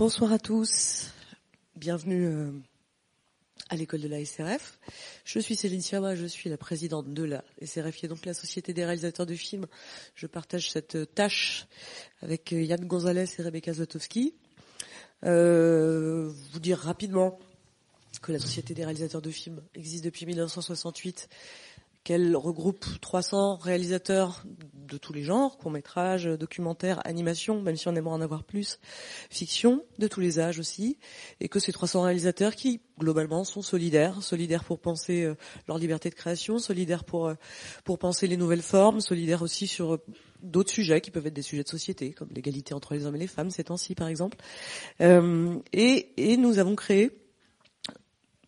Bonsoir 0.00 0.32
à 0.32 0.38
tous. 0.38 1.10
Bienvenue 1.76 2.24
euh, 2.24 2.52
à 3.68 3.76
l'école 3.76 4.00
de 4.00 4.08
la 4.08 4.24
SRF. 4.24 4.78
Je 5.26 5.38
suis 5.38 5.56
Céline 5.56 5.82
Siama, 5.82 6.14
je 6.14 6.24
suis 6.24 6.48
la 6.48 6.56
présidente 6.56 7.12
de 7.12 7.22
la 7.22 7.44
SRF, 7.62 7.94
qui 7.94 8.06
est 8.06 8.08
donc 8.08 8.24
la 8.24 8.32
Société 8.32 8.72
des 8.72 8.82
réalisateurs 8.86 9.26
de 9.26 9.34
films. 9.34 9.66
Je 10.14 10.26
partage 10.26 10.70
cette 10.70 11.14
tâche 11.14 11.66
avec 12.22 12.54
euh, 12.54 12.62
Yann 12.62 12.82
Gonzalez 12.86 13.26
et 13.38 13.42
Rebecca 13.42 13.74
Zlotowski. 13.74 14.32
Euh, 15.26 16.32
vous 16.50 16.60
dire 16.60 16.78
rapidement 16.78 17.38
que 18.22 18.32
la 18.32 18.38
Société 18.38 18.72
des 18.72 18.84
réalisateurs 18.84 19.20
de 19.20 19.30
films 19.30 19.60
existe 19.74 20.04
depuis 20.04 20.24
1968 20.24 21.28
qu'elle 22.04 22.34
regroupe 22.34 22.84
300 23.00 23.56
réalisateurs 23.56 24.42
de 24.90 24.96
tous 24.98 25.12
les 25.12 25.22
genres, 25.22 25.56
courts-métrages, 25.58 26.24
documentaires, 26.24 27.00
animation, 27.06 27.60
même 27.62 27.76
si 27.76 27.88
on 27.88 27.94
aimerait 27.94 28.14
en 28.14 28.20
avoir 28.20 28.42
plus, 28.44 28.80
fiction, 29.30 29.84
de 29.98 30.08
tous 30.08 30.20
les 30.20 30.40
âges 30.40 30.58
aussi, 30.58 30.98
et 31.40 31.48
que 31.48 31.60
ces 31.60 31.72
300 31.72 32.02
réalisateurs 32.02 32.56
qui, 32.56 32.80
globalement, 32.98 33.44
sont 33.44 33.62
solidaires, 33.62 34.22
solidaires 34.22 34.64
pour 34.64 34.80
penser 34.80 35.22
euh, 35.22 35.34
leur 35.68 35.78
liberté 35.78 36.10
de 36.10 36.14
création, 36.14 36.58
solidaires 36.58 37.04
pour, 37.04 37.28
euh, 37.28 37.34
pour 37.84 37.98
penser 37.98 38.26
les 38.26 38.36
nouvelles 38.36 38.62
formes, 38.62 39.00
solidaires 39.00 39.42
aussi 39.42 39.66
sur 39.66 39.94
euh, 39.94 40.04
d'autres 40.42 40.72
sujets 40.72 41.00
qui 41.00 41.10
peuvent 41.10 41.26
être 41.26 41.34
des 41.34 41.42
sujets 41.42 41.62
de 41.62 41.68
société, 41.68 42.12
comme 42.12 42.30
l'égalité 42.34 42.74
entre 42.74 42.94
les 42.94 43.06
hommes 43.06 43.16
et 43.16 43.20
les 43.20 43.26
femmes 43.26 43.50
ces 43.50 43.64
temps-ci, 43.64 43.94
par 43.94 44.08
exemple. 44.08 44.38
et, 45.00 46.12
et 46.16 46.36
nous 46.38 46.58
avons 46.58 46.74
créé 46.76 47.10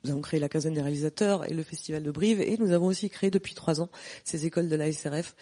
nous 0.05 0.11
avons 0.11 0.21
créé 0.21 0.41
la 0.41 0.49
quinzaine 0.49 0.75
des 0.75 0.81
réalisateurs 0.81 1.49
et 1.49 1.55
le 1.55 1.63
festival 1.63 2.03
de 2.03 2.11
Brive 2.11 2.41
et 2.41 2.57
nous 2.59 2.73
avons 2.73 2.87
aussi 2.87 3.09
créé 3.11 3.31
depuis 3.31 3.55
trois 3.55 3.81
ans 3.81 3.89
ces 4.25 4.47
écoles 4.47 4.69
de 4.69 4.77
la 4.77 4.91
SRF 4.93 5.35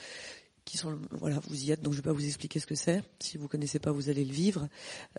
qui 0.64 0.76
sont 0.76 0.98
voilà 1.10 1.40
vous 1.48 1.64
y 1.64 1.72
êtes 1.72 1.82
donc 1.82 1.94
je 1.94 1.98
vais 1.98 2.04
pas 2.04 2.12
vous 2.12 2.24
expliquer 2.24 2.60
ce 2.60 2.66
que 2.66 2.74
c'est. 2.74 3.02
Si 3.18 3.38
vous 3.38 3.48
connaissez 3.48 3.78
pas 3.78 3.90
vous 3.90 4.08
allez 4.08 4.24
le 4.24 4.32
vivre. 4.32 4.68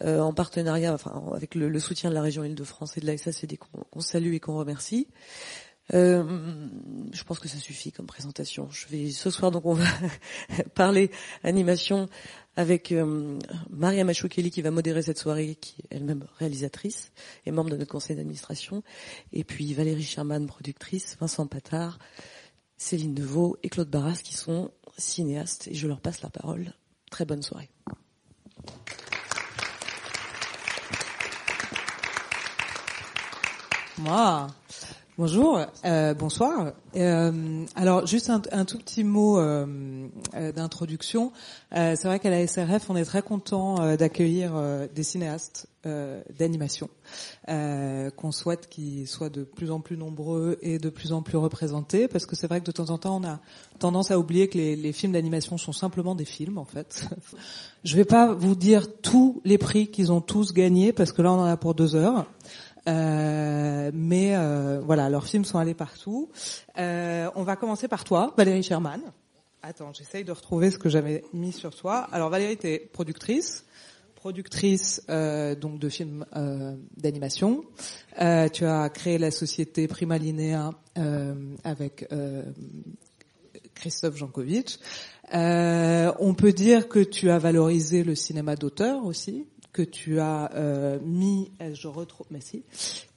Euh, 0.01 0.19
en 0.19 0.33
partenariat 0.33 0.93
enfin 0.93 1.23
avec 1.35 1.55
le, 1.55 1.79
soutien 1.79 2.09
de 2.09 2.15
la 2.15 2.21
région 2.21 2.43
Île-de-France 2.43 2.97
et 2.97 3.01
de 3.01 3.07
la 3.07 3.17
SACD 3.17 3.57
qu'on 3.57 4.01
salue 4.01 4.33
et 4.33 4.39
qu'on 4.39 4.57
remercie 4.57 5.07
euh, 5.93 6.67
je 7.11 7.23
pense 7.23 7.39
que 7.39 7.47
ça 7.47 7.57
suffit 7.57 7.91
comme 7.91 8.05
présentation. 8.05 8.69
Je 8.71 8.87
vais 8.87 9.11
ce 9.11 9.29
soir 9.29 9.51
donc 9.51 9.65
on 9.65 9.73
va 9.73 9.85
parler 10.75 11.11
animation 11.43 12.07
avec 12.55 12.91
euh, 12.91 13.39
Maria 13.69 14.03
Machoukeli 14.03 14.51
qui 14.51 14.61
va 14.61 14.71
modérer 14.71 15.01
cette 15.01 15.17
soirée, 15.17 15.55
qui 15.55 15.81
est 15.81 15.95
elle-même 15.95 16.25
réalisatrice 16.37 17.11
et 17.45 17.51
membre 17.51 17.69
de 17.69 17.77
notre 17.77 17.91
conseil 17.91 18.15
d'administration, 18.15 18.83
et 19.31 19.43
puis 19.43 19.73
Valérie 19.73 20.03
Sherman, 20.03 20.47
productrice, 20.47 21.17
Vincent 21.19 21.47
Patard, 21.47 21.99
Céline 22.77 23.13
Deveau 23.13 23.57
et 23.63 23.69
Claude 23.69 23.89
Barras 23.89 24.19
qui 24.23 24.33
sont 24.33 24.71
cinéastes 24.97 25.67
et 25.67 25.73
je 25.73 25.87
leur 25.87 26.01
passe 26.01 26.21
la 26.21 26.29
parole. 26.29 26.73
Très 27.09 27.25
bonne 27.25 27.41
soirée. 27.41 27.69
Moi, 33.97 34.47
Bonjour, 35.21 35.59
euh, 35.85 36.15
bonsoir. 36.15 36.71
Euh, 36.95 37.63
alors 37.75 38.07
juste 38.07 38.31
un, 38.31 38.65
tout 38.65 38.79
petit 38.79 39.03
mot 39.03 39.37
euh, 39.37 40.07
d'introduction. 40.55 41.31
c'est 41.71 42.05
vrai 42.05 42.17
qu'à 42.17 42.31
la 42.31 42.47
SRF, 42.47 42.89
on 42.89 42.95
est 42.95 43.05
très 43.05 43.21
content 43.21 43.95
d'accueillir 43.97 44.53
des 44.95 45.03
cinéastes 45.03 45.67
d'animation, 46.39 46.89
qu'on 47.45 48.31
souhaite 48.31 48.67
qu'ils 48.67 49.07
soient 49.07 49.29
de 49.29 49.43
plus 49.43 49.69
en 49.69 49.79
plus 49.79 49.95
nombreux 49.95 50.57
et 50.63 50.79
de 50.79 50.89
plus 50.89 51.11
en 51.11 51.21
plus 51.21 51.37
représentés, 51.37 52.07
parce 52.07 52.25
que 52.25 52.35
c'est 52.35 52.47
vrai 52.47 52.59
que 52.59 52.65
de 52.65 52.71
temps 52.71 52.89
en 52.89 52.97
temps, 52.97 53.21
on 53.21 53.27
a 53.27 53.39
tendance 53.77 54.09
à 54.09 54.17
oublier 54.17 54.47
que 54.47 54.57
les, 54.57 54.75
les 54.75 54.91
films 54.91 55.13
d'animation 55.13 55.59
sont 55.59 55.71
simplement 55.71 56.15
des 56.15 56.25
films, 56.25 56.57
en 56.57 56.65
fait. 56.65 57.07
Je 57.83 57.95
vais 57.95 58.05
pas 58.05 58.33
vous 58.33 58.55
dire 58.55 58.87
tous 59.01 59.41
les 59.43 59.57
prix 59.59 59.87
qu'ils 59.87 60.11
ont 60.11 60.21
tous 60.21 60.51
gagnés, 60.53 60.93
parce 60.93 61.11
que 61.11 61.21
là, 61.21 61.31
on 61.31 61.39
en 61.39 61.45
a 61.45 61.57
pour 61.57 61.75
deux 61.75 61.95
heures. 61.95 62.25
Euh, 62.87 63.91
mais 63.93 64.35
euh, 64.35 64.79
voilà, 64.83 65.09
leurs 65.09 65.27
films 65.27 65.45
sont 65.45 65.59
allés 65.59 65.73
partout. 65.73 66.29
Euh, 66.77 67.29
on 67.35 67.43
va 67.43 67.55
commencer 67.55 67.87
par 67.87 68.03
toi, 68.03 68.33
Valérie 68.37 68.63
Sherman. 68.63 69.01
Attends, 69.61 69.93
j'essaye 69.93 70.23
de 70.23 70.31
retrouver 70.31 70.71
ce 70.71 70.79
que 70.79 70.89
j'avais 70.89 71.23
mis 71.33 71.51
sur 71.51 71.75
toi. 71.75 72.07
Alors 72.11 72.29
Valérie, 72.29 72.57
tu 72.57 72.67
es 72.67 72.79
productrice, 72.79 73.65
productrice 74.15 75.03
euh, 75.09 75.53
donc 75.53 75.77
de 75.77 75.89
films 75.89 76.25
euh, 76.35 76.75
d'animation. 76.97 77.63
Tu 78.53 78.65
as 78.65 78.89
créé 78.89 79.17
la 79.19 79.29
société 79.31 79.87
Prima 79.87 80.17
Linea 80.17 80.71
avec 81.63 82.09
Christophe 83.75 84.17
Jankovic. 84.17 84.79
on 85.31 86.33
peut 86.35 86.53
dire 86.53 86.89
que 86.89 86.99
tu 86.99 87.29
as 87.29 87.37
valorisé 87.37 88.03
le 88.03 88.15
cinéma 88.15 88.55
d'auteur 88.55 89.05
aussi, 89.05 89.45
que 89.73 89.81
tu 89.81 90.19
as 90.19 90.51
euh, 90.55 90.99
mis, 91.03 91.51
euh, 91.61 91.73
je 91.73 91.87
retrouve, 91.87 92.27
merci, 92.29 92.63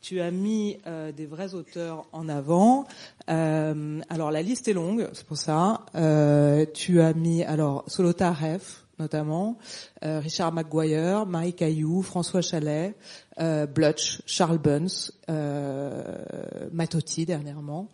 tu 0.00 0.20
as 0.20 0.30
mis 0.30 0.78
euh, 0.86 1.12
des 1.12 1.26
vrais 1.26 1.54
auteurs 1.54 2.06
en 2.12 2.28
avant. 2.28 2.86
Euh, 3.28 4.00
alors 4.08 4.30
la 4.30 4.42
liste 4.42 4.68
est 4.68 4.72
longue, 4.72 5.08
c'est 5.12 5.26
pour 5.26 5.38
ça. 5.38 5.80
Euh, 5.94 6.66
tu 6.74 7.00
as 7.00 7.14
mis 7.14 7.42
alors 7.42 7.84
Solota 7.86 8.32
Ref 8.32 8.83
notamment, 8.98 9.58
Richard 10.02 10.52
McGuire, 10.52 11.26
Marie 11.26 11.54
Caillou, 11.54 12.02
François 12.02 12.42
Chalet, 12.42 12.94
euh, 13.40 13.66
Blutch, 13.66 14.22
Charles 14.26 14.58
Buns, 14.58 15.10
euh, 15.28 16.24
Matotti 16.72 17.26
dernièrement, 17.26 17.88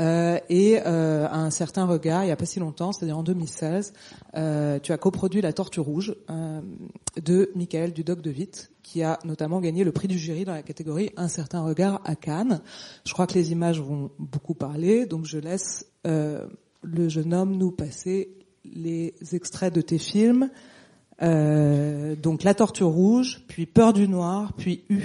euh, 0.00 0.38
et 0.48 0.80
euh, 0.86 1.28
un 1.30 1.50
certain 1.50 1.84
regard, 1.84 2.22
il 2.22 2.26
n'y 2.26 2.32
a 2.32 2.36
pas 2.36 2.46
si 2.46 2.60
longtemps, 2.60 2.92
c'est-à-dire 2.92 3.18
en 3.18 3.22
2016, 3.22 3.92
euh, 4.36 4.78
tu 4.78 4.92
as 4.92 4.98
coproduit 4.98 5.40
La 5.40 5.52
Tortue 5.52 5.80
Rouge 5.80 6.16
euh, 6.30 6.60
de 7.22 7.50
Michael 7.54 7.92
Dudoc 7.92 8.22
de 8.22 8.30
Witt, 8.30 8.70
qui 8.82 9.02
a 9.02 9.18
notamment 9.24 9.60
gagné 9.60 9.84
le 9.84 9.92
prix 9.92 10.08
du 10.08 10.18
jury 10.18 10.44
dans 10.44 10.54
la 10.54 10.62
catégorie 10.62 11.10
Un 11.16 11.28
certain 11.28 11.62
regard 11.62 12.00
à 12.04 12.14
Cannes. 12.14 12.62
Je 13.04 13.12
crois 13.12 13.26
que 13.26 13.34
les 13.34 13.52
images 13.52 13.80
vont 13.80 14.10
beaucoup 14.18 14.54
parler, 14.54 15.06
donc 15.06 15.26
je 15.26 15.38
laisse 15.38 15.86
le 16.04 17.08
jeune 17.08 17.34
homme 17.34 17.56
nous 17.56 17.72
passer 17.72 18.45
les 18.74 19.14
extraits 19.32 19.72
de 19.74 19.80
tes 19.80 19.98
films. 19.98 20.50
Euh, 21.22 22.14
donc 22.14 22.42
La 22.42 22.54
Tortue 22.54 22.84
Rouge, 22.84 23.42
puis 23.48 23.66
Peur 23.66 23.92
du 23.92 24.08
Noir, 24.08 24.52
puis 24.56 24.84
U. 24.88 25.02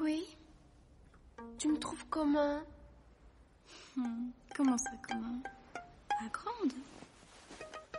Oui 0.00 0.24
Tu 1.58 1.68
me 1.68 1.78
trouves 1.78 2.04
comment? 2.10 2.60
Hmm, 3.96 4.30
Comment 4.56 4.78
ça, 4.78 4.90
comment? 5.08 5.40
Pas 6.08 6.28
grande 6.32 6.72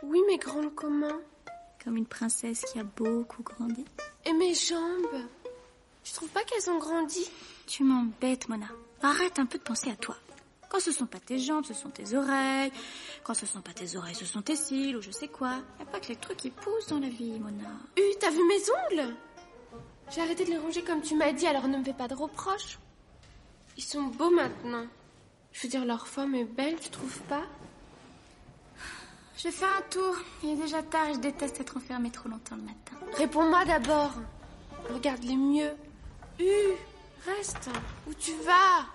Oui, 0.02 0.20
mais 0.28 0.38
grande 0.38 0.74
comment? 0.74 1.18
Comme 1.82 1.96
une 1.96 2.06
princesse 2.06 2.64
qui 2.72 2.78
a 2.78 2.84
beaucoup 2.84 3.42
grandi. 3.42 3.84
Et 4.24 4.32
mes 4.32 4.54
jambes? 4.54 5.26
Tu 6.04 6.12
trouves 6.12 6.28
pas 6.30 6.44
qu'elles 6.44 6.70
ont 6.70 6.78
grandi? 6.78 7.28
Tu 7.66 7.84
m'embêtes, 7.84 8.48
Mona. 8.48 8.66
Arrête 9.02 9.38
un 9.38 9.46
peu 9.46 9.58
de 9.58 9.62
penser 9.64 9.90
à 9.90 9.96
toi. 9.96 10.16
Quand 10.68 10.80
ce 10.80 10.90
sont 10.92 11.06
pas 11.06 11.20
tes 11.20 11.38
jambes, 11.38 11.64
ce 11.64 11.74
sont 11.74 11.90
tes 11.90 12.14
oreilles. 12.14 12.72
Quand 13.24 13.34
ce 13.34 13.44
sont 13.46 13.60
pas 13.60 13.72
tes 13.74 13.96
oreilles, 13.96 14.14
ce 14.14 14.24
sont 14.24 14.42
tes 14.42 14.56
cils 14.56 14.96
ou 14.96 15.02
je 15.02 15.10
sais 15.10 15.28
quoi. 15.28 15.56
Y 15.78 15.82
a 15.82 15.86
pas 15.86 16.00
que 16.00 16.08
les 16.08 16.16
trucs 16.16 16.38
qui 16.38 16.50
poussent 16.50 16.86
dans 16.86 16.98
la 17.00 17.08
vie, 17.08 17.38
Mona. 17.38 17.68
Euh, 17.98 18.02
t'as 18.20 18.30
vu 18.30 18.40
mes 18.46 18.62
ongles? 19.00 19.14
J'ai 20.14 20.20
arrêté 20.20 20.44
de 20.44 20.50
les 20.50 20.58
ronger 20.58 20.82
comme 20.82 21.00
tu 21.00 21.16
m'as 21.16 21.32
dit, 21.32 21.46
alors 21.46 21.68
ne 21.68 21.78
me 21.78 21.84
fais 21.84 21.94
pas 21.94 22.06
de 22.08 22.14
reproches. 22.14 22.78
Ils 23.78 23.82
sont 23.82 24.02
beaux 24.02 24.30
maintenant. 24.30 24.84
Je 25.52 25.62
veux 25.62 25.68
dire, 25.68 25.84
leur 25.84 26.06
forme 26.06 26.34
est 26.34 26.44
belle, 26.44 26.78
tu 26.78 26.90
trouves 26.90 27.20
pas? 27.22 27.44
Je 29.38 29.44
vais 29.44 29.50
faire 29.50 29.74
un 29.76 29.82
tour. 29.90 30.16
Il 30.42 30.50
est 30.50 30.56
déjà 30.56 30.82
tard 30.82 31.08
et 31.08 31.14
je 31.14 31.18
déteste 31.18 31.60
être 31.60 31.78
enfermée 31.78 32.10
trop 32.10 32.28
longtemps 32.28 32.56
le 32.56 32.62
matin. 32.62 32.96
Réponds-moi 33.16 33.64
d'abord. 33.64 34.12
Regarde-les 34.92 35.36
mieux. 35.36 35.72
U, 36.38 36.52
reste. 37.24 37.70
Où 38.06 38.14
tu 38.14 38.32
vas? 38.44 38.86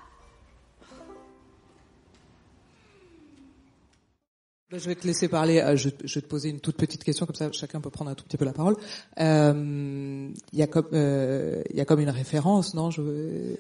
Je 4.69 4.85
vais 4.85 4.95
te 4.95 5.07
laisser 5.07 5.29
parler. 5.29 5.59
euh, 5.59 5.77
Je, 5.77 5.89
vais 5.89 6.21
te 6.21 6.27
poser 6.27 6.49
une 6.49 6.59
toute 6.59 6.75
petite 6.75 7.03
question, 7.03 7.25
comme 7.25 7.35
ça 7.35 7.49
chacun 7.53 7.79
peut 7.79 7.89
prendre 7.89 8.11
un 8.11 8.15
tout 8.15 8.25
petit 8.25 8.35
peu 8.37 8.43
la 8.45 8.51
parole. 8.53 8.75
Euh, 9.19 10.29
Il 10.51 10.59
y 10.59 10.61
a 10.61 10.67
comme 10.67 10.87
euh, 10.93 11.63
y 11.73 11.79
a 11.79 11.85
comme 11.85 12.01
une 12.01 12.09
référence, 12.09 12.73
non? 12.73 12.91
Je, 12.91 13.55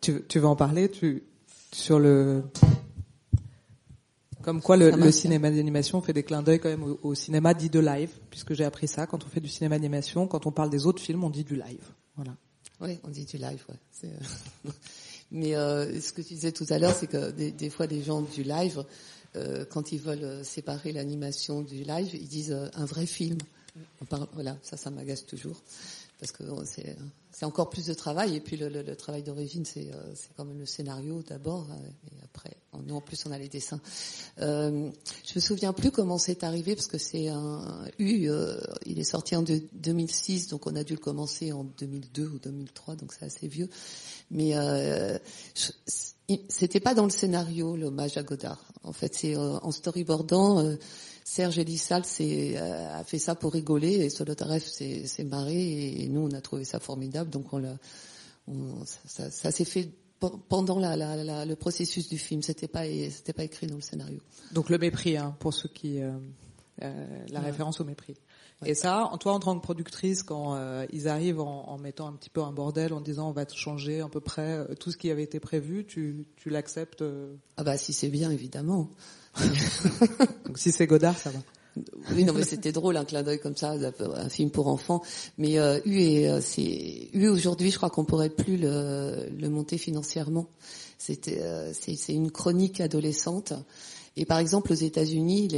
tu, 0.00 0.22
tu 0.28 0.38
veux 0.38 0.46
en 0.46 0.56
parler? 0.56 0.88
Tu 0.88 1.24
sur 1.72 1.98
le 1.98 2.44
comme 4.42 4.60
quoi 4.60 4.76
le, 4.76 4.90
le 4.90 5.10
cinéma 5.10 5.50
d'animation 5.50 6.00
fait 6.02 6.12
des 6.12 6.22
clins 6.22 6.42
d'œil 6.42 6.60
quand 6.60 6.68
même 6.68 6.82
au, 6.84 7.00
au 7.02 7.14
cinéma 7.14 7.54
dit 7.54 7.70
de 7.70 7.80
live, 7.80 8.10
puisque 8.30 8.52
j'ai 8.54 8.64
appris 8.64 8.86
ça. 8.86 9.06
Quand 9.06 9.24
on 9.24 9.28
fait 9.28 9.40
du 9.40 9.48
cinéma 9.48 9.76
d'animation, 9.78 10.28
quand 10.28 10.46
on 10.46 10.52
parle 10.52 10.70
des 10.70 10.86
autres 10.86 11.02
films, 11.02 11.24
on 11.24 11.30
dit 11.30 11.44
du 11.44 11.56
live. 11.56 11.88
Voilà. 12.14 12.36
Oui, 12.80 12.98
on 13.04 13.08
dit 13.08 13.24
du 13.24 13.38
live, 13.38 13.64
ouais. 13.68 14.08
Euh, 14.66 14.70
Mais 15.32 15.56
euh, 15.56 15.98
ce 16.00 16.12
que 16.12 16.20
tu 16.20 16.34
disais 16.34 16.52
tout 16.52 16.66
à 16.68 16.78
l'heure, 16.78 16.94
c'est 16.94 17.06
que 17.06 17.30
des, 17.32 17.50
des 17.50 17.70
fois, 17.70 17.86
les 17.86 18.02
gens 18.02 18.20
du 18.20 18.42
live, 18.42 18.84
euh, 19.36 19.64
quand 19.64 19.92
ils 19.92 20.00
veulent 20.00 20.24
euh, 20.24 20.44
séparer 20.44 20.92
l'animation 20.92 21.62
du 21.62 21.82
live, 21.84 22.14
ils 22.14 22.28
disent 22.28 22.52
euh, 22.52 22.68
un 22.74 22.84
vrai 22.84 23.06
film. 23.06 23.38
On 24.00 24.04
parle- 24.04 24.28
voilà, 24.34 24.56
ça, 24.62 24.76
ça 24.76 24.90
m'agace 24.90 25.26
toujours. 25.26 25.60
Parce 26.20 26.30
que 26.30 26.44
euh, 26.44 26.62
c'est, 26.64 26.96
c'est 27.32 27.44
encore 27.44 27.68
plus 27.70 27.86
de 27.86 27.94
travail. 27.94 28.36
Et 28.36 28.40
puis 28.40 28.56
le, 28.56 28.94
travail 28.96 29.22
d'origine, 29.24 29.64
c'est, 29.64 29.92
euh, 29.92 30.14
c'est 30.14 30.28
quand 30.36 30.44
même 30.44 30.60
le 30.60 30.66
scénario 30.66 31.22
d'abord. 31.28 31.66
euh, 31.70 31.88
Et 32.12 32.22
après, 32.24 32.56
nous, 32.86 32.94
en 32.94 33.00
plus, 33.00 33.24
on 33.26 33.32
a 33.32 33.38
les 33.38 33.48
dessins. 33.48 33.80
Euh, 34.40 34.90
je 35.26 35.32
me 35.34 35.40
souviens 35.40 35.72
plus 35.72 35.90
comment 35.90 36.18
c'est 36.18 36.44
arrivé, 36.44 36.76
parce 36.76 36.86
que 36.86 36.98
c'est 36.98 37.28
un 37.28 37.84
U, 37.98 38.28
euh, 38.30 38.56
il 38.86 38.98
est 39.00 39.04
sorti 39.04 39.34
en 39.34 39.42
deux- 39.42 39.66
2006, 39.72 40.48
donc 40.48 40.66
on 40.68 40.76
a 40.76 40.84
dû 40.84 40.92
le 40.94 41.00
commencer 41.00 41.50
en 41.52 41.64
2002 41.64 42.26
ou 42.26 42.38
2003, 42.38 42.94
donc 42.96 43.12
c'est 43.12 43.24
assez 43.26 43.48
vieux. 43.48 43.68
Mais 44.30 44.52
euh, 44.56 45.18
c'était 46.48 46.80
pas 46.80 46.94
dans 46.94 47.04
le 47.04 47.10
scénario 47.10 47.76
l'hommage 47.76 48.16
à 48.16 48.22
Godard. 48.22 48.64
En 48.82 48.92
fait, 48.92 49.14
c'est 49.14 49.36
euh, 49.36 49.58
en 49.62 49.70
storyboardant. 49.70 50.58
euh, 50.60 50.76
Serge 51.26 51.58
Elissal 51.58 52.02
euh, 52.20 52.98
a 53.00 53.02
fait 53.04 53.18
ça 53.18 53.34
pour 53.34 53.52
rigoler 53.54 53.92
et 53.94 54.10
Solotarev 54.10 54.60
s'est 54.62 55.06
s'est 55.06 55.24
marré 55.24 55.54
et, 55.56 56.04
et 56.04 56.08
nous 56.08 56.20
on 56.20 56.30
a 56.32 56.40
trouvé 56.40 56.64
ça 56.64 56.80
formidable. 56.80 57.30
Donc 57.30 57.52
on 57.52 57.58
l'a, 57.58 57.76
on- 58.46 58.84
ça, 58.84 58.98
ça- 59.06 59.30
ça 59.30 59.50
s'est 59.50 59.64
fait 59.64 59.88
pe- 60.20 60.36
pendant 60.48 60.78
la, 60.78 60.96
la- 60.96 61.22
la- 61.24 61.44
le 61.46 61.56
processus 61.56 62.08
du 62.08 62.18
film. 62.18 62.42
C'était 62.42 62.68
pas 62.68 62.84
c'était 63.10 63.32
pas 63.32 63.44
écrit 63.44 63.66
dans 63.66 63.76
le 63.76 63.80
scénario. 63.82 64.20
Donc 64.52 64.68
le 64.70 64.76
mépris, 64.78 65.16
hein, 65.16 65.34
pour 65.40 65.54
ceux 65.54 65.68
qui 65.70 65.98
la 66.80 67.40
référence 67.40 67.80
au 67.80 67.84
mépris. 67.84 68.16
Et 68.66 68.74
ça, 68.74 69.10
toi 69.20 69.32
en 69.32 69.40
tant 69.40 69.56
que 69.56 69.62
productrice, 69.62 70.22
quand 70.22 70.54
euh, 70.54 70.86
ils 70.92 71.06
arrivent 71.08 71.40
en, 71.40 71.68
en 71.68 71.76
mettant 71.78 72.06
un 72.08 72.12
petit 72.12 72.30
peu 72.30 72.40
un 72.42 72.52
bordel, 72.52 72.94
en 72.94 73.00
disant 73.00 73.28
on 73.28 73.32
va 73.32 73.44
te 73.44 73.54
changer 73.54 74.00
à 74.00 74.08
peu 74.08 74.20
près 74.20 74.52
euh, 74.52 74.74
tout 74.74 74.90
ce 74.90 74.96
qui 74.96 75.10
avait 75.10 75.22
été 75.24 75.38
prévu, 75.38 75.84
tu, 75.84 76.24
tu 76.36 76.48
l'acceptes. 76.50 77.02
euh, 77.02 77.34
Ah 77.56 77.64
bah 77.64 77.76
si 77.76 77.92
c'est 77.92 78.08
bien 78.08 78.30
évidemment. 78.30 78.88
donc 80.46 80.56
si 80.58 80.72
c'est 80.72 80.86
Godard, 80.86 81.16
ça 81.18 81.30
va. 81.30 81.38
Oui, 82.12 82.24
non, 82.24 82.32
mais 82.32 82.44
c'était 82.44 82.70
drôle, 82.70 82.96
un 82.96 83.04
clin 83.04 83.24
d'œil 83.24 83.40
comme 83.40 83.56
ça, 83.56 83.72
un 83.72 84.28
film 84.28 84.50
pour 84.50 84.68
enfants. 84.68 85.02
Mais 85.38 85.58
euh, 85.58 85.80
U, 85.84 86.00
est, 86.00 86.28
euh, 86.30 86.40
c'est 86.40 87.10
U 87.12 87.26
aujourd'hui, 87.28 87.70
je 87.72 87.76
crois 87.76 87.90
qu'on 87.90 88.04
pourrait 88.04 88.30
plus 88.30 88.56
le, 88.56 89.28
le 89.36 89.48
monter 89.48 89.76
financièrement. 89.76 90.46
C'était, 90.98 91.42
euh, 91.42 91.72
c'est 91.74 92.14
une 92.14 92.30
chronique 92.30 92.80
adolescente. 92.80 93.54
Et 94.16 94.24
par 94.24 94.38
exemple, 94.38 94.72
aux 94.72 94.76
États-Unis, 94.76 95.48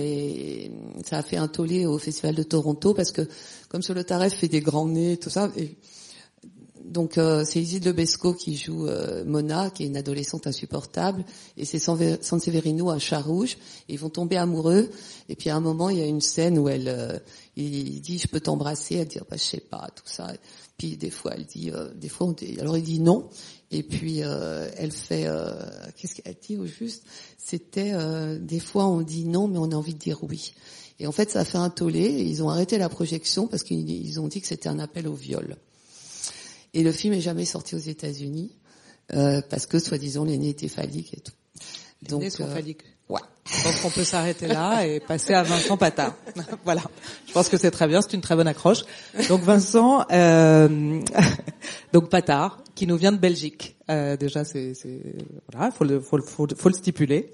ça 1.04 1.18
a 1.18 1.22
fait 1.22 1.36
un 1.36 1.48
tollé 1.48 1.86
au 1.86 1.98
Festival 1.98 2.34
de 2.34 2.42
Toronto 2.42 2.94
parce 2.94 3.12
que 3.12 3.28
comme 3.68 3.82
Solotarev 3.82 4.32
fait 4.32 4.48
des 4.48 4.60
grands 4.60 4.86
nez, 4.86 5.18
tout 5.18 5.30
ça. 5.30 5.50
Et, 5.56 5.76
donc 6.86 7.18
euh, 7.18 7.44
c'est 7.44 7.60
Isid 7.60 7.84
Lebesco 7.84 8.32
qui 8.32 8.56
joue 8.56 8.86
euh, 8.86 9.24
Mona, 9.24 9.70
qui 9.70 9.82
est 9.82 9.86
une 9.86 9.96
adolescente 9.96 10.46
insupportable, 10.46 11.24
et 11.56 11.64
c'est 11.64 11.78
Sanve- 11.78 12.22
Sanseverino, 12.22 12.90
un 12.90 12.98
chat 12.98 13.20
rouge. 13.20 13.58
Ils 13.88 13.98
vont 13.98 14.08
tomber 14.08 14.36
amoureux, 14.36 14.88
et 15.28 15.36
puis 15.36 15.50
à 15.50 15.56
un 15.56 15.60
moment 15.60 15.90
il 15.90 15.98
y 15.98 16.02
a 16.02 16.06
une 16.06 16.20
scène 16.20 16.58
où 16.58 16.68
elle, 16.68 16.88
euh, 16.88 17.18
il 17.56 18.00
dit 18.00 18.18
je 18.18 18.28
peux 18.28 18.40
t'embrasser, 18.40 18.96
elle 18.96 19.08
dit 19.08 19.18
bah 19.28 19.36
je 19.36 19.42
sais 19.42 19.60
pas 19.60 19.88
tout 19.94 20.04
ça. 20.06 20.32
Puis 20.78 20.96
des 20.96 21.10
fois 21.10 21.32
elle 21.34 21.44
dit, 21.44 21.70
euh, 21.70 21.92
des 21.94 22.08
fois 22.08 22.28
on 22.28 22.32
dit- 22.32 22.58
alors 22.60 22.76
il 22.76 22.84
dit 22.84 23.00
non, 23.00 23.28
et 23.70 23.82
puis 23.82 24.22
euh, 24.22 24.68
elle 24.76 24.92
fait, 24.92 25.26
euh, 25.26 25.50
qu'est-ce 25.96 26.14
qu'elle 26.14 26.36
dit 26.40 26.56
au 26.56 26.66
juste? 26.66 27.04
C'était 27.38 27.92
euh, 27.94 28.38
des 28.38 28.60
fois 28.60 28.86
on 28.86 29.00
dit 29.00 29.24
non 29.24 29.48
mais 29.48 29.58
on 29.58 29.70
a 29.70 29.74
envie 29.74 29.94
de 29.94 29.98
dire 29.98 30.22
oui. 30.22 30.54
Et 30.98 31.06
en 31.06 31.12
fait 31.12 31.30
ça 31.30 31.40
a 31.40 31.44
fait 31.44 31.58
un 31.58 31.70
tollé, 31.70 32.04
et 32.04 32.22
ils 32.22 32.42
ont 32.42 32.48
arrêté 32.48 32.78
la 32.78 32.88
projection 32.88 33.46
parce 33.48 33.62
qu'ils 33.62 33.90
ils 33.90 34.20
ont 34.20 34.28
dit 34.28 34.40
que 34.40 34.46
c'était 34.46 34.68
un 34.68 34.78
appel 34.78 35.08
au 35.08 35.14
viol. 35.14 35.56
Et 36.74 36.82
le 36.82 36.92
film 36.92 37.14
est 37.14 37.20
jamais 37.20 37.44
sorti 37.44 37.74
aux 37.74 37.78
États-Unis 37.78 38.52
euh, 39.14 39.40
parce 39.48 39.66
que 39.66 39.78
soi-disant 39.78 40.24
les 40.24 40.38
nez 40.38 40.50
étaient 40.50 40.68
phalliques 40.68 41.14
et 41.14 41.20
tout. 41.20 41.32
Les 42.08 42.16
nez 42.16 42.30
sont 42.30 42.46
phalliques. 42.46 42.84
Ouais. 43.08 43.20
Je 43.44 43.62
pense 43.62 43.94
peut 43.94 44.04
s'arrêter 44.04 44.48
là 44.48 44.84
et 44.84 44.98
passer 44.98 45.32
à 45.32 45.42
Vincent 45.44 45.76
Patard. 45.76 46.14
voilà. 46.64 46.82
Je 47.26 47.32
pense 47.32 47.48
que 47.48 47.56
c'est 47.56 47.70
très 47.70 47.86
bien, 47.86 48.00
c'est 48.02 48.14
une 48.14 48.20
très 48.20 48.34
bonne 48.34 48.48
accroche. 48.48 48.80
Donc 49.28 49.42
Vincent, 49.42 50.04
euh, 50.10 51.00
donc 51.92 52.08
Patard, 52.08 52.58
qui 52.74 52.86
nous 52.86 52.96
vient 52.96 53.12
de 53.12 53.18
Belgique. 53.18 53.76
Euh, 53.88 54.16
déjà, 54.16 54.44
c'est, 54.44 54.72
voilà, 55.52 55.70
faut 55.70 55.84
le, 55.84 56.00
faut, 56.00 56.20
faut, 56.20 56.48
faut 56.56 56.68
le 56.68 56.74
stipuler. 56.74 57.30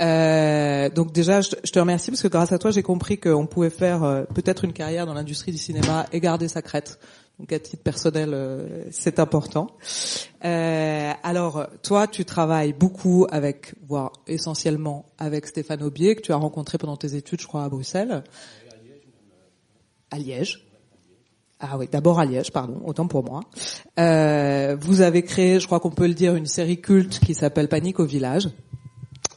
Euh, 0.00 0.90
donc 0.90 1.12
déjà, 1.12 1.40
je, 1.40 1.50
je 1.64 1.72
te 1.72 1.78
remercie 1.78 2.10
parce 2.10 2.22
que 2.22 2.28
grâce 2.28 2.52
à 2.52 2.58
toi, 2.58 2.70
j'ai 2.70 2.82
compris 2.82 3.18
qu'on 3.18 3.46
pouvait 3.46 3.70
faire 3.70 4.04
euh, 4.04 4.24
peut-être 4.34 4.64
une 4.64 4.74
carrière 4.74 5.06
dans 5.06 5.14
l'industrie 5.14 5.52
du 5.52 5.58
cinéma 5.58 6.06
et 6.12 6.20
garder 6.20 6.48
sa 6.48 6.60
crête. 6.60 6.98
Donc 7.38 7.52
à 7.52 7.58
titre 7.58 7.82
personnel, 7.82 8.30
euh, 8.32 8.84
c'est 8.90 9.18
important. 9.18 9.66
Euh, 10.44 11.12
alors, 11.22 11.66
toi, 11.82 12.06
tu 12.06 12.24
travailles 12.24 12.72
beaucoup 12.72 13.26
avec, 13.30 13.74
voire 13.86 14.12
essentiellement 14.26 15.06
avec 15.18 15.46
Stéphane 15.46 15.82
Aubier, 15.82 16.14
que 16.14 16.20
tu 16.20 16.32
as 16.32 16.36
rencontré 16.36 16.78
pendant 16.78 16.96
tes 16.96 17.16
études, 17.16 17.40
je 17.40 17.46
crois, 17.46 17.64
à 17.64 17.68
Bruxelles. 17.68 18.22
À 20.10 20.18
Liège. 20.18 20.64
Ah 21.58 21.76
oui, 21.78 21.88
d'abord 21.90 22.20
à 22.20 22.24
Liège, 22.24 22.52
pardon, 22.52 22.80
autant 22.84 23.08
pour 23.08 23.24
moi. 23.24 23.40
Euh, 23.98 24.76
vous 24.78 25.00
avez 25.00 25.22
créé, 25.22 25.58
je 25.58 25.66
crois 25.66 25.80
qu'on 25.80 25.90
peut 25.90 26.06
le 26.06 26.14
dire, 26.14 26.36
une 26.36 26.46
série 26.46 26.80
culte 26.80 27.18
qui 27.20 27.34
s'appelle 27.34 27.68
Panique 27.68 27.98
au 28.00 28.04
village. 28.04 28.48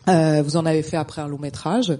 Euh, 0.08 0.42
vous 0.42 0.56
en 0.56 0.66
avez 0.66 0.84
fait 0.84 0.98
après 0.98 1.22
un 1.22 1.28
long 1.28 1.38
métrage. 1.38 1.98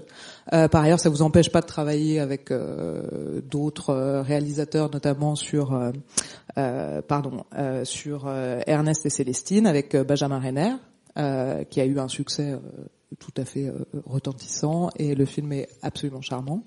Euh, 0.52 0.68
par 0.68 0.82
ailleurs, 0.82 1.00
ça 1.00 1.10
vous 1.10 1.22
empêche 1.22 1.50
pas 1.50 1.60
de 1.60 1.66
travailler 1.66 2.20
avec 2.20 2.50
euh, 2.50 3.40
d'autres 3.42 3.90
euh, 3.90 4.22
réalisateurs, 4.22 4.90
notamment 4.90 5.34
sur, 5.34 5.78
pardon, 7.06 7.44
sur 7.84 8.28
Ernest 8.66 9.06
et 9.06 9.10
Célestine 9.10 9.66
avec 9.66 9.96
Benjamin 9.96 10.40
Renner, 10.40 10.74
qui 11.70 11.80
a 11.80 11.84
eu 11.84 11.98
un 11.98 12.08
succès 12.08 12.58
tout 13.18 13.32
à 13.38 13.44
fait 13.44 13.66
euh, 13.66 13.84
retentissant 14.04 14.90
et 14.96 15.14
le 15.14 15.24
film 15.24 15.52
est 15.52 15.68
absolument 15.82 16.20
charmant. 16.20 16.64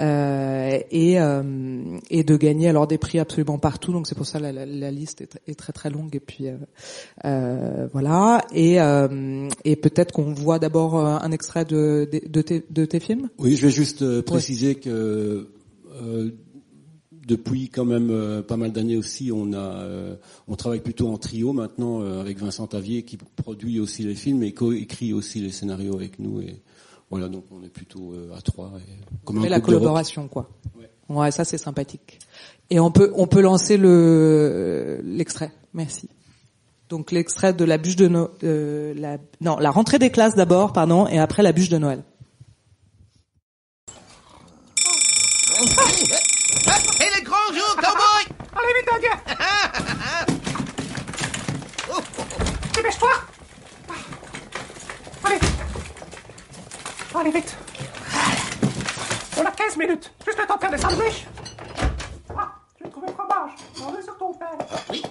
Euh, 0.00 0.78
et 0.90 1.20
euh, 1.20 1.98
et 2.10 2.24
de 2.24 2.36
gagner 2.36 2.68
alors 2.68 2.86
des 2.86 2.98
prix 2.98 3.18
absolument 3.20 3.58
partout. 3.58 3.92
Donc 3.92 4.06
c'est 4.06 4.16
pour 4.16 4.26
ça 4.26 4.40
la, 4.40 4.52
la, 4.52 4.66
la 4.66 4.90
liste 4.90 5.20
est, 5.20 5.32
tr- 5.32 5.38
est 5.46 5.54
très 5.54 5.72
très 5.72 5.90
longue. 5.90 6.14
Et 6.16 6.20
puis 6.20 6.48
euh, 6.48 6.56
euh, 7.24 7.88
voilà. 7.92 8.44
Et 8.52 8.80
euh, 8.80 9.48
et 9.64 9.76
peut-être 9.76 10.12
qu'on 10.12 10.32
voit 10.34 10.58
d'abord 10.58 10.96
un 10.96 11.30
extrait 11.30 11.64
de 11.64 12.08
de, 12.10 12.28
de 12.28 12.42
tes, 12.42 12.64
de 12.68 12.84
tes 12.84 13.00
films? 13.00 13.28
Oui, 13.38 13.54
je 13.54 13.66
vais 13.66 13.72
juste 13.72 14.20
préciser 14.22 14.74
que 14.74 15.48
euh, 16.02 16.30
depuis 17.28 17.68
quand 17.68 17.84
même 17.84 18.10
euh, 18.10 18.42
pas 18.42 18.56
mal 18.56 18.72
d'années 18.72 18.96
aussi, 18.96 19.30
on 19.32 19.52
a, 19.52 19.58
euh, 19.58 20.16
on 20.48 20.56
travaille 20.56 20.80
plutôt 20.80 21.08
en 21.12 21.18
trio 21.18 21.52
maintenant 21.52 22.00
euh, 22.00 22.20
avec 22.20 22.38
Vincent 22.38 22.66
Tavier 22.66 23.02
qui 23.02 23.18
produit 23.18 23.78
aussi 23.78 24.02
les 24.02 24.14
films 24.14 24.42
et 24.42 24.52
co-écrit 24.52 25.12
aussi 25.12 25.40
les 25.40 25.52
scénarios 25.52 25.94
avec 25.94 26.18
nous 26.18 26.40
et 26.40 26.62
voilà 27.10 27.28
donc 27.28 27.44
on 27.50 27.62
est 27.62 27.70
plutôt 27.70 28.12
euh, 28.12 28.36
à 28.36 28.40
trois. 28.40 28.72
Et, 28.78 29.32
mais 29.32 29.48
la 29.48 29.60
collaboration 29.60 30.28
quoi. 30.28 30.48
Ouais 31.08 31.30
ça 31.30 31.44
c'est 31.44 31.58
sympathique. 31.58 32.18
Et 32.70 32.80
on 32.80 32.90
peut 32.90 33.12
on 33.14 33.26
peut 33.26 33.40
lancer 33.40 33.76
le 33.76 35.00
l'extrait. 35.02 35.52
Merci. 35.72 36.08
Donc 36.88 37.12
l'extrait 37.12 37.52
de 37.52 37.64
la 37.64 37.78
bûche 37.78 37.96
de 37.96 38.08
no 38.08 38.30
euh, 38.42 38.94
la 38.94 39.18
non 39.40 39.58
la 39.58 39.70
rentrée 39.70 39.98
des 39.98 40.10
classes 40.10 40.34
d'abord 40.34 40.72
pardon 40.72 41.06
et 41.06 41.18
après 41.18 41.42
la 41.42 41.52
bûche 41.52 41.68
de 41.68 41.78
Noël. 41.78 42.02
Et 45.60 47.10
le 47.16 47.24
grand 47.24 47.52
jour, 47.52 47.76
cowboy 47.76 48.38
Allez 48.90 49.00
vite, 49.00 49.12
Indien 49.12 50.28
Dépêche-toi. 52.74 53.10
Allez. 55.24 55.38
Allez 57.14 57.30
vite. 57.30 57.56
On 59.36 59.44
a 59.44 59.50
15 59.50 59.76
minutes, 59.76 60.12
juste 60.24 60.38
le 60.38 60.46
temps 60.46 60.56
de 60.56 60.60
faire 60.60 60.70
des 60.70 60.78
sandwichs. 60.78 61.26
Ah, 62.36 62.48
tu 62.76 62.86
as 62.86 62.88
trouvé 62.88 63.06
le 63.08 63.12
fromage. 63.12 63.50
On 63.82 63.98
est 63.98 64.02
sur 64.02 64.16
ton 64.18 64.32
père 64.34 64.48
Oui. 64.90 65.02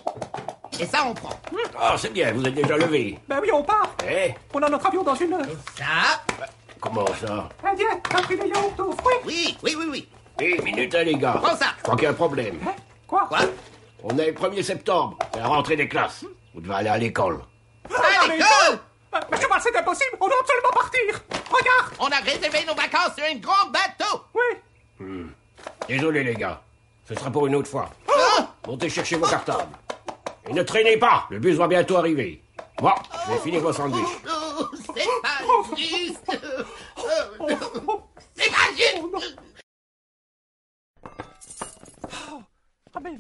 Et 0.80 0.86
ça, 0.86 1.06
on 1.06 1.14
prend. 1.14 1.30
Ah, 1.80 1.96
c'est 1.98 2.12
bien, 2.12 2.32
vous 2.34 2.46
êtes 2.46 2.54
déjà 2.56 2.78
levé. 2.78 3.20
Ben 3.28 3.40
oui, 3.42 3.50
on 3.54 3.64
part. 3.64 3.92
Eh. 4.08 4.34
On 4.54 4.62
a 4.64 4.70
notre 4.70 4.88
avion 4.88 5.04
dans 5.04 5.16
une 5.16 5.34
heure. 5.34 5.46
Ça? 5.78 6.22
Comment 6.80 7.06
ça? 7.20 7.50
Indien, 7.64 7.88
t'as 8.10 8.22
pris 8.22 8.38
des 8.38 8.48
yaourts 8.48 8.74
aux 8.80 8.92
fruits. 8.94 9.18
Oui, 9.26 9.58
oui, 9.64 9.76
oui, 9.78 9.86
oui. 9.90 10.10
Eh, 10.40 10.62
minute, 10.62 10.94
hein, 10.96 11.04
les 11.04 11.16
gars. 11.16 11.40
Prends 11.42 11.56
ça. 11.56 11.68
Je 11.78 11.84
crois 11.84 11.96
qu'il 11.96 12.04
y 12.04 12.08
a 12.08 12.12
un 12.12 12.14
problème. 12.14 12.60
Hein? 12.66 12.74
Quoi 13.08 13.26
Quoi 13.28 13.40
On 14.04 14.18
est 14.18 14.28
le 14.28 14.34
1er 14.34 14.64
septembre, 14.64 15.18
c'est 15.34 15.40
la 15.40 15.48
rentrée 15.48 15.76
des 15.76 15.88
classes. 15.88 16.26
Vous 16.54 16.62
devez 16.62 16.76
aller 16.76 16.90
à 16.90 16.98
l'école. 16.98 17.40
À 17.90 18.28
mais 18.28 18.38
l'école 18.38 18.80
Mais 19.32 19.40
tu 19.40 19.48
vois, 19.48 19.60
c'est 19.60 19.76
impossible, 19.76 20.18
on 20.20 20.28
doit 20.28 20.36
absolument 20.42 20.70
partir 20.74 21.22
Regarde 21.50 21.94
On 22.00 22.08
a 22.08 22.18
réservé 22.20 22.66
nos 22.66 22.76
vacances 22.76 23.16
sur 23.18 23.24
un 23.26 23.36
grand 23.38 23.70
bateau 23.72 24.24
Oui 24.34 25.26
Désolé, 25.88 26.24
les 26.24 26.36
gars. 26.36 26.62
Ce 27.08 27.16
sera 27.16 27.32
pour 27.32 27.48
une 27.48 27.56
autre 27.56 27.70
fois. 27.70 27.90
Ah 28.10 28.48
Montez 28.68 28.90
chercher 28.90 29.16
vos 29.16 29.28
cartables. 29.28 29.72
Et 30.50 30.54
ne 30.54 30.64
traînez 30.64 30.98
pas, 30.98 31.26
le 31.30 31.40
bus 31.40 31.56
va 31.56 31.68
bientôt 31.68 31.96
arriver. 31.98 32.42
Bon, 32.80 32.92
je 33.26 33.32
vais 33.34 33.40
finir 33.40 33.62
vos 33.62 33.72
sandwichs. 33.72 34.06
Oh, 34.60 34.66
C'est 34.86 35.22
pas 35.22 35.76
juste 35.78 36.42
Oh, 37.40 38.02
C'est 38.36 38.50
pas 38.50 38.70
juste 38.76 39.40
Ah 42.98 43.00
mais 43.04 43.16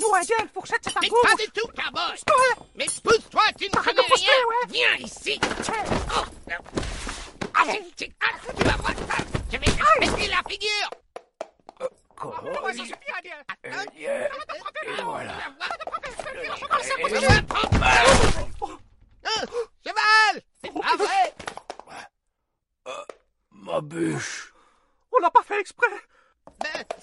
fourchette, 0.51 0.79
c'est 0.81 0.97
un 0.97 1.01
Mais 1.01 1.09
goût 1.09 1.17
pas 1.21 1.35
du 1.35 1.45
tout, 1.51 1.67
cowboy 1.67 2.09
Ouais. 2.09 2.55
Mais 2.73 2.85
pousse-toi, 3.03 3.43
tu 3.59 3.65
ne 3.65 3.69
connais 3.69 4.01
rien. 4.01 4.29
ouais. 4.49 4.65
Viens 4.69 4.95
ici. 5.05 5.39
Oh, 5.39 5.45
non. 6.49 6.55
Ah, 7.53 7.63
c'est- 7.95 8.11
ah, 8.21 8.25
tu 8.57 8.63
vas 8.63 8.75
voir 8.77 8.93
ça. 8.95 9.17
Je 9.51 9.57
vais 9.57 9.65
te 9.65 9.99
péter 9.99 10.27
la 10.29 10.41
figure. 10.49 10.89
Comment 12.15 12.69
Et 12.69 12.73
voilà. 15.03 15.33
Cheval 19.85 20.41
C'est 20.63 20.73
pas 20.73 20.95
vrai. 20.97 21.33
Ma 23.51 23.81
bûche. 23.81 24.53
On 25.11 25.19
l'a 25.19 25.29
pas 25.29 25.43
fait 25.43 25.59
exprès 25.59 25.85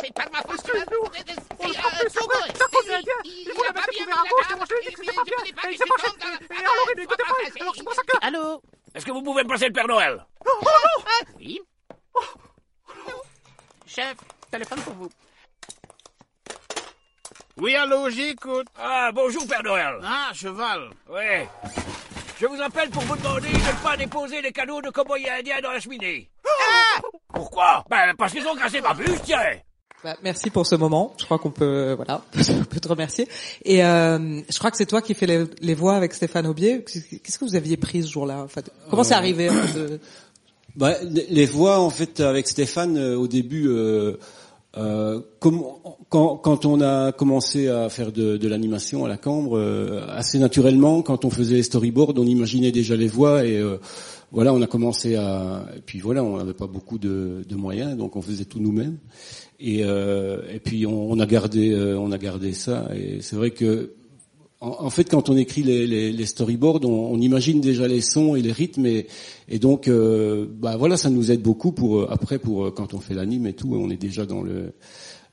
C'est 0.01 0.13
pas 0.15 0.27
de 0.27 0.31
ma 0.33 0.43
faute 0.43 0.55
Excuse-nous. 0.55 1.09
C'est- 1.15 1.35
c'est- 1.35 1.41
On 1.59 1.67
l'a 1.69 1.73
c'est, 1.73 1.79
euh, 1.79 2.05
exprès 2.05 2.21
Cowboy. 2.21 2.53
C'est 2.55 2.63
à 2.63 2.67
cause 2.67 2.85
C'est 2.87 2.97
lui. 2.99 3.45
Il 3.47 3.53
voulait 3.55 3.69
a 3.69 3.73
pas 3.73 3.81
mettre 3.81 3.93
le 3.93 4.05
couvert 4.05 4.19
à 4.19 4.29
gauche, 4.29 4.47
la 4.51 4.57
moi 4.57 4.67
je 4.69 4.75
lui 4.75 4.81
ai 4.81 4.89
dit 4.89 4.95
que 4.95 5.01
c'était 5.05 5.13
pas 5.15 5.23
je 5.25 5.25
bien 5.25 5.71
Et 5.71 5.73
il 5.75 5.79
s'est 5.79 5.85
la- 5.89 6.57
Et 6.57 6.61
alors 6.61 6.89
il 6.95 7.01
n'écoutait 7.01 7.23
pas 7.25 7.61
Alors 7.61 7.75
c'est 7.77 7.85
pour 7.85 7.95
ça 7.95 8.03
que... 8.03 8.17
Allô 8.27 8.63
Est-ce 8.95 9.07
que 9.07 9.11
vous 9.13 9.23
pouvez 9.23 9.43
me 9.45 9.49
passer 9.49 9.67
le 9.67 9.73
Père 9.73 9.87
Noël 9.87 10.25
Oui 11.39 11.61
Chef, 13.87 14.17
téléphone 14.51 14.81
pour 14.83 14.95
vous. 14.95 15.11
Oui, 17.57 17.77
allô, 17.77 18.11
j'écoute. 18.11 18.67
Ah, 18.77 19.11
bonjour, 19.13 19.47
Père 19.47 19.63
Noël. 19.63 20.01
Ah, 20.03 20.31
cheval. 20.35 20.91
Ouais. 21.09 21.49
Je 22.41 22.47
vous 22.47 22.61
appelle 22.61 22.91
pour 22.91 23.03
vous 23.03 23.15
demander 23.17 23.53
de 23.53 23.57
ne 23.57 23.83
pas 23.83 23.97
déposer 23.97 24.43
les 24.43 24.51
cadeaux 24.53 24.83
de 24.83 24.91
cow-boy 24.91 25.29
indien 25.31 25.61
dans 25.61 25.71
la 25.71 25.79
cheminée. 25.79 26.29
Pourquoi 27.55 27.85
Ben, 27.89 28.15
parce 28.19 28.33
qu'ils 28.33 28.47
ont 28.47 28.57
cassé 28.57 28.81
ma 28.81 28.95
bûche, 28.95 29.21
tiens. 29.23 29.39
Bah, 30.03 30.17
merci 30.23 30.51
pour 30.51 30.67
ce 30.67 30.75
moment. 30.75 31.15
Je 31.19 31.25
crois 31.25 31.39
qu'on 31.39 31.51
peut 31.51 31.95
voilà, 31.95 32.21
on 32.51 32.65
peut 32.65 32.81
te 32.81 32.89
remercier. 32.89 33.29
Et 33.65 33.83
euh, 33.85 34.41
je 34.51 34.59
crois 34.59 34.71
que 34.71 34.77
c'est 34.77 34.87
toi 34.87 35.01
qui 35.01 35.15
fais 35.15 35.27
les, 35.27 35.45
les 35.61 35.75
voix 35.75 35.95
avec 35.95 36.13
Stéphane 36.13 36.47
Aubier. 36.47 36.85
Qu'est-ce 36.85 37.39
que 37.39 37.45
vous 37.45 37.55
aviez 37.57 37.77
pris 37.77 38.03
ce 38.03 38.09
jour-là 38.11 38.43
en 38.43 38.49
fait? 38.49 38.71
Comment 38.91 39.05
c'est 39.05 39.15
arrivé 39.15 39.49
en 39.49 39.53
fait, 39.55 39.79
de... 39.79 40.01
Bah, 40.77 40.95
les 41.05 41.47
voix, 41.47 41.79
en 41.79 41.89
fait, 41.91 42.19
avec 42.19 42.49
Stéphane, 42.49 42.97
euh, 42.99 43.17
au 43.17 43.29
début, 43.29 43.69
euh, 43.69 44.17
euh, 44.77 45.21
comme- 45.39 45.63
quand, 46.09 46.37
quand 46.37 46.65
on 46.67 46.81
a 46.81 47.13
commencé 47.13 47.69
à 47.69 47.89
faire 47.89 48.11
de, 48.11 48.37
de 48.37 48.49
l'animation 48.49 49.05
à 49.05 49.09
la 49.09 49.17
Cambre, 49.17 49.57
euh, 49.57 50.05
assez 50.09 50.39
naturellement, 50.41 51.01
quand 51.03 51.25
on 51.25 51.31
faisait 51.31 51.55
les 51.55 51.63
storyboards, 51.63 52.15
on 52.17 52.27
imaginait 52.27 52.73
déjà 52.73 52.97
les 52.97 53.07
voix 53.07 53.45
et 53.45 53.57
euh, 53.57 53.79
voilà, 54.35 54.53
on 54.53 54.61
a 54.61 54.67
commencé 54.67 55.15
à. 55.15 55.65
Et 55.77 55.81
puis 55.81 56.01
voilà, 56.01 56.25
on 56.25 56.37
n'avait 56.39 56.55
pas 56.55 56.67
beaucoup 56.67 56.99
de, 56.99 57.45
moyens, 57.55 57.97
donc 57.97 58.17
on 58.17 58.23
faisait 58.23 58.45
tout 58.45 58.59
nous-mêmes. 58.59 58.99
Et, 59.61 59.85
euh, 59.85 60.43
et 60.53 60.59
puis 60.59 60.87
on, 60.87 61.19
a 61.21 61.27
gardé, 61.27 61.71
euh, 61.71 61.97
on 61.97 62.11
a 62.11 62.19
gardé 62.19 62.53
ça. 62.53 62.89
Et 62.97 63.21
c'est 63.21 63.37
vrai 63.37 63.53
que 63.53 63.93
en, 64.61 64.91
fait, 64.91 65.05
quand 65.05 65.29
on 65.29 65.37
écrit 65.37 65.63
les, 65.63 66.27
storyboards, 66.27 66.85
on, 66.85 67.21
imagine 67.21 67.61
déjà 67.61 67.87
les 67.87 68.01
sons 68.01 68.35
et 68.35 68.43
les 68.43 68.51
rythmes, 68.51 68.87
et, 68.87 69.07
donc, 69.61 69.87
euh, 69.87 70.47
bah 70.51 70.77
voilà, 70.77 70.97
ça 70.97 71.11
nous 71.11 71.31
aide 71.31 71.43
beaucoup 71.43 71.71
pour 71.71 72.11
après 72.11 72.39
pour 72.41 72.75
quand 72.75 72.93
on 72.93 72.99
fait 72.99 73.15
l'anime 73.15 73.47
et 73.47 73.53
tout, 73.53 73.75
on 73.75 73.89
est 73.91 74.01
déjà 74.01 74.27
dans 74.27 74.43
le 74.43 74.73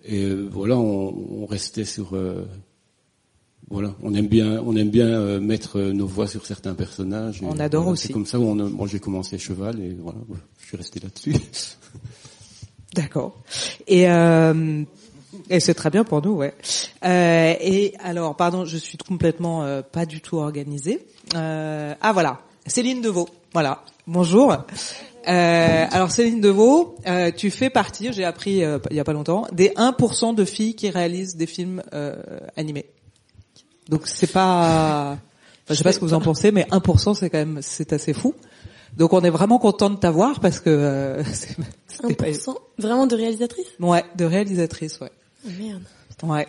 et 0.05 0.25
voilà, 0.33 0.77
on, 0.77 1.45
restait 1.45 1.85
sur 1.85 2.15
voilà, 3.71 3.95
on 4.03 4.13
aime 4.13 4.27
bien, 4.27 4.61
on 4.65 4.75
aime 4.75 4.89
bien 4.89 5.07
euh, 5.07 5.39
mettre 5.39 5.79
euh, 5.79 5.93
nos 5.93 6.05
voix 6.05 6.27
sur 6.27 6.45
certains 6.45 6.73
personnages. 6.73 7.39
On 7.41 7.57
adore 7.59 7.83
voilà, 7.83 7.93
aussi. 7.93 8.07
C'est 8.07 8.13
comme 8.13 8.25
ça 8.25 8.37
où 8.39 8.43
on 8.43 8.59
a- 8.59 8.69
moi 8.69 8.85
j'ai 8.87 8.99
commencé 8.99 9.37
cheval 9.37 9.79
et 9.79 9.95
voilà, 9.99 10.19
je 10.59 10.67
suis 10.67 10.77
resté 10.77 10.99
là-dessus. 10.99 11.35
D'accord. 12.93 13.37
Et, 13.87 14.09
euh, 14.09 14.83
et 15.49 15.59
c'est 15.61 15.73
très 15.73 15.89
bien 15.89 16.03
pour 16.03 16.21
nous, 16.21 16.33
ouais. 16.33 16.53
Euh, 17.05 17.53
et 17.61 17.93
alors, 18.03 18.35
pardon, 18.35 18.65
je 18.65 18.77
suis 18.77 18.97
complètement 18.97 19.63
euh, 19.63 19.81
pas 19.81 20.05
du 20.05 20.19
tout 20.19 20.37
organisée. 20.37 21.05
Euh, 21.35 21.93
ah 22.01 22.11
voilà, 22.11 22.41
Céline 22.67 23.01
Deveau. 23.01 23.29
Voilà. 23.53 23.83
Bonjour. 24.07 24.51
Euh, 25.27 25.85
alors 25.91 26.11
Céline 26.11 26.41
Deveau, 26.41 26.95
euh, 27.07 27.31
tu 27.31 27.51
fais 27.51 27.69
partie, 27.69 28.11
j'ai 28.11 28.25
appris 28.25 28.63
euh, 28.63 28.79
il 28.89 28.97
y 28.97 28.99
a 28.99 29.03
pas 29.03 29.13
longtemps, 29.13 29.45
des 29.53 29.69
1% 29.69 30.33
de 30.35 30.43
filles 30.43 30.75
qui 30.75 30.89
réalisent 30.89 31.35
des 31.37 31.45
films 31.47 31.81
animés. 32.57 32.85
Donc 33.91 34.01
c'est 34.07 34.31
pas, 34.31 35.17
je 35.69 35.75
sais 35.75 35.83
pas 35.83 35.91
ce 35.91 35.99
que 35.99 36.05
vous 36.05 36.13
en 36.15 36.21
pensez, 36.21 36.51
mais 36.51 36.63
1% 36.71 37.13
c'est 37.13 37.29
quand 37.29 37.37
même 37.37 37.59
c'est 37.61 37.93
assez 37.93 38.13
fou. 38.13 38.33
Donc 38.97 39.13
on 39.13 39.21
est 39.21 39.29
vraiment 39.29 39.59
content 39.59 39.89
de 39.89 39.97
t'avoir 39.97 40.39
parce 40.39 40.59
que 40.59 40.69
euh, 40.69 41.23
c'est- 41.33 41.55
c'était 41.87 42.15
pas- 42.15 42.25
1% 42.29 42.55
Vraiment 42.79 43.05
de 43.05 43.15
réalisatrice 43.15 43.67
Ouais, 43.79 44.03
de 44.15 44.25
réalisatrice, 44.25 44.99
ouais. 45.01 45.11
Oh, 45.45 45.49
Merde. 45.59 45.83
Ouais. 46.23 46.47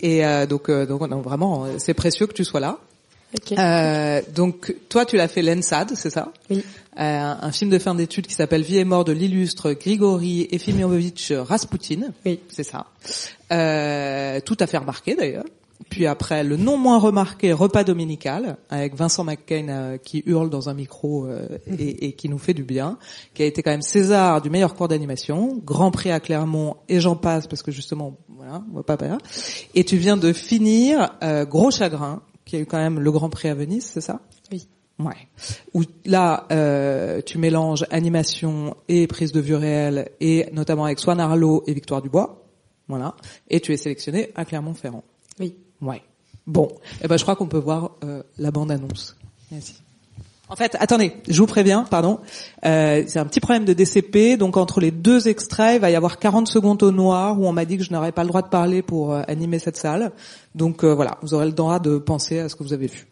Et 0.00 0.24
euh, 0.24 0.46
donc, 0.46 0.68
euh, 0.68 0.86
donc 0.86 1.00
non, 1.08 1.20
vraiment, 1.20 1.66
c'est 1.78 1.94
précieux 1.94 2.26
que 2.26 2.32
tu 2.34 2.44
sois 2.44 2.60
là. 2.60 2.78
Ok. 3.34 3.58
Euh, 3.58 4.22
donc, 4.34 4.74
toi, 4.88 5.04
tu 5.04 5.16
l'as 5.16 5.28
fait 5.28 5.42
l'ENSAD, 5.42 5.92
c'est 5.96 6.10
ça? 6.10 6.30
Oui. 6.50 6.62
Euh, 6.98 7.34
un 7.40 7.52
film 7.52 7.70
de 7.70 7.78
fin 7.78 7.94
d'études 7.94 8.26
qui 8.26 8.34
s'appelle 8.34 8.62
Vie 8.62 8.78
et 8.78 8.84
mort 8.84 9.04
de 9.04 9.12
l'illustre 9.12 9.72
Grigori 9.72 10.46
Efimiovitch 10.50 11.32
Raspoutine. 11.32 12.12
Oui. 12.24 12.38
C'est 12.50 12.62
ça. 12.62 12.86
Euh, 13.52 14.40
tout 14.44 14.56
à 14.60 14.66
fait 14.66 14.78
remarqué 14.78 15.14
d'ailleurs. 15.16 15.44
Puis 15.90 16.06
après, 16.06 16.42
le 16.42 16.56
non 16.56 16.76
moins 16.76 16.98
remarqué 16.98 17.52
Repas 17.52 17.84
dominical 17.84 18.56
avec 18.70 18.94
Vincent 18.94 19.24
McCain 19.24 19.68
euh, 19.68 19.98
qui 19.98 20.22
hurle 20.26 20.50
dans 20.50 20.68
un 20.68 20.74
micro 20.74 21.26
euh, 21.26 21.46
et, 21.66 22.06
et 22.06 22.12
qui 22.12 22.28
nous 22.28 22.38
fait 22.38 22.54
du 22.54 22.64
bien, 22.64 22.98
qui 23.34 23.42
a 23.42 23.46
été 23.46 23.62
quand 23.62 23.70
même 23.70 23.82
César 23.82 24.40
du 24.40 24.50
meilleur 24.50 24.74
cours 24.74 24.88
d'animation, 24.88 25.60
Grand 25.64 25.90
Prix 25.90 26.10
à 26.10 26.20
Clermont 26.20 26.76
et 26.88 27.00
j'en 27.00 27.16
passe 27.16 27.46
parce 27.46 27.62
que 27.62 27.70
justement, 27.70 28.16
voilà, 28.28 28.62
on 28.72 28.76
va 28.76 28.82
pas 28.82 28.96
faire. 28.96 29.18
Et 29.74 29.84
tu 29.84 29.96
viens 29.96 30.16
de 30.16 30.32
finir 30.32 31.16
euh, 31.22 31.44
Gros 31.44 31.70
Chagrin, 31.70 32.22
qui 32.44 32.56
a 32.56 32.60
eu 32.60 32.66
quand 32.66 32.78
même 32.78 33.00
le 33.00 33.12
Grand 33.12 33.28
Prix 33.28 33.48
à 33.48 33.54
Venise, 33.54 33.84
c'est 33.84 34.00
ça? 34.00 34.20
Oui. 34.50 34.68
Ouais. 34.98 35.28
Où 35.74 35.82
là, 36.06 36.46
euh, 36.50 37.20
tu 37.20 37.38
mélanges 37.38 37.84
animation 37.90 38.76
et 38.88 39.06
prise 39.06 39.32
de 39.32 39.40
vue 39.40 39.54
réelle, 39.54 40.10
et 40.20 40.46
notamment 40.52 40.86
avec 40.86 40.98
Swan 40.98 41.20
Arlo 41.20 41.62
et 41.66 41.74
Victoire 41.74 42.00
Dubois. 42.00 42.44
Voilà. 42.88 43.14
Et 43.50 43.60
tu 43.60 43.72
es 43.72 43.76
sélectionné 43.76 44.30
à 44.36 44.44
Clermont-Ferrand. 44.44 45.04
Oui. 45.38 45.56
Ouais. 45.82 46.02
Bon. 46.46 46.68
Eh 47.02 47.08
ben, 47.08 47.16
je 47.16 47.22
crois 47.22 47.36
qu'on 47.36 47.46
peut 47.46 47.58
voir 47.58 47.92
euh, 48.04 48.22
la 48.38 48.50
bande-annonce. 48.50 49.16
Merci. 49.50 49.74
En 50.48 50.54
fait, 50.54 50.76
attendez, 50.78 51.12
je 51.28 51.40
vous 51.40 51.46
préviens, 51.46 51.82
pardon. 51.82 52.20
Euh, 52.64 53.02
c'est 53.08 53.18
un 53.18 53.24
petit 53.24 53.40
problème 53.40 53.64
de 53.64 53.72
DCP, 53.72 54.36
donc 54.36 54.56
entre 54.56 54.80
les 54.80 54.92
deux 54.92 55.26
extraits, 55.26 55.74
il 55.74 55.80
va 55.80 55.90
y 55.90 55.96
avoir 55.96 56.20
40 56.20 56.46
secondes 56.46 56.80
au 56.84 56.92
noir 56.92 57.40
où 57.40 57.46
on 57.48 57.52
m'a 57.52 57.64
dit 57.64 57.76
que 57.76 57.82
je 57.82 57.92
n'aurais 57.92 58.12
pas 58.12 58.22
le 58.22 58.28
droit 58.28 58.42
de 58.42 58.48
parler 58.48 58.80
pour 58.82 59.12
euh, 59.12 59.22
animer 59.26 59.58
cette 59.58 59.76
salle. 59.76 60.12
Donc 60.54 60.84
voilà, 60.84 61.18
vous 61.22 61.34
aurez 61.34 61.46
le 61.46 61.52
droit 61.52 61.80
de 61.80 61.98
penser 61.98 62.38
à 62.38 62.48
ce 62.48 62.54
que 62.54 62.62
vous 62.62 62.72
avez 62.72 62.86
vu. 62.86 63.08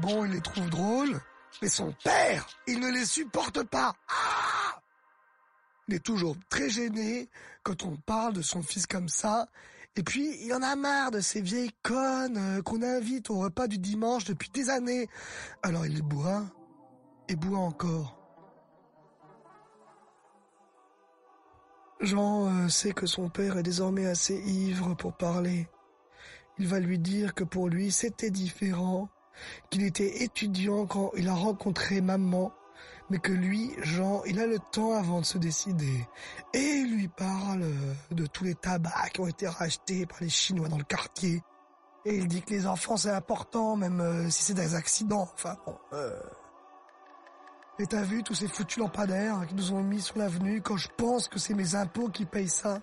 Bon, 0.00 0.24
il 0.24 0.32
les 0.32 0.40
trouve 0.40 0.68
drôles. 0.70 1.20
Mais 1.62 1.68
son 1.68 1.92
père, 2.04 2.46
il 2.66 2.80
ne 2.80 2.90
les 2.90 3.04
supporte 3.04 3.62
pas. 3.64 3.94
Ah 4.08 4.60
il 5.90 5.96
est 5.96 6.04
toujours 6.04 6.36
très 6.48 6.70
gêné 6.70 7.28
quand 7.64 7.82
on 7.84 7.96
parle 7.96 8.34
de 8.34 8.42
son 8.42 8.62
fils 8.62 8.86
comme 8.86 9.08
ça. 9.08 9.48
Et 9.96 10.04
puis, 10.04 10.36
il 10.40 10.54
en 10.54 10.62
a 10.62 10.76
marre 10.76 11.10
de 11.10 11.18
ces 11.18 11.40
vieilles 11.40 11.74
connes 11.82 12.36
euh, 12.38 12.62
qu'on 12.62 12.80
invite 12.82 13.28
au 13.28 13.38
repas 13.40 13.66
du 13.66 13.78
dimanche 13.78 14.22
depuis 14.24 14.50
des 14.50 14.70
années. 14.70 15.08
Alors 15.64 15.86
il 15.86 16.02
boit 16.02 16.44
et 17.28 17.34
boit 17.34 17.58
encore. 17.58 18.16
Jean 22.00 22.46
euh, 22.46 22.68
sait 22.68 22.92
que 22.92 23.06
son 23.06 23.28
père 23.28 23.58
est 23.58 23.64
désormais 23.64 24.06
assez 24.06 24.36
ivre 24.36 24.94
pour 24.94 25.16
parler. 25.16 25.68
Il 26.58 26.68
va 26.68 26.78
lui 26.78 27.00
dire 27.00 27.34
que 27.34 27.42
pour 27.42 27.68
lui 27.68 27.90
c'était 27.90 28.30
différent, 28.30 29.08
qu'il 29.70 29.84
était 29.84 30.22
étudiant 30.22 30.86
quand 30.86 31.10
il 31.16 31.28
a 31.28 31.34
rencontré 31.34 32.00
maman, 32.00 32.52
mais 33.10 33.18
que 33.18 33.32
lui, 33.32 33.72
Jean, 33.82 34.22
il 34.24 34.38
a 34.38 34.46
le 34.46 34.58
temps 34.72 34.94
avant 34.94 35.20
de 35.20 35.26
se 35.26 35.38
décider. 35.38 36.06
Et 36.54 36.58
il 36.58 36.96
lui 36.96 37.08
parle 37.08 37.64
de 38.10 38.26
tous 38.26 38.44
les 38.44 38.54
tabacs 38.54 39.12
qui 39.12 39.20
ont 39.20 39.26
été 39.26 39.48
rachetés 39.48 40.06
par 40.06 40.18
les 40.20 40.28
Chinois 40.28 40.68
dans 40.68 40.78
le 40.78 40.84
quartier. 40.84 41.42
Et 42.04 42.14
il 42.14 42.28
dit 42.28 42.42
que 42.42 42.50
les 42.50 42.66
enfants 42.66 42.96
c'est 42.96 43.10
important, 43.10 43.76
même 43.76 44.00
euh, 44.00 44.30
si 44.30 44.44
c'est 44.44 44.54
des 44.54 44.74
accidents. 44.74 45.28
Enfin 45.34 45.56
bon. 45.66 45.76
Euh... 45.92 46.18
Et 47.78 47.86
t'as 47.86 48.02
vu 48.02 48.22
tous 48.22 48.34
ces 48.34 48.48
foutus 48.48 48.78
lampadaires 48.78 49.46
qui 49.48 49.54
nous 49.54 49.72
ont 49.72 49.82
mis 49.82 50.00
sur 50.00 50.18
l'avenue 50.18 50.60
quand 50.60 50.76
je 50.76 50.88
pense 50.96 51.28
que 51.28 51.38
c'est 51.38 51.54
mes 51.54 51.74
impôts 51.74 52.08
qui 52.08 52.26
payent 52.26 52.48
ça? 52.48 52.80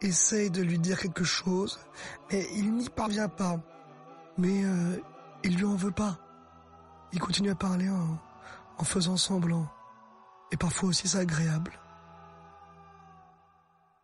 Essaye 0.00 0.50
de 0.50 0.62
lui 0.62 0.78
dire 0.78 0.98
quelque 0.98 1.24
chose, 1.24 1.78
mais 2.30 2.46
il 2.54 2.72
n'y 2.74 2.88
parvient 2.88 3.28
pas. 3.28 3.60
Mais 4.38 4.64
euh, 4.64 5.00
il 5.44 5.56
lui 5.56 5.64
en 5.64 5.76
veut 5.76 5.90
pas. 5.90 6.18
Il 7.12 7.20
continue 7.20 7.50
à 7.50 7.54
parler 7.54 7.88
en, 7.88 8.84
faisant 8.84 9.16
semblant. 9.16 9.68
Et 10.52 10.56
parfois 10.56 10.88
aussi 10.88 11.06
c'est 11.06 11.18
agréable. 11.18 11.78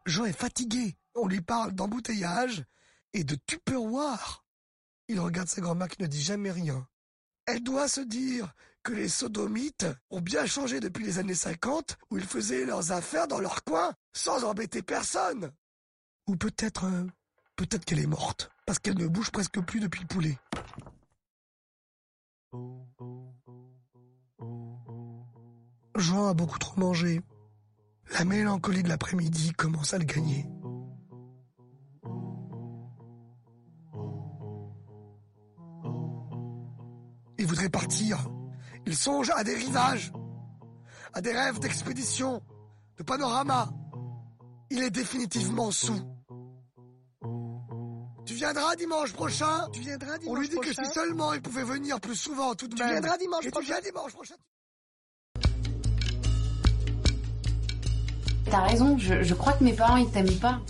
Jean 0.04 0.24
est 0.26 0.38
fatigué. 0.38 0.96
On 1.14 1.26
lui 1.26 1.40
parle 1.40 1.72
d'embouteillage 1.72 2.64
et 3.14 3.24
de 3.24 3.36
tupperware. 3.46 4.44
Il 5.08 5.18
regarde 5.20 5.48
sa 5.48 5.60
grand-mère 5.60 5.88
qui 5.88 6.02
ne 6.02 6.06
dit 6.06 6.22
jamais 6.22 6.50
rien. 6.50 6.86
Elle 7.46 7.62
doit 7.62 7.88
se 7.88 8.00
dire 8.00 8.52
que 8.82 8.92
les 8.92 9.08
sodomites 9.08 9.86
ont 10.10 10.20
bien 10.20 10.46
changé 10.46 10.78
depuis 10.78 11.04
les 11.04 11.18
années 11.18 11.34
50 11.34 11.96
où 12.10 12.18
ils 12.18 12.26
faisaient 12.26 12.64
leurs 12.64 12.92
affaires 12.92 13.26
dans 13.26 13.40
leur 13.40 13.64
coin 13.64 13.94
sans 14.12 14.44
embêter 14.44 14.82
personne. 14.82 15.52
Ou 16.26 16.36
peut-être 16.36 16.84
euh, 16.84 17.06
peut-être 17.56 17.84
qu'elle 17.84 18.00
est 18.00 18.06
morte 18.06 18.50
parce 18.66 18.78
qu'elle 18.80 18.98
ne 18.98 19.06
bouge 19.06 19.30
presque 19.30 19.60
plus 19.60 19.80
depuis 19.80 20.00
le 20.00 20.06
poulet. 20.06 20.38
Jean 25.96 26.28
a 26.28 26.34
beaucoup 26.34 26.58
trop 26.58 26.78
mangé. 26.80 27.22
La 28.12 28.24
mélancolie 28.24 28.82
de 28.82 28.88
l'après-midi 28.88 29.52
commence 29.52 29.94
à 29.94 29.98
le 29.98 30.04
gagner. 30.04 30.46
Il 37.38 37.46
voudrait 37.46 37.68
partir. 37.68 38.28
Il 38.86 38.96
songe 38.96 39.30
à 39.30 39.42
des 39.44 39.54
rivages, 39.54 40.12
à 41.12 41.20
des 41.20 41.32
rêves 41.32 41.58
d'expédition, 41.58 42.42
de 42.98 43.02
panorama. 43.02 43.68
Il 44.70 44.82
est 44.82 44.90
définitivement 44.90 45.70
sous. 45.70 46.15
Tu 48.26 48.34
viendras 48.34 48.74
dimanche 48.74 49.12
prochain 49.12 49.68
Tu 49.72 49.80
viendras 49.80 50.18
dimanche 50.18 50.36
On 50.36 50.40
lui 50.40 50.48
dit 50.48 50.56
que 50.56 50.60
prochain 50.72 50.84
si 50.84 50.92
seulement 50.92 51.32
il 51.32 51.40
pouvait 51.40 51.62
venir 51.62 52.00
plus 52.00 52.16
souvent 52.16 52.54
tout 52.56 52.66
de 52.66 52.74
Tu 52.74 52.82
même. 52.82 52.90
viendras 52.92 53.16
dimanche 53.18 53.44
Et 53.44 53.46
tu 53.46 53.52
prochain 53.52 53.66
viens 53.80 53.80
dimanche 53.80 54.12
prochain. 54.12 54.34
T'as 58.50 58.62
raison, 58.62 58.98
je, 58.98 59.22
je 59.22 59.34
crois 59.34 59.52
que 59.52 59.62
mes 59.64 59.72
parents 59.74 59.96
ils 59.96 60.10
t'aiment 60.10 60.38
pas. 60.38 60.60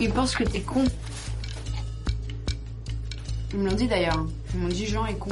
Ils 0.00 0.10
pensent 0.10 0.34
que 0.34 0.44
t'es 0.44 0.62
con. 0.62 0.84
Ils 3.52 3.58
me 3.58 3.68
l'ont 3.68 3.76
dit 3.76 3.86
d'ailleurs. 3.86 4.26
Ils 4.54 4.60
m'ont 4.60 4.68
dit 4.68 4.86
Jean 4.86 5.04
est 5.06 5.18
con. 5.18 5.30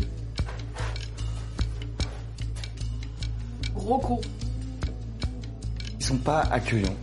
Gros 3.75 3.99
con. 3.99 4.21
Ils 5.99 6.05
sont 6.05 6.19
pas 6.19 6.41
accueillants. 6.41 6.97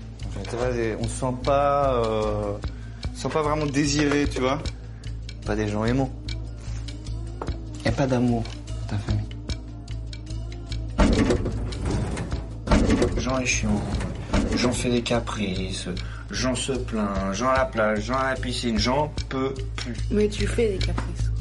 Et 0.77 0.95
on 0.99 1.03
se 1.03 1.19
sent 1.19 1.33
pas, 1.43 1.93
euh, 2.03 2.57
on 3.11 3.15
se 3.15 3.21
sent 3.21 3.29
pas 3.29 3.41
vraiment 3.41 3.65
désiré, 3.65 4.27
tu 4.27 4.41
vois. 4.41 4.61
Pas 5.45 5.55
des 5.55 5.67
gens 5.67 5.85
aimants. 5.85 6.11
A 7.85 7.91
pas 7.91 8.07
d'amour 8.07 8.43
dans 8.67 8.87
ta 8.87 8.97
famille. 8.97 9.25
Jean 13.17 13.39
est 13.39 13.45
chiant. 13.45 13.81
Jean 14.55 14.71
fait 14.71 14.89
des 14.89 15.01
caprices. 15.01 15.87
Jean 16.31 16.55
se 16.55 16.73
plaint. 16.73 17.33
Jean 17.33 17.49
à 17.49 17.57
la 17.57 17.65
plage. 17.65 18.05
Jean 18.05 18.17
à 18.17 18.31
la 18.31 18.35
piscine. 18.35 18.77
Jean 18.77 19.13
peut 19.29 19.53
plus. 19.75 19.95
Mais 20.11 20.27
tu 20.27 20.47
fais 20.47 20.77
des 20.77 20.85
caprices. 20.85 21.31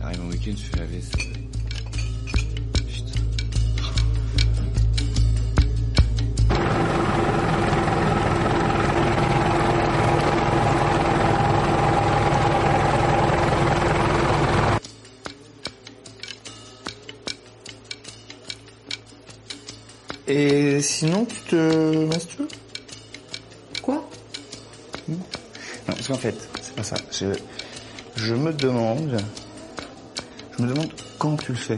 T'arrives 0.00 0.20
en 0.20 0.28
week-end, 0.28 0.54
tu 0.56 0.64
fais 0.64 0.78
la 0.78 0.86
vaisselle. 0.86 1.33
Et 20.26 20.80
sinon, 20.80 21.26
tu 21.26 21.36
te 21.50 22.06
masturbes 22.06 22.48
Quoi? 23.82 24.08
Non, 25.08 25.18
parce 25.86 26.08
qu'en 26.08 26.14
fait, 26.14 26.48
c'est 26.62 26.74
pas 26.74 26.82
ça. 26.82 26.96
Je, 28.16 28.34
me 28.34 28.52
demande, 28.52 29.22
je 30.56 30.62
me 30.62 30.68
demande 30.68 30.88
quand 31.18 31.36
tu 31.36 31.52
le 31.52 31.58
fais. 31.58 31.76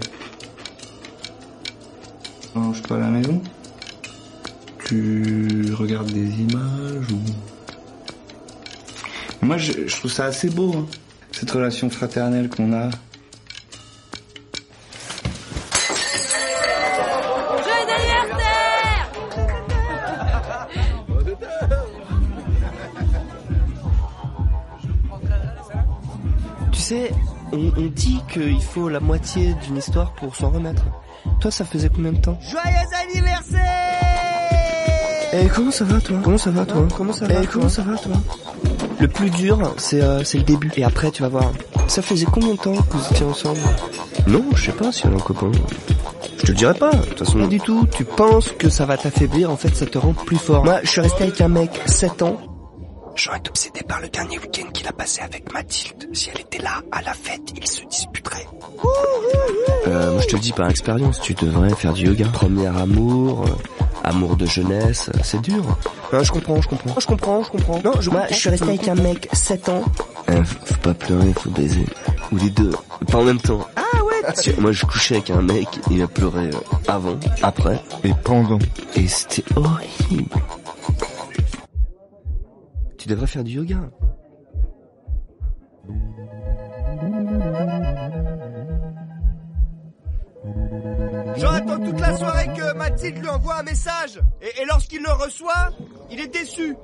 Non, 2.55 2.73
je 2.73 2.81
sais 2.81 2.87
pas 2.87 2.97
à 2.97 3.01
la 3.01 3.09
maison. 3.09 3.43
Tu 4.85 5.73
regardes 5.75 6.13
des 6.13 6.29
images. 6.41 7.07
Moi, 9.43 9.57
je, 9.59 9.73
je 9.89 9.97
trouve 9.97 10.13
ça 10.13 10.27
assez 10.27 10.51
beau, 10.51 10.73
hein, 10.77 10.87
cette 11.33 11.51
relation 11.51 11.91
fraternelle 11.91 12.49
qu'on 12.49 12.73
a. 12.73 12.91
qu'il 28.57 28.64
faut 28.66 28.88
la 28.88 29.01
moitié 29.01 29.55
d'une 29.66 29.77
histoire 29.77 30.12
pour 30.12 30.35
s'en 30.35 30.51
remettre. 30.51 30.83
Toi, 31.40 31.51
ça 31.51 31.64
faisait 31.64 31.88
combien 31.88 32.12
de 32.12 32.19
temps 32.21 32.38
Joyeux 32.40 32.88
anniversaire 33.11 33.61
Eh, 35.33 35.47
comment 35.49 35.71
ça 35.71 35.85
va, 35.85 36.01
toi 36.01 36.16
Comment 36.23 36.38
ça 36.38 36.51
va, 36.51 36.64
toi 36.64 36.87
Comment 36.97 37.12
ça 37.12 37.27
va 37.27 37.35
Eh, 37.42 37.47
comment 37.47 37.69
ça 37.69 37.83
va, 37.83 37.97
toi 37.97 38.12
Le 39.01 39.09
plus 39.09 39.31
dur, 39.31 39.75
c'est 39.77 40.01
euh, 40.01 40.25
c'est 40.25 40.38
le 40.38 40.45
début. 40.45 40.71
Et 40.77 40.85
après, 40.85 41.11
tu 41.11 41.23
vas 41.23 41.29
voir. 41.29 41.53
Ça 41.88 42.03
faisait 42.03 42.27
combien 42.27 42.55
de 42.55 42.59
temps 42.59 42.75
que 42.75 42.97
vous 42.97 43.07
étiez 43.12 43.27
ensemble 43.27 43.61
Non, 44.27 44.45
je 44.55 44.66
sais 44.66 44.73
pas 44.73 44.90
si 44.92 45.07
on 45.07 45.12
est 45.12 45.16
un 45.16 45.19
copain. 45.19 45.53
Je 46.38 46.42
te 46.42 46.49
le 46.49 46.55
dirai 46.55 46.75
pas. 46.75 46.90
De 46.90 47.05
toute 47.07 47.19
façon, 47.21 47.38
pas 47.40 47.47
du 47.47 47.61
tout. 47.61 47.87
Tu 47.92 48.05
penses 48.05 48.53
que 48.53 48.69
ça 48.69 48.87
va 48.87 48.97
t'affaiblir, 48.97 49.51
en 49.51 49.57
fait, 49.57 49.75
ça 49.75 49.87
te 49.87 49.99
rend 49.99 50.12
plus 50.12 50.38
fort. 50.38 50.64
Moi, 50.64 50.81
je 50.83 50.88
suis 50.90 51.01
resté 51.01 51.25
avec 51.25 51.40
un 51.40 51.49
mec 51.49 51.71
7 51.87 52.23
ans. 52.23 52.38
J'aurais 53.17 53.39
été 53.39 53.49
obsédé 53.51 53.81
par 53.83 54.01
le 54.01 54.09
dernier 54.09 54.39
week-end 54.39 54.69
qu'il 54.73 54.87
a 54.87 54.93
passé 54.93 55.23
avec 55.23 55.53
Mathilde. 55.53 56.09
Si 56.13 56.31
elle 56.33 56.41
était 56.41 56.59
là, 56.63 56.83
à 56.93 57.01
la 57.03 57.15
fête, 57.15 57.41
il 57.57 57.67
se 57.67 57.83
disputerait. 57.87 58.47
Euh, 59.87 60.13
moi 60.13 60.21
je 60.21 60.27
te 60.27 60.35
le 60.35 60.41
dis 60.41 60.53
par 60.53 60.69
expérience, 60.69 61.21
tu 61.21 61.33
devrais 61.35 61.71
faire 61.75 61.93
du 61.95 62.07
yoga. 62.07 62.27
Premier 62.33 62.67
amour, 62.67 63.47
euh, 63.47 63.51
amour 64.05 64.37
de 64.37 64.45
jeunesse, 64.47 65.11
euh, 65.15 65.19
c'est 65.23 65.41
dur. 65.41 65.65
Non, 66.13 66.23
je 66.23 66.31
comprends, 66.31 66.61
je 66.61 66.69
comprends. 66.69 67.01
Je 67.01 67.07
comprends, 67.07 67.43
je 67.43 67.51
comprends. 67.51 67.81
Non, 67.85 67.93
je, 68.01 68.11
moi, 68.11 68.27
je 68.31 68.35
suis 68.35 68.51
resté 68.51 68.69
avec 68.69 68.89
un 68.89 68.95
mec 68.95 69.29
7 69.33 69.69
ans. 69.71 69.83
Euh, 70.29 70.45
faut 70.45 70.67
faut 70.67 70.81
pas 70.81 70.95
pleurer, 70.95 71.33
faut 71.35 71.51
baiser. 71.51 71.87
Ou 72.33 72.37
les 72.37 72.51
deux, 72.51 72.73
pas 73.11 73.19
en 73.19 73.25
même 73.25 73.41
temps. 73.41 73.67
Ah 73.77 73.83
ouais 74.05 74.55
Moi 74.59 74.73
je 74.73 74.85
couchais 74.85 75.17
avec 75.17 75.31
un 75.31 75.43
mec, 75.43 75.69
il 75.91 76.03
a 76.03 76.09
pleuré 76.09 76.47
euh, 76.49 76.89
avant, 76.89 77.17
après 77.43 77.81
et 78.05 78.13
pendant. 78.25 78.59
Et 78.97 79.07
c'était 79.07 79.45
horrible. 79.55 80.29
Tu 83.07 83.12
devrais 83.12 83.29
faire 83.29 83.45
du 83.45 83.53
yoga. 83.53 83.88
J'en 91.37 91.53
attends 91.53 91.79
toute 91.79 92.01
la 92.01 92.16
soirée 92.16 92.49
que 92.49 92.75
Mathilde 92.75 93.19
lui 93.19 93.29
envoie 93.29 93.61
un 93.61 93.62
message. 93.62 94.21
Et, 94.42 94.61
et 94.61 94.64
lorsqu'il 94.64 95.03
le 95.03 95.12
reçoit, 95.12 95.71
il 96.11 96.19
est 96.19 96.27
déçu. 96.27 96.75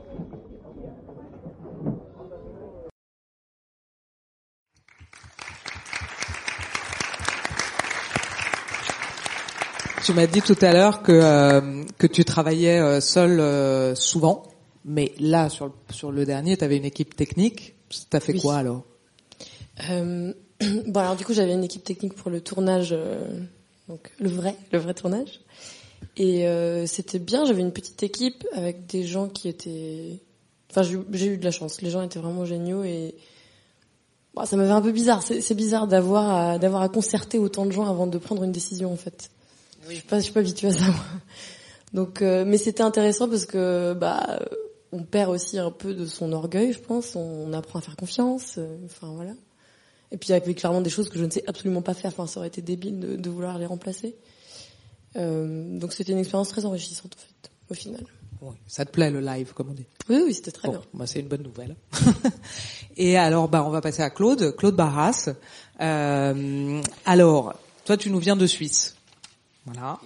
Tu 10.04 10.12
m'as 10.12 10.26
dit 10.28 10.42
tout 10.42 10.58
à 10.60 10.72
l'heure 10.72 11.02
que 11.02 11.10
euh, 11.10 11.82
que 11.98 12.06
tu 12.06 12.24
travaillais 12.24 12.78
euh, 12.78 13.00
seul 13.00 13.40
euh, 13.40 13.96
souvent, 13.96 14.44
mais 14.84 15.12
là 15.20 15.48
sur 15.48 15.66
le, 15.66 15.72
sur 15.90 16.10
le 16.12 16.24
dernier, 16.24 16.56
tu 16.56 16.64
avais 16.64 16.76
une 16.76 16.84
équipe 16.84 17.14
technique. 17.16 17.74
T'as 18.10 18.20
fait 18.20 18.32
Oui. 18.32 18.40
quoi 18.40 18.56
alors? 18.56 18.84
Euh, 19.90 20.32
bon 20.86 21.00
alors 21.00 21.16
du 21.16 21.24
coup 21.24 21.32
j'avais 21.34 21.52
une 21.54 21.64
équipe 21.64 21.84
technique 21.84 22.14
pour 22.14 22.30
le 22.30 22.40
tournage, 22.40 22.90
euh, 22.92 23.24
donc 23.88 24.10
le 24.18 24.28
vrai, 24.28 24.56
le 24.72 24.78
vrai 24.78 24.94
tournage. 24.94 25.40
Et 26.16 26.46
euh, 26.46 26.86
c'était 26.86 27.18
bien, 27.18 27.44
j'avais 27.44 27.60
une 27.62 27.72
petite 27.72 28.02
équipe 28.02 28.46
avec 28.52 28.86
des 28.86 29.04
gens 29.06 29.28
qui 29.28 29.48
étaient... 29.48 30.20
Enfin 30.70 30.82
j'ai 30.82 31.26
eu- 31.26 31.36
de 31.38 31.44
la 31.44 31.50
chance, 31.50 31.80
les 31.82 31.90
gens 31.90 32.02
étaient 32.02 32.18
vraiment 32.18 32.44
géniaux 32.44 32.82
et 32.82 33.14
bon, 34.34 34.44
ça 34.46 34.56
m'avait 34.56 34.70
un 34.70 34.80
peu 34.82 34.92
bizarre. 34.92 35.22
C'est 35.22 35.54
bizarre 35.54 35.86
d'avoir 35.86 36.30
à, 36.30 36.58
d'avoir 36.58 36.82
à 36.82 36.88
concerter 36.88 37.38
autant 37.38 37.66
de 37.66 37.72
gens 37.72 37.86
avant 37.86 38.06
de 38.06 38.18
prendre 38.18 38.42
une 38.42 38.52
décision 38.52 38.92
en 38.92 38.96
fait. 38.96 39.30
Je 39.88 39.94
suis 39.94 40.02
pas, 40.02 40.18
je 40.18 40.24
suis 40.24 40.32
pas 40.32 40.40
habituée 40.40 40.68
à 40.68 40.72
ça. 40.72 40.84
moi. 40.86 40.94
Donc, 41.92 42.22
euh, 42.22 42.44
mais 42.46 42.56
c'était 42.56 42.82
intéressant 42.82 43.28
parce 43.28 43.44
que 43.44 43.92
bah 43.94 44.40
on 44.92 45.02
perd 45.04 45.30
aussi 45.30 45.58
un 45.58 45.70
peu 45.70 45.94
de 45.94 46.06
son 46.06 46.32
orgueil, 46.32 46.72
je 46.72 46.78
pense. 46.78 47.16
On 47.16 47.52
apprend 47.52 47.78
à 47.78 47.82
faire 47.82 47.96
confiance. 47.96 48.54
euh, 48.58 48.76
Enfin 48.84 49.08
voilà. 49.14 49.32
Et 50.10 50.18
puis 50.18 50.28
il 50.28 50.32
y 50.32 50.34
avait 50.34 50.54
clairement 50.54 50.82
des 50.82 50.90
choses 50.90 51.08
que 51.08 51.18
je 51.18 51.24
ne 51.24 51.30
sais 51.30 51.42
absolument 51.46 51.82
pas 51.82 51.94
faire. 51.94 52.10
Enfin, 52.10 52.26
ça 52.26 52.40
aurait 52.40 52.48
été 52.48 52.60
débile 52.62 53.00
de, 53.00 53.16
de 53.16 53.30
vouloir 53.30 53.58
les 53.58 53.66
remplacer. 53.66 54.14
Euh, 55.16 55.78
donc 55.78 55.92
c'était 55.92 56.12
une 56.12 56.18
expérience 56.18 56.48
très 56.48 56.64
enrichissante 56.64 57.14
en 57.16 57.20
fait, 57.20 57.50
au 57.70 57.74
final. 57.74 58.02
Oui, 58.42 58.54
Ça 58.66 58.84
te 58.84 58.90
plaît 58.90 59.10
le 59.10 59.20
live, 59.20 59.52
comme 59.54 59.70
on 59.70 59.74
dit? 59.74 59.86
Oui, 60.08 60.20
oui, 60.26 60.34
c'était 60.34 60.50
très 60.50 60.66
Bon, 60.68 60.74
bien. 60.74 60.82
bah, 60.94 61.06
c'est 61.06 61.20
une 61.20 61.28
bonne 61.28 61.42
nouvelle. 61.44 61.76
Et 62.96 63.16
alors, 63.16 63.48
bah, 63.48 63.62
on 63.64 63.70
va 63.70 63.80
passer 63.80 64.02
à 64.02 64.10
Claude, 64.10 64.56
Claude 64.56 64.74
Barras. 64.74 65.28
Euh, 65.80 66.82
alors, 67.06 67.54
toi, 67.84 67.96
tu 67.96 68.10
nous 68.10 68.18
viens 68.18 68.34
de 68.34 68.46
Suisse. 68.48 68.96
Voilà. 69.64 70.00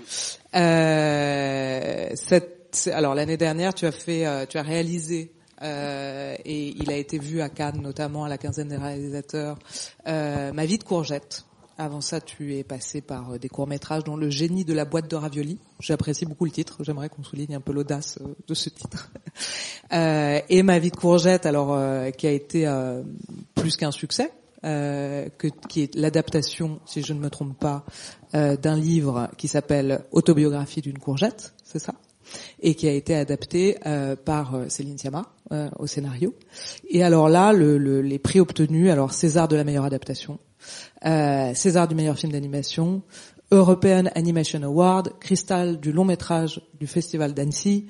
Euh, 0.54 2.10
cette, 2.14 2.55
alors 2.86 3.14
l'année 3.14 3.36
dernière, 3.36 3.74
tu 3.74 3.86
as 3.86 3.92
fait, 3.92 4.26
euh, 4.26 4.46
tu 4.46 4.58
as 4.58 4.62
réalisé. 4.62 5.32
euh, 5.62 6.36
et 6.44 6.74
il 6.78 6.90
a 6.90 6.96
été 6.96 7.18
vu 7.18 7.40
à 7.40 7.48
Cannes, 7.48 7.80
notamment 7.80 8.24
à 8.24 8.28
la 8.28 8.36
quinzaine 8.38 8.68
des 8.68 8.76
réalisateurs. 8.76 9.58
euh, 10.06 10.52
Ma 10.52 10.66
vie 10.66 10.78
de 10.78 10.84
courgette. 10.84 11.44
Avant 11.78 12.00
ça, 12.00 12.20
tu 12.22 12.56
es 12.56 12.64
passé 12.64 13.02
par 13.02 13.32
euh, 13.32 13.38
des 13.38 13.48
courts 13.48 13.66
métrages, 13.66 14.04
dont 14.04 14.16
Le 14.16 14.30
génie 14.30 14.64
de 14.64 14.72
la 14.72 14.84
boîte 14.84 15.10
de 15.10 15.16
ravioli. 15.16 15.58
J'apprécie 15.80 16.24
beaucoup 16.26 16.44
le 16.44 16.50
titre. 16.50 16.78
J'aimerais 16.80 17.08
qu'on 17.08 17.22
souligne 17.22 17.54
un 17.54 17.60
peu 17.60 17.72
l'audace 17.72 18.18
de 18.46 18.54
ce 18.54 18.68
titre. 18.70 19.10
Et 19.92 20.62
Ma 20.62 20.78
vie 20.78 20.90
de 20.90 20.96
courgette, 20.96 21.46
alors 21.46 21.78
qui 22.16 22.26
a 22.26 22.32
été 22.32 22.66
plus 23.54 23.76
qu'un 23.76 23.90
succès, 23.90 24.32
qui 24.62 25.82
est 25.82 25.94
l'adaptation, 25.94 26.80
si 26.86 27.02
je 27.02 27.12
ne 27.12 27.20
me 27.20 27.28
trompe 27.28 27.58
pas, 27.58 27.84
d'un 28.32 28.76
livre 28.76 29.28
qui 29.36 29.46
s'appelle 29.48 30.04
Autobiographie 30.12 30.80
d'une 30.80 30.98
courgette, 30.98 31.52
c'est 31.62 31.78
ça? 31.78 31.94
Et 32.60 32.74
qui 32.74 32.88
a 32.88 32.92
été 32.92 33.14
adapté 33.14 33.76
euh, 33.86 34.16
par 34.16 34.54
euh, 34.54 34.68
Céline 34.68 34.98
Sciamma 34.98 35.26
euh, 35.52 35.68
au 35.78 35.86
scénario. 35.86 36.34
Et 36.88 37.02
alors 37.02 37.28
là, 37.28 37.52
le, 37.52 37.78
le- 37.78 38.02
les 38.02 38.18
prix 38.18 38.40
obtenus, 38.40 38.90
alors 38.90 39.12
César 39.12 39.48
de 39.48 39.56
la 39.56 39.64
meilleure 39.64 39.84
adaptation, 39.84 40.38
César 41.54 41.86
du 41.86 41.94
meilleur 41.94 42.18
film 42.18 42.32
d'animation, 42.32 43.02
European 43.52 44.06
Animation 44.16 44.62
Award, 44.64 45.12
Cristal 45.20 45.78
du 45.78 45.92
long 45.92 46.04
métrage 46.04 46.60
du 46.80 46.86
Festival 46.88 47.32
d'Annecy, 47.32 47.86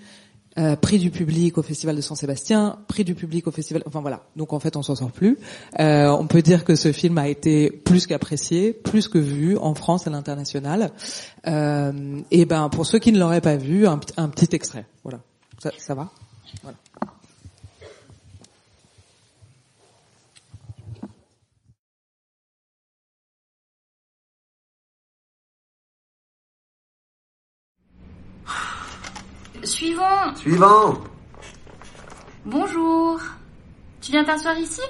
euh, 0.59 0.77
prix 0.77 0.99
du 0.99 1.11
public 1.11 1.59
au 1.59 1.63
Festival 1.63 1.97
de 1.97 2.01
Saint-Sébastien, 2.01 2.79
prix 2.89 3.05
du 3.05 3.15
public 3.15 3.47
au 3.47 3.51
Festival... 3.51 3.83
Enfin 3.87 4.01
voilà, 4.01 4.23
donc 4.37 4.53
en 4.53 4.61
fait 4.61 4.77
on 4.77 4.83
s'en 4.83 4.95
sort 4.95 5.13
plus. 5.13 5.39
Euh, 5.81 6.09
on 6.09 6.27
peut 6.27 6.43
dire 6.43 6.65
que 6.65 6.75
ce 6.75 6.93
film 6.93 7.19
a 7.19 7.29
été 7.29 7.71
plus 7.71 8.07
qu'apprécié, 8.07 8.73
plus 8.73 9.09
que 9.09 9.19
vu 9.19 9.57
en 9.59 9.75
France 9.75 10.07
et 10.07 10.09
à 10.09 10.13
l'international. 10.13 10.93
Euh, 11.47 12.21
et 12.31 12.45
ben 12.45 12.69
pour 12.69 12.87
ceux 12.87 12.99
qui 12.99 13.13
ne 13.13 13.19
l'auraient 13.19 13.41
pas 13.41 13.57
vu, 13.57 13.87
un, 13.87 13.99
petit 13.99 14.55
extrait. 14.55 14.87
Voilà, 15.03 15.21
ça, 15.59 15.71
ça 15.79 15.95
va 15.95 16.11
Voilà. 16.63 16.77
Suivant. 29.67 30.35
Suivant. 30.37 30.99
Bonjour. 32.45 33.21
Tu 34.01 34.13
viens 34.13 34.23
t'asseoir 34.23 34.57
ici? 34.59 34.81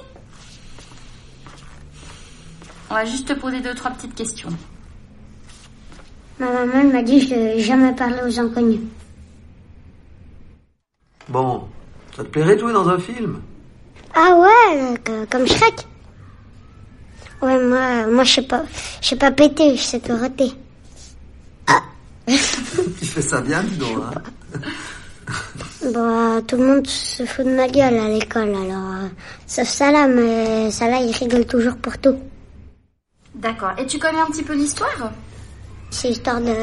On 2.90 2.94
va 2.94 3.06
juste 3.06 3.26
te 3.26 3.32
poser 3.32 3.60
deux, 3.60 3.74
trois 3.74 3.90
petites 3.92 4.14
questions. 4.14 4.50
Ma 6.38 6.50
maman 6.50 6.92
m'a 6.92 7.02
dit 7.02 7.20
que 7.20 7.24
je 7.24 7.34
devais 7.34 7.60
jamais 7.60 7.94
parler 7.94 8.20
aux 8.26 8.38
inconnus. 8.38 8.80
Bon, 11.28 11.66
ça 12.14 12.22
te 12.22 12.28
plairait 12.28 12.56
de 12.56 12.60
jouer 12.60 12.74
dans 12.74 12.88
un 12.88 12.98
film? 12.98 13.40
Ah 14.14 14.36
ouais, 14.36 14.94
comme 15.30 15.46
Shrek. 15.46 15.86
Ouais, 17.40 17.58
moi, 17.64 18.06
moi 18.08 18.24
je 18.24 18.34
sais 18.34 18.42
pas, 18.42 18.64
je 19.00 19.08
sais 19.08 19.16
pas 19.16 19.30
péter, 19.30 19.74
je 19.76 19.82
sais 19.82 20.00
te 20.00 20.12
rater. 20.12 20.52
Tu 22.98 23.06
fais 23.06 23.22
ça 23.22 23.40
bien, 23.40 23.62
dis 23.62 23.76
donc. 23.76 23.98
Hein 24.14 24.60
Bah, 25.92 26.40
tout 26.46 26.56
le 26.56 26.66
monde 26.66 26.86
se 26.86 27.24
fout 27.24 27.44
de 27.44 27.50
ma 27.50 27.68
gueule 27.68 27.98
à 27.98 28.08
l'école, 28.08 28.48
alors. 28.50 28.92
euh, 29.02 29.08
sauf 29.46 29.68
Salah, 29.68 30.08
mais 30.08 30.70
Salah 30.70 31.00
il 31.00 31.12
rigole 31.14 31.46
toujours 31.46 31.76
pour 31.76 31.98
tout. 31.98 32.16
D'accord. 33.34 33.72
Et 33.78 33.86
tu 33.86 33.98
connais 33.98 34.18
un 34.20 34.26
petit 34.26 34.42
peu 34.42 34.54
l'histoire? 34.54 35.12
C'est 35.90 36.08
l'histoire 36.08 36.40
de. 36.40 36.54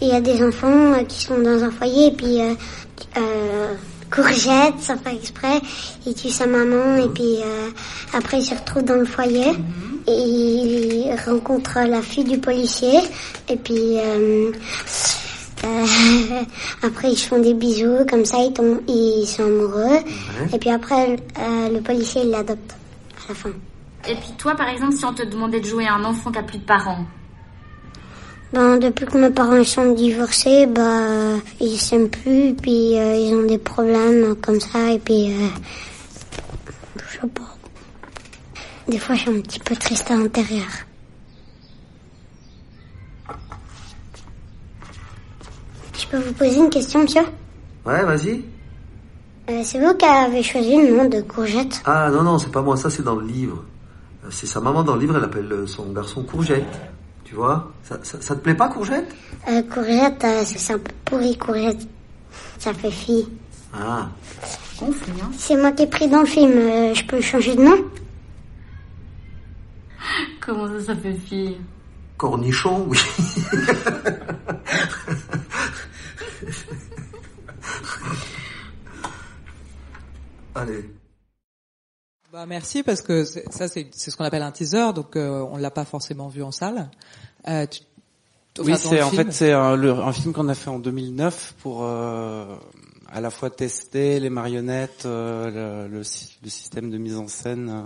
Il 0.00 0.08
y 0.08 0.12
a 0.12 0.20
des 0.20 0.42
enfants 0.42 0.92
euh, 0.92 1.04
qui 1.04 1.24
sont 1.24 1.38
dans 1.38 1.62
un 1.62 1.70
foyer 1.70 2.08
et 2.08 2.12
puis 2.12 2.40
euh, 2.40 2.54
euh, 3.16 3.74
courgette, 4.10 4.80
sans 4.80 4.96
faire 4.98 5.12
exprès, 5.14 5.60
il 6.06 6.14
tue 6.14 6.30
sa 6.30 6.46
maman 6.46 6.96
et 6.96 7.08
puis 7.08 7.36
euh, 7.44 7.70
après 8.12 8.38
il 8.38 8.44
se 8.44 8.54
retrouve 8.54 8.84
dans 8.84 8.96
le 8.96 9.04
foyer 9.04 9.52
et 10.06 10.12
il 10.12 11.14
rencontre 11.26 11.78
la 11.86 12.00
fille 12.02 12.24
du 12.24 12.38
policier 12.38 12.98
et 13.48 13.56
puis 13.56 13.98
euh, 13.98 14.50
euh, 15.64 16.42
après 16.82 17.10
ils 17.12 17.16
se 17.16 17.28
font 17.28 17.40
des 17.40 17.54
bisous 17.54 18.04
comme 18.08 18.24
ça 18.24 18.38
ils 18.38 18.52
tombent, 18.52 18.80
ils 18.86 19.26
sont 19.26 19.44
amoureux 19.44 19.98
et 20.52 20.58
puis 20.58 20.70
après 20.70 21.16
euh, 21.38 21.68
le 21.70 21.80
policier 21.80 22.22
il 22.24 22.30
l'adopte 22.30 22.74
à 23.24 23.28
la 23.28 23.34
fin. 23.34 23.50
Et 24.08 24.14
puis 24.14 24.32
toi, 24.38 24.54
par 24.54 24.68
exemple, 24.68 24.94
si 24.94 25.04
on 25.04 25.12
te 25.12 25.22
demandait 25.22 25.60
de 25.60 25.66
jouer 25.66 25.86
à 25.86 25.94
un 25.94 26.04
enfant 26.04 26.30
qui 26.30 26.38
a 26.38 26.42
plus 26.42 26.58
de 26.58 26.64
parents, 26.64 27.04
Ben, 28.52 28.78
depuis 28.78 29.04
que 29.04 29.18
mes 29.18 29.28
parents 29.30 29.56
ils 29.56 29.66
sont 29.66 29.92
divorcés, 29.92 30.66
bah, 30.66 31.36
ils 31.60 31.78
s'aiment 31.78 32.08
plus, 32.08 32.54
puis 32.54 32.98
euh, 32.98 33.14
ils 33.16 33.34
ont 33.34 33.46
des 33.46 33.58
problèmes 33.58 34.34
comme 34.36 34.60
ça, 34.60 34.90
et 34.90 34.98
puis, 34.98 35.32
euh, 35.32 35.48
je 36.96 37.20
sais 37.20 37.26
pas. 37.26 37.56
Des 38.88 38.98
fois, 38.98 39.14
je 39.16 39.20
suis 39.20 39.30
un 39.30 39.40
petit 39.40 39.60
peu 39.60 39.76
triste 39.76 40.10
à 40.10 40.16
l'intérieur. 40.16 40.87
Peux 46.10 46.18
vous 46.18 46.32
poser 46.32 46.58
une 46.58 46.70
question, 46.70 47.02
monsieur 47.02 47.22
Ouais, 47.84 48.04
vas-y. 48.04 48.44
Euh, 49.50 49.60
C'est 49.64 49.80
vous 49.80 49.94
qui 49.94 50.04
avez 50.04 50.42
choisi 50.42 50.76
le 50.76 50.96
nom 50.96 51.08
de 51.08 51.20
courgette 51.22 51.80
Ah 51.84 52.10
non, 52.10 52.22
non, 52.22 52.38
c'est 52.38 52.52
pas 52.52 52.62
moi, 52.62 52.76
ça 52.76 52.90
c'est 52.90 53.02
dans 53.02 53.16
le 53.16 53.26
livre. 53.26 53.64
Euh, 54.24 54.28
C'est 54.30 54.46
sa 54.46 54.60
maman 54.60 54.82
dans 54.82 54.94
le 54.94 55.00
livre, 55.00 55.16
elle 55.16 55.24
appelle 55.24 55.50
euh, 55.52 55.66
son 55.66 55.90
garçon 55.92 56.22
Courgette. 56.22 56.64
Tu 57.24 57.34
vois 57.34 57.70
ça, 57.82 57.98
ça, 58.02 58.20
ça 58.20 58.34
te 58.34 58.40
plaît 58.40 58.54
pas, 58.54 58.68
Courgette? 58.68 59.14
Euh, 59.48 59.62
Courgette, 59.62 60.24
euh, 60.24 60.42
c'est 60.44 60.58
c'est 60.58 60.74
un 60.74 60.78
peu 60.78 60.92
pourri, 61.04 61.36
courgette. 61.36 61.86
Ça 62.58 62.72
fait 62.74 62.90
fille. 62.90 63.26
Ah. 63.74 64.08
gonflé, 64.80 65.12
hein 65.22 65.30
C'est 65.36 65.56
moi 65.56 65.72
qui 65.72 65.82
ai 65.82 65.86
pris 65.86 66.08
dans 66.08 66.20
le 66.20 66.26
film, 66.26 66.52
euh, 66.52 66.94
je 66.94 67.04
peux 67.04 67.20
changer 67.20 67.54
de 67.54 67.62
nom? 67.62 67.76
Comment 70.40 70.66
ça, 70.68 70.86
ça 70.86 70.96
fait 70.96 71.14
fille? 71.14 71.58
Cornichon, 72.16 72.86
oui. 72.88 72.98
Allez. 80.58 80.84
Bah 82.32 82.44
merci 82.46 82.82
parce 82.82 83.00
que 83.00 83.24
ça 83.24 83.68
c'est 83.68 83.88
c'est 83.92 84.10
ce 84.10 84.16
qu'on 84.16 84.24
appelle 84.24 84.42
un 84.42 84.50
teaser 84.52 84.92
donc 84.94 85.16
euh, 85.16 85.40
on 85.50 85.56
l'a 85.56 85.70
pas 85.70 85.84
forcément 85.86 86.28
vu 86.28 86.42
en 86.42 86.50
salle. 86.52 86.90
Euh, 87.46 87.66
tu- 87.66 87.80
Oui, 88.58 88.74
c'est 88.76 89.00
en 89.02 89.10
fait 89.10 89.32
c'est 89.32 89.52
un, 89.52 90.12
film 90.12 90.32
qu'on 90.34 90.48
a 90.48 90.54
fait 90.54 90.68
en 90.68 90.78
2009 90.80 91.54
pour 91.62 91.84
euh, 91.84 92.56
à 93.10 93.20
la 93.20 93.30
fois 93.30 93.48
tester 93.50 94.20
les 94.20 94.28
marionnettes, 94.30 95.06
euh, 95.06 95.86
le, 95.86 95.88
le 95.90 95.98
le 95.98 96.48
système 96.50 96.90
de 96.90 96.98
mise 96.98 97.16
en 97.16 97.28
scène 97.28 97.68
euh, 97.70 97.82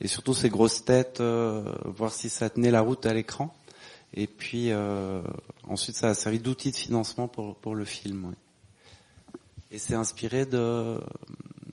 et 0.00 0.08
surtout 0.08 0.34
ces 0.34 0.50
grosses 0.50 0.84
têtes, 0.84 1.20
euh, 1.20 1.62
voir 1.84 2.12
si 2.12 2.28
ça 2.28 2.50
tenait 2.50 2.72
la 2.72 2.80
route 2.82 3.06
à 3.06 3.14
l'écran. 3.14 3.54
Et 4.12 4.26
puis 4.26 4.72
euh, 4.72 5.22
ensuite 5.68 5.96
ça 5.96 6.08
a 6.08 6.14
servi 6.14 6.38
d'outil 6.40 6.70
de 6.72 6.76
financement 6.76 7.28
pour 7.28 7.54
pour 7.56 7.74
le 7.76 7.84
film. 7.86 8.26
ouais. 8.26 8.34
Et 9.70 9.78
c'est 9.78 9.94
inspiré 9.94 10.44
de 10.44 11.00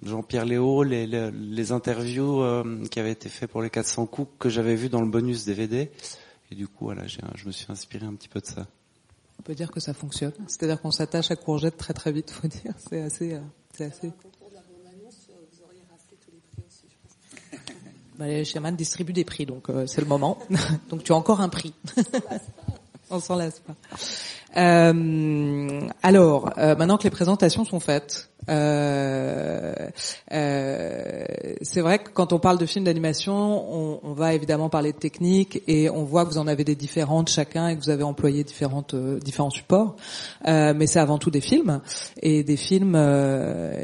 Jean-Pierre 0.03 0.45
Léo, 0.45 0.83
les, 0.83 1.05
les, 1.05 1.31
les 1.31 1.71
interviews 1.71 2.41
euh, 2.41 2.85
qui 2.89 2.99
avaient 2.99 3.11
été 3.11 3.29
faites 3.29 3.51
pour 3.51 3.61
les 3.61 3.69
400 3.69 4.07
coups 4.07 4.31
que 4.39 4.49
j'avais 4.49 4.75
vu 4.75 4.89
dans 4.89 5.01
le 5.01 5.09
bonus 5.09 5.45
DVD. 5.45 5.91
Et 6.51 6.55
du 6.55 6.67
coup, 6.67 6.85
voilà, 6.85 7.03
je 7.07 7.45
me 7.45 7.51
suis 7.51 7.67
inspiré 7.69 8.05
un 8.05 8.13
petit 8.13 8.27
peu 8.27 8.41
de 8.41 8.45
ça. 8.45 8.67
On 9.39 9.43
peut 9.43 9.55
dire 9.55 9.71
que 9.71 9.79
ça 9.79 9.93
fonctionne. 9.93 10.33
C'est-à-dire 10.47 10.81
qu'on 10.81 10.91
s'attache 10.91 11.31
à 11.31 11.35
courgette 11.35 11.77
très 11.77 11.93
très 11.93 12.11
vite, 12.11 12.31
faut 12.31 12.47
dire. 12.47 12.73
C'est 12.89 13.01
assez, 13.01 13.33
euh, 13.33 13.39
c'est 13.75 13.85
assez. 13.85 14.11
Bah, 18.21 18.27
les 18.27 18.45
Sherman 18.45 18.75
distribuent 18.75 19.13
des 19.13 19.25
prix, 19.25 19.47
donc 19.47 19.67
euh, 19.69 19.87
c'est 19.87 19.99
le 19.99 20.05
moment. 20.05 20.37
donc 20.89 21.03
tu 21.03 21.11
as 21.11 21.15
encore 21.15 21.41
un 21.41 21.49
prix. 21.49 21.73
On 23.09 23.19
s'en 23.19 23.35
lasse 23.35 23.59
pas. 23.61 23.75
Euh, 24.57 25.89
alors, 26.03 26.53
euh, 26.59 26.75
maintenant 26.75 26.97
que 26.97 27.03
les 27.03 27.09
présentations 27.09 27.65
sont 27.65 27.79
faites, 27.79 28.29
euh, 28.49 29.73
euh, 30.33 31.23
c'est 31.61 31.81
vrai 31.81 31.99
que 31.99 32.09
quand 32.09 32.33
on 32.33 32.39
parle 32.39 32.57
de 32.57 32.65
films 32.65 32.85
d'animation, 32.85 34.01
on, 34.03 34.13
va 34.13 34.33
évidemment 34.33 34.69
parler 34.69 34.91
de 34.91 34.97
technique 34.97 35.63
et 35.67 35.89
on 35.89 36.03
voit 36.03 36.25
que 36.25 36.31
vous 36.31 36.37
en 36.37 36.47
avez 36.47 36.63
des 36.63 36.75
différentes 36.75 37.29
chacun 37.29 37.69
et 37.69 37.77
que 37.77 37.83
vous 37.83 37.89
avez 37.89 38.03
employé 38.03 38.43
différentes 38.43 38.93
euh, 38.93 39.19
différents 39.19 39.49
supports. 39.49 39.95
Mais 40.45 40.87
c'est 40.87 40.99
avant 40.99 41.17
tout 41.17 41.31
des 41.31 41.41
films 41.41 41.81
et 42.21 42.43
des 42.43 42.57
films, 42.57 42.95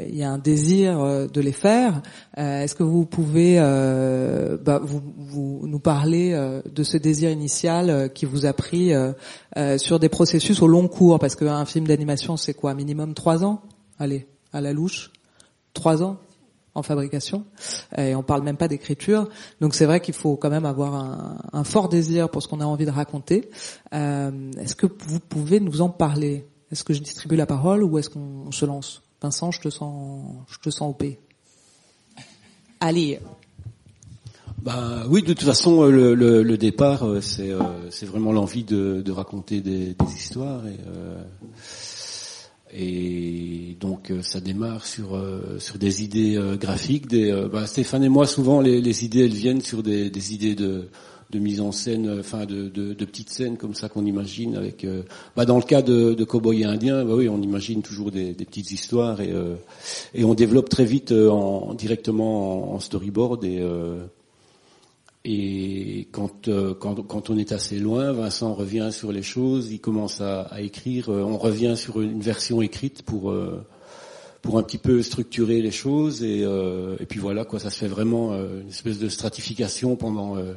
il 0.08 0.16
y 0.16 0.22
a 0.22 0.30
un 0.30 0.38
désir 0.38 1.28
de 1.28 1.40
les 1.40 1.52
faire. 1.52 2.02
Est-ce 2.36 2.74
que 2.74 2.82
vous 2.82 3.06
pouvez 3.06 3.58
bah, 3.58 4.80
vous, 4.82 5.02
vous 5.16 5.62
nous 5.64 5.80
parler 5.80 6.60
de 6.64 6.82
ce 6.82 6.96
désir 6.96 7.30
initial 7.30 8.12
qui 8.12 8.26
vous 8.26 8.46
a 8.46 8.52
pris 8.52 8.92
sur 9.76 9.98
des 9.98 10.08
processus 10.08 10.60
au 10.62 10.66
long 10.66 10.88
cours? 10.88 11.18
Parce 11.18 11.36
qu'un 11.36 11.64
film 11.64 11.86
d'animation, 11.86 12.36
c'est 12.36 12.54
quoi? 12.54 12.74
Minimum 12.74 13.14
trois 13.14 13.44
ans? 13.44 13.62
Allez, 13.98 14.26
à 14.52 14.60
la 14.60 14.72
louche, 14.72 15.10
trois 15.74 16.02
ans 16.02 16.18
en 16.74 16.82
fabrication 16.82 17.44
et 17.96 18.14
on 18.14 18.22
parle 18.22 18.42
même 18.42 18.56
pas 18.56 18.68
d'écriture. 18.68 19.28
Donc 19.60 19.74
c'est 19.74 19.86
vrai 19.86 20.00
qu'il 20.00 20.14
faut 20.14 20.36
quand 20.36 20.50
même 20.50 20.66
avoir 20.66 20.94
un, 20.94 21.38
un 21.52 21.64
fort 21.64 21.88
désir 21.88 22.28
pour 22.30 22.42
ce 22.42 22.48
qu'on 22.48 22.60
a 22.60 22.64
envie 22.64 22.86
de 22.86 22.90
raconter. 22.90 23.50
Euh, 23.94 24.52
est-ce 24.60 24.76
que 24.76 24.86
vous 24.86 25.20
pouvez 25.20 25.60
nous 25.60 25.80
en 25.80 25.88
parler? 25.88 26.46
Est-ce 26.70 26.84
que 26.84 26.92
je 26.92 27.00
distribue 27.00 27.36
la 27.36 27.46
parole 27.46 27.82
ou 27.82 27.98
est-ce 27.98 28.10
qu'on 28.10 28.52
se 28.52 28.64
lance? 28.64 29.02
Vincent 29.20 29.50
je 29.50 29.60
te 29.60 29.70
sens 29.70 30.22
je 30.48 30.58
te 30.58 30.70
sens 30.70 30.90
OP 30.90 31.04
allez. 32.80 33.18
Bah 34.62 35.04
oui, 35.08 35.22
de 35.22 35.28
toute 35.28 35.44
façon, 35.44 35.84
euh, 35.84 35.90
le, 35.90 36.14
le, 36.14 36.42
le 36.42 36.58
départ, 36.58 37.04
euh, 37.06 37.20
c'est 37.20 37.52
euh, 37.52 37.90
c'est 37.90 38.06
vraiment 38.06 38.32
l'envie 38.32 38.64
de, 38.64 39.02
de 39.02 39.12
raconter 39.12 39.60
des, 39.60 39.94
des 39.94 40.14
histoires 40.16 40.66
et 40.66 40.76
euh, 40.88 41.22
et 42.72 43.76
donc 43.80 44.10
euh, 44.10 44.22
ça 44.22 44.40
démarre 44.40 44.86
sur 44.86 45.14
euh, 45.14 45.58
sur 45.58 45.78
des 45.78 46.02
idées 46.02 46.36
euh, 46.36 46.56
graphiques. 46.56 47.06
Des, 47.06 47.32
bah, 47.50 47.66
Stéphane 47.66 48.04
et 48.04 48.08
moi, 48.08 48.26
souvent 48.26 48.60
les, 48.60 49.04
idées 49.04 49.24
elles 49.24 49.32
viennent 49.32 49.60
sur 49.60 49.82
des, 49.82 50.34
idées 50.34 50.54
de 50.54 50.88
de 51.30 51.38
mise 51.38 51.60
en 51.60 51.72
scène, 51.72 52.18
enfin 52.20 52.46
de, 52.46 52.68
de, 52.68 53.04
petites 53.04 53.28
scènes 53.28 53.58
comme 53.58 53.74
ça 53.74 53.88
qu'on 53.88 54.06
imagine 54.06 54.56
avec. 54.56 54.84
euh, 54.84 55.02
bah 55.36 55.44
dans 55.44 55.56
le 55.56 55.62
cas 55.62 55.82
de, 55.82 56.14
de 56.14 56.24
Cowboy 56.24 56.64
Indien, 56.64 57.04
bah 57.04 57.14
oui, 57.14 57.28
on 57.28 57.42
imagine 57.42 57.82
toujours 57.82 58.10
des, 58.10 58.32
petites 58.32 58.70
histoires 58.72 59.20
et 59.20 59.32
euh, 59.32 59.56
et 60.14 60.24
on 60.24 60.34
développe 60.34 60.68
très 60.70 60.84
vite 60.86 61.12
en, 61.12 61.74
directement 61.74 62.72
en, 62.72 62.76
en 62.76 62.80
storyboard 62.80 63.44
et 63.44 63.58
euh, 63.60 64.06
et 65.30 66.08
quand, 66.10 66.48
euh, 66.48 66.72
quand, 66.72 67.06
quand 67.06 67.28
on 67.28 67.36
est 67.36 67.52
assez 67.52 67.78
loin, 67.78 68.12
Vincent 68.12 68.54
revient 68.54 68.88
sur 68.90 69.12
les 69.12 69.22
choses, 69.22 69.70
il 69.70 69.78
commence 69.78 70.22
à, 70.22 70.40
à 70.40 70.62
écrire, 70.62 71.10
euh, 71.10 71.22
on 71.22 71.36
revient 71.36 71.74
sur 71.76 72.00
une 72.00 72.22
version 72.22 72.62
écrite 72.62 73.02
pour 73.02 73.30
euh, 73.30 73.62
pour 74.40 74.56
un 74.56 74.62
petit 74.62 74.78
peu 74.78 75.02
structurer 75.02 75.60
les 75.60 75.70
choses 75.70 76.22
et, 76.22 76.44
euh, 76.44 76.96
et 77.00 77.04
puis 77.04 77.20
voilà 77.20 77.44
quoi, 77.44 77.58
ça 77.58 77.68
se 77.68 77.76
fait 77.76 77.88
vraiment 77.88 78.32
euh, 78.32 78.62
une 78.62 78.68
espèce 78.68 78.98
de 78.98 79.10
stratification 79.10 79.96
pendant 79.96 80.38
euh, 80.38 80.54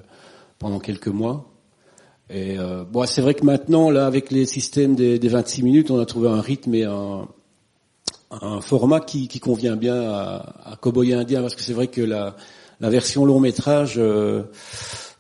pendant 0.58 0.80
quelques 0.80 1.10
mois. 1.10 1.52
Et 2.30 2.56
bon, 2.90 3.06
c'est 3.08 3.22
vrai 3.22 3.34
que 3.34 3.44
maintenant 3.44 3.90
là, 3.90 4.06
avec 4.06 4.32
les 4.32 4.46
systèmes 4.46 4.96
des, 4.96 5.20
des 5.20 5.28
26 5.28 5.64
minutes, 5.64 5.92
on 5.92 6.00
a 6.00 6.06
trouvé 6.06 6.30
un 6.30 6.40
rythme 6.40 6.74
et 6.76 6.86
un, 6.86 7.28
un 8.30 8.62
format 8.62 9.02
qui, 9.02 9.28
qui 9.28 9.42
convient 9.42 9.76
bien 9.76 10.02
à, 10.02 10.56
à 10.64 10.78
Cowboy 10.78 11.14
Indien 11.14 11.42
parce 11.42 11.56
que 11.56 11.62
c'est 11.62 11.74
vrai 11.74 11.88
que 11.88 12.00
la 12.00 12.38
la 12.82 12.90
version 12.90 13.24
long 13.26 13.40
métrage, 13.40 13.94
euh, 13.98 14.44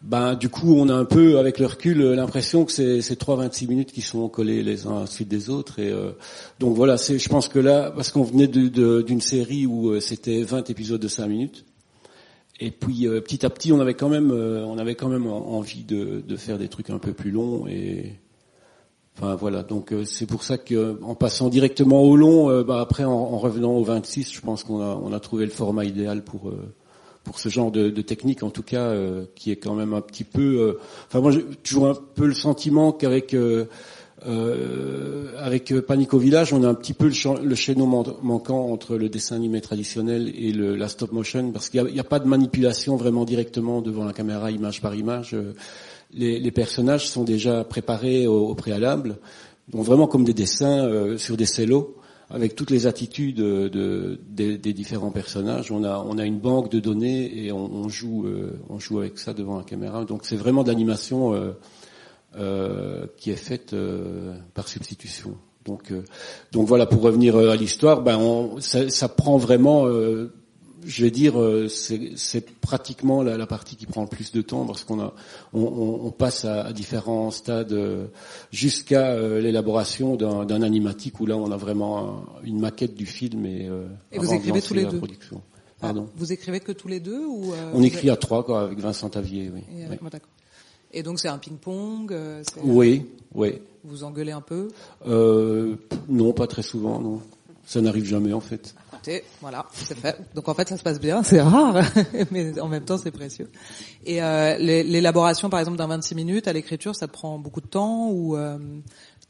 ben 0.01 0.33
du 0.33 0.49
coup 0.49 0.75
on 0.77 0.89
a 0.89 0.95
un 0.95 1.05
peu 1.05 1.37
avec 1.37 1.59
le 1.59 1.67
recul 1.67 2.01
euh, 2.01 2.15
l'impression 2.15 2.65
que 2.65 2.71
c'est 2.71 3.01
c'est 3.01 3.17
trois 3.17 3.35
26 3.35 3.67
minutes 3.67 3.91
qui 3.91 4.01
sont 4.01 4.27
collés 4.29 4.63
les 4.63 4.87
uns 4.87 4.97
à 4.97 4.99
la 5.01 5.05
suite 5.05 5.27
des 5.27 5.51
autres 5.51 5.77
et 5.77 5.91
euh, 5.91 6.11
donc 6.59 6.75
voilà 6.75 6.97
c'est 6.97 7.19
je 7.19 7.29
pense 7.29 7.47
que 7.47 7.59
là 7.59 7.91
parce 7.91 8.09
qu'on 8.09 8.23
venait 8.23 8.47
d'une 8.47 9.21
série 9.21 9.67
où 9.67 9.89
euh, 9.91 9.99
c'était 9.99 10.41
20 10.41 10.71
épisodes 10.71 10.99
de 10.99 11.07
5 11.07 11.27
minutes 11.27 11.65
et 12.59 12.71
puis 12.71 13.07
petit 13.23 13.45
à 13.45 13.51
petit 13.51 13.71
on 13.71 13.79
avait 13.79 13.93
quand 13.93 14.09
même 14.09 14.31
on 14.31 14.79
avait 14.79 14.95
quand 14.95 15.07
même 15.09 15.27
en- 15.27 15.51
envie 15.57 15.83
de, 15.83 16.23
faire 16.35 16.57
des 16.57 16.67
trucs 16.67 16.89
un 16.89 16.99
peu 16.99 17.13
plus 17.13 17.31
longs 17.31 17.67
et 17.67 18.13
Enfin 19.17 19.35
voilà, 19.35 19.61
donc 19.61 19.93
c'est 20.05 20.25
pour 20.25 20.41
ça 20.41 20.57
que 20.57 20.97
en 21.03 21.15
passant 21.15 21.49
directement 21.49 22.01
au 22.01 22.15
long, 22.15 22.63
bah, 22.63 22.79
après 22.79 23.03
en, 23.03 23.11
en 23.11 23.37
revenant 23.37 23.73
au 23.73 23.83
26, 23.83 24.31
je 24.33 24.39
pense 24.39 24.63
qu'on 24.63 24.79
a 24.81 24.97
on 25.03 25.11
a 25.11 25.19
trouvé 25.19 25.43
le 25.43 25.51
format 25.51 25.83
idéal 25.83 26.23
pour 26.23 26.49
pour 27.23 27.39
ce 27.39 27.49
genre 27.49 27.71
de, 27.71 27.89
technique, 28.01 28.43
en 28.43 28.49
tout 28.49 28.63
cas, 28.63 28.87
euh, 28.87 29.25
qui 29.35 29.51
est 29.51 29.57
quand 29.57 29.75
même 29.75 29.93
un 29.93 30.01
petit 30.01 30.23
peu. 30.23 30.59
euh, 30.59 30.79
Enfin 31.07 31.21
moi 31.21 31.31
j'ai 31.31 31.43
toujours 31.63 31.87
un 31.87 31.93
peu 32.15 32.25
le 32.25 32.33
sentiment 32.33 32.91
qu'avec 32.91 33.33
euh, 33.33 33.65
euh, 34.27 35.27
avec 35.37 35.73
Panic 35.81 36.13
au 36.13 36.19
village, 36.19 36.53
on 36.53 36.63
a 36.63 36.67
un 36.67 36.73
petit 36.73 36.93
peu 36.93 37.05
le, 37.07 37.43
le 37.43 37.55
chaînon 37.55 37.87
man- 37.87 38.15
manquant 38.21 38.69
entre 38.71 38.95
le 38.95 39.09
dessin 39.09 39.35
animé 39.35 39.61
traditionnel 39.61 40.31
et 40.35 40.51
la 40.53 40.87
stop 40.87 41.11
motion, 41.11 41.51
parce 41.51 41.69
qu'il 41.69 41.83
n'y 41.85 41.99
a, 41.99 42.03
pas 42.03 42.19
de 42.19 42.27
manipulation 42.27 42.95
vraiment 42.95 43.25
directement 43.25 43.81
devant 43.81 44.05
la 44.05 44.13
caméra, 44.13 44.51
image 44.51 44.81
par 44.81 44.95
image. 44.95 45.35
Les, 46.13 46.51
personnages 46.51 47.09
sont 47.09 47.23
déjà 47.23 47.63
préparés 47.63 48.27
au, 48.27 48.53
préalable, 48.53 49.17
donc 49.69 49.85
vraiment 49.85 50.05
comme 50.07 50.23
des 50.23 50.33
dessins 50.33 51.17
sur 51.17 51.37
des 51.37 51.45
cellos, 51.45 51.95
avec 52.33 52.55
toutes 52.55 52.71
les 52.71 52.87
attitudes 52.87 53.37
de, 53.37 53.67
de- 53.67 54.19
des, 54.55 54.73
différents 54.73 55.11
personnages. 55.11 55.71
On 55.71 55.83
a, 55.83 56.25
une 56.25 56.39
banque 56.39 56.71
de 56.71 56.79
données 56.79 57.45
et 57.45 57.51
on, 57.51 57.65
on 57.65 57.89
joue, 57.89 58.25
euh, 58.25 58.59
on 58.69 58.79
joue 58.79 58.99
avec 58.99 59.19
ça 59.19 59.33
devant 59.33 59.57
la 59.57 59.63
caméra. 59.63 60.05
Donc 60.05 60.21
c'est 60.23 60.37
vraiment 60.37 60.63
de 60.63 60.69
euh, 61.33 61.51
euh, 62.37 63.05
qui 63.17 63.31
est 63.31 63.35
faite 63.35 63.73
euh, 63.73 64.33
par 64.53 64.67
substitution. 64.67 65.35
Donc, 65.65 65.91
euh, 65.91 66.03
voilà, 66.67 66.85
pour 66.85 67.01
revenir 67.01 67.35
euh, 67.35 67.51
à 67.51 67.55
l'histoire, 67.55 68.01
ben 68.01 68.17
ça, 68.59 69.09
prend 69.09 69.37
vraiment, 69.37 69.85
euh, 69.85 70.33
je 70.85 71.03
vais 71.03 71.11
dire, 71.11 71.39
euh, 71.39 71.67
c'est 71.69 72.41
pratiquement 72.61 73.21
la, 73.23 73.37
la 73.37 73.45
partie 73.47 73.75
qui 73.75 73.85
prend 73.85 74.01
le 74.01 74.07
plus 74.07 74.31
de 74.31 74.41
temps 74.41 74.65
parce 74.65 74.83
qu'on 74.83 74.99
a, 74.99 75.13
on, 75.53 75.61
on- 75.61 76.05
on 76.07 76.11
passe 76.11 76.45
à, 76.45 76.63
à 76.65 76.73
différents 76.73 77.31
stades 77.31 77.73
euh, 77.73 78.05
jusqu'à 78.51 79.11
euh, 79.11 79.39
l'élaboration 79.41 80.15
d'un 80.15 80.61
animatique 80.61 81.19
où 81.19 81.25
là 81.25 81.37
on 81.37 81.51
a 81.51 81.57
vraiment 81.57 81.99
un- 81.99 82.23
une 82.43 82.59
maquette 82.59 82.95
du 82.95 83.05
film 83.05 83.45
et, 83.45 83.67
euh, 83.67 83.87
Et 84.11 84.17
vous 84.19 84.25
avant 84.25 84.35
écrivez 84.35 84.61
tous 84.61 84.73
les 84.73 84.83
la 84.83 84.91
deux 84.91 84.97
production. 84.97 85.41
Pardon? 85.79 86.07
vous 86.15 86.31
écrivez 86.31 86.59
que 86.59 86.71
tous 86.71 86.87
les 86.87 86.99
deux 86.99 87.25
ou 87.25 87.53
euh, 87.53 87.71
On 87.73 87.81
écrit 87.81 88.09
à 88.09 88.15
trois 88.15 88.43
quoi, 88.45 88.61
avec 88.63 88.79
Vincent 88.79 89.09
Tavier, 89.09 89.49
oui. 89.53 89.61
Et, 89.71 89.83
Oui. 89.89 89.97
d'accord. 90.11 90.29
Et 90.93 91.03
donc 91.03 91.19
c'est 91.19 91.27
un 91.29 91.37
ping-pong 91.37 92.11
euh, 92.11 92.43
Oui, 92.63 93.05
oui. 93.33 93.53
Vous 93.83 94.03
engueulez 94.03 94.31
un 94.31 94.41
peu? 94.41 94.67
Euh, 95.07 95.75
non, 96.09 96.33
pas 96.33 96.47
très 96.47 96.61
souvent, 96.63 96.99
non. 96.99 97.21
Ça 97.65 97.81
n'arrive 97.81 98.05
jamais 98.05 98.33
en 98.33 98.41
fait. 98.41 98.75
Voilà, 99.41 99.65
c'est 99.73 99.97
fait. 99.97 100.17
Donc 100.35 100.47
en 100.49 100.53
fait, 100.53 100.67
ça 100.69 100.77
se 100.77 100.83
passe 100.83 100.99
bien, 100.99 101.23
c'est 101.23 101.41
rare, 101.41 101.81
mais 102.31 102.59
en 102.59 102.67
même 102.67 102.83
temps, 102.83 102.97
c'est 102.97 103.11
précieux. 103.11 103.49
Et 104.05 104.21
euh, 104.21 104.57
l'é- 104.57 104.83
l'élaboration, 104.83 105.49
par 105.49 105.59
exemple, 105.59 105.77
d'un 105.77 105.87
26 105.87 106.15
minutes 106.15 106.47
à 106.47 106.53
l'écriture, 106.53 106.95
ça 106.95 107.07
te 107.07 107.13
prend 107.13 107.37
beaucoup 107.39 107.61
de 107.61 107.67
temps 107.67 108.09
ou 108.09 108.35
euh, 108.37 108.57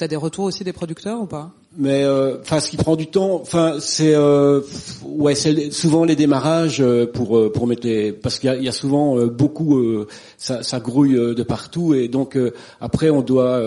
T'as 0.01 0.07
des 0.07 0.15
retours 0.15 0.45
aussi 0.45 0.63
des 0.63 0.73
producteurs 0.73 1.21
ou 1.21 1.27
pas? 1.27 1.51
Mais 1.77 2.03
euh, 2.03 2.39
enfin, 2.41 2.59
ce 2.59 2.71
qui 2.71 2.77
prend 2.77 2.95
du 2.95 3.05
temps, 3.05 3.35
enfin, 3.39 3.75
c'est 3.79 4.15
euh, 4.15 4.61
ouais, 5.03 5.35
c'est 5.35 5.69
souvent 5.69 6.05
les 6.05 6.15
démarrages 6.15 6.81
euh, 6.81 7.05
pour 7.05 7.37
euh, 7.37 7.51
pour 7.51 7.67
mettre 7.67 7.85
les, 7.85 8.11
parce 8.11 8.39
qu'il 8.39 8.63
y 8.63 8.67
a, 8.67 8.71
souvent 8.71 9.19
euh, 9.19 9.27
beaucoup, 9.27 9.79
ça, 10.39 10.63
ça 10.63 10.79
grouille 10.79 11.13
de 11.13 11.43
partout 11.43 11.93
et 11.93 12.07
donc 12.07 12.35
après 12.79 13.11
on 13.11 13.21
doit, 13.21 13.61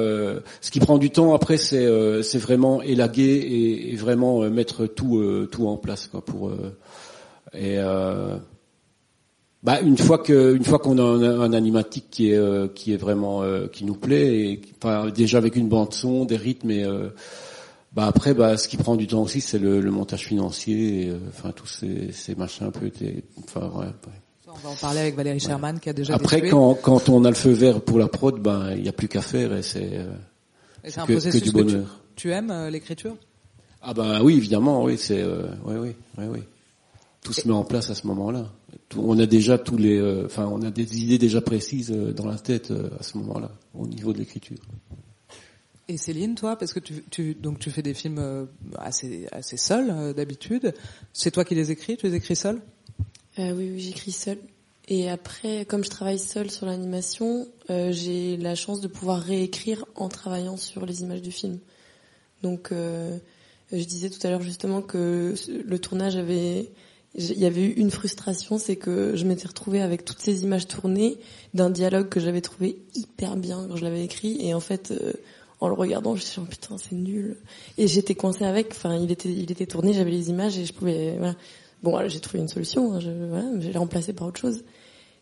ce 0.61 0.73
qui 0.73 0.81
prend 0.81 0.99
du 0.99 1.11
temps 1.11 1.35
après 1.35 1.57
c'est 1.57 1.87
c'est 2.25 2.39
vraiment 2.39 2.83
élaguer 2.83 3.23
et, 3.23 3.93
et 3.93 3.95
vraiment 3.95 4.41
mettre 4.51 4.87
tout 4.87 5.47
tout 5.53 5.69
en 5.69 5.77
place 5.77 6.09
quoi 6.09 6.21
pour 6.21 6.51
et 7.57 7.79
bah, 9.65 9.81
une 9.81 9.97
fois 9.97 10.19
que, 10.19 10.55
une 10.55 10.65
fois 10.65 10.79
qu'on 10.79 10.99
a 10.99 11.03
un, 11.03 11.41
un 11.41 11.53
animatique 11.55 12.07
qui 12.11 12.31
est, 12.31 12.37
euh, 12.37 12.69
qui 12.69 12.93
est 12.93 12.99
vraiment, 12.99 13.43
euh, 13.43 13.67
qui 13.67 13.85
nous 13.85 13.95
plaît, 13.95 14.37
et, 14.37 14.61
enfin, 14.83 15.09
déjà 15.11 15.39
avec 15.39 15.57
une 15.57 15.69
bande 15.69 15.95
son, 15.95 16.27
des 16.27 16.37
rythmes, 16.37 16.71
et 16.71 16.85
euh, 16.85 17.09
bah 17.95 18.07
après, 18.07 18.35
bah, 18.35 18.57
ce 18.59 18.69
qui 18.69 18.77
prend 18.77 18.95
du 18.95 19.07
temps 19.07 19.23
aussi, 19.23 19.41
c'est 19.41 19.59
le, 19.59 19.81
le 19.81 19.91
montage 19.91 20.27
financier, 20.27 21.07
et, 21.07 21.09
euh, 21.09 21.19
enfin 21.29 21.51
tous 21.51 21.67
ces, 21.67 22.13
ces 22.13 22.35
machins 22.35 22.67
un 22.67 22.71
peu, 22.71 22.91
enfin 23.39 23.71
ouais. 23.75 23.87
ouais. 23.87 24.21
On 24.47 24.69
va 24.69 24.71
en 24.71 24.77
parler 24.77 25.01
avec 25.01 25.17
Valérie 25.17 25.41
Sherman 25.41 25.81
qui 25.81 25.89
a 25.89 25.93
déjà 25.93 26.15
Après, 26.15 26.49
quand, 26.49 26.75
quand 26.75 27.09
on 27.09 27.25
a 27.25 27.29
le 27.29 27.35
feu 27.35 27.51
vert 27.51 27.81
pour 27.81 27.99
la 27.99 28.07
prod, 28.07 28.41
ben 28.41 28.71
il 28.77 28.83
n'y 28.83 28.89
a 28.89 28.93
plus 28.93 29.09
qu'à 29.09 29.23
faire, 29.23 29.53
et 29.57 29.63
c'est 29.63 29.91
euh, 29.95 30.13
que, 30.85 31.31
du 31.31 31.41
que 31.41 31.45
tu, 31.45 31.51
bonheur. 31.51 32.01
tu 32.15 32.31
aimes 32.31 32.69
l'écriture? 32.71 33.17
Ah 33.83 33.95
ben 33.95 34.21
oui, 34.23 34.37
évidemment, 34.37 34.85
oui, 34.85 34.97
c'est, 34.97 35.21
euh, 35.21 35.47
oui, 35.65 35.75
oui, 35.77 35.97
oui, 36.19 36.25
oui. 36.31 36.39
Tout 37.25 37.33
se 37.33 37.49
met 37.49 37.55
en 37.55 37.65
place 37.65 37.91
à 37.91 37.97
ce 37.97 38.07
moment-là. 38.07 38.53
On 38.97 39.19
a 39.19 39.27
déjà 39.27 39.59
tous 39.59 39.77
les, 39.77 39.99
euh, 39.99 40.27
enfin, 40.27 40.47
on 40.47 40.63
a 40.63 40.71
des 40.71 41.01
idées 41.03 41.19
déjà 41.19 41.41
précises 41.41 41.91
euh, 41.91 42.13
dans 42.13 42.27
la 42.27 42.39
tête 42.39 42.71
euh, 42.71 42.91
à 43.01 43.03
ce 43.03 43.19
moment-là, 43.19 43.51
au 43.75 43.89
niveau 43.89 44.13
de 44.13 44.19
l'écriture. 44.19 44.59
Et 45.89 45.97
Céline, 45.97 46.35
toi, 46.37 46.57
parce 46.57 46.73
que 46.73 46.81
tu, 46.81 47.03
tu 47.11 47.35
donc 47.35 47.59
tu 47.59 47.71
fais 47.71 47.83
des 47.83 47.93
films 47.95 48.47
assez 48.79 49.27
assez 49.33 49.57
seul 49.57 49.91
euh, 49.91 50.13
d'habitude. 50.13 50.73
C'est 51.13 51.31
toi 51.31 51.45
qui 51.45 51.55
les 51.55 51.71
écris? 51.71 51.97
Tu 51.97 52.07
les 52.07 52.15
écris 52.15 52.37
seul 52.37 52.61
Euh, 53.39 53.53
oui, 53.53 53.71
oui, 53.73 53.81
j'écris 53.81 54.13
seule. 54.13 54.39
Et 54.87 55.09
après, 55.11 55.65
comme 55.65 55.83
je 55.83 55.91
travaille 55.91 56.19
seule 56.19 56.51
sur 56.51 56.67
l'animation, 56.67 57.49
euh, 57.71 57.91
j'ai 57.91 58.37
la 58.37 58.55
chance 58.55 58.81
de 58.81 58.89
pouvoir 58.89 59.21
réécrire 59.21 59.87
en 59.95 60.09
travaillant 60.09 60.59
sur 60.59 60.85
les 60.87 61.03
images 61.03 61.23
du 61.23 61.33
film. 61.33 61.59
Donc, 62.43 62.71
euh, 62.71 63.17
je 63.73 63.83
disais 63.85 64.11
tout 64.11 64.25
à 64.27 64.31
l'heure 64.31 64.43
justement 64.43 64.83
que 64.83 65.35
le 65.49 65.79
tournage 65.79 66.17
avait, 66.17 66.71
il 67.15 67.39
y 67.39 67.47
avait 67.47 67.63
eu 67.63 67.73
une 67.73 67.91
frustration, 67.91 68.59
c'est 68.59 68.77
que 68.77 69.15
je 69.15 69.25
m'étais 69.25 69.47
retrouvée 69.47 69.81
avec 69.81 70.05
toutes 70.05 70.21
ces 70.21 70.43
images 70.43 70.67
tournées 70.67 71.19
d'un 71.55 71.71
dialogue 71.71 72.09
que 72.09 72.19
j'avais 72.21 72.41
trouvé 72.41 72.79
hyper 72.95 73.37
bien 73.37 73.67
quand 73.69 73.77
je 73.77 73.85
l'avais 73.85 74.05
écrit, 74.05 74.39
et 74.41 74.53
en 74.55 74.61
fait, 74.61 74.91
euh, 74.91 75.13
en 75.61 75.69
le 75.69 75.75
regardant, 75.75 76.17
je 76.17 76.21
me 76.23 76.27
suis 76.27 76.41
dit, 76.41 76.47
oh, 76.47 76.51
putain, 76.51 76.79
c'est 76.79 76.95
nul. 76.95 77.37
Et 77.79 77.87
j'étais 77.87 78.15
coincée 78.15 78.45
avec, 78.45 78.73
enfin, 78.73 78.97
il 78.97 79.11
était, 79.11 79.31
il 79.31 79.51
était 79.51 79.67
tourné, 79.67 79.93
j'avais 79.93 80.11
les 80.11 80.31
images 80.31 80.59
et 80.59 80.65
je 80.65 80.73
pouvais, 80.73 81.17
voilà. 81.17 81.37
Bon, 81.83 82.09
j'ai 82.09 82.21
trouvé 82.21 82.41
une 82.41 82.49
solution, 82.49 82.95
hein, 82.95 83.01
je, 83.01 83.11
voilà, 83.11 83.79
remplacé 83.79 84.13
par 84.13 84.29
autre 84.29 84.41
chose. 84.41 84.65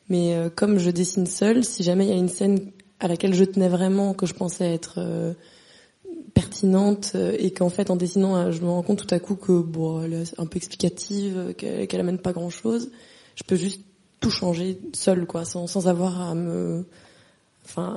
Mais 0.08 0.34
euh, 0.34 0.48
comme 0.48 0.78
je 0.78 0.90
dessine 0.90 1.26
seule, 1.26 1.64
si 1.64 1.82
jamais 1.82 2.06
il 2.06 2.10
y 2.10 2.12
a 2.12 2.16
une 2.16 2.28
scène 2.28 2.70
à 3.00 3.08
laquelle 3.08 3.34
je 3.34 3.44
tenais 3.44 3.68
vraiment, 3.68 4.14
que 4.14 4.26
je 4.26 4.34
pensais 4.34 4.72
être 4.72 4.94
euh, 4.98 5.34
pertinente, 6.42 7.12
euh, 7.14 7.34
et 7.38 7.50
qu'en 7.52 7.68
fait 7.70 7.90
en 7.90 7.96
dessinant, 7.96 8.36
euh, 8.36 8.50
je 8.52 8.60
me 8.60 8.68
rends 8.68 8.82
compte 8.82 9.06
tout 9.06 9.14
à 9.14 9.18
coup 9.18 9.36
que 9.36 9.60
bon, 9.60 10.02
elle 10.02 10.12
est 10.14 10.34
un 10.38 10.46
peu 10.46 10.56
explicative, 10.56 11.36
euh, 11.38 11.52
qu'elle 11.52 11.86
qu'elle 11.86 12.00
amène 12.00 12.18
pas 12.18 12.32
grand 12.32 12.50
chose, 12.50 12.90
je 13.36 13.44
peux 13.44 13.56
juste 13.56 13.80
tout 14.20 14.30
changer 14.30 14.78
seule, 14.92 15.26
quoi, 15.26 15.44
sans, 15.44 15.66
sans 15.66 15.88
avoir 15.88 16.20
à 16.20 16.34
me, 16.34 16.84
enfin, 17.64 17.96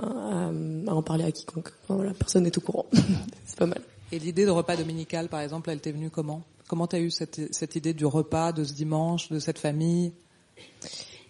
à, 0.88 0.92
à 0.92 0.94
en 0.96 1.04
parler 1.04 1.24
à 1.24 1.32
quiconque. 1.32 1.70
Enfin, 1.84 1.96
voilà, 1.96 2.14
personne 2.14 2.44
n'est 2.44 2.58
au 2.58 2.62
courant. 2.62 2.86
C'est 3.46 3.58
pas 3.60 3.68
mal. 3.68 3.82
Et 4.12 4.20
l'idée 4.20 4.46
de 4.46 4.52
repas 4.52 4.76
dominical, 4.76 5.28
par 5.30 5.42
exemple, 5.42 5.70
elle 5.70 5.82
t'est 5.82 5.92
venue 5.92 6.10
comment? 6.10 6.42
Comment 6.68 6.88
t'as 6.88 7.00
eu 7.00 7.12
cette, 7.12 7.54
cette 7.54 7.76
idée 7.76 7.94
du 7.94 8.06
repas, 8.06 8.52
de 8.52 8.64
ce 8.64 8.74
dimanche, 8.74 9.30
de 9.30 9.40
cette 9.40 9.60
famille, 9.60 10.12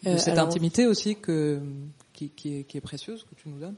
de 0.03 0.09
Euh, 0.11 0.17
cette 0.17 0.33
alors- 0.37 0.47
intimité 0.47 0.85
aussi 0.87 1.15
que 1.15 1.59
qui, 2.13 2.29
qui, 2.29 2.59
est, 2.59 2.63
qui 2.63 2.77
est 2.77 2.81
précieuse 2.81 3.23
que 3.23 3.35
tu 3.35 3.49
nous 3.49 3.59
donnes? 3.59 3.75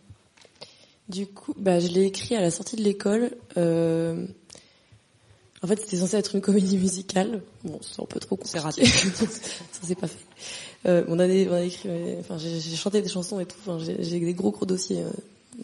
Du 1.10 1.26
coup, 1.28 1.54
bah, 1.58 1.80
je 1.80 1.88
l'ai 1.88 2.04
écrit 2.04 2.36
à 2.36 2.42
la 2.42 2.52
sortie 2.52 2.76
de 2.76 2.84
l'école. 2.84 3.32
Euh... 3.58 4.26
En 5.64 5.68
fait, 5.68 5.80
c'était 5.80 5.98
censé 5.98 6.18
être 6.18 6.36
une 6.36 6.42
comédie 6.42 6.78
musicale. 6.78 7.42
Bon, 7.64 7.80
c'est 7.82 8.02
un 8.02 8.06
peu 8.06 8.20
trop 8.20 8.36
compliqué. 8.36 8.60
C'est 8.60 8.64
raté. 8.64 8.86
Ça 9.72 9.88
s'est 9.88 9.96
pas 9.96 10.08
fait. 10.08 10.18
Euh, 10.86 11.04
on, 11.08 11.18
a 11.20 11.28
des- 11.28 11.48
on 11.50 11.54
a 11.54 11.62
écrit, 11.64 11.90
euh, 11.90 12.20
enfin, 12.20 12.38
j'ai 12.38 12.60
chanté 12.76 13.02
des 13.02 13.10
chansons 13.10 13.40
et 13.40 13.46
tout. 13.46 13.56
Enfin, 13.66 13.80
j'ai 13.80 14.20
des 14.20 14.34
gros 14.34 14.52
gros 14.52 14.66
dossiers 14.68 15.02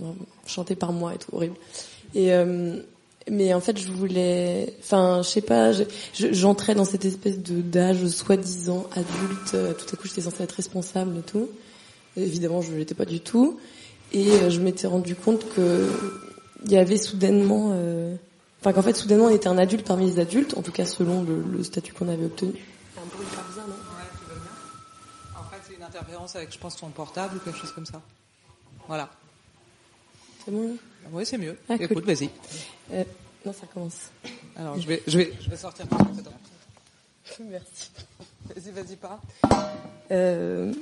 euh, 0.02 0.06
chantés 0.48 0.76
par 0.76 0.92
moi 0.94 1.14
et 1.14 1.18
tout, 1.20 1.30
horrible. 1.36 1.56
Et 2.16 2.34
euh, 2.34 2.80
mais 3.30 3.54
en 3.54 3.62
fait, 3.62 3.78
je 3.80 3.88
voulais, 3.92 4.74
enfin, 4.80 5.22
je 5.24 5.30
sais 5.30 5.42
pas, 5.42 5.72
je- 5.72 5.84
je- 6.16 6.34
j'entrais 6.34 6.74
dans 6.74 6.86
cette 6.86 7.06
espèce 7.06 7.38
de 7.40 7.62
d'âge 7.62 8.06
soi-disant 8.08 8.88
adulte. 8.94 9.54
euh, 9.54 9.74
Tout 9.74 9.86
à 9.94 9.98
coup, 9.98 10.08
j'étais 10.08 10.22
censée 10.22 10.42
être 10.44 10.52
responsable 10.54 11.20
et 11.20 11.22
tout. 11.22 11.48
Évidemment, 12.18 12.62
je 12.62 12.72
l'étais 12.74 12.96
pas 12.96 13.06
du 13.06 13.20
tout. 13.20 13.60
Et 14.14 14.32
euh, 14.32 14.50
je 14.50 14.60
m'étais 14.60 14.88
rendu 14.88 15.16
compte 15.16 15.48
que 15.54 15.90
il 16.66 16.72
y 16.72 16.78
avait 16.78 16.98
soudainement, 16.98 17.72
euh, 17.74 18.16
enfin 18.62 18.72
qu'en 18.74 18.82
fait 18.82 18.94
soudainement 18.94 19.26
on 19.26 19.30
était 19.30 19.48
un 19.48 19.58
adulte 19.58 19.86
parmi 19.86 20.06
les 20.06 20.20
adultes, 20.20 20.56
en 20.58 20.62
tout 20.62 20.72
cas 20.72 20.86
selon 20.86 21.24
le, 21.24 21.42
le 21.42 21.64
statut 21.64 21.94
qu'on 21.94 22.08
avait 22.08 22.26
obtenu. 22.26 22.52
Un 22.98 23.06
bruit 23.08 23.26
hyper 23.26 23.44
bizarre, 23.50 23.68
non 23.68 23.76
En 25.40 25.44
fait, 25.50 25.58
c'est 25.68 25.76
une 25.76 25.84
interférence 25.84 26.36
avec, 26.36 26.54
je 26.54 26.60
pense, 26.60 26.78
ton 26.78 26.88
portable 26.90 27.38
ou 27.38 27.40
quelque 27.40 27.58
chose 27.60 27.72
comme 27.72 27.86
ça. 27.86 28.02
Voilà. 28.88 29.10
C'est 30.46 30.52
bon? 30.52 30.78
Oui, 31.12 31.26
c'est 31.26 31.38
mieux. 31.38 31.58
Ah, 31.68 31.78
cool. 31.78 31.86
Écoute, 31.86 32.06
vas-y. 32.06 32.30
Euh, 32.94 33.04
non, 33.46 33.52
ça 33.54 33.66
commence. 33.74 34.10
Alors, 34.56 34.80
je 34.80 34.88
vais, 34.88 35.04
je 35.08 35.18
vais, 35.18 35.34
je 35.42 35.50
vais 35.50 35.58
sortir. 35.58 35.86
Merci. 37.40 37.92
Vas-y, 38.56 38.72
vas-y, 38.72 38.96
pas. 38.96 39.20
Euh, 40.12 40.74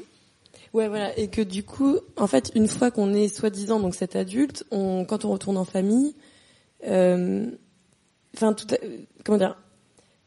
ouais, 0.74 0.88
voilà, 0.88 1.18
et 1.18 1.28
que 1.30 1.42
du 1.42 1.64
coup, 1.64 1.98
en 2.18 2.28
fait, 2.28 2.52
une 2.56 2.68
fois 2.68 2.92
qu'on 2.92 3.14
est 3.14 3.28
soi-disant 3.28 3.80
donc 3.80 3.96
cet 3.96 4.16
adulte, 4.16 4.66
on, 4.72 5.06
quand 5.06 5.26
on 5.26 5.32
retourne 5.32 5.58
en 5.58 5.66
famille, 5.66 6.16
euh, 6.88 7.46
enfin, 8.36 8.54
tout, 8.54 8.68
euh, 8.74 8.98
comment 9.24 9.38
dire, 9.38 9.58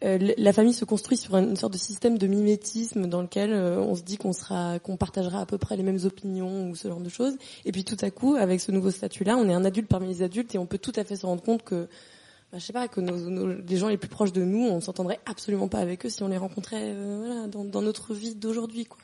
euh, 0.04 0.18
la 0.36 0.52
famille 0.52 0.74
se 0.74 0.84
construit 0.84 1.16
sur 1.16 1.34
une 1.36 1.56
sorte 1.56 1.72
de 1.72 1.78
système 1.78 2.18
de 2.18 2.26
mimétisme 2.26 3.06
dans 3.06 3.22
lequel 3.22 3.54
on 3.54 3.94
se 3.94 4.02
dit 4.02 4.18
qu'on 4.18 4.34
sera, 4.34 4.78
qu'on 4.78 4.96
partagera 4.98 5.40
à 5.40 5.46
peu 5.46 5.56
près 5.56 5.76
les 5.76 5.82
mêmes 5.82 6.00
opinions 6.04 6.68
ou 6.68 6.74
ce 6.74 6.88
genre 6.88 7.00
de 7.00 7.08
choses. 7.08 7.34
Et 7.64 7.72
puis 7.72 7.84
tout 7.84 7.96
à 8.02 8.10
coup, 8.10 8.34
avec 8.34 8.60
ce 8.60 8.70
nouveau 8.70 8.90
statut-là, 8.90 9.36
on 9.38 9.48
est 9.48 9.54
un 9.54 9.64
adulte 9.64 9.88
parmi 9.88 10.08
les 10.08 10.22
adultes 10.22 10.54
et 10.54 10.58
on 10.58 10.66
peut 10.66 10.76
tout 10.78 10.92
à 10.96 11.04
fait 11.04 11.16
se 11.16 11.24
rendre 11.24 11.42
compte 11.42 11.62
que 11.62 11.88
bah, 12.52 12.58
je 12.58 12.64
sais 12.66 12.74
pas, 12.74 12.86
que 12.86 13.00
nos, 13.00 13.16
nos- 13.16 13.46
les 13.66 13.76
gens 13.78 13.88
les 13.88 13.96
plus 13.96 14.10
proches 14.10 14.32
de 14.32 14.42
nous, 14.44 14.66
on 14.66 14.80
s'entendrait 14.82 15.20
absolument 15.24 15.68
pas 15.68 15.78
avec 15.78 16.04
eux 16.04 16.10
si 16.10 16.22
on 16.22 16.28
les 16.28 16.36
rencontrait 16.36 16.94
voilà, 16.94 17.46
dans, 17.46 17.64
dans 17.64 17.80
notre 17.80 18.12
vie 18.12 18.34
d'aujourd'hui. 18.34 18.84
quoi. 18.84 18.98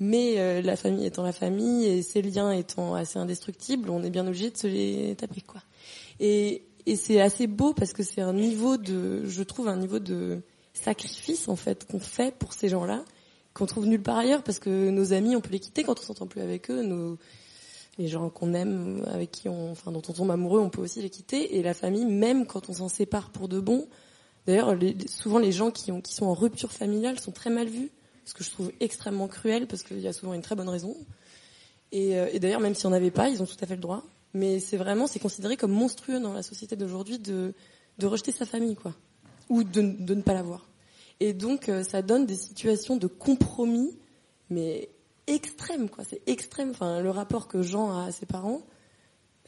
Mais 0.00 0.34
euh, 0.38 0.62
la 0.62 0.76
famille 0.76 1.06
étant 1.06 1.24
la 1.24 1.32
famille 1.32 1.84
et 1.86 2.02
ces 2.02 2.22
liens 2.22 2.52
étant 2.52 2.94
assez 2.94 3.18
indestructibles, 3.18 3.90
on 3.90 4.02
est 4.02 4.10
bien 4.10 4.26
obligé 4.26 4.50
de 4.50 4.56
se 4.56 4.66
les 4.66 5.16
taper. 5.16 5.40
quoi. 5.40 5.60
Et, 6.20 6.62
et 6.86 6.96
c'est 6.96 7.20
assez 7.20 7.46
beau 7.46 7.74
parce 7.74 7.92
que 7.92 8.02
c'est 8.02 8.20
un 8.20 8.32
niveau 8.32 8.76
de, 8.76 9.24
je 9.26 9.42
trouve, 9.42 9.68
un 9.68 9.76
niveau 9.76 9.98
de 9.98 10.40
sacrifice 10.72 11.48
en 11.48 11.56
fait 11.56 11.84
qu'on 11.86 11.98
fait 11.98 12.34
pour 12.36 12.52
ces 12.52 12.68
gens-là, 12.68 13.04
qu'on 13.54 13.66
trouve 13.66 13.86
nulle 13.86 14.02
part 14.02 14.18
ailleurs 14.18 14.44
parce 14.44 14.60
que 14.60 14.90
nos 14.90 15.12
amis, 15.12 15.34
on 15.34 15.40
peut 15.40 15.50
les 15.50 15.60
quitter 15.60 15.82
quand 15.82 15.98
on 15.98 16.02
s'entend 16.02 16.26
plus 16.26 16.40
avec 16.40 16.70
eux. 16.70 16.82
Nos, 16.82 17.18
les 17.98 18.06
gens 18.06 18.30
qu'on 18.30 18.54
aime, 18.54 19.04
avec 19.12 19.32
qui 19.32 19.48
on, 19.48 19.72
enfin, 19.72 19.90
dont 19.90 20.02
on 20.08 20.12
tombe 20.12 20.30
amoureux, 20.30 20.60
on 20.60 20.70
peut 20.70 20.80
aussi 20.80 21.02
les 21.02 21.10
quitter. 21.10 21.56
Et 21.56 21.62
la 21.62 21.74
famille, 21.74 22.06
même 22.06 22.46
quand 22.46 22.68
on 22.70 22.74
s'en 22.74 22.88
sépare 22.88 23.30
pour 23.30 23.48
de 23.48 23.58
bon. 23.58 23.88
D'ailleurs, 24.46 24.74
souvent 25.08 25.38
les 25.38 25.52
gens 25.52 25.70
qui, 25.70 25.92
ont, 25.92 26.00
qui 26.00 26.14
sont 26.14 26.26
en 26.26 26.34
rupture 26.34 26.72
familiale 26.72 27.18
sont 27.18 27.32
très 27.32 27.50
mal 27.50 27.68
vus, 27.68 27.90
ce 28.28 28.34
que 28.34 28.44
je 28.44 28.50
trouve 28.50 28.70
extrêmement 28.80 29.26
cruel 29.26 29.66
parce 29.66 29.82
qu'il 29.82 30.00
y 30.00 30.06
a 30.06 30.12
souvent 30.12 30.34
une 30.34 30.42
très 30.42 30.54
bonne 30.54 30.68
raison. 30.68 30.94
Et, 31.92 32.18
euh, 32.18 32.28
et 32.30 32.38
d'ailleurs, 32.38 32.60
même 32.60 32.74
s'il 32.74 32.90
n'y 32.90 32.94
en 32.94 32.96
avait 32.96 33.10
pas, 33.10 33.30
ils 33.30 33.42
ont 33.42 33.46
tout 33.46 33.56
à 33.62 33.66
fait 33.66 33.76
le 33.76 33.80
droit. 33.80 34.04
Mais 34.34 34.60
c'est 34.60 34.76
vraiment, 34.76 35.06
c'est 35.06 35.18
considéré 35.18 35.56
comme 35.56 35.72
monstrueux 35.72 36.20
dans 36.20 36.34
la 36.34 36.42
société 36.42 36.76
d'aujourd'hui 36.76 37.18
de, 37.18 37.54
de 37.96 38.06
rejeter 38.06 38.30
sa 38.30 38.44
famille, 38.44 38.76
quoi, 38.76 38.94
ou 39.48 39.64
de, 39.64 39.80
de 39.80 40.14
ne 40.14 40.20
pas 40.20 40.34
l'avoir. 40.34 40.68
Et 41.20 41.32
donc, 41.32 41.70
euh, 41.70 41.82
ça 41.82 42.02
donne 42.02 42.26
des 42.26 42.36
situations 42.36 42.96
de 42.96 43.06
compromis, 43.06 43.96
mais 44.50 44.90
extrêmes, 45.26 45.88
quoi. 45.88 46.04
C'est 46.04 46.20
extrême. 46.26 46.70
Enfin, 46.70 47.00
le 47.00 47.08
rapport 47.08 47.48
que 47.48 47.62
Jean 47.62 47.90
a 47.96 48.08
à 48.08 48.12
ses 48.12 48.26
parents, 48.26 48.60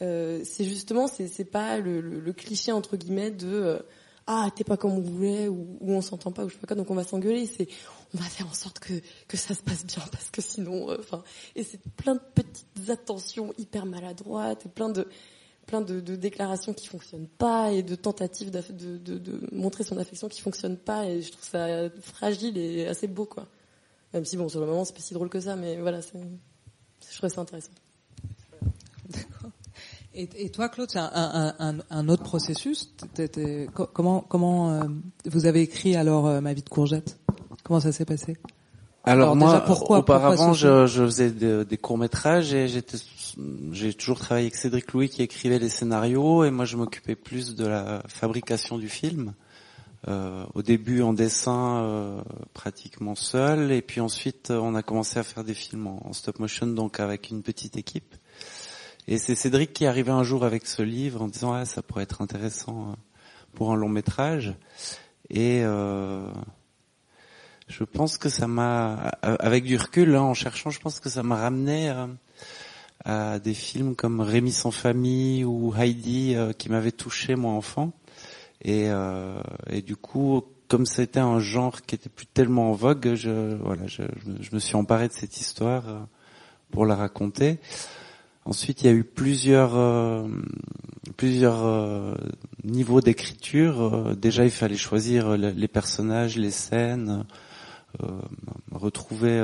euh, 0.01 0.41
c'est 0.43 0.63
justement, 0.65 1.05
c'est 1.07 1.45
pas 1.45 1.77
le, 1.77 2.33
cliché 2.33 2.71
entre 2.71 2.97
guillemets 2.97 3.29
de 3.29 3.79
ah 4.33 4.49
t'es 4.55 4.63
pas 4.63 4.77
comme 4.77 4.93
on 4.93 5.01
voulait 5.01 5.49
ou, 5.49 5.77
on 5.81 6.01
s'entend 6.01 6.31
pas 6.31 6.45
ou 6.45 6.49
je 6.49 6.53
sais 6.53 6.59
pas 6.59 6.67
quoi, 6.67 6.77
donc 6.77 6.89
on 6.89 6.95
va 6.95 7.03
s'engueuler. 7.03 7.45
C'est 7.45 7.67
on 8.13 8.17
va 8.17 8.23
faire 8.25 8.47
en 8.47 8.53
sorte 8.53 8.79
que 8.79 8.93
que 9.27 9.35
ça 9.35 9.53
se 9.53 9.61
passe 9.61 9.85
bien 9.85 10.03
parce 10.11 10.29
que 10.31 10.41
sinon, 10.41 10.89
euh, 10.89 10.97
enfin, 10.99 11.21
et 11.55 11.63
c'est 11.63 11.81
plein 11.97 12.15
de 12.15 12.21
petites 12.33 12.89
attentions 12.89 13.53
hyper 13.57 13.85
maladroites 13.85 14.65
et 14.65 14.69
plein 14.69 14.89
de 14.89 15.07
plein 15.65 15.81
de, 15.81 15.99
déclarations 16.15 16.73
qui 16.73 16.87
fonctionnent 16.87 17.27
pas 17.27 17.71
et 17.71 17.83
de 17.83 17.95
tentatives 17.95 18.51
de, 18.51 18.97
de, 18.97 19.17
de 19.17 19.47
montrer 19.53 19.83
son 19.83 19.97
affection 19.97 20.27
qui 20.27 20.41
fonctionnent 20.41 20.77
pas 20.77 21.05
et 21.05 21.21
je 21.21 21.31
trouve 21.31 21.45
ça 21.45 21.89
fragile 22.01 22.57
et 22.57 22.87
assez 22.87 23.07
beau 23.07 23.25
quoi. 23.25 23.47
Même 24.13 24.25
si 24.25 24.37
bon 24.37 24.49
sur 24.49 24.59
le 24.61 24.65
moment 24.65 24.85
c'est 24.85 24.95
pas 24.95 25.01
si 25.01 25.13
drôle 25.13 25.29
que 25.29 25.39
ça, 25.39 25.55
mais 25.55 25.77
voilà, 25.79 26.01
je 26.01 26.07
trouve 27.17 27.29
ça 27.29 27.41
intéressant. 27.41 27.71
Et, 30.13 30.27
et 30.35 30.49
toi, 30.49 30.67
Claude, 30.67 30.89
c'est 30.91 30.99
un, 30.99 31.75
un, 31.89 32.09
autre 32.09 32.23
processus. 32.23 32.93
Comment 33.93 34.21
comment 34.21 34.71
euh, 34.71 34.83
vous 35.25 35.45
avez 35.45 35.61
écrit 35.61 35.95
alors 35.95 36.27
euh, 36.27 36.41
ma 36.41 36.53
vie 36.53 36.63
de 36.63 36.69
courgette? 36.69 37.17
Comment 37.63 37.79
ça 37.79 37.91
s'est 37.91 38.05
passé? 38.05 38.37
Alors, 39.03 39.35
moi, 39.35 39.53
déjà, 39.53 39.61
pourquoi, 39.61 39.99
auparavant, 39.99 40.35
pourquoi 40.35 40.53
je, 40.53 40.85
je 40.85 41.03
faisais 41.05 41.31
de- 41.31 41.63
des 41.67 41.77
courts 41.77 41.97
métrages 41.97 42.53
et 42.53 42.67
j'étais, 42.67 42.97
j'ai 43.71 43.93
toujours 43.93 44.19
travaillé 44.19 44.47
avec 44.47 44.55
Cédric 44.55 44.91
Louis 44.91 45.09
qui 45.09 45.23
écrivait 45.23 45.57
les 45.59 45.69
scénarios 45.69 46.43
et 46.43 46.51
moi 46.51 46.65
je 46.65 46.77
m'occupais 46.77 47.15
plus 47.15 47.55
de 47.55 47.65
la 47.65 48.03
fabrication 48.07 48.77
du 48.77 48.89
film. 48.89 49.33
Euh, 50.07 50.45
au 50.55 50.63
début 50.63 51.03
en 51.03 51.13
dessin 51.13 51.83
euh, 51.83 52.21
pratiquement 52.55 53.13
seul 53.13 53.71
et 53.71 53.83
puis 53.83 54.01
ensuite 54.01 54.49
on 54.49 54.73
a 54.73 54.81
commencé 54.81 55.19
à 55.19 55.23
faire 55.23 55.43
des 55.43 55.53
films 55.53 55.85
en, 55.85 56.07
en 56.07 56.11
stop 56.13 56.39
motion 56.39 56.65
donc 56.65 56.99
avec 56.99 57.29
une 57.29 57.43
petite 57.43 57.77
équipe. 57.77 58.15
Et 59.07 59.17
c'est 59.17 59.35
Cédric 59.35 59.73
qui 59.73 59.85
arrivé 59.85 60.11
un 60.11 60.23
jour 60.23 60.45
avec 60.45 60.67
ce 60.67 60.81
livre 60.81 61.21
en 61.21 61.27
disant 61.27 61.53
ah 61.53 61.65
ça 61.65 61.81
pourrait 61.81 62.03
être 62.03 62.21
intéressant 62.21 62.89
euh, 62.89 62.95
pour 63.53 63.71
un 63.71 63.75
long 63.75 63.89
métrage 63.89 64.53
et 65.29 65.61
euh, 65.63 66.27
je 67.67 67.83
pense 67.85 68.17
que 68.17 68.27
ça 68.29 68.47
m'a, 68.47 68.95
avec 69.21 69.63
du 69.63 69.77
recul, 69.77 70.15
hein, 70.15 70.21
en 70.23 70.33
cherchant, 70.33 70.69
je 70.71 70.79
pense 70.79 70.99
que 70.99 71.09
ça 71.09 71.23
m'a 71.23 71.37
ramené 71.37 71.89
euh, 71.89 72.07
à 73.05 73.39
des 73.39 73.53
films 73.53 73.95
comme 73.95 74.19
Rémi 74.19 74.51
sans 74.51 74.71
famille 74.71 75.45
ou 75.45 75.73
Heidi 75.73 76.35
euh, 76.35 76.51
qui 76.51 76.69
m'avaient 76.69 76.91
touché 76.91 77.35
moi 77.35 77.53
enfant. 77.53 77.93
Et, 78.61 78.89
euh, 78.89 79.41
et 79.69 79.81
du 79.81 79.95
coup, 79.95 80.43
comme 80.67 80.85
c'était 80.85 81.21
un 81.21 81.39
genre 81.39 81.81
qui 81.81 81.95
était 81.95 82.09
plus 82.09 82.27
tellement 82.27 82.71
en 82.71 82.73
vogue, 82.73 83.13
je, 83.15 83.55
voilà, 83.55 83.87
je, 83.87 84.03
me- 84.51 84.59
suis 84.59 84.75
emparé 84.75 85.07
de 85.07 85.13
cette 85.13 85.39
histoire 85.39 85.87
euh, 85.87 85.99
pour 86.71 86.85
la 86.85 86.95
raconter. 86.95 87.59
Ensuite, 88.45 88.81
il 88.81 88.85
y 88.87 88.89
a 88.89 88.93
eu 88.93 89.03
plusieurs 89.03 89.75
euh, 89.75 90.27
plusieurs 91.15 91.63
euh, 91.63 92.15
niveaux 92.63 93.01
d'écriture. 93.01 93.81
Euh, 93.81 94.15
déjà, 94.15 94.45
il 94.45 94.51
fallait 94.51 94.77
choisir 94.77 95.37
le- 95.37 95.51
les 95.51 95.67
personnages, 95.67 96.37
les 96.37 96.51
scènes, 96.51 97.25
retrouver 98.71 99.37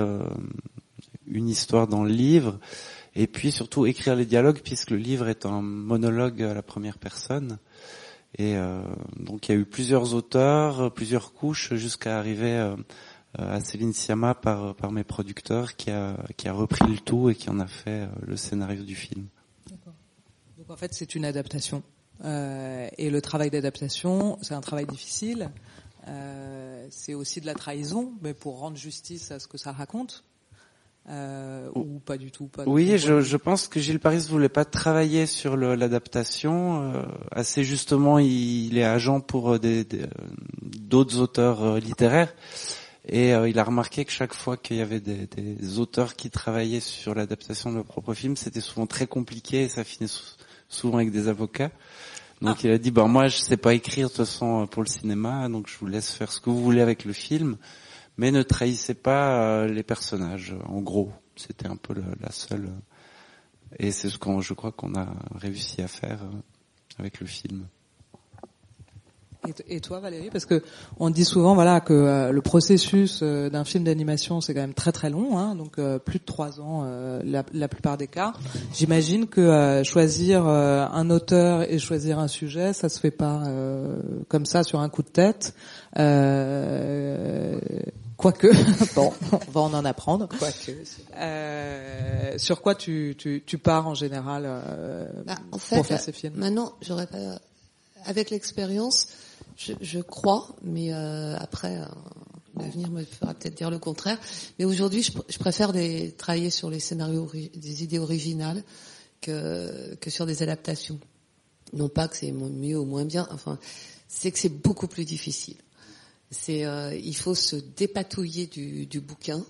une 1.27 1.49
histoire 1.49 1.87
dans 1.87 2.03
le 2.03 2.09
livre, 2.09 2.59
et 3.13 3.27
puis 3.27 3.51
surtout 3.51 3.85
écrire 3.85 4.15
les 4.15 4.25
dialogues, 4.25 4.61
puisque 4.63 4.91
le 4.91 4.97
livre 4.97 5.27
est 5.27 5.45
un 5.45 5.61
monologue 5.61 6.41
à 6.41 6.53
la 6.53 6.61
première 6.63 6.97
personne. 6.97 7.59
Et 8.39 8.55
donc, 9.19 9.49
il 9.49 9.51
y 9.51 9.55
a 9.55 9.59
eu 9.59 9.65
plusieurs 9.65 10.13
auteurs, 10.13 10.93
plusieurs 10.93 11.33
couches, 11.33 11.73
jusqu'à 11.73 12.17
arriver 12.17 12.73
à 13.33 13.59
Céline 13.61 13.93
Sciamma 13.93 14.33
par, 14.35 14.75
par 14.75 14.91
mes 14.91 15.03
producteurs, 15.03 15.75
qui 15.75 15.91
a, 15.91 16.17
qui 16.37 16.47
a 16.47 16.53
repris 16.53 16.89
le 16.89 16.97
tout 16.99 17.29
et 17.29 17.35
qui 17.35 17.49
en 17.49 17.59
a 17.59 17.67
fait 17.67 18.01
euh, 18.01 18.07
le 18.25 18.35
scénario 18.37 18.83
du 18.83 18.95
film. 18.95 19.27
Donc 20.57 20.69
en 20.69 20.75
fait, 20.75 20.93
c'est 20.93 21.13
une 21.15 21.25
adaptation. 21.25 21.83
Euh, 22.25 22.87
et 22.97 23.09
le 23.09 23.21
travail 23.21 23.49
d'adaptation, 23.51 24.39
c'est 24.41 24.55
un 24.55 24.61
travail 24.61 24.85
difficile. 24.87 25.51
Euh, 26.07 26.87
c'est 26.89 27.13
aussi 27.13 27.41
de 27.41 27.45
la 27.45 27.53
trahison, 27.53 28.13
mais 28.21 28.33
pour 28.33 28.59
rendre 28.59 28.77
justice 28.77 29.29
à 29.31 29.39
ce 29.39 29.47
que 29.47 29.57
ça 29.57 29.71
raconte. 29.71 30.23
Euh, 31.09 31.69
ou 31.75 31.99
pas 31.99 32.17
du 32.17 32.31
tout. 32.31 32.47
Pas 32.47 32.65
de 32.65 32.69
Oui, 32.69 32.97
je, 32.97 33.21
je 33.21 33.37
pense 33.37 33.69
que 33.69 33.79
Gilles 33.79 33.99
Paris 34.01 34.25
voulait 34.29 34.49
pas 34.49 34.65
travailler 34.65 35.25
sur 35.25 35.55
l'adaptation. 35.55 36.81
Euh, 36.95 37.03
assez 37.31 37.63
justement, 37.63 38.19
il, 38.19 38.65
il 38.67 38.77
est 38.77 38.83
agent 38.83 39.21
pour 39.21 39.53
euh, 39.53 39.59
des- 39.59 39.85
des, 39.85 40.01
euh, 40.03 40.07
d'autres 40.63 41.19
auteurs 41.19 41.63
euh, 41.63 41.79
littéraires. 41.79 42.33
Et 43.09 43.33
euh, 43.33 43.47
il 43.47 43.57
a 43.57 43.63
remarqué 43.63 44.03
que 44.03 44.11
chaque 44.11 44.33
fois 44.33 44.57
qu'il 44.57 44.75
y 44.77 44.81
avait 44.81 44.99
des, 44.99 45.27
des 45.27 45.79
auteurs 45.79 46.15
qui 46.15 46.29
travaillaient 46.29 46.81
sur 46.81 47.15
l'adaptation 47.15 47.71
de 47.71 47.75
leur 47.77 47.85
propre 47.85 48.13
film, 48.13 48.35
c'était 48.35 48.59
souvent 48.61 48.85
très 48.85 49.07
compliqué 49.07 49.63
et 49.63 49.69
ça 49.69 49.85
finit 49.85 50.09
sou- 50.09 50.35
souvent 50.67 50.97
avec 50.97 51.11
des 51.11 51.29
avocats. 51.29 51.71
Donc 52.41 52.63
il 52.65 52.69
a 52.69 52.77
dit, 52.77 52.91
bah 52.91 53.05
moi 53.05 53.29
je 53.29 53.37
sais 53.37 53.55
pas 53.57 53.73
écrire 53.73 54.07
de 54.09 54.13
toute 54.13 54.25
façon 54.25 54.63
euh, 54.63 54.65
pour 54.65 54.83
le 54.83 54.89
cinéma, 54.89 55.47
donc 55.47 55.69
je 55.69 55.77
vous 55.77 55.87
laisse 55.87 56.11
faire 56.11 56.31
ce 56.31 56.41
que 56.41 56.49
vous 56.49 56.61
voulez 56.61 56.81
avec 56.81 57.05
le 57.05 57.13
film, 57.13 57.57
mais 58.17 58.29
ne 58.31 58.43
trahissez 58.43 58.93
pas 58.93 59.41
euh, 59.41 59.67
les 59.67 59.83
personnages. 59.83 60.53
En 60.67 60.81
gros, 60.81 61.11
c'était 61.37 61.67
un 61.67 61.77
peu 61.77 61.93
le- 61.93 62.03
la 62.19 62.31
seule. 62.31 62.69
Et 63.79 63.91
c'est 63.91 64.09
ce 64.09 64.17
qu'on, 64.17 64.41
je 64.41 64.53
crois 64.53 64.71
qu'on 64.73 64.95
a 64.95 65.07
réussi 65.33 65.81
à 65.81 65.87
faire 65.87 66.19
avec 66.99 67.21
le 67.21 67.25
film. 67.25 67.67
Et, 69.67 69.79
toi, 69.79 69.99
Valérie, 69.99 70.29
parce 70.29 70.45
que 70.45 70.61
on 70.99 71.09
dit 71.09 71.23
souvent, 71.23 71.53
voilà, 71.55 71.79
que 71.79 71.93
euh, 71.93 72.31
le 72.31 72.41
processus 72.41 73.21
euh, 73.21 73.49
d'un 73.49 73.63
film 73.63 73.83
d'animation 73.83 74.41
c'est 74.41 74.53
quand 74.53 74.61
même 74.61 74.73
très 74.73 74.91
très 74.91 75.09
long, 75.09 75.37
hein, 75.37 75.55
donc 75.55 75.77
euh, 75.79 75.99
plus 75.99 76.19
de 76.19 76.25
trois 76.25 76.59
ans 76.59 76.83
euh, 76.85 77.21
la, 77.23 77.43
la 77.53 77.67
plupart 77.67 77.97
des 77.97 78.07
cas. 78.07 78.33
J'imagine 78.73 79.27
que 79.27 79.39
euh, 79.39 79.83
choisir 79.83 80.45
euh, 80.47 80.85
un 80.91 81.09
auteur 81.09 81.61
et 81.71 81.79
choisir 81.79 82.19
un 82.19 82.27
sujet, 82.27 82.73
ça 82.73 82.89
se 82.89 82.99
fait 82.99 83.11
pas 83.11 83.43
euh, 83.45 84.01
comme 84.27 84.45
ça 84.45 84.63
sur 84.63 84.79
un 84.79 84.89
coup 84.89 85.03
de 85.03 85.09
tête. 85.09 85.53
Euh, 85.97 87.59
Quoique, 88.17 88.47
bon, 88.95 89.13
on 89.31 89.51
va 89.51 89.61
en 89.61 89.73
en 89.75 89.85
apprendre. 89.85 90.27
Quoique. 90.39 90.71
Euh, 91.15 92.33
sur 92.37 92.63
quoi 92.63 92.73
tu, 92.73 93.13
tu, 93.15 93.43
tu 93.45 93.59
pars 93.59 93.87
en 93.87 93.93
général 93.93 94.43
euh, 94.47 95.05
Bah, 95.23 95.35
en 95.51 95.59
fait, 95.59 95.75
pour 95.75 95.85
faire 95.85 95.99
ces 95.99 96.11
films? 96.11 96.33
maintenant, 96.35 96.73
j'aurais 96.81 97.05
pas, 97.05 97.39
avec 98.05 98.31
l'expérience, 98.31 99.07
je, 99.57 99.73
je 99.81 99.99
crois, 99.99 100.55
mais 100.61 100.93
euh, 100.93 101.35
après, 101.37 101.77
euh, 101.79 101.85
l'avenir 102.59 102.89
me 102.91 103.03
fera 103.03 103.33
peut-être 103.33 103.55
dire 103.55 103.69
le 103.71 103.79
contraire. 103.79 104.19
Mais 104.59 104.65
aujourd'hui, 104.65 105.03
je, 105.03 105.11
pr- 105.11 105.23
je 105.27 105.37
préfère 105.39 105.73
travailler 106.17 106.49
sur 106.49 106.69
les 106.69 106.79
scénarios, 106.79 107.29
des 107.55 107.83
idées 107.83 107.99
originales 107.99 108.63
que 109.21 109.95
que 109.95 110.09
sur 110.09 110.25
des 110.25 110.43
adaptations. 110.43 110.99
Non 111.73 111.89
pas 111.89 112.07
que 112.07 112.15
c'est 112.15 112.31
mieux 112.31 112.79
ou 112.79 112.85
moins 112.85 113.03
bien. 113.05 113.27
Enfin, 113.31 113.59
c'est 114.07 114.31
que 114.31 114.39
c'est 114.39 114.49
beaucoup 114.49 114.87
plus 114.87 115.05
difficile. 115.05 115.57
C'est, 116.29 116.65
euh, 116.65 116.93
il 116.95 117.15
faut 117.15 117.35
se 117.35 117.55
dépatouiller 117.55 118.47
du, 118.47 118.85
du 118.85 118.99
bouquin. 119.01 119.43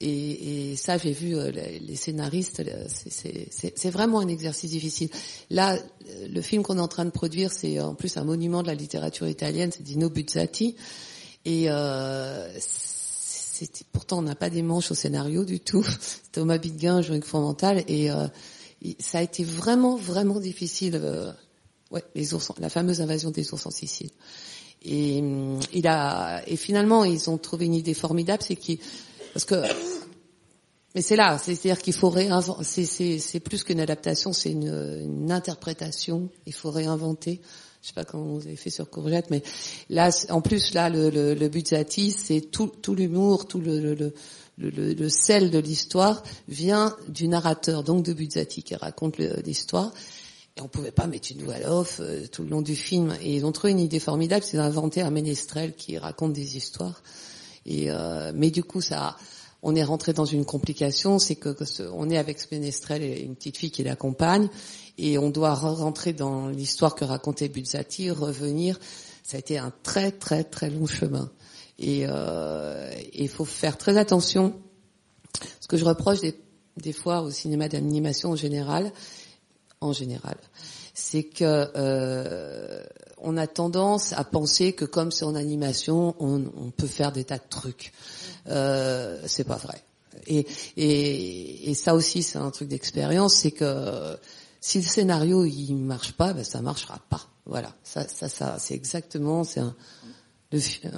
Et, 0.00 0.72
et 0.72 0.76
ça, 0.76 0.98
j'ai 0.98 1.12
vu 1.12 1.34
euh, 1.36 1.50
les, 1.50 1.96
scénaristes, 1.96 2.60
euh, 2.60 2.86
c'est- 2.88 3.90
vraiment 3.90 4.20
un 4.20 4.28
exercice 4.28 4.70
difficile. 4.70 5.08
Là, 5.50 5.74
euh, 5.76 6.28
le 6.28 6.42
film 6.42 6.62
qu'on 6.62 6.76
est 6.76 6.82
en 6.82 6.88
train 6.88 7.06
de 7.06 7.10
produire, 7.10 7.50
c'est 7.50 7.80
en 7.80 7.94
plus 7.94 8.16
un 8.18 8.24
monument 8.24 8.62
de 8.62 8.66
la 8.66 8.74
littérature 8.74 9.26
italienne, 9.26 9.70
c'est 9.72 9.82
Dino 9.82 10.10
Buzzati. 10.10 10.76
Et 11.46 11.66
euh, 11.68 12.52
pourtant, 13.92 14.18
on 14.18 14.22
n'a 14.22 14.34
pas 14.34 14.50
des 14.50 14.62
manches 14.62 14.90
au 14.90 14.94
scénario 14.94 15.44
du 15.44 15.60
tout. 15.60 15.86
Thomas 16.32 16.58
Bidguin, 16.58 17.00
Jean-Luc 17.00 17.24
Fondamental, 17.24 17.82
et 17.88 18.10
euh, 18.10 18.26
ça 18.98 19.18
a 19.18 19.22
été 19.22 19.44
vraiment, 19.44 19.96
vraiment 19.96 20.40
difficile. 20.40 21.00
euh, 21.02 21.32
ouais, 21.90 22.04
les 22.14 22.34
ours, 22.34 22.52
la 22.58 22.68
fameuse 22.68 23.00
invasion 23.00 23.30
des 23.30 23.52
ours 23.54 23.64
en 23.64 23.70
Sicile. 23.70 24.10
Et 24.84 25.20
hum, 25.20 25.58
il 25.72 25.86
a, 25.86 26.42
et 26.46 26.56
finalement, 26.56 27.04
ils 27.04 27.30
ont 27.30 27.38
trouvé 27.38 27.64
une 27.66 27.74
idée 27.74 27.94
formidable, 27.94 28.42
c'est 28.46 28.56
qu'ils, 28.56 28.78
parce 29.36 29.44
que, 29.44 29.62
mais 30.94 31.02
c'est 31.02 31.14
là, 31.14 31.36
c'est-à-dire 31.36 31.76
qu'il 31.76 31.92
faut 31.92 32.08
réinventer. 32.08 32.64
C'est, 32.64 33.40
plus 33.40 33.64
qu'une 33.64 33.80
adaptation, 33.80 34.32
c'est 34.32 34.50
une, 34.50 35.30
interprétation. 35.30 36.30
Il 36.46 36.54
faut 36.54 36.70
réinventer. 36.70 37.42
Je 37.82 37.88
sais 37.88 37.92
pas 37.92 38.06
comment 38.06 38.32
vous 38.32 38.46
avez 38.46 38.56
fait 38.56 38.70
sur 38.70 38.88
Courgette, 38.88 39.28
mais 39.28 39.42
là, 39.90 40.08
en 40.30 40.40
plus, 40.40 40.72
là, 40.72 40.88
le, 40.88 41.10
le, 41.10 42.10
c'est 42.12 42.40
tout, 42.50 42.94
l'humour, 42.94 43.46
tout 43.46 43.60
le, 43.60 45.08
sel 45.10 45.50
de 45.50 45.58
l'histoire 45.58 46.22
vient 46.48 46.96
du 47.08 47.28
narrateur, 47.28 47.82
donc 47.82 48.06
de 48.06 48.14
Buzzati, 48.14 48.62
qui 48.62 48.74
raconte 48.74 49.18
l'histoire. 49.18 49.92
Et 50.56 50.62
on 50.62 50.68
pouvait 50.68 50.92
pas 50.92 51.06
mettre 51.06 51.30
une 51.30 51.42
voix 51.42 51.56
off 51.66 52.00
euh, 52.00 52.26
tout 52.26 52.42
le 52.42 52.48
long 52.48 52.62
du 52.62 52.74
film. 52.74 53.14
Et 53.20 53.36
ils 53.36 53.44
ont 53.44 53.52
trouvé 53.52 53.72
une 53.72 53.80
idée 53.80 54.00
formidable, 54.00 54.42
c'est 54.42 54.56
d'inventer 54.56 55.02
un 55.02 55.10
ménestrel 55.10 55.74
qui 55.74 55.98
raconte 55.98 56.32
des 56.32 56.56
histoires. 56.56 57.02
Et 57.66 57.90
euh, 57.90 58.32
mais 58.34 58.50
du 58.50 58.62
coup, 58.62 58.80
ça, 58.80 59.16
on 59.62 59.74
est 59.74 59.84
rentré 59.84 60.12
dans 60.12 60.24
une 60.24 60.44
complication, 60.44 61.18
c'est 61.18 61.34
que, 61.34 61.56
on 61.92 62.08
est 62.08 62.16
avec 62.16 62.38
ménestrel 62.52 63.02
et 63.02 63.20
une 63.20 63.34
petite 63.34 63.56
fille 63.56 63.72
qui 63.72 63.82
l'accompagne, 63.82 64.48
et 64.98 65.18
on 65.18 65.30
doit 65.30 65.52
re- 65.54 65.74
rentrer 65.74 66.12
dans 66.12 66.48
l'histoire 66.48 66.94
que 66.94 67.04
racontait 67.04 67.48
Buzzati, 67.48 68.10
revenir. 68.10 68.78
Ça 69.24 69.36
a 69.36 69.40
été 69.40 69.58
un 69.58 69.72
très 69.82 70.12
très 70.12 70.44
très 70.44 70.70
long 70.70 70.86
chemin. 70.86 71.30
Et 71.78 72.06
euh, 72.08 72.90
il 73.12 73.28
faut 73.28 73.44
faire 73.44 73.76
très 73.76 73.98
attention. 73.98 74.54
Ce 75.60 75.66
que 75.66 75.76
je 75.76 75.84
reproche 75.84 76.20
des, 76.20 76.34
des 76.76 76.92
fois 76.92 77.20
au 77.22 77.30
cinéma 77.30 77.68
d'animation 77.68 78.30
en 78.30 78.36
général, 78.36 78.92
en 79.80 79.92
général, 79.92 80.38
c'est 80.98 81.24
que 81.24 81.70
euh, 81.76 82.82
on 83.18 83.36
a 83.36 83.46
tendance 83.46 84.14
à 84.14 84.24
penser 84.24 84.72
que 84.72 84.86
comme 84.86 85.12
c'est 85.12 85.26
en 85.26 85.34
animation, 85.34 86.16
on, 86.18 86.70
peut 86.70 86.86
faire 86.86 87.12
des 87.12 87.24
tas 87.24 87.36
de 87.36 87.48
trucs. 87.50 87.92
Euh, 88.48 89.20
c'est 89.26 89.44
pas 89.44 89.56
vrai. 89.56 89.82
Et, 90.26 91.74
ça 91.74 91.94
aussi, 91.94 92.22
c'est 92.22 92.38
un 92.38 92.50
truc 92.50 92.68
d'expérience, 92.68 93.34
c'est 93.34 93.50
que 93.50 94.16
si 94.62 94.78
le 94.78 94.84
scénario 94.84 95.44
il 95.44 95.74
marche 95.74 96.12
pas, 96.12 96.32
ben 96.32 96.44
ça 96.44 96.62
marchera 96.62 96.98
pas. 97.10 97.28
Voilà, 97.44 97.74
ça, 97.84 98.08
ça, 98.08 98.30
ça, 98.30 98.56
c'est 98.58 98.74
exactement, 98.74 99.44
c'est 99.44 99.60
un, 99.60 99.76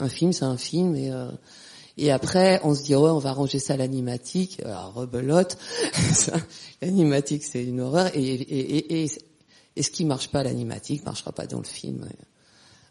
film, 0.09 0.33
c'est 0.33 0.45
un 0.45 0.57
film 0.57 0.95
et 0.95 1.11
euh, 1.11 1.29
et 2.01 2.13
après, 2.13 2.61
on 2.63 2.77
se 2.77 2.85
dit, 2.85 2.95
ouais, 2.95 3.11
on 3.11 3.19
va 3.19 3.33
ranger 3.33 3.59
ça 3.59 3.75
à 3.75 3.77
l'animatique. 3.77 4.63
Alors, 4.65 4.95
rebelote. 4.95 5.59
L'animatique, 6.83 7.43
c'est 7.43 7.65
une 7.65 7.81
horreur. 7.81 8.09
Et, 8.15 8.21
et, 8.21 9.03
et, 9.03 9.11
et, 9.79 9.83
ce 9.83 9.91
qui 9.91 10.05
marche 10.05 10.29
pas 10.29 10.41
à 10.41 10.43
l'animatique 10.45 11.05
marchera 11.05 11.33
pas 11.33 11.47
dans 11.47 11.59
le 11.59 11.65
film. 11.65 12.09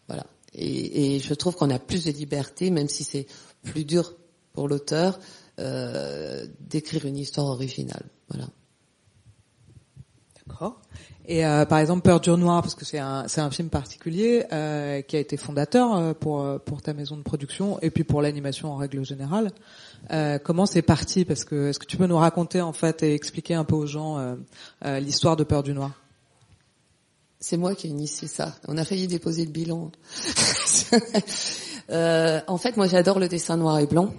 Voilà. 0.08 0.26
Et, 0.54 1.20
je 1.20 1.34
trouve 1.34 1.56
qu'on 1.56 1.70
a 1.70 1.80
plus 1.80 2.06
de 2.06 2.12
liberté, 2.12 2.70
même 2.72 2.88
si 2.88 3.04
c'est 3.04 3.28
plus 3.64 3.86
dur 3.86 4.16
pour 4.54 4.68
l'auteur, 4.68 5.20
euh, 5.60 6.46
d'écrire 6.60 7.06
une 7.06 7.18
histoire 7.18 7.48
originale. 7.48 8.06
Voilà. 8.30 8.48
D'accord. 10.48 10.82
Et 11.30 11.46
euh, 11.46 11.66
par 11.66 11.80
exemple, 11.80 12.04
Peur 12.04 12.22
du 12.22 12.30
noir, 12.30 12.62
parce 12.62 12.74
que 12.74 12.86
c'est 12.86 13.00
un 13.00 13.52
film 13.52 13.70
particulier 13.70 14.46
euh, 14.54 15.02
qui 15.02 15.18
a 15.18 15.20
été 15.20 15.36
fondateur 15.36 15.96
euh, 15.96 16.14
pour 16.14 16.42
euh, 16.42 16.58
pour 16.58 16.82
ta 16.82 16.94
maison 16.94 17.18
de 17.18 17.22
production 17.22 17.80
et 17.82 17.90
puis 17.90 18.06
pour 18.06 18.22
l'animation 18.22 18.72
en 18.72 18.78
règle 18.78 19.04
générale. 19.04 19.52
Euh, 20.12 20.40
comment 20.40 20.66
c'est 20.66 20.82
parti? 20.82 21.26
Parce 21.26 21.44
que 21.44 21.70
est-ce 21.70 21.80
que 21.80 21.86
tu 21.86 21.98
peux 21.98 22.08
nous 22.08 22.18
raconter 22.18 22.62
en 22.62 22.72
fait 22.72 23.04
et 23.04 23.14
expliquer 23.14 23.56
un 23.56 23.66
peu 23.66 23.76
aux 23.76 23.86
gens 23.86 24.18
euh, 24.86 25.00
l'histoire 25.00 25.36
de 25.36 25.44
Peur 25.44 25.64
du 25.64 25.74
noir? 25.74 25.92
C'est 27.40 27.58
moi 27.58 27.76
qui 27.76 27.88
ai 27.88 27.90
initié 27.92 28.28
ça. 28.28 28.56
On 28.68 28.78
a 28.78 28.86
failli 28.86 29.08
déposer 29.08 29.46
le 29.46 29.52
bilan. 29.52 29.92
Euh, 31.90 32.42
en 32.48 32.58
fait, 32.58 32.76
moi, 32.76 32.86
j'adore 32.86 33.18
le 33.18 33.30
dessin 33.30 33.56
noir 33.56 33.80
et 33.80 33.86
blanc 33.86 34.14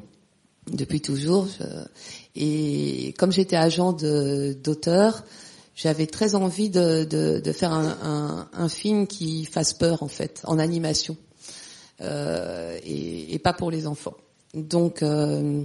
depuis 0.72 1.02
toujours. 1.02 1.46
Je- 1.46 1.64
et 2.34 3.12
comme 3.18 3.30
j'étais 3.30 3.56
agent 3.56 3.92
d'auteur, 3.92 5.22
j'avais 5.76 6.06
très 6.06 6.34
envie 6.34 6.70
de, 6.70 7.52
faire 7.54 7.72
un 7.74 8.68
film 8.70 9.06
qui 9.06 9.44
fasse 9.44 9.74
peur, 9.74 10.02
en 10.02 10.08
fait, 10.08 10.40
en 10.44 10.58
animation, 10.58 11.18
Euh, 12.00 12.78
et, 12.84 13.34
et 13.34 13.38
pas 13.38 13.52
pour 13.52 13.70
les 13.70 13.86
enfants. 13.86 14.14
Donc, 14.54 15.02
euh, 15.02 15.62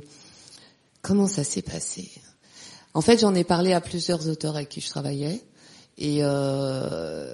comment 1.01 1.27
ça 1.27 1.45
s'est 1.45 1.61
passé? 1.61 2.11
En 2.93 2.99
fait, 3.01 3.19
j'en 3.21 3.33
ai 3.33 3.45
parlé 3.45 3.71
à 3.71 3.79
plusieurs 3.79 4.27
auteurs 4.27 4.55
avec 4.57 4.67
qui 4.67 4.81
je 4.81 4.89
travaillais. 4.89 5.41
Et 5.97 6.19
euh, 6.21 7.33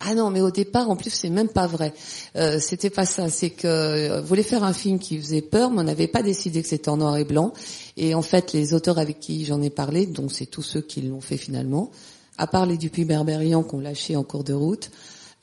ah 0.00 0.14
non, 0.14 0.30
mais 0.30 0.40
au 0.40 0.50
départ, 0.50 0.88
en 0.88 0.96
plus, 0.96 1.10
c'est 1.10 1.28
même 1.30 1.48
pas 1.48 1.66
vrai. 1.66 1.92
Euh, 2.36 2.58
c'était 2.58 2.90
pas 2.90 3.04
ça. 3.06 3.28
C'est 3.28 3.50
que 3.50 3.66
euh, 3.66 4.20
voulait 4.20 4.42
faire 4.42 4.64
un 4.64 4.72
film 4.72 4.98
qui 4.98 5.18
faisait 5.18 5.42
peur, 5.42 5.70
mais 5.70 5.80
on 5.80 5.84
n'avait 5.84 6.08
pas 6.08 6.22
décidé 6.22 6.62
que 6.62 6.68
c'était 6.68 6.88
en 6.88 6.96
noir 6.96 7.16
et 7.16 7.24
blanc. 7.24 7.52
Et 7.96 8.14
en 8.14 8.22
fait, 8.22 8.52
les 8.52 8.72
auteurs 8.74 8.98
avec 8.98 9.20
qui 9.20 9.44
j'en 9.44 9.60
ai 9.60 9.70
parlé, 9.70 10.06
donc 10.06 10.32
c'est 10.32 10.46
tous 10.46 10.62
ceux 10.62 10.80
qui 10.80 11.02
l'ont 11.02 11.20
fait 11.20 11.36
finalement, 11.36 11.90
à 12.38 12.46
part 12.46 12.64
les 12.64 12.78
Dupuis 12.78 13.04
Berberian 13.04 13.62
qu'on 13.62 13.80
lâché 13.80 14.16
en 14.16 14.24
cours 14.24 14.44
de 14.44 14.54
route, 14.54 14.90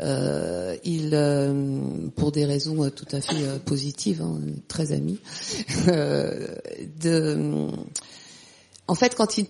euh, 0.02 0.76
ils, 0.84 1.12
euh, 1.14 2.08
pour 2.16 2.32
des 2.32 2.46
raisons 2.46 2.84
euh, 2.84 2.90
tout 2.90 3.08
à 3.12 3.22
fait 3.22 3.44
euh, 3.44 3.58
positives, 3.58 4.22
hein, 4.22 4.40
très 4.68 4.92
amis, 4.92 5.20
de, 5.88 7.68
en 8.88 8.96
fait, 8.96 9.16
quand 9.16 9.38
ils, 9.38 9.48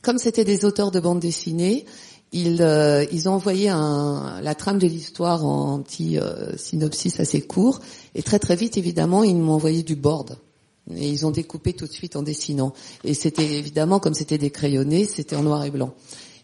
comme 0.00 0.18
c'était 0.18 0.44
des 0.44 0.64
auteurs 0.64 0.90
de 0.90 1.00
bande 1.00 1.20
dessinée, 1.20 1.84
ils, 2.32 2.62
euh, 2.62 3.04
ils 3.12 3.28
ont 3.28 3.32
envoyé 3.32 3.68
un, 3.68 4.40
la 4.42 4.54
trame 4.54 4.78
de 4.78 4.86
l'histoire 4.86 5.44
en 5.44 5.80
petit 5.80 6.18
euh, 6.18 6.56
synopsis 6.56 7.20
assez 7.20 7.42
court, 7.42 7.80
et 8.14 8.22
très 8.22 8.38
très 8.38 8.56
vite, 8.56 8.76
évidemment, 8.76 9.22
ils 9.24 9.36
m'ont 9.36 9.52
envoyé 9.52 9.82
du 9.82 9.96
board. 9.96 10.38
Et 10.96 11.08
ils 11.08 11.24
ont 11.26 11.30
découpé 11.30 11.74
tout 11.74 11.86
de 11.86 11.92
suite 11.92 12.16
en 12.16 12.22
dessinant. 12.22 12.72
Et 13.04 13.14
c'était 13.14 13.54
évidemment, 13.56 14.00
comme 14.00 14.14
c'était 14.14 14.38
des 14.38 14.50
crayonnés, 14.50 15.04
c'était 15.04 15.36
en 15.36 15.44
noir 15.44 15.64
et 15.64 15.70
blanc. 15.70 15.94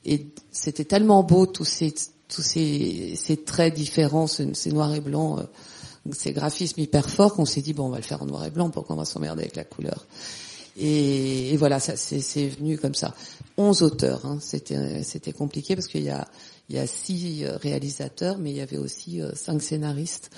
Et 0.05 0.29
c'était 0.53 0.85
tellement 0.85 1.23
beau 1.25 1.47
tous 1.47 1.65
ces 1.65 1.93
tous 2.29 2.43
ces, 2.43 3.15
ces 3.17 3.39
traits 3.39 3.73
différents, 3.75 4.27
ce- 4.27 4.53
ces 4.53 4.71
noirs 4.71 4.95
et 4.95 5.01
blancs, 5.01 5.41
euh, 5.41 6.11
ces 6.13 6.33
graphismes 6.33 6.81
hyper 6.81 7.09
forts 7.09 7.35
qu'on 7.35 7.47
s'est 7.47 7.63
dit 7.63 7.73
bon 7.73 7.87
on 7.87 7.89
va 7.89 7.97
le 7.97 8.03
faire 8.03 8.23
en 8.23 8.27
noir 8.27 8.45
et 8.45 8.51
blanc 8.51 8.69
pourquoi 8.69 8.95
on 8.95 8.99
va 8.99 9.07
s'emmerder 9.07 9.43
avec 9.43 9.57
la 9.57 9.65
couleur. 9.65 10.07
Et, 10.77 11.53
et 11.53 11.57
voilà, 11.57 11.81
ça 11.81 11.97
c'est 11.97 12.49
venu 12.49 12.79
comme 12.79 12.95
ça. 12.95 13.15
Onze 13.61 13.83
auteurs, 13.83 14.25
hein, 14.25 14.39
c'était 14.41 15.03
c'était 15.03 15.33
compliqué 15.33 15.75
parce 15.75 15.89
qu'il 15.89 16.05
y 16.05 16.11
a 16.11 16.29
il 16.69 16.77
y 16.77 16.79
a 16.79 16.87
six 16.87 17.45
euh, 17.45 17.57
réalisateurs, 17.57 18.39
mais 18.39 18.51
il 18.51 18.57
y 18.57 18.61
avait 18.61 18.77
aussi 18.77 19.21
euh, 19.21 19.33
cinq 19.35 19.61
scénaristes. 19.63 20.31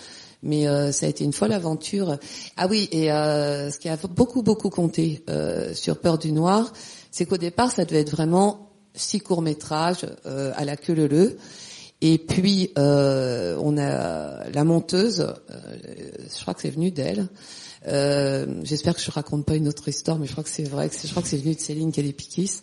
Mais 0.42 0.66
euh, 0.66 0.90
ça 0.90 1.04
a 1.04 1.10
été 1.10 1.22
une 1.22 1.34
folle 1.34 1.52
aventure. 1.52 2.16
Ah 2.56 2.66
oui, 2.66 2.88
et 2.92 3.12
euh, 3.12 3.70
ce 3.70 3.78
qui 3.78 3.90
a 3.90 3.98
beaucoup 3.98 4.42
beaucoup 4.42 4.70
compté 4.70 5.22
euh, 5.28 5.74
sur 5.74 5.98
Peur 5.98 6.16
du 6.16 6.32
Noir, 6.32 6.72
c'est 7.10 7.26
qu'au 7.26 7.36
départ 7.36 7.70
ça 7.70 7.84
devait 7.84 8.00
être 8.00 8.10
vraiment 8.10 8.70
six 8.94 9.20
courts 9.20 9.42
métrages 9.42 10.06
euh, 10.24 10.52
à 10.56 10.64
la 10.64 10.78
queue 10.78 10.94
leu. 10.94 11.36
Et 12.00 12.16
puis 12.16 12.72
on 12.78 13.76
a 13.76 14.48
la 14.48 14.64
monteuse, 14.64 15.26
je 15.50 16.40
crois 16.40 16.54
que 16.54 16.62
c'est 16.62 16.70
venu 16.70 16.90
d'elle. 16.90 17.28
J'espère 18.64 18.94
que 18.94 19.02
je 19.02 19.10
raconte 19.10 19.44
pas 19.44 19.56
une 19.56 19.68
autre 19.68 19.86
histoire, 19.86 20.18
mais 20.18 20.26
je 20.26 20.32
crois 20.32 20.42
que 20.42 20.48
c'est 20.48 20.66
vrai. 20.66 20.88
Je 20.90 21.10
crois 21.10 21.20
que 21.22 21.28
c'est 21.28 21.36
venu 21.36 21.54
de 21.54 21.60
Céline 21.60 21.92
Kelly-Pikis. 21.92 22.62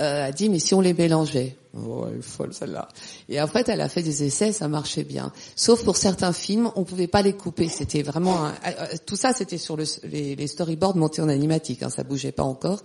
Euh, 0.00 0.28
a 0.28 0.32
dit 0.32 0.48
mais 0.48 0.58
si 0.58 0.72
on 0.72 0.80
les 0.80 0.94
mélangeait, 0.94 1.56
oh, 1.76 2.06
elle 2.10 2.18
est 2.18 2.22
folle 2.22 2.54
celle-là. 2.54 2.88
Et 3.28 3.40
en 3.40 3.46
fait, 3.46 3.68
elle 3.68 3.82
a 3.82 3.88
fait 3.88 4.02
des 4.02 4.24
essais, 4.24 4.50
ça 4.50 4.66
marchait 4.66 5.04
bien. 5.04 5.30
Sauf 5.56 5.84
pour 5.84 5.96
certains 5.98 6.32
films, 6.32 6.70
on 6.74 6.84
pouvait 6.84 7.06
pas 7.06 7.20
les 7.20 7.34
couper. 7.34 7.68
C'était 7.68 8.02
vraiment 8.02 8.44
un- 8.46 8.50
euh, 8.50 8.70
euh, 8.80 8.86
tout 9.04 9.16
ça, 9.16 9.34
c'était 9.34 9.58
sur 9.58 9.76
le, 9.76 9.84
les, 10.04 10.46
storyboards 10.46 10.96
montés 10.96 11.20
en 11.20 11.28
animatique. 11.28 11.82
Hein, 11.82 11.90
ça 11.90 12.02
bougeait 12.02 12.32
pas 12.32 12.44
encore. 12.44 12.80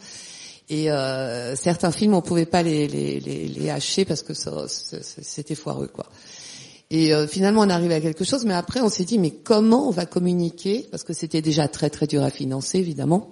Et 0.68 0.92
euh, 0.92 1.56
certains 1.56 1.92
films, 1.92 2.16
on 2.16 2.22
pouvait 2.22 2.48
pas 2.48 2.64
les, 2.64 2.88
les, 2.88 3.20
les, 3.20 3.48
les 3.48 3.70
hacher 3.70 4.04
parce 4.04 4.24
que 4.24 4.34
c'était 4.34 5.56
foireux, 5.56 5.88
quoi. 5.88 6.08
Et 6.92 7.14
euh, 7.14 7.28
finalement, 7.28 7.62
on 7.62 7.70
arrive 7.70 7.92
à 7.92 8.02
quelque 8.02 8.24
chose, 8.24 8.46
mais 8.46 8.54
après, 8.54 8.82
on 8.82 8.90
s'est 8.90 9.06
dit, 9.06 9.20
mais 9.20 9.32
comment 9.32 9.88
on 9.88 9.92
va 9.92 10.06
communiquer? 10.06 10.88
Parce 10.92 11.04
que 11.04 11.14
c'était 11.14 11.42
déjà 11.42 11.68
très 11.68 11.90
très 11.90 12.08
dur 12.08 12.24
à 12.24 12.30
financer, 12.30 12.78
évidemment. 12.80 13.32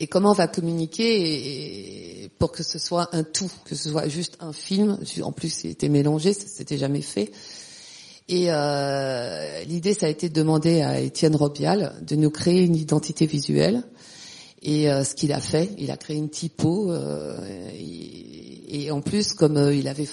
Et 0.00 0.06
comment 0.06 0.30
on 0.30 0.34
va 0.34 0.48
communiquer 0.48 2.30
pour 2.38 2.52
que 2.52 2.62
ce 2.62 2.78
soit 2.78 3.14
un 3.14 3.22
tout, 3.22 3.50
que 3.66 3.74
ce 3.74 3.90
soit 3.90 4.08
juste 4.08 4.38
un 4.40 4.54
film. 4.54 4.98
En 5.22 5.30
plus, 5.30 5.50
c'était 5.50 5.90
mélangé, 5.90 6.32
ça 6.32 6.46
s'était 6.46 6.78
jamais 6.78 7.02
fait. 7.02 7.30
Et 8.28 8.46
euh, 8.48 9.62
l'idée, 9.64 9.92
ça 9.92 10.06
a 10.06 10.08
été 10.08 10.30
de 10.30 10.34
demander 10.34 10.80
à 10.80 11.00
Étienne 11.00 11.36
Robial 11.36 11.94
de 12.00 12.16
nous 12.16 12.30
créer 12.30 12.62
une 12.62 12.76
identité 12.76 13.26
visuelle. 13.26 13.82
Et 14.62 14.90
euh, 14.90 15.04
ce 15.04 15.14
qu'il 15.14 15.32
a 15.32 15.40
fait, 15.40 15.70
il 15.78 15.90
a 15.90 15.96
créé 15.96 16.16
une 16.16 16.30
typo. 16.30 16.92
euh, 16.92 17.38
et, 17.74 18.84
et 18.84 18.90
en 18.90 19.00
plus, 19.00 19.34
comme 19.34 19.56
euh, 19.56 19.74
il 19.74 19.88
avait, 19.88 20.08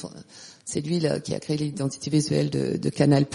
c'est 0.67 0.81
lui 0.81 1.01
qui 1.23 1.33
a 1.33 1.39
créé 1.39 1.55
l'identité 1.55 2.09
visuelle 2.09 2.49
de, 2.49 2.89
Canal+. 2.89 3.25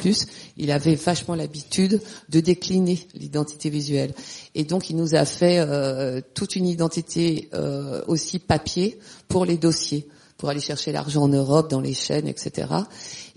Il 0.59 0.71
avait 0.71 0.97
vachement 0.97 1.35
l'habitude 1.35 2.03
de 2.29 2.41
décliner 2.41 2.99
l'identité 3.15 3.71
visuelle. 3.71 4.13
Et 4.55 4.65
donc, 4.65 4.91
il 4.91 4.97
nous 4.97 5.15
a 5.15 5.25
fait 5.25 5.59
euh, 5.59 6.21
toute 6.35 6.57
une 6.57 6.67
identité 6.67 7.49
euh, 7.55 8.03
aussi 8.07 8.39
papier 8.39 8.99
pour 9.29 9.47
les 9.47 9.57
dossiers, 9.57 10.07
pour 10.37 10.51
aller 10.51 10.61
chercher 10.61 10.93
l'argent 10.93 11.23
en 11.23 11.29
Europe, 11.29 11.71
dans 11.71 11.81
les 11.81 11.95
chaînes, 11.95 12.29
etc. 12.29 12.69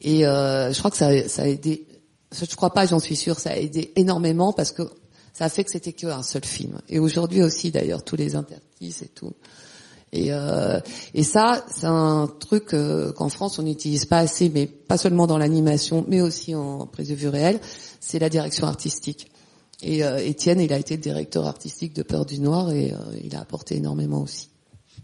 Et 0.01 0.27
euh, 0.27 0.73
je 0.73 0.79
crois 0.79 0.91
que 0.91 0.97
ça, 0.97 1.07
a 1.07 1.47
aidé. 1.47 1.87
Je 2.33 2.53
crois 2.53 2.73
pas, 2.73 2.85
j'en 2.85 2.99
suis 2.99 3.15
sûre, 3.15 3.39
ça 3.39 3.51
a 3.51 3.55
aidé 3.55 3.93
énormément 3.95 4.51
parce 4.51 4.73
que 4.73 4.83
ça 5.31 5.45
a 5.45 5.49
fait 5.49 5.63
que 5.63 5.71
c'était 5.71 5.93
qu'un 5.93 6.21
seul 6.21 6.43
film. 6.43 6.81
Et 6.89 6.99
aujourd'hui 6.99 7.41
aussi, 7.41 7.71
d'ailleurs, 7.71 8.03
tous 8.03 8.17
les 8.17 8.35
interstices 8.35 9.03
et 9.03 9.07
tout. 9.07 9.31
Et, 10.15 10.27
euh, 10.31 10.79
et 11.13 11.23
ça, 11.23 11.65
c'est 11.67 11.85
un 11.85 12.27
truc 12.39 12.73
euh, 12.73 13.11
qu'en 13.11 13.29
France 13.29 13.59
on 13.59 13.63
n'utilise 13.63 14.05
pas 14.05 14.19
assez, 14.19 14.49
mais 14.49 14.65
pas 14.65 14.97
seulement 14.97 15.27
dans 15.27 15.37
l'animation, 15.37 16.05
mais 16.07 16.21
aussi 16.21 16.55
en 16.55 16.87
prise 16.87 17.09
de 17.09 17.15
vue 17.15 17.27
réelle. 17.27 17.59
C'est 17.99 18.19
la 18.19 18.29
direction 18.29 18.65
artistique. 18.65 19.29
Et 19.81 20.03
euh, 20.03 20.17
Étienne, 20.17 20.61
il 20.61 20.71
a 20.71 20.79
été 20.79 20.95
le 20.95 21.01
directeur 21.01 21.45
artistique 21.45 21.93
de 21.93 22.01
Peur 22.01 22.25
du 22.25 22.39
Noir 22.39 22.71
et 22.71 22.93
euh, 22.93 22.97
il 23.23 23.35
a 23.35 23.41
apporté 23.41 23.75
énormément 23.75 24.21
aussi. 24.21 24.49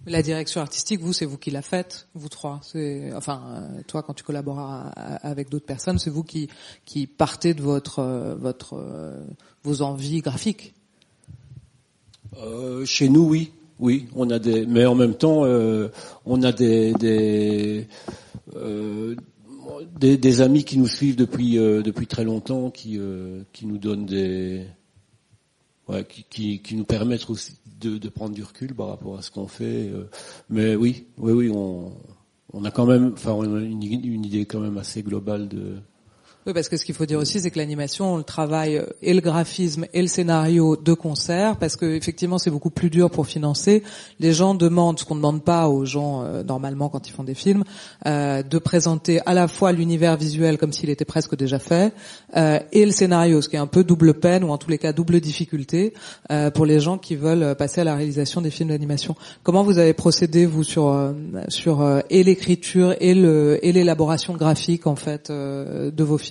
La 0.05 0.21
direction 0.21 0.61
artistique, 0.61 1.01
vous, 1.01 1.13
c'est 1.13 1.25
vous 1.25 1.37
qui 1.37 1.51
la 1.51 1.61
faites, 1.61 2.07
vous 2.15 2.29
trois. 2.29 2.59
C'est, 2.63 3.11
enfin, 3.13 3.41
euh, 3.49 3.81
toi, 3.85 4.01
quand 4.01 4.13
tu 4.13 4.23
collabores 4.23 4.59
avec 4.95 5.49
d'autres 5.49 5.65
personnes, 5.65 5.99
c'est 5.99 6.09
vous 6.09 6.23
qui 6.23 6.49
qui 6.85 7.05
partez 7.05 7.53
de 7.53 7.61
votre 7.61 8.01
votre 8.39 8.81
vos 9.63 9.81
envies 9.83 10.21
graphiques. 10.21 10.73
Euh, 12.37 12.85
chez 12.85 13.09
nous, 13.09 13.27
oui, 13.27 13.51
oui, 13.81 14.07
on 14.15 14.29
a 14.29 14.39
des, 14.39 14.65
mais 14.65 14.85
en 14.85 14.95
même 14.95 15.15
temps, 15.15 15.43
euh, 15.43 15.89
on 16.25 16.41
a 16.43 16.51
des 16.51 16.93
des, 16.93 17.87
euh, 18.55 19.15
des 19.99 20.41
amis 20.41 20.63
qui 20.63 20.77
nous 20.77 20.87
suivent 20.87 21.15
depuis 21.17 21.57
euh, 21.57 21.81
depuis 21.81 22.07
très 22.07 22.23
longtemps, 22.23 22.69
qui 22.69 22.97
euh, 22.99 23.41
qui 23.51 23.65
nous 23.65 23.79
donnent 23.79 24.05
des, 24.05 24.65
ouais, 25.89 26.05
qui, 26.07 26.23
qui 26.29 26.59
qui 26.61 26.75
nous 26.75 26.85
permettent 26.85 27.29
aussi 27.29 27.57
de, 27.81 27.97
de 27.97 28.09
prendre 28.09 28.35
du 28.35 28.43
recul 28.43 28.73
par 28.75 28.87
rapport 28.87 29.17
à 29.17 29.21
ce 29.23 29.31
qu'on 29.31 29.47
fait. 29.47 29.89
euh. 29.89 30.05
mais 30.49 30.75
oui, 30.75 31.07
oui, 31.17 31.31
oui, 31.33 31.49
on 31.53 31.91
on 32.53 32.65
a 32.65 32.71
quand 32.71 32.85
même, 32.85 33.11
enfin, 33.13 33.31
on 33.31 33.43
a 33.55 33.61
une, 33.61 33.81
une 33.83 34.25
idée 34.25 34.45
quand 34.45 34.59
même 34.59 34.77
assez 34.77 35.03
globale 35.03 35.47
de 35.47 35.77
Oui, 36.47 36.53
parce 36.53 36.69
que 36.69 36.77
ce 36.77 36.85
qu'il 36.85 36.95
faut 36.95 37.05
dire 37.05 37.19
aussi, 37.19 37.39
c'est 37.39 37.51
que 37.51 37.59
l'animation, 37.59 38.15
on 38.15 38.17
le 38.17 38.23
travaille 38.23 38.77
euh, 38.77 38.85
et 39.03 39.13
le 39.13 39.21
graphisme 39.21 39.85
et 39.93 40.01
le 40.01 40.07
scénario 40.07 40.75
de 40.75 40.93
concert, 40.95 41.55
parce 41.57 41.75
que 41.75 41.85
effectivement, 41.85 42.39
c'est 42.39 42.49
beaucoup 42.49 42.71
plus 42.71 42.89
dur 42.89 43.11
pour 43.11 43.27
financer. 43.27 43.83
Les 44.19 44.33
gens 44.33 44.55
demandent 44.55 44.97
ce 44.97 45.05
qu'on 45.05 45.13
ne 45.13 45.19
demande 45.19 45.43
pas 45.43 45.69
aux 45.69 45.85
gens 45.85 46.23
euh, 46.23 46.41
normalement 46.41 46.89
quand 46.89 47.07
ils 47.07 47.11
font 47.11 47.23
des 47.23 47.35
films, 47.35 47.63
euh, 48.07 48.41
de 48.41 48.57
présenter 48.57 49.19
à 49.27 49.35
la 49.35 49.47
fois 49.47 49.71
l'univers 49.71 50.17
visuel 50.17 50.57
comme 50.57 50.73
s'il 50.73 50.89
était 50.89 51.05
presque 51.05 51.35
déjà 51.35 51.59
fait, 51.59 51.93
et 52.71 52.85
le 52.85 52.91
scénario, 52.91 53.41
ce 53.41 53.49
qui 53.49 53.55
est 53.55 53.59
un 53.59 53.67
peu 53.67 53.83
double 53.83 54.15
peine 54.15 54.43
ou 54.43 54.49
en 54.49 54.57
tous 54.57 54.69
les 54.69 54.77
cas 54.77 54.93
double 54.93 55.19
difficulté 55.19 55.93
pour 56.53 56.65
les 56.65 56.79
gens 56.79 56.97
qui 56.97 57.15
veulent 57.15 57.55
passer 57.55 57.81
à 57.81 57.83
la 57.83 57.95
réalisation 57.95 58.41
des 58.41 58.49
films 58.49 58.69
d'animation. 58.69 59.15
Comment 59.43 59.63
vous 59.63 59.77
avez 59.77 59.93
procédé 59.93 60.45
vous 60.45 60.63
sur 60.63 61.13
sur 61.49 62.01
et 62.09 62.23
l'écriture 62.23 62.95
et 63.01 63.13
le 63.13 63.59
et 63.65 63.73
l'élaboration 63.73 64.33
graphique 64.35 64.87
en 64.87 64.95
fait 64.95 65.29
de 65.29 66.03
vos 66.03 66.17
films? 66.17 66.30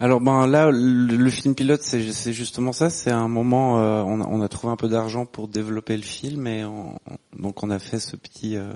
Alors 0.00 0.20
ben 0.20 0.46
là, 0.46 0.70
le, 0.70 1.30
film 1.30 1.54
pilote, 1.54 1.82
c'est 1.82 2.32
justement 2.32 2.72
ça. 2.72 2.90
C'est 2.90 3.10
un 3.10 3.28
moment, 3.28 3.80
euh, 3.80 4.02
on, 4.02 4.40
a, 4.40 4.48
trouvé 4.48 4.72
un 4.72 4.76
peu 4.76 4.88
d'argent 4.88 5.24
pour 5.24 5.48
développer 5.48 5.96
le 5.96 6.02
film 6.02 6.46
et 6.46 6.64
on- 6.64 6.98
donc 7.38 7.62
on 7.62 7.70
a 7.70 7.78
fait 7.78 8.00
ce 8.00 8.16
petit 8.16 8.56
euh, 8.56 8.72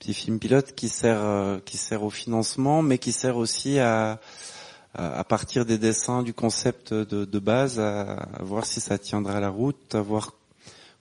film 0.00 0.38
pilote 0.38 0.72
qui 0.74 0.88
sert 0.88 1.20
euh, 1.20 1.58
qui 1.64 1.76
sert 1.76 2.02
au 2.02 2.10
financement, 2.10 2.82
mais 2.82 2.98
qui 2.98 3.12
sert 3.12 3.36
aussi 3.36 3.78
à 3.78 4.18
partir 5.28 5.64
des 5.64 5.78
dessins 5.78 6.22
du 6.22 6.34
concept 6.34 6.92
de, 6.92 7.38
base, 7.38 7.78
à, 7.78 8.28
voir 8.40 8.66
si 8.66 8.80
ça 8.80 8.98
tiendra 8.98 9.38
la 9.38 9.48
route, 9.48 9.94
à 9.94 10.00
voir 10.00 10.32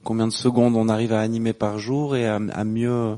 combien 0.04 0.28
de 0.28 0.34
secondes 0.34 0.76
on 0.76 0.88
arrive 0.88 1.14
à 1.14 1.22
animer 1.22 1.54
par 1.54 1.80
jour 1.80 2.16
et 2.16 2.28
à, 2.28 2.40
mieux 2.64 3.18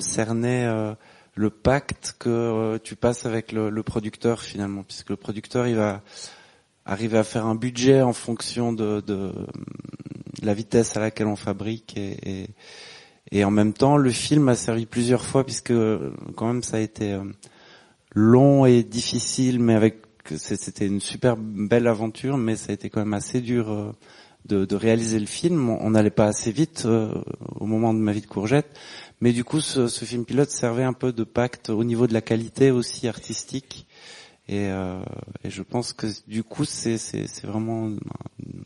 cerner 0.00 0.94
le 1.34 1.50
pacte 1.50 2.16
que 2.18 2.28
euh, 2.28 2.78
tu 2.82 2.96
passes 2.96 3.26
avec 3.26 3.52
le, 3.52 3.82
producteur 3.82 4.40
finalement, 4.40 4.82
puisque 4.82 5.10
le 5.10 5.16
producteur 5.16 5.66
il 5.66 5.76
va 5.76 6.02
arriver 6.86 7.18
à 7.18 7.24
faire 7.24 7.46
un 7.46 7.54
budget 7.54 8.02
en 8.02 8.12
fonction 8.12 8.72
de, 8.72 9.02
la 10.42 10.54
vitesse 10.54 10.96
à 10.96 11.00
laquelle 11.00 11.26
on 11.26 11.36
fabrique 11.36 11.96
et, 11.96 12.48
en 13.42 13.50
même 13.50 13.72
temps 13.72 13.96
le 13.96 14.10
film 14.10 14.48
a 14.48 14.54
servi 14.54 14.86
plusieurs 14.86 15.24
fois 15.24 15.44
puisque 15.44 15.72
quand 16.36 16.46
même 16.46 16.62
ça 16.62 16.76
a 16.76 16.80
été 16.80 17.14
euh, 17.14 17.24
long 18.14 18.64
et 18.64 18.84
difficile, 18.84 19.58
mais 19.58 19.74
avec 19.74 20.02
c'était 20.36 20.86
une 20.86 21.00
super 21.00 21.36
belle 21.36 21.86
aventure, 21.86 22.38
mais 22.38 22.56
ça 22.56 22.70
a 22.70 22.74
été 22.74 22.88
quand 22.88 23.00
même 23.00 23.12
assez 23.12 23.40
dur 23.40 23.70
euh, 23.70 23.92
de, 24.46 24.76
réaliser 24.76 25.18
le 25.18 25.26
film. 25.26 25.68
On 25.68 25.90
n'allait 25.90 26.10
pas 26.10 26.26
assez 26.26 26.52
vite 26.52 26.86
au 26.86 27.66
moment 27.66 27.92
de 27.92 27.98
ma 27.98 28.12
vie 28.12 28.20
de 28.20 28.26
courgette, 28.26 28.68
mais 29.24 29.32
du 29.32 29.42
coup, 29.42 29.62
ce, 29.62 29.88
film 29.88 30.26
pilote 30.26 30.50
servait 30.50 30.82
un 30.82 30.92
peu 30.92 31.10
de 31.10 31.24
pacte 31.24 31.70
au 31.70 31.82
niveau 31.82 32.06
de 32.06 32.12
la 32.12 32.20
qualité 32.20 32.70
aussi 32.70 33.08
artistique. 33.08 33.86
Et, 34.48 34.66
euh, 34.66 35.00
je 35.46 35.62
pense 35.62 35.94
que 35.94 36.06
du 36.28 36.42
coup, 36.44 36.66
c'est 36.66 36.98
vraiment 37.42 37.90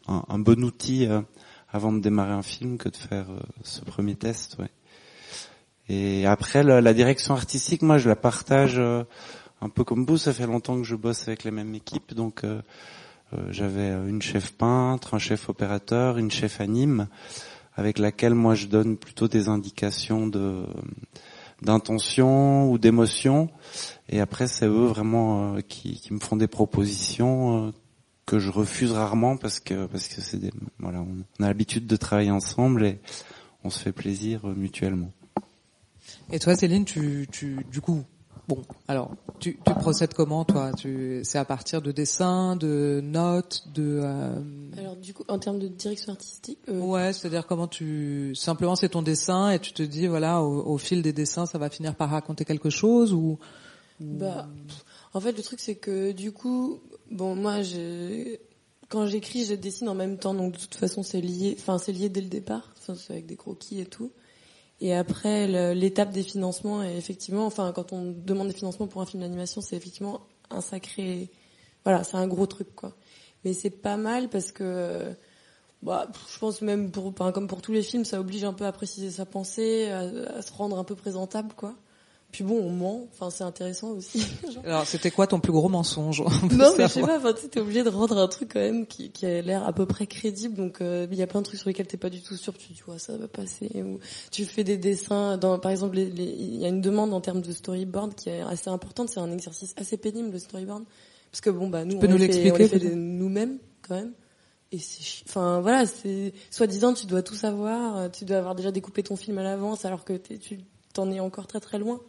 un, 0.09 0.39
bon 0.41 0.65
outil 0.65 1.07
euh, 1.07 1.21
avant 1.71 1.93
de 1.93 2.01
démarrer 2.01 2.33
un 2.33 2.43
film 2.43 2.77
que 2.77 2.89
de 2.89 2.97
faire 2.97 3.31
euh, 3.31 3.39
ce 3.63 3.83
premier 3.83 4.17
test. 4.17 4.57
Ouais. 4.59 4.71
Et 5.89 6.27
après, 6.27 6.65
la, 6.65 6.81
la 6.81 6.93
direction 6.93 7.35
artistique, 7.35 7.83
moi, 7.83 7.99
je 7.99 8.09
la 8.09 8.17
partage 8.17 8.81
un 8.81 9.69
peu 9.69 9.85
comme 9.85 10.05
vous. 10.07 10.19
Ça 10.19 10.33
fait 10.33 10.49
longtemps 10.49 10.77
que 10.77 10.83
je 10.83 10.97
bosse 10.97 11.29
avec 11.29 11.45
les 11.45 11.53
mêmes 11.53 11.77
équipes, 11.77 12.15
donc 12.15 12.45
j'avais 13.51 13.91
une 14.09 14.23
chef 14.23 14.55
peintre, 14.55 15.15
un 15.15 15.21
chef 15.21 15.49
opérateur, 15.49 16.19
une 16.19 16.33
chef 16.33 16.61
anime, 16.61 17.07
avec 17.79 18.01
laquelle 18.01 18.35
moi 18.35 18.57
je 18.57 18.66
donne 18.66 18.97
plutôt 18.97 19.29
des 19.29 19.49
indications 19.49 20.26
de 20.26 20.64
d'intention 21.62 22.70
ou 22.70 22.79
d'émotion. 22.79 23.51
Et 24.09 24.20
après, 24.20 24.47
c'est 24.47 24.66
eux 24.66 24.87
vraiment 24.87 25.55
euh, 25.55 25.61
qui, 25.61 26.01
me 26.11 26.18
font 26.20 26.37
des 26.37 26.47
propositions 26.47 27.68
euh, 27.68 27.70
que 28.26 28.39
je 28.39 28.51
refuse 28.51 28.93
rarement 28.93 29.37
parce 29.37 29.61
que 29.61 29.87
parce 29.87 30.09
que 30.09 30.20
c'est 30.20 30.39
des 30.39 30.51
voilà, 30.81 31.01
on, 31.01 31.24
on 31.39 31.45
a 31.45 31.47
l'habitude 31.47 31.87
de 31.87 31.97
travailler 31.97 32.33
ensemble 32.33 32.85
et 32.85 32.99
on 33.62 33.70
se 33.70 33.79
fait 33.79 33.93
plaisir 33.93 34.45
euh, 34.45 34.55
mutuellement. 34.55 35.12
Et 36.33 36.41
toi, 36.41 36.57
Céline, 36.57 36.85
tu, 36.85 37.29
tu, 37.31 37.64
du 37.70 37.81
coup, 37.81 38.05
bon, 38.49 38.62
alors, 38.88 39.11
tu, 39.38 39.59
tu 39.64 39.74
procèdes 39.74 40.14
comment, 40.14 40.44
toi? 40.44 40.72
Tu, 40.72 41.20
c'est 41.22 41.38
à 41.38 41.44
partir 41.44 41.82
de 41.82 41.92
dessins, 41.92 42.57
de 42.57 43.01
notes, 43.05 43.68
de. 43.74 44.01
euh, 44.03 44.40
Alors 44.76 44.96
du 44.96 45.14
coup, 45.14 45.22
en 45.28 45.38
termes 45.38 45.59
de 45.59 45.68
direction 45.68 46.12
artistique, 46.12 46.59
euh, 46.68 46.80
Ouais, 46.80 47.12
c'est-à-dire 47.12 47.46
comment 47.46 47.68
tu, 47.68 48.34
simplement 48.34 48.74
c'est 48.74 48.88
ton 48.90 49.03
dessin 49.03 49.51
et 49.51 49.59
tu 49.59 49.72
te 49.72 49.82
dis 49.82 50.07
voilà, 50.07 50.42
au, 50.42 50.62
au 50.66 50.78
fil 50.78 51.03
des 51.03 51.12
dessins, 51.12 51.46
ça 51.46 51.59
va 51.59 51.70
finir 51.70 51.94
par 51.94 52.11
raconter 52.11 52.44
quelque 52.44 52.70
chose 52.70 53.12
ou. 53.12 53.38
Bah, 54.01 54.49
en 55.12 55.20
fait, 55.20 55.32
le 55.32 55.42
truc 55.42 55.61
c'est 55.61 55.74
que 55.74 56.12
du 56.12 56.32
coup, 56.32 56.80
bon, 57.11 57.34
moi, 57.34 57.62
je, 57.62 58.36
quand 58.88 59.07
j'écris, 59.07 59.44
je 59.44 59.55
dessine 59.55 59.88
en 59.88 59.94
même 59.94 60.18
temps, 60.18 60.34
donc 60.34 60.53
de 60.55 60.59
toute 60.59 60.74
façon, 60.76 61.03
c'est 61.03 61.20
lié. 61.20 61.57
Enfin, 61.59 61.78
c'est 61.78 61.92
lié 61.92 62.09
dès 62.09 62.20
le 62.20 62.28
départ, 62.28 62.72
enfin, 62.78 62.94
c'est 62.94 63.12
avec 63.12 63.26
des 63.26 63.36
croquis 63.36 63.80
et 63.80 63.86
tout. 63.86 64.11
Et 64.81 64.95
après, 64.95 65.47
l'étape 65.74 66.11
des 66.11 66.22
financements, 66.22 66.83
est 66.83 66.97
effectivement, 66.97 67.47
enfin, 67.47 67.72
quand 67.72 67.93
on 67.93 68.12
demande 68.12 68.49
des 68.49 68.55
financements 68.55 68.87
pour 68.87 69.03
un 69.03 69.07
film 69.07 69.22
d'animation, 69.22 69.61
c'est 69.61 69.76
effectivement 69.76 70.20
un 70.51 70.61
sacré, 70.61 71.31
voilà, 71.85 72.05
c'est 72.05 72.16
un 72.16 72.29
gros 72.29 72.47
truc, 72.47 72.74
quoi. 72.76 72.95
Mais 73.45 73.53
c'est 73.55 73.70
pas 73.70 73.97
mal 73.97 74.29
parce 74.29 74.53
que, 74.53 75.14
bah, 75.83 76.09
je 76.33 76.39
pense 76.39 76.62
même 76.62 76.91
pour, 76.93 77.12
comme 77.14 77.49
pour 77.49 77.61
tous 77.62 77.72
les 77.72 77.83
films, 77.83 78.05
ça 78.05 78.20
oblige 78.20 78.45
un 78.45 78.53
peu 78.53 78.66
à 78.66 78.72
préciser 78.72 79.11
sa 79.11 79.26
pensée, 79.26 79.89
à 79.91 80.43
se 80.43 80.53
rendre 80.53 80.79
un 80.79 80.85
peu 80.85 80.95
présentable, 80.95 81.53
quoi. 81.57 81.74
Puis 82.31 82.45
bon, 82.45 82.57
on 82.57 82.70
ment, 82.70 83.09
enfin, 83.11 83.31
c'est 83.31 83.45
intéressant 83.45 83.89
aussi. 83.89 84.20
Genre. 84.53 84.62
Alors, 84.66 84.87
c'était 84.87 85.11
quoi 85.11 85.26
ton 85.26 85.41
plus 85.41 85.53
gros 85.53 85.70
mensonge 85.70 86.22
Non, 86.53 86.74
mais 86.76 86.87
je 86.87 86.93
sais 86.93 87.01
pas, 87.01 87.16
enfin, 87.16 87.33
t'es 87.33 87.59
obligé 87.59 87.83
de 87.83 87.89
rendre 87.89 88.18
un 88.18 88.29
truc 88.29 88.51
quand 88.53 88.61
même 88.61 88.87
qui, 88.87 89.11
qui 89.11 89.24
a 89.24 89.41
l'air 89.41 89.66
à 89.66 89.72
peu 89.72 89.87
près 89.87 90.07
crédible, 90.07 90.55
donc 90.55 90.83
euh, 90.83 91.07
il 91.11 91.16
y 91.16 91.22
a 91.22 91.26
plein 91.26 91.41
de 91.41 91.47
trucs 91.47 91.59
sur 91.59 91.68
lesquels 91.68 91.87
t'es 91.87 91.97
pas 91.97 92.11
du 92.11 92.20
tout 92.20 92.37
sûr, 92.37 92.53
tu 92.57 92.74
dis, 92.74 92.83
ouais, 92.87 92.99
ça 92.99 93.16
va 93.16 93.29
passer, 93.29 93.70
ou 93.83 93.99
tu 94.31 94.45
fais 94.45 94.62
des 94.62 94.76
dessins, 94.76 95.39
dans, 95.39 95.59
par 95.59 95.70
exemple, 95.70 95.97
il 95.97 96.57
y 96.57 96.66
a 96.66 96.68
une 96.68 96.83
demande 96.83 97.14
en 97.14 97.22
termes 97.22 97.41
de 97.41 97.53
storyboard 97.53 98.14
qui 98.14 98.29
est 98.29 98.43
assez 98.43 98.68
importante, 98.68 99.09
c'est 99.09 99.20
un 99.20 99.33
exercice 99.33 99.72
assez 99.79 99.97
pénible, 99.97 100.31
le 100.31 100.39
storyboard, 100.39 100.85
parce 101.33 101.41
que 101.41 101.49
bon, 101.49 101.70
bah, 101.70 101.87
nous, 101.87 101.97
on 101.97 102.07
nous 102.07 102.18
fait, 102.18 102.53
on 102.53 102.57
les 102.57 102.68
fait 102.68 102.95
nous-mêmes, 102.95 103.59
quand 103.87 103.95
même. 103.95 104.12
Et 104.70 104.79
c'est, 104.79 105.24
enfin 105.26 105.61
voilà, 105.62 105.87
c'est 105.87 106.35
soi-disant 106.51 106.93
tu 106.93 107.07
dois 107.07 107.22
tout 107.22 107.35
savoir, 107.35 108.11
tu 108.11 108.26
dois 108.26 108.37
avoir 108.37 108.55
déjà 108.55 108.70
découpé 108.70 109.03
ton 109.03 109.16
film 109.16 109.39
à 109.39 109.43
l'avance 109.43 109.87
alors 109.87 110.05
que 110.05 110.12
tu 110.12 110.59
t'en 110.93 111.11
es 111.11 111.20
encore 111.20 111.47
très 111.47 111.61
très 111.61 111.79
loin. 111.79 112.01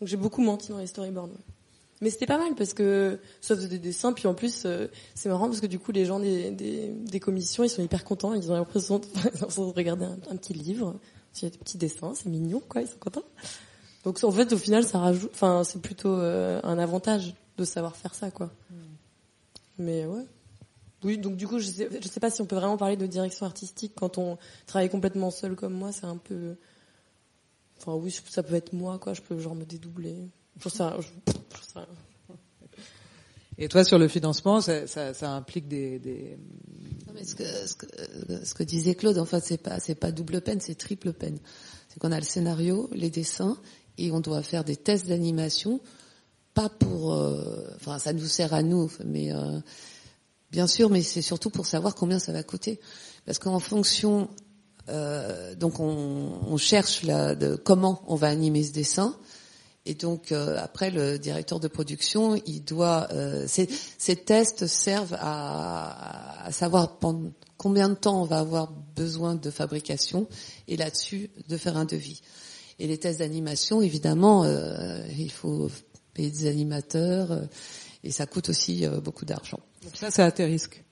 Donc 0.00 0.08
j'ai 0.08 0.16
beaucoup 0.16 0.42
menti 0.42 0.68
dans 0.70 0.78
les 0.78 0.86
storyboards. 0.86 1.26
ouais. 1.28 1.54
Mais 2.00 2.10
c'était 2.10 2.26
pas 2.26 2.38
mal 2.38 2.54
parce 2.54 2.74
que 2.74 3.18
ça 3.40 3.56
faisait 3.56 3.66
des 3.68 3.80
dessins, 3.80 4.12
puis 4.12 4.28
en 4.28 4.34
plus 4.34 4.62
euh, 4.64 4.86
c'est 5.16 5.28
marrant 5.28 5.46
parce 5.48 5.60
que 5.60 5.66
du 5.66 5.80
coup 5.80 5.90
les 5.90 6.04
gens 6.04 6.20
des, 6.20 6.52
des, 6.52 6.90
des 6.90 7.20
commissions 7.20 7.64
ils 7.64 7.70
sont 7.70 7.82
hyper 7.82 8.04
contents, 8.04 8.34
ils 8.34 8.52
ont 8.52 8.54
l'impression 8.54 9.00
de, 9.00 9.06
de 9.40 9.72
regarder 9.74 10.04
un, 10.04 10.16
un 10.30 10.36
petit 10.36 10.54
livre, 10.54 10.94
il 11.36 11.42
y 11.42 11.46
a 11.46 11.50
des 11.50 11.58
petits 11.58 11.76
dessins, 11.78 12.12
c'est 12.14 12.26
mignon 12.28 12.62
quoi, 12.68 12.82
ils 12.82 12.88
sont 12.88 12.98
contents. 13.00 13.24
Donc 14.04 14.22
en 14.22 14.30
fait 14.30 14.52
au 14.52 14.58
final 14.58 14.84
ça 14.84 15.00
rajoute, 15.00 15.30
enfin 15.34 15.64
c'est 15.64 15.82
plutôt 15.82 16.14
euh, 16.14 16.60
un 16.62 16.78
avantage 16.78 17.34
de 17.56 17.64
savoir 17.64 17.96
faire 17.96 18.14
ça 18.14 18.30
quoi. 18.30 18.50
Mais 19.78 20.06
ouais. 20.06 20.24
Oui, 21.04 21.16
donc 21.16 21.36
du 21.36 21.46
coup, 21.46 21.60
je 21.60 21.66
sais, 21.68 21.88
je 22.02 22.08
sais 22.08 22.18
pas 22.20 22.30
si 22.30 22.42
on 22.42 22.46
peut 22.46 22.56
vraiment 22.56 22.76
parler 22.76 22.96
de 22.96 23.06
direction 23.06 23.46
artistique 23.46 23.92
quand 23.94 24.18
on 24.18 24.36
travaille 24.66 24.90
complètement 24.90 25.30
seul 25.30 25.54
comme 25.54 25.72
moi. 25.74 25.92
C'est 25.92 26.06
un 26.06 26.16
peu, 26.16 26.56
enfin 27.78 27.94
oui, 27.94 28.14
ça 28.28 28.42
peut 28.42 28.54
être 28.54 28.72
moi, 28.72 28.98
quoi. 28.98 29.14
Je 29.14 29.22
peux 29.22 29.38
genre 29.38 29.54
me 29.54 29.64
dédoubler. 29.64 30.16
Je- 31.00 31.08
j'en 31.54 31.62
sais 31.62 31.78
rien. 31.78 31.86
Et 33.60 33.68
toi, 33.68 33.82
sur 33.82 33.98
le 33.98 34.06
financement, 34.06 34.60
ça, 34.60 34.86
ça, 34.86 35.12
ça 35.14 35.32
implique 35.32 35.66
des. 35.66 35.98
des... 35.98 36.38
Non, 37.06 37.12
mais 37.12 37.24
ce, 37.24 37.34
que, 37.34 37.42
ce, 37.44 37.74
que, 37.74 37.86
ce 38.44 38.54
que 38.54 38.62
disait 38.62 38.94
Claude, 38.94 39.18
en 39.18 39.24
fait, 39.24 39.42
c'est 39.44 39.58
pas 39.58 39.80
c'est 39.80 39.96
pas 39.96 40.12
double 40.12 40.40
peine, 40.42 40.60
c'est 40.60 40.76
triple 40.76 41.12
peine. 41.12 41.38
C'est 41.88 41.98
qu'on 41.98 42.12
a 42.12 42.18
le 42.18 42.24
scénario, 42.24 42.88
les 42.92 43.10
dessins, 43.10 43.56
et 43.96 44.12
on 44.12 44.20
doit 44.20 44.42
faire 44.44 44.62
des 44.62 44.76
tests 44.76 45.06
d'animation, 45.06 45.80
pas 46.54 46.68
pour, 46.68 47.14
euh, 47.14 47.66
enfin, 47.74 47.98
ça 47.98 48.12
nous 48.12 48.26
sert 48.26 48.54
à 48.54 48.62
nous, 48.62 48.92
mais 49.04 49.32
euh, 49.32 49.58
bien 50.52 50.68
sûr, 50.68 50.88
mais 50.88 51.02
c'est 51.02 51.22
surtout 51.22 51.50
pour 51.50 51.66
savoir 51.66 51.96
combien 51.96 52.20
ça 52.20 52.32
va 52.32 52.44
coûter, 52.44 52.78
parce 53.26 53.40
qu'en 53.40 53.58
fonction, 53.58 54.28
euh, 54.88 55.54
donc 55.54 55.80
on, 55.80 56.40
on 56.46 56.56
cherche 56.56 57.02
la, 57.02 57.34
de 57.34 57.56
comment 57.56 58.02
on 58.06 58.14
va 58.16 58.28
animer 58.28 58.64
ce 58.64 58.72
dessin. 58.72 59.16
Et 59.86 59.94
donc 59.94 60.32
euh, 60.32 60.56
après 60.58 60.90
le 60.90 61.18
directeur 61.18 61.60
de 61.60 61.68
production, 61.68 62.34
il 62.46 62.62
doit 62.62 63.08
euh, 63.12 63.44
ces, 63.46 63.68
ces 63.96 64.16
tests 64.16 64.66
servent 64.66 65.16
à, 65.18 66.44
à 66.44 66.52
savoir 66.52 66.98
pendant 66.98 67.30
combien 67.56 67.88
de 67.88 67.94
temps 67.94 68.20
on 68.20 68.26
va 68.26 68.38
avoir 68.40 68.70
besoin 68.94 69.34
de 69.34 69.50
fabrication 69.50 70.28
et 70.66 70.76
là-dessus 70.76 71.30
de 71.48 71.56
faire 71.56 71.76
un 71.76 71.86
devis. 71.86 72.20
Et 72.78 72.86
les 72.86 72.98
tests 72.98 73.20
d'animation, 73.20 73.80
évidemment, 73.80 74.44
euh, 74.44 75.02
il 75.18 75.32
faut 75.32 75.70
payer 76.12 76.30
des 76.30 76.46
animateurs 76.46 77.32
euh, 77.32 77.46
et 78.04 78.10
ça 78.10 78.26
coûte 78.26 78.50
aussi 78.50 78.86
beaucoup 79.02 79.24
d'argent. 79.24 79.58
Donc 79.82 79.96
ça, 79.96 80.10
c'est 80.10 80.22
à 80.22 80.30
tes 80.30 80.44
risques. 80.44 80.84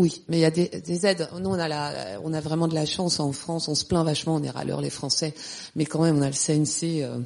Oui, 0.00 0.24
mais 0.28 0.38
il 0.38 0.40
y 0.40 0.46
a 0.46 0.50
des, 0.50 0.68
des 0.68 1.06
aides. 1.06 1.28
Nous, 1.38 1.50
on 1.50 1.58
a 1.58 1.68
la, 1.68 2.18
on 2.24 2.32
a 2.32 2.40
vraiment 2.40 2.68
de 2.68 2.74
la 2.74 2.86
chance 2.86 3.20
en 3.20 3.32
France. 3.32 3.68
On 3.68 3.74
se 3.74 3.84
plaint 3.84 4.02
vachement, 4.02 4.36
on 4.36 4.42
est 4.42 4.48
râleurs 4.48 4.80
les 4.80 4.88
Français, 4.88 5.34
mais 5.76 5.84
quand 5.84 6.00
même, 6.02 6.16
on 6.16 6.22
a 6.22 6.30
le 6.30 6.32
CNC. 6.32 7.02
euh, 7.02 7.18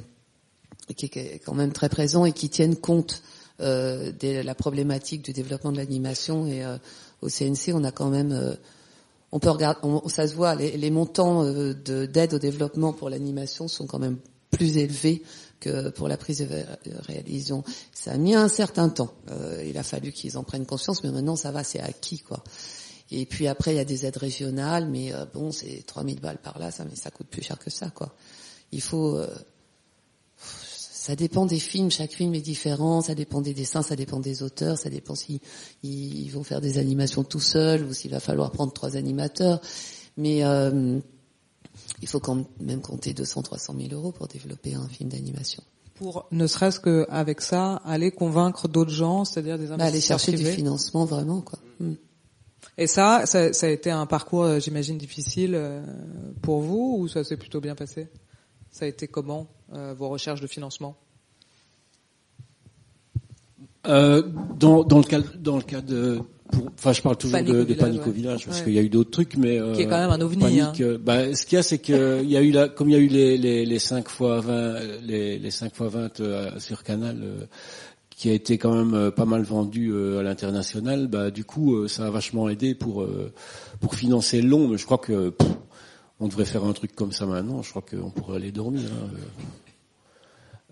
qui 0.93 1.05
est 1.05 1.39
quand 1.43 1.55
même 1.55 1.71
très 1.71 1.89
présent 1.89 2.25
et 2.25 2.31
qui 2.33 2.49
tiennent 2.49 2.75
compte 2.75 3.23
euh, 3.61 4.11
de 4.11 4.41
la 4.41 4.53
problématique 4.55 5.23
du 5.23 5.31
développement 5.31 5.71
de 5.71 5.77
l'animation. 5.77 6.45
Et 6.47 6.65
euh, 6.65 6.77
au 7.21 7.29
CNC, 7.29 7.73
on 7.73 7.83
a 7.85 7.91
quand 7.91 8.09
même, 8.09 8.33
euh, 8.33 8.55
on 9.31 9.39
peut 9.39 9.49
regarder, 9.49 9.79
on, 9.83 10.07
ça 10.09 10.27
se 10.27 10.35
voit, 10.35 10.53
les, 10.55 10.77
les 10.77 10.91
montants 10.91 11.43
euh, 11.43 11.73
de- 11.73 12.05
d'aide 12.05 12.33
au 12.33 12.39
développement 12.39 12.91
pour 12.93 13.09
l'animation 13.09 13.69
sont 13.69 13.87
quand 13.87 13.99
même 13.99 14.17
plus 14.51 14.77
élevés 14.77 15.23
que 15.59 15.89
pour 15.89 16.07
la 16.07 16.17
prise 16.17 16.39
de 16.39 16.45
ré- 16.45 16.65
réalisation. 17.07 17.63
Ça 17.93 18.11
a 18.11 18.17
mis 18.17 18.35
un 18.35 18.47
certain 18.47 18.89
temps. 18.89 19.13
Euh, 19.29 19.63
il 19.67 19.77
a 19.77 19.83
fallu 19.83 20.11
qu'ils 20.11 20.37
en 20.37 20.43
prennent 20.43 20.65
conscience, 20.65 21.03
mais 21.03 21.11
maintenant 21.11 21.35
ça 21.35 21.51
va, 21.51 21.63
c'est 21.63 21.79
acquis 21.79 22.19
quoi. 22.19 22.43
Et 23.11 23.25
puis 23.25 23.47
après, 23.47 23.73
il 23.73 23.77
y 23.77 23.79
a 23.79 23.85
des 23.85 24.05
aides 24.05 24.17
régionales, 24.17 24.87
mais 24.89 25.13
euh, 25.13 25.25
bon, 25.31 25.51
c'est 25.51 25.83
3000 25.85 26.19
balles 26.19 26.39
par 26.39 26.57
là, 26.57 26.71
ça, 26.71 26.85
mais 26.85 26.95
ça 26.95 27.11
coûte 27.11 27.27
plus 27.27 27.43
cher 27.43 27.59
que 27.59 27.69
ça, 27.69 27.89
quoi. 27.91 28.15
Il 28.71 28.81
faut, 28.81 29.15
euh, 29.17 29.27
ça 30.37 31.15
dépend 31.15 31.45
des 31.45 31.59
films, 31.59 31.91
chaque 31.91 32.13
film 32.13 32.33
est 32.33 32.41
différent, 32.41 33.01
ça 33.01 33.13
dépend 33.13 33.41
des 33.41 33.53
dessins, 33.53 33.83
ça 33.83 33.95
dépend 33.95 34.19
des 34.19 34.41
auteurs, 34.41 34.77
ça 34.79 34.89
dépend 34.89 35.13
si 35.13 35.39
ils 35.83 36.29
vont 36.29 36.43
faire 36.43 36.61
des 36.61 36.79
animations 36.79 37.23
tout 37.23 37.39
seuls 37.39 37.83
ou 37.83 37.93
s'il 37.93 38.09
va 38.09 38.19
falloir 38.19 38.51
prendre 38.51 38.73
trois 38.73 38.97
animateurs. 38.97 39.61
Mais 40.17 40.43
euh, 40.43 40.99
il 42.01 42.07
faut 42.07 42.19
quand 42.19 42.45
même 42.59 42.81
compter 42.81 43.13
200, 43.13 43.43
300 43.43 43.75
000 43.77 43.93
euros 43.93 44.11
pour 44.11 44.27
développer 44.27 44.73
un 44.75 44.87
film 44.87 45.09
d'animation. 45.09 45.63
Pour 45.95 46.27
ne 46.31 46.45
serait-ce 46.45 46.79
qu'avec 46.79 47.41
ça, 47.41 47.75
aller 47.85 48.11
convaincre 48.11 48.67
d'autres 48.67 48.91
gens, 48.91 49.23
c'est-à-dire 49.23 49.57
des 49.57 49.67
Bah, 49.67 49.75
aller 49.75 49.83
investisseurs 49.83 50.19
chercher 50.19 50.37
du 50.37 50.45
financement 50.45 51.05
vraiment, 51.05 51.41
quoi. 51.41 51.59
Mm. 51.79 51.93
Et 52.77 52.87
ça, 52.87 53.25
ça, 53.25 53.53
ça 53.53 53.67
a 53.67 53.69
été 53.69 53.89
un 53.89 54.05
parcours, 54.05 54.43
euh, 54.43 54.59
j'imagine, 54.59 54.97
difficile 54.97 55.55
euh, 55.55 55.81
pour 56.41 56.59
vous 56.59 56.97
ou 56.99 57.07
ça 57.07 57.23
s'est 57.23 57.37
plutôt 57.37 57.61
bien 57.61 57.75
passé? 57.75 58.09
Ça 58.69 58.83
a 58.83 58.87
été 58.89 59.07
comment 59.07 59.47
euh, 59.73 59.93
vos 59.97 60.09
recherches 60.09 60.41
de 60.41 60.47
financement? 60.47 60.97
Euh, 63.87 64.23
dans, 64.57 64.83
dans 64.83 64.97
le 64.97 65.03
cas, 65.03 65.21
dans 65.37 65.55
le 65.55 65.61
cas 65.61 65.79
de, 65.79 66.21
enfin, 66.77 66.93
je 66.93 67.01
parle 67.01 67.17
toujours 67.17 67.37
Panique 67.37 67.53
de, 67.53 67.59
de 67.59 67.63
village, 67.63 67.79
Panique 67.79 68.01
ouais. 68.03 68.07
au 68.07 68.11
village 68.11 68.45
parce 68.45 68.59
Ouais. 68.59 68.63
qu'il 68.65 68.73
y 68.73 68.79
a 68.79 68.81
eu 68.81 68.89
d'autres 68.89 69.11
trucs, 69.11 69.37
mais 69.37 69.59
euh, 69.59 69.73
Qui 69.73 69.81
est 69.83 69.87
quand 69.87 69.97
même 69.99 70.09
un 70.11 70.21
ovni, 70.21 70.41
Panique, 70.41 70.61
hein. 70.61 70.73
euh, 70.81 70.97
bah, 70.97 71.33
ce 71.35 71.45
qu'il 71.45 71.55
y 71.55 71.59
a, 71.59 71.63
c'est 71.63 71.77
que 71.79 72.21
il 72.23 72.29
y 72.29 72.37
a 72.37 72.41
eu 72.41 72.51
la, 72.51 72.69
comme 72.69 72.89
il 72.89 72.93
y 72.93 72.95
a 72.95 72.99
eu 72.99 73.07
les 73.07 73.37
les, 73.37 73.65
les 73.65 73.79
5 73.79 74.07
fois 74.09 74.39
20, 74.41 74.79
les 75.03 75.39
les 75.39 75.51
5 75.51 75.73
fois 75.75 75.87
20 75.89 76.19
euh, 76.19 76.51
sur 76.59 76.83
Canal. 76.83 77.19
euh, 77.23 77.45
qui 78.17 78.29
a 78.29 78.33
été 78.33 78.57
quand 78.57 78.73
même 78.73 78.93
euh, 78.93 79.11
pas 79.11 79.25
mal 79.25 79.41
vendu 79.43 79.89
euh, 79.91 80.19
à 80.19 80.23
l'international, 80.23 81.07
bah 81.09 81.31
du 81.31 81.43
coup 81.43 81.75
euh, 81.75 81.89
ça 81.89 82.05
a 82.05 82.09
vachement 82.09 82.47
aidé 82.47 82.73
pour 82.73 83.01
euh, 83.01 83.33
pour 83.81 83.95
financer 83.95 84.41
le 84.41 84.47
long. 84.47 84.69
Mais 84.69 84.77
je 84.77 84.85
crois 84.85 84.99
que 84.99 85.31
pff, 85.31 85.49
on 86.21 86.29
devrait 86.29 86.45
faire 86.45 86.63
un 86.63 86.71
truc 86.71 86.95
comme 86.95 87.11
ça 87.11 87.25
maintenant. 87.25 87.61
Je 87.61 87.71
crois 87.71 87.81
qu'on 87.83 88.11
pourrait 88.11 88.37
aller 88.37 88.53
dormir. 88.53 88.83
hein. 88.85 89.09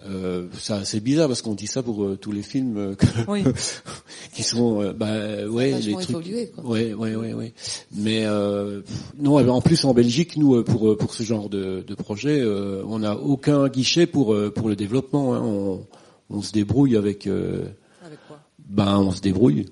Euh, 0.06 0.48
ça 0.58 0.84
c'est 0.84 1.00
bizarre 1.00 1.28
parce 1.30 1.42
qu'on 1.42 1.54
dit 1.56 1.68
ça 1.68 1.82
pour 1.82 2.04
euh, 2.04 2.18
tous 2.18 2.32
les 2.34 2.42
films 2.42 2.78
euh, 2.78 2.96
que- 2.96 3.06
Oui. 3.30 3.44
qui 4.34 4.44
sont 4.44 4.82
euh, 4.82 4.92
bah 4.94 5.46
ouais 5.48 5.80
les 5.80 5.94
trucs 5.94 6.10
évolué, 6.10 6.52
quoi. 6.54 6.66
ouais 6.66 6.94
ouais 6.94 7.16
ouais 7.16 7.34
ouais 7.34 7.54
mais 7.96 8.26
euh, 8.26 8.82
non 9.18 9.38
en 9.50 9.62
plus 9.62 9.86
en 9.86 9.94
Belgique 9.94 10.36
nous 10.36 10.62
pour 10.64 10.98
pour 10.98 11.14
ce 11.14 11.24
genre 11.24 11.48
de, 11.50 11.84
de 11.88 11.96
projet 11.96 12.40
euh, 12.42 12.84
on 12.86 13.00
n'a 13.00 13.16
aucun 13.18 13.70
guichet 13.70 14.06
pour 14.06 14.36
pour 14.54 14.68
le 14.68 14.76
développement 14.76 15.36
hein. 15.36 15.42
on 15.42 15.86
on 16.30 16.42
se 16.42 16.52
débrouille 16.52 16.98
avec 16.98 17.26
euh, 17.28 17.64
Avec 18.06 18.20
quoi? 18.28 18.40
ben 18.68 18.98
on 18.98 19.12
se 19.12 19.22
débrouille 19.22 19.68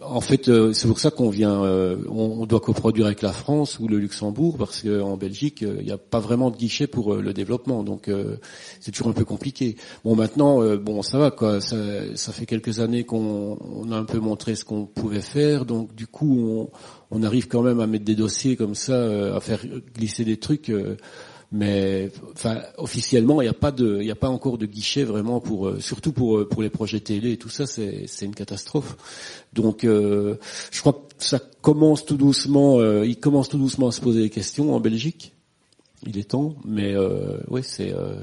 en 0.00 0.20
fait 0.20 0.48
euh, 0.48 0.72
c'est 0.72 0.88
pour 0.88 0.98
ça 0.98 1.10
qu'on 1.10 1.30
vient 1.30 1.62
euh, 1.64 1.96
on, 2.08 2.46
doit 2.46 2.60
coproduire 2.60 3.06
avec 3.06 3.22
la 3.22 3.32
France 3.32 3.78
ou 3.78 3.88
le 3.88 3.98
Luxembourg 3.98 4.56
parce 4.58 4.82
qu'en 4.82 5.16
Belgique 5.16 5.62
euh, 5.62 5.76
il 5.80 5.86
n'y 5.86 5.92
a 5.92 5.98
pas 5.98 6.20
vraiment 6.20 6.50
de 6.50 6.56
guichet 6.56 6.86
pour 6.86 7.14
le 7.14 7.32
développement. 7.32 7.82
Donc 7.82 8.10
c'est 8.80 8.90
toujours 8.90 9.08
un 9.08 9.12
peu 9.12 9.24
compliqué. 9.24 9.76
Bon 10.04 10.14
maintenant 10.16 10.60
bon 10.76 11.02
ça 11.02 11.18
va 11.18 11.30
quoi. 11.30 11.60
Ça, 11.60 12.32
fait 12.32 12.46
quelques 12.46 12.80
années 12.80 13.04
qu'on 13.04 13.58
on 13.60 13.92
a 13.92 13.96
un 13.96 14.04
peu 14.04 14.18
montré 14.18 14.54
ce 14.54 14.64
qu'on 14.64 14.86
pouvait 14.86 15.20
faire. 15.20 15.64
Donc 15.64 15.94
du 15.94 16.06
coup 16.06 16.68
on, 17.10 17.22
arrive 17.22 17.48
quand 17.48 17.62
même 17.62 17.80
à 17.80 17.86
mettre 17.86 18.04
des 18.04 18.14
dossiers 18.14 18.56
comme 18.56 18.74
ça 18.74 19.34
à 19.34 19.40
faire 19.40 19.60
glisser 19.94 20.24
des 20.24 20.36
trucs 20.36 20.70
mais 21.52 22.10
enfin 22.32 22.62
officiellement 22.76 23.40
il 23.40 23.44
n'y 23.44 23.50
a 23.50 23.54
pas 23.54 23.70
de 23.70 23.98
il 24.00 24.06
y 24.06 24.10
a 24.10 24.16
pas 24.16 24.28
encore 24.28 24.58
de 24.58 24.66
guichet 24.66 25.04
vraiment 25.04 25.40
pour 25.40 25.68
euh, 25.68 25.80
surtout 25.80 26.12
pour 26.12 26.38
euh, 26.38 26.48
pour 26.48 26.60
les 26.62 26.70
projets 26.70 27.00
télé 27.00 27.32
et 27.32 27.36
tout 27.36 27.48
ça 27.48 27.66
c'est 27.66 28.06
c'est 28.08 28.24
une 28.26 28.34
catastrophe. 28.34 28.96
Donc 29.52 29.84
euh, 29.84 30.38
je 30.72 30.80
crois 30.80 30.92
que 30.92 31.24
ça 31.24 31.38
commence 31.60 32.04
tout 32.04 32.16
doucement 32.16 32.78
euh, 32.80 33.06
il 33.06 33.18
commence 33.20 33.48
tout 33.48 33.58
doucement 33.58 33.88
à 33.88 33.92
se 33.92 34.00
poser 34.00 34.22
des 34.22 34.30
questions 34.30 34.74
en 34.74 34.80
Belgique. 34.80 35.32
Il 36.06 36.18
est 36.18 36.30
temps 36.30 36.56
mais 36.64 36.94
euh, 36.94 37.38
ouais 37.48 37.62
c'est 37.62 37.92
euh, 37.94 38.16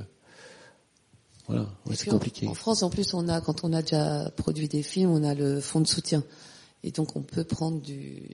voilà 1.47 1.63
ouais, 1.85 1.95
c'est 1.95 2.03
Puis 2.03 2.09
en- 2.11 2.13
compliqué. 2.13 2.47
En 2.47 2.53
France, 2.53 2.83
en 2.83 2.89
plus, 2.89 3.13
on 3.13 3.27
a 3.27 3.41
quand 3.41 3.65
on 3.65 3.73
a 3.73 3.81
déjà 3.81 4.31
produit 4.37 4.69
des 4.69 4.81
films, 4.81 5.11
on 5.11 5.23
a 5.25 5.33
le 5.33 5.59
fonds 5.59 5.81
de 5.81 5.87
soutien, 5.87 6.23
et 6.83 6.91
donc 6.91 7.17
on 7.17 7.21
peut 7.21 7.43
prendre 7.43 7.81
du. 7.81 8.29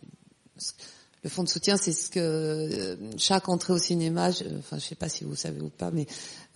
Le 1.21 1.29
fonds 1.29 1.43
de 1.43 1.49
soutien, 1.49 1.75
c'est 1.75 1.91
ce 1.91 2.09
que 2.09 2.19
euh, 2.19 2.95
chaque 3.17 3.49
entrée 3.49 3.73
au 3.73 3.77
cinéma, 3.77 4.31
je, 4.31 4.45
enfin, 4.57 4.77
je 4.77 4.85
sais 4.85 4.95
pas 4.95 5.09
si 5.09 5.25
vous 5.25 5.35
savez 5.35 5.59
ou 5.59 5.69
pas, 5.69 5.91
mais 5.91 6.07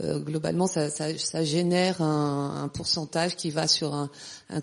euh, 0.02 0.20
globalement, 0.20 0.68
ça, 0.68 0.88
génère 1.44 2.02
un, 2.02 2.70
pourcentage 2.74 3.36
qui 3.36 3.52
va 3.52 3.68
sur 3.68 3.94
un, 3.94 4.10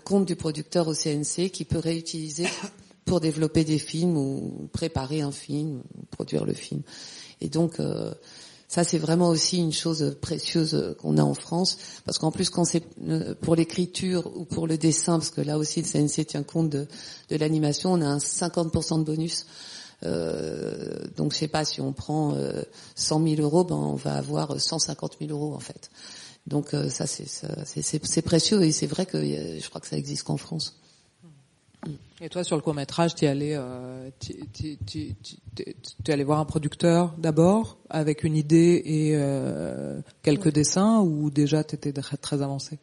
compte 0.03 0.25
du 0.25 0.35
producteur 0.35 0.87
au 0.87 0.95
CNC 0.95 1.51
qui 1.51 1.65
peut 1.65 1.77
réutiliser 1.77 2.47
pour 3.05 3.19
développer 3.19 3.63
des 3.63 3.77
films 3.77 4.17
ou 4.17 4.69
préparer 4.73 5.21
un 5.21 5.31
film, 5.31 5.83
produire 6.09 6.45
le 6.45 6.53
film. 6.53 6.81
Et 7.39 7.49
donc, 7.49 7.79
euh, 7.79 8.11
ça, 8.67 8.83
c'est 8.83 8.97
vraiment 8.97 9.29
aussi 9.29 9.59
une 9.59 9.73
chose 9.73 10.17
précieuse 10.19 10.95
qu'on 10.99 11.17
a 11.17 11.23
en 11.23 11.35
France, 11.35 11.77
parce 12.05 12.17
qu'en 12.17 12.31
plus, 12.31 12.49
quand 12.49 12.65
c'est 12.65 12.83
pour 13.41 13.55
l'écriture 13.55 14.31
ou 14.35 14.45
pour 14.45 14.65
le 14.65 14.79
dessin, 14.79 15.19
parce 15.19 15.29
que 15.29 15.41
là 15.41 15.59
aussi, 15.59 15.83
le 15.83 15.87
CNC 15.87 16.25
tient 16.25 16.43
compte 16.43 16.69
de 16.69 16.87
l'animation, 17.29 17.93
on 17.93 18.01
a 18.01 18.07
un 18.07 18.17
50% 18.17 18.97
de 18.97 19.03
bonus. 19.03 19.45
Euh, 20.03 21.05
donc, 21.15 21.33
je 21.33 21.37
sais 21.37 21.47
pas, 21.47 21.65
si 21.65 21.81
on 21.81 21.93
prend 21.93 22.33
euh, 22.35 22.63
100 22.95 23.27
000 23.27 23.41
euros, 23.41 23.63
ben, 23.63 23.75
on 23.75 23.95
va 23.95 24.15
avoir 24.15 24.59
150 24.59 25.17
000 25.19 25.31
euros, 25.31 25.53
en 25.53 25.59
fait. 25.59 25.89
Donc, 26.47 26.73
euh, 26.73 26.89
ça, 26.89 27.05
c'est 27.07 28.21
précieux, 28.21 28.63
et 28.63 28.71
c'est 28.71 28.87
vrai 28.87 29.05
que 29.05 29.17
euh, 29.17 29.59
je 29.59 29.69
crois 29.69 29.81
que 29.81 29.87
ça 29.87 29.97
existe 29.97 30.23
qu'en 30.23 30.37
France. 30.37 30.77
Et 32.19 32.29
toi, 32.29 32.43
sur 32.43 32.55
le 32.55 32.61
court 32.61 32.75
métrage, 32.75 33.15
tu 33.15 33.25
allé, 33.25 33.55
euh, 33.55 34.11
allé 36.07 36.23
voir 36.23 36.39
un 36.39 36.45
producteur 36.45 37.15
d'abord 37.17 37.77
avec 37.89 38.23
une 38.23 38.35
idée 38.35 38.81
et 38.85 39.15
euh, 39.15 39.99
quelques 40.21 40.51
dessins, 40.51 40.99
ou 40.99 41.31
déjà 41.31 41.63
t'étais 41.63 41.91
très, 41.93 42.17
très 42.17 42.43
avancé? 42.43 42.77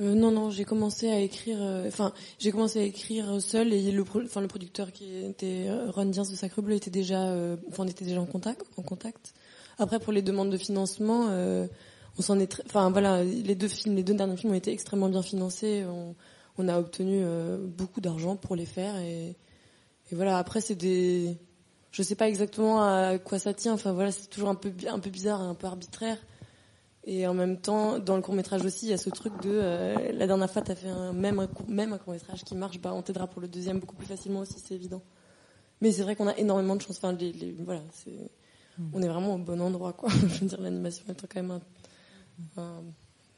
Euh, 0.00 0.14
non, 0.14 0.32
non, 0.32 0.50
j'ai 0.50 0.64
commencé 0.64 1.08
à 1.10 1.20
écrire. 1.20 1.58
euh, 1.60 1.86
Enfin, 1.86 2.12
j'ai 2.38 2.50
commencé 2.50 2.80
à 2.80 2.82
écrire 2.82 3.40
seul 3.40 3.72
et 3.72 3.92
le, 3.92 4.02
enfin, 4.02 4.40
le 4.40 4.48
producteur 4.48 4.92
qui 4.92 5.24
était 5.24 5.66
euh, 5.68 5.90
Ron 5.90 6.06
Diens 6.06 6.24
de 6.24 6.34
Sacre 6.34 6.62
Bleu 6.62 6.74
était 6.74 6.90
déjà, 6.90 7.28
euh, 7.28 7.56
enfin, 7.68 7.84
on 7.84 7.88
était 7.88 8.04
déjà 8.04 8.20
en 8.20 8.26
contact, 8.26 8.62
en 8.76 8.82
contact. 8.82 9.34
Après, 9.78 10.00
pour 10.00 10.12
les 10.12 10.22
demandes 10.22 10.50
de 10.50 10.56
financement, 10.56 11.28
on 12.16 12.22
s'en 12.22 12.38
est, 12.38 12.62
enfin 12.66 12.90
voilà, 12.90 13.24
les 13.24 13.56
deux 13.56 13.66
films, 13.66 13.96
les 13.96 14.04
deux 14.04 14.14
derniers 14.14 14.36
films 14.36 14.52
ont 14.52 14.56
été 14.56 14.70
extrêmement 14.72 15.08
bien 15.08 15.22
financés. 15.22 15.84
On, 16.58 16.68
a 16.68 16.78
obtenu 16.78 17.24
beaucoup 17.76 18.00
d'argent 18.00 18.36
pour 18.36 18.54
les 18.54 18.66
faire 18.66 18.96
et, 18.98 19.34
voilà. 20.12 20.38
Après, 20.38 20.60
c'est 20.60 20.76
des, 20.76 21.36
je 21.90 22.04
sais 22.04 22.14
pas 22.14 22.28
exactement 22.28 22.84
à 22.84 23.18
quoi 23.18 23.40
ça 23.40 23.52
tient. 23.52 23.72
Enfin 23.72 23.92
voilà, 23.92 24.12
c'est 24.12 24.28
toujours 24.28 24.48
un 24.48 24.54
peu, 24.54 24.72
un 24.88 25.00
peu 25.00 25.10
bizarre, 25.10 25.42
un 25.42 25.54
peu 25.54 25.66
arbitraire. 25.66 26.18
Et 27.06 27.26
en 27.26 27.34
même 27.34 27.58
temps, 27.60 27.98
dans 27.98 28.16
le 28.16 28.22
court 28.22 28.34
métrage 28.34 28.64
aussi, 28.64 28.86
il 28.86 28.90
y 28.90 28.92
a 28.94 28.96
ce 28.98 29.10
truc 29.10 29.34
de 29.42 29.50
euh, 29.52 30.12
la 30.12 30.26
dernière 30.26 30.50
fois, 30.50 30.62
t'as 30.62 30.74
fait 30.74 30.88
un 30.88 31.12
même 31.12 31.38
un 31.38 31.46
court, 31.46 31.68
même 31.68 31.92
un 31.92 31.98
court 31.98 32.14
métrage 32.14 32.44
qui 32.44 32.54
marche, 32.54 32.80
bah 32.80 32.92
on 32.94 33.02
t'aidera 33.02 33.26
pour 33.26 33.42
le 33.42 33.48
deuxième 33.48 33.78
beaucoup 33.78 33.94
plus 33.94 34.06
facilement 34.06 34.40
aussi, 34.40 34.54
c'est 34.58 34.74
évident. 34.74 35.02
Mais 35.82 35.92
c'est 35.92 36.02
vrai 36.02 36.16
qu'on 36.16 36.28
a 36.28 36.36
énormément 36.38 36.76
de 36.76 36.80
chance. 36.80 36.96
Enfin, 36.96 37.12
les, 37.12 37.32
les- 37.32 37.52
voilà, 37.52 37.82
c'est, 37.92 38.30
on 38.94 39.02
est 39.02 39.08
vraiment 39.08 39.34
au 39.34 39.38
bon 39.38 39.60
endroit, 39.60 39.92
quoi. 39.92 40.08
Je 40.28 40.40
veux 40.40 40.46
dire, 40.46 40.60
l'animation 40.60 41.04
étant 41.10 41.26
quand 41.30 41.42
même 41.42 41.60
un, 42.56 42.62
un 42.62 42.82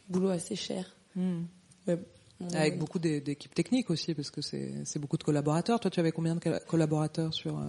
boulot 0.08 0.28
assez 0.28 0.54
cher. 0.54 0.94
Hmm. 1.16 1.42
Mais 1.88 1.98
on 2.40 2.48
est- 2.50 2.56
Avec 2.56 2.78
beaucoup 2.78 3.00
d'é- 3.00 3.20
d'équipes 3.20 3.54
techniques 3.54 3.90
aussi, 3.90 4.14
parce 4.14 4.30
que 4.30 4.42
c'est 4.42 4.98
beaucoup 5.00 5.16
de 5.16 5.24
collaborateurs. 5.24 5.80
Toi, 5.80 5.90
tu 5.90 5.98
avais 5.98 6.12
combien 6.12 6.36
de 6.36 6.40
colla- 6.40 6.60
collaborateurs 6.60 7.34
sur 7.34 7.58
euh, 7.58 7.62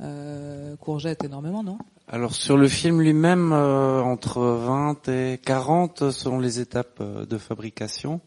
euh, 0.00 0.76
Courgette 0.76 1.24
Énormément, 1.24 1.62
non? 1.62 1.78
Alors 2.08 2.34
sur 2.34 2.56
le 2.56 2.66
film 2.68 3.00
lui-même, 3.00 3.52
euh, 3.52 4.00
entre 4.02 4.40
20 4.42 5.08
et 5.08 5.38
40 5.44 6.10
selon 6.10 6.38
les 6.40 6.58
étapes 6.60 6.98
euh, 7.00 7.24
de 7.26 7.38
fabrication. 7.38 8.20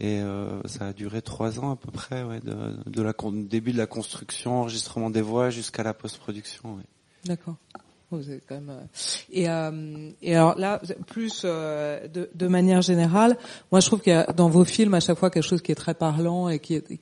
Et 0.00 0.20
euh, 0.20 0.60
ça 0.66 0.86
a 0.88 0.92
duré 0.92 1.22
trois 1.22 1.58
ans 1.58 1.72
à 1.72 1.76
peu 1.76 1.90
près, 1.90 2.22
ouais, 2.22 2.38
de, 2.40 2.76
de 2.86 3.02
la 3.02 3.12
con- 3.12 3.32
début 3.32 3.72
de 3.72 3.78
la 3.78 3.86
construction, 3.86 4.60
enregistrement 4.60 5.10
des 5.10 5.22
voix 5.22 5.50
jusqu'à 5.50 5.82
la 5.82 5.92
post-production. 5.94 6.74
ouais. 6.76 6.84
D'accord. 7.24 7.56
Euh, 8.10 8.80
Et, 9.30 9.50
euh, 9.50 10.10
et 10.22 10.34
alors 10.34 10.58
là, 10.58 10.80
plus 11.06 11.42
euh, 11.44 12.08
de, 12.08 12.48
manière 12.48 12.80
générale, 12.80 13.36
moi 13.70 13.80
je 13.80 13.86
trouve 13.86 14.00
qu'il 14.00 14.14
y 14.14 14.16
a 14.16 14.32
dans 14.32 14.48
vos 14.48 14.64
films 14.64 14.94
à 14.94 15.00
chaque 15.00 15.18
fois 15.18 15.30
quelque 15.30 15.46
chose 15.46 15.60
qui 15.60 15.72
est 15.72 15.74
très 15.74 15.94
parlant 15.94 16.48
et 16.48 16.58
qui 16.58 16.76
est 16.76 16.96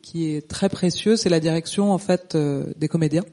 qui 0.00 0.34
est 0.34 0.48
très 0.48 0.68
précieux, 0.68 1.16
c'est 1.16 1.28
la 1.28 1.38
direction 1.38 1.92
en 1.92 1.98
fait 1.98 2.36
des 2.36 2.88
comédiens. 2.88 3.24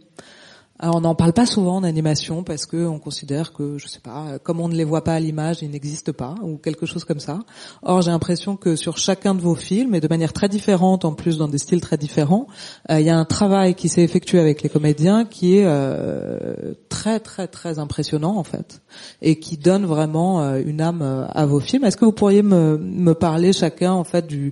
Alors 0.78 0.98
on 0.98 1.02
n'en 1.02 1.16
parle 1.16 1.32
pas 1.32 1.46
souvent 1.46 1.78
en 1.78 1.84
animation 1.84 2.44
parce 2.44 2.66
que 2.66 2.86
on 2.86 3.00
considère 3.00 3.54
que 3.54 3.78
je 3.78 3.88
sais 3.88 4.02
pas, 4.02 4.40
comme 4.40 4.60
on 4.60 4.68
ne 4.68 4.76
les 4.76 4.84
voit 4.84 5.06
pas 5.06 5.14
à 5.14 5.20
l'image, 5.22 5.62
ils 5.62 5.70
n'existent 5.70 6.12
pas 6.12 6.36
ou 6.42 6.58
quelque 6.58 6.86
chose 6.86 7.06
comme 7.06 7.22
ça. 7.22 7.40
Or 7.82 8.02
j'ai 8.02 8.12
l'impression 8.12 8.58
que 8.58 8.76
sur 8.76 8.98
chacun 8.98 9.36
de 9.36 9.40
vos 9.40 9.56
films 9.56 9.96
et 9.96 10.02
de 10.02 10.08
manière 10.10 10.34
très 10.34 10.50
différente, 10.50 11.06
en 11.06 11.14
plus 11.14 11.38
dans 11.38 11.48
des 11.48 11.60
styles 11.60 11.80
très 11.80 11.98
différents, 11.98 12.48
euh, 12.90 13.00
il 13.00 13.06
y 13.06 13.10
a 13.10 13.18
un 13.18 13.24
travail 13.24 13.76
qui 13.76 13.88
s'est 13.88 14.04
effectué 14.04 14.38
avec 14.38 14.64
les 14.64 14.70
comédiens 14.70 15.24
qui 15.24 15.58
est 15.58 15.66
euh, 15.66 16.74
très 16.90 17.22
très 17.22 17.48
très 17.48 17.80
impressionnant 17.80 18.36
en 18.36 18.44
fait 18.44 18.82
et 19.22 19.40
qui 19.40 19.58
donne 19.58 19.86
vraiment 19.86 20.42
euh, 20.42 20.62
une 20.66 20.82
âme 20.82 21.28
à 21.32 21.46
vos 21.46 21.62
films. 21.62 21.86
Est-ce 21.86 21.96
que 21.96 22.04
vous 22.04 22.12
pourriez 22.12 22.44
me, 22.44 23.14
parler 23.14 23.54
chacun 23.54 23.94
en 23.94 24.04
fait 24.04 24.28
du 24.28 24.52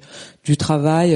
travail 0.58 1.12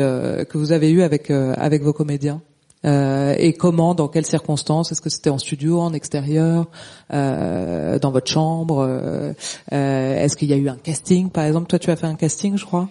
que 0.49 0.57
vous 0.57 0.73
avez 0.73 0.91
eu 0.91 1.01
avec 1.01 1.31
vos 1.31 1.93
comédiens? 1.93 2.41
Euh, 2.85 3.35
et 3.37 3.53
comment, 3.53 3.95
dans 3.95 4.07
quelles 4.07 4.25
circonstances 4.25 4.91
Est-ce 4.91 5.01
que 5.01 5.09
c'était 5.09 5.29
en 5.29 5.37
studio, 5.37 5.79
en 5.79 5.93
extérieur, 5.93 6.67
euh, 7.11 7.97
dans 7.99 8.11
votre 8.11 8.29
chambre 8.29 8.79
euh, 8.79 9.33
euh, 9.73 10.23
Est-ce 10.23 10.37
qu'il 10.37 10.49
y 10.49 10.53
a 10.53 10.57
eu 10.57 10.69
un 10.69 10.77
casting, 10.77 11.29
par 11.29 11.45
exemple? 11.45 11.67
Toi, 11.67 11.79
tu 11.79 11.89
as 11.89 11.95
fait 11.95 12.07
un 12.07 12.15
casting, 12.15 12.57
je 12.57 12.65
crois. 12.65 12.89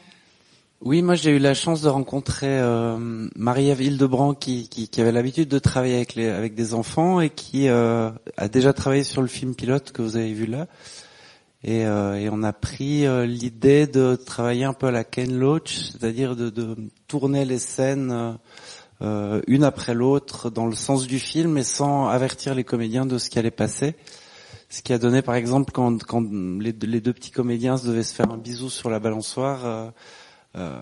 Oui, 0.83 1.01
moi 1.01 1.15
j'ai 1.15 1.31
eu 1.31 1.39
la 1.39 1.55
chance 1.55 1.81
de 1.81 1.89
rencontrer 1.89 2.61
euh, 2.61 2.99
Marie-Ève 3.35 3.81
Hildebrand 3.81 4.35
qui, 4.35 4.69
qui, 4.69 5.01
avait 5.01 5.11
l'habitude 5.11 5.49
de 5.49 5.59
travailler 5.59 6.05
avec, 6.19 6.55
des 6.55 6.75
enfants 6.75 7.19
et 7.19 7.31
qui 7.31 7.69
euh, 7.69 8.11
a 8.37 8.49
déjà 8.49 8.75
travaillé 8.75 9.03
sur 9.03 9.23
le 9.23 9.27
film 9.27 9.55
pilote 9.55 9.93
que 9.93 10.03
vous 10.03 10.17
avez 10.19 10.35
vu 10.35 10.45
là. 10.45 10.67
Et, 11.65 11.87
on 11.89 12.43
a 12.43 12.53
pris 12.53 13.07
l'idée 13.27 13.87
de 13.87 14.15
travailler 14.15 14.65
un 14.65 14.75
peu 14.75 14.87
à 14.87 14.91
la 14.93 15.03
Ken 15.03 15.37
Loach, 15.37 15.79
c'est-à-dire 15.79 16.37
de 16.37 16.77
tourner 17.09 17.45
les 17.45 17.59
scènes 17.59 18.39
euh, 19.03 19.43
une 19.47 19.65
après 19.65 19.95
l'autre 19.95 20.51
dans 20.51 20.67
le 20.67 20.75
sens 20.75 21.07
du 21.07 21.19
film, 21.19 21.53
mais 21.53 21.65
sans 21.65 22.09
avertir 22.09 22.55
les 22.55 22.65
comédiens 22.65 23.07
de 23.07 23.19
ce 23.19 23.31
qui 23.31 23.39
allait 23.39 23.51
passer. 23.51 23.95
Ce 24.69 24.83
qui 24.83 24.93
a 24.93 24.99
donné, 24.99 25.23
par 25.23 25.37
exemple, 25.37 25.73
quand, 25.73 25.99
les, 26.61 26.73
deux- 26.73 27.13
petits 27.13 27.31
comédiens 27.31 27.77
devaient 27.77 28.03
se 28.03 28.15
faire 28.15 28.31
un 28.31 28.37
bisou 28.37 28.69
sur 28.69 28.91
la 28.91 28.99
balançoire, 28.99 29.65
euh, 29.65 29.91
euh, 30.57 30.81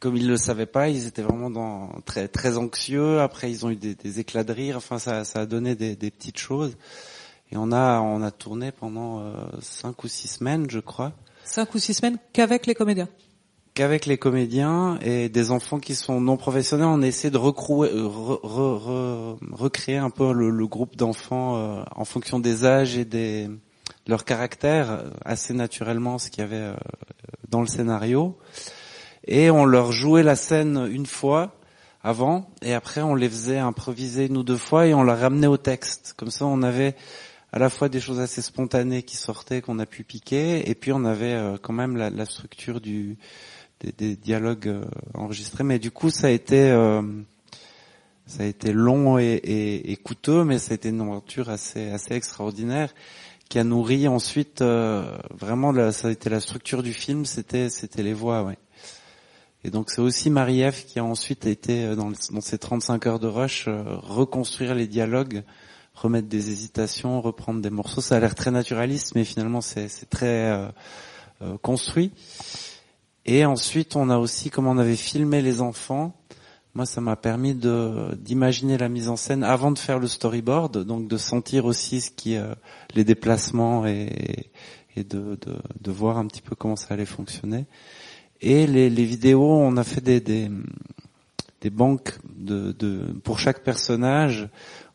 comme 0.00 0.16
ils 0.16 0.26
le 0.26 0.36
savaient 0.36 0.66
pas, 0.66 0.88
ils 0.88 1.06
étaient 1.06 1.22
vraiment 1.22 1.50
dans, 1.50 1.90
très 2.04 2.56
anxieux. 2.56 3.20
Après, 3.20 3.50
ils 3.50 3.64
ont 3.64 3.70
eu 3.70 3.76
des, 3.76 4.20
éclats 4.20 4.42
de 4.44 4.52
rire. 4.52 4.76
Enfin, 4.76 4.98
ça, 4.98 5.22
a 5.34 5.46
donné 5.46 5.74
des, 5.76 6.10
petites 6.10 6.38
choses. 6.38 6.76
Et 7.52 7.56
on 7.56 7.72
a 7.72 8.00
on 8.00 8.22
a 8.22 8.30
tourné 8.30 8.70
pendant 8.70 9.20
euh, 9.20 9.34
cinq 9.60 10.04
ou 10.04 10.08
six 10.08 10.28
semaines, 10.28 10.70
je 10.70 10.78
crois 10.78 11.12
Cinq 11.44 11.74
ou 11.74 11.78
six 11.78 11.94
semaines 11.94 12.16
qu'avec 12.32 12.66
les 12.66 12.74
comédiens. 12.74 13.08
Qu'avec 13.80 14.04
les 14.04 14.18
comédiens 14.18 14.98
et 15.00 15.30
des 15.30 15.50
enfants 15.50 15.78
qui 15.78 15.94
sont 15.94 16.20
non 16.20 16.36
professionnels, 16.36 16.86
on 16.86 17.00
essaie 17.00 17.30
de 17.30 17.38
euh, 17.38 17.40
re- 17.40 18.38
re- 18.42 18.78
re- 18.82 19.38
recréer 19.50 19.96
un 19.96 20.10
peu 20.10 20.34
le, 20.34 20.66
groupe 20.66 20.96
d'enfants 20.96 21.56
euh, 21.56 21.82
en 21.96 22.04
fonction 22.04 22.40
des 22.40 22.66
âges 22.66 22.98
et 22.98 23.06
des 23.06 23.46
de 23.46 24.10
leur 24.10 24.26
caractère 24.26 24.90
euh, 24.90 25.10
assez 25.24 25.54
naturellement 25.54 26.18
ce 26.18 26.28
qu'il 26.28 26.42
y 26.42 26.44
avait 26.44 26.74
dans 27.48 27.62
le 27.62 27.66
scénario. 27.66 28.36
Et 29.26 29.50
on 29.50 29.64
leur 29.64 29.92
jouait 29.92 30.22
la 30.22 30.36
scène 30.36 30.86
une 30.92 31.06
fois 31.06 31.54
avant 32.02 32.50
et 32.60 32.74
après 32.74 33.00
on 33.00 33.14
les 33.14 33.30
faisait 33.30 33.60
improviser 33.60 34.26
une 34.26 34.36
ou 34.36 34.42
deux 34.42 34.58
fois 34.58 34.88
et 34.88 34.92
on 34.92 35.02
leur 35.02 35.20
ramenait 35.20 35.46
au 35.46 35.56
texte. 35.56 36.12
Comme 36.18 36.30
ça 36.30 36.44
on 36.44 36.60
avait 36.62 36.96
à 37.50 37.58
la 37.58 37.70
fois 37.70 37.88
des 37.88 38.00
choses 38.00 38.20
assez 38.20 38.42
spontanées 38.42 39.04
qui 39.04 39.16
sortaient 39.16 39.62
qu'on 39.62 39.78
a 39.78 39.86
pu 39.86 40.04
piquer 40.04 40.68
et 40.68 40.74
puis 40.74 40.92
on 40.92 41.06
avait 41.06 41.54
quand 41.62 41.72
même 41.72 41.96
la, 41.96 42.10
la 42.10 42.26
structure 42.26 42.82
du 42.82 43.16
des, 43.82 44.16
dialogues 44.16 44.68
euh, 44.68 44.84
enregistrés. 45.14 45.64
Mais 45.64 45.78
du 45.78 45.90
coup 45.90 46.10
ça 46.10 46.28
a 46.28 46.30
été 46.30 46.70
euh, 46.70 47.02
ça 48.26 48.44
a 48.44 48.46
été 48.46 48.72
long 48.72 49.18
et, 49.18 49.34
et, 49.42 49.92
et 49.92 49.96
coûteux 49.96 50.44
mais 50.44 50.56
été 50.56 50.88
une 50.88 51.00
aventure 51.00 51.50
assez 51.50 51.90
assez 51.90 52.14
extraordinaire 52.14 52.94
qui 53.48 53.58
a 53.58 53.64
nourri 53.64 54.06
ensuite 54.06 54.62
euh, 54.62 55.18
vraiment 55.30 55.72
ça 55.90 56.08
a 56.08 56.10
été 56.12 56.30
la 56.30 56.40
structure 56.40 56.82
du 56.82 56.92
film 56.92 57.24
c'était 57.24 57.68
c'était 57.68 58.02
les 58.02 58.14
voix 58.14 58.44
ouais. 58.44 58.58
Et 59.62 59.70
donc 59.70 59.90
c'est 59.90 60.00
aussi 60.00 60.30
Marie-Ève 60.30 60.86
qui 60.86 60.98
a 60.98 61.04
ensuite 61.04 61.44
été 61.44 61.84
euh, 61.84 61.96
dans, 61.96 62.10
dans 62.30 62.40
ces 62.40 62.58
35 62.58 63.06
heures 63.06 63.18
de 63.18 63.26
rush 63.26 63.68
reconstruire 63.68 64.74
les 64.74 64.86
dialogues 64.86 65.42
remettre 65.94 66.28
des 66.28 66.50
hésitations 66.50 67.20
reprendre 67.20 67.60
des 67.60 67.70
morceaux. 67.70 68.00
Ça 68.00 68.16
a 68.16 68.20
l'air 68.20 68.34
très 68.34 68.52
naturaliste 68.52 69.14
mais 69.16 69.24
finalement 69.24 69.60
c'est 69.60 69.88
c'est 69.88 70.08
très 70.08 70.70
euh, 71.42 71.56
construit 71.62 72.12
et 73.30 73.44
ensuite, 73.44 73.94
on 73.94 74.10
a 74.10 74.18
aussi, 74.18 74.50
comme 74.50 74.66
on 74.66 74.76
avait 74.76 74.96
filmé 74.96 75.40
les 75.40 75.60
enfants, 75.60 76.16
moi, 76.74 76.84
ça 76.84 77.00
m'a 77.00 77.14
permis 77.14 77.54
d'imaginer 77.54 78.76
la 78.76 78.88
mise 78.88 79.08
en 79.08 79.14
scène 79.14 79.44
avant 79.44 79.70
de 79.70 79.78
faire 79.78 80.00
le 80.00 80.08
storyboard, 80.08 80.84
donc 80.84 81.06
de 81.06 81.16
sentir 81.16 81.64
aussi 81.64 82.00
ce 82.00 82.10
qui, 82.10 82.36
euh, 82.36 82.52
les 82.96 83.04
déplacements 83.04 83.86
et, 83.86 84.50
de, 84.96 85.38
voir 85.86 86.18
un 86.18 86.26
petit 86.26 86.42
peu 86.42 86.56
comment 86.56 86.74
ça 86.74 86.94
allait 86.94 87.06
fonctionner. 87.06 87.66
Et 88.40 88.66
les, 88.66 89.04
vidéos, 89.04 89.48
on 89.48 89.76
a 89.76 89.84
fait 89.84 90.00
des, 90.00 90.18
des, 90.18 91.70
banques 91.70 92.18
de, 92.36 92.72
de, 92.72 93.12
pour 93.22 93.38
chaque 93.38 93.62
personnage. 93.62 94.48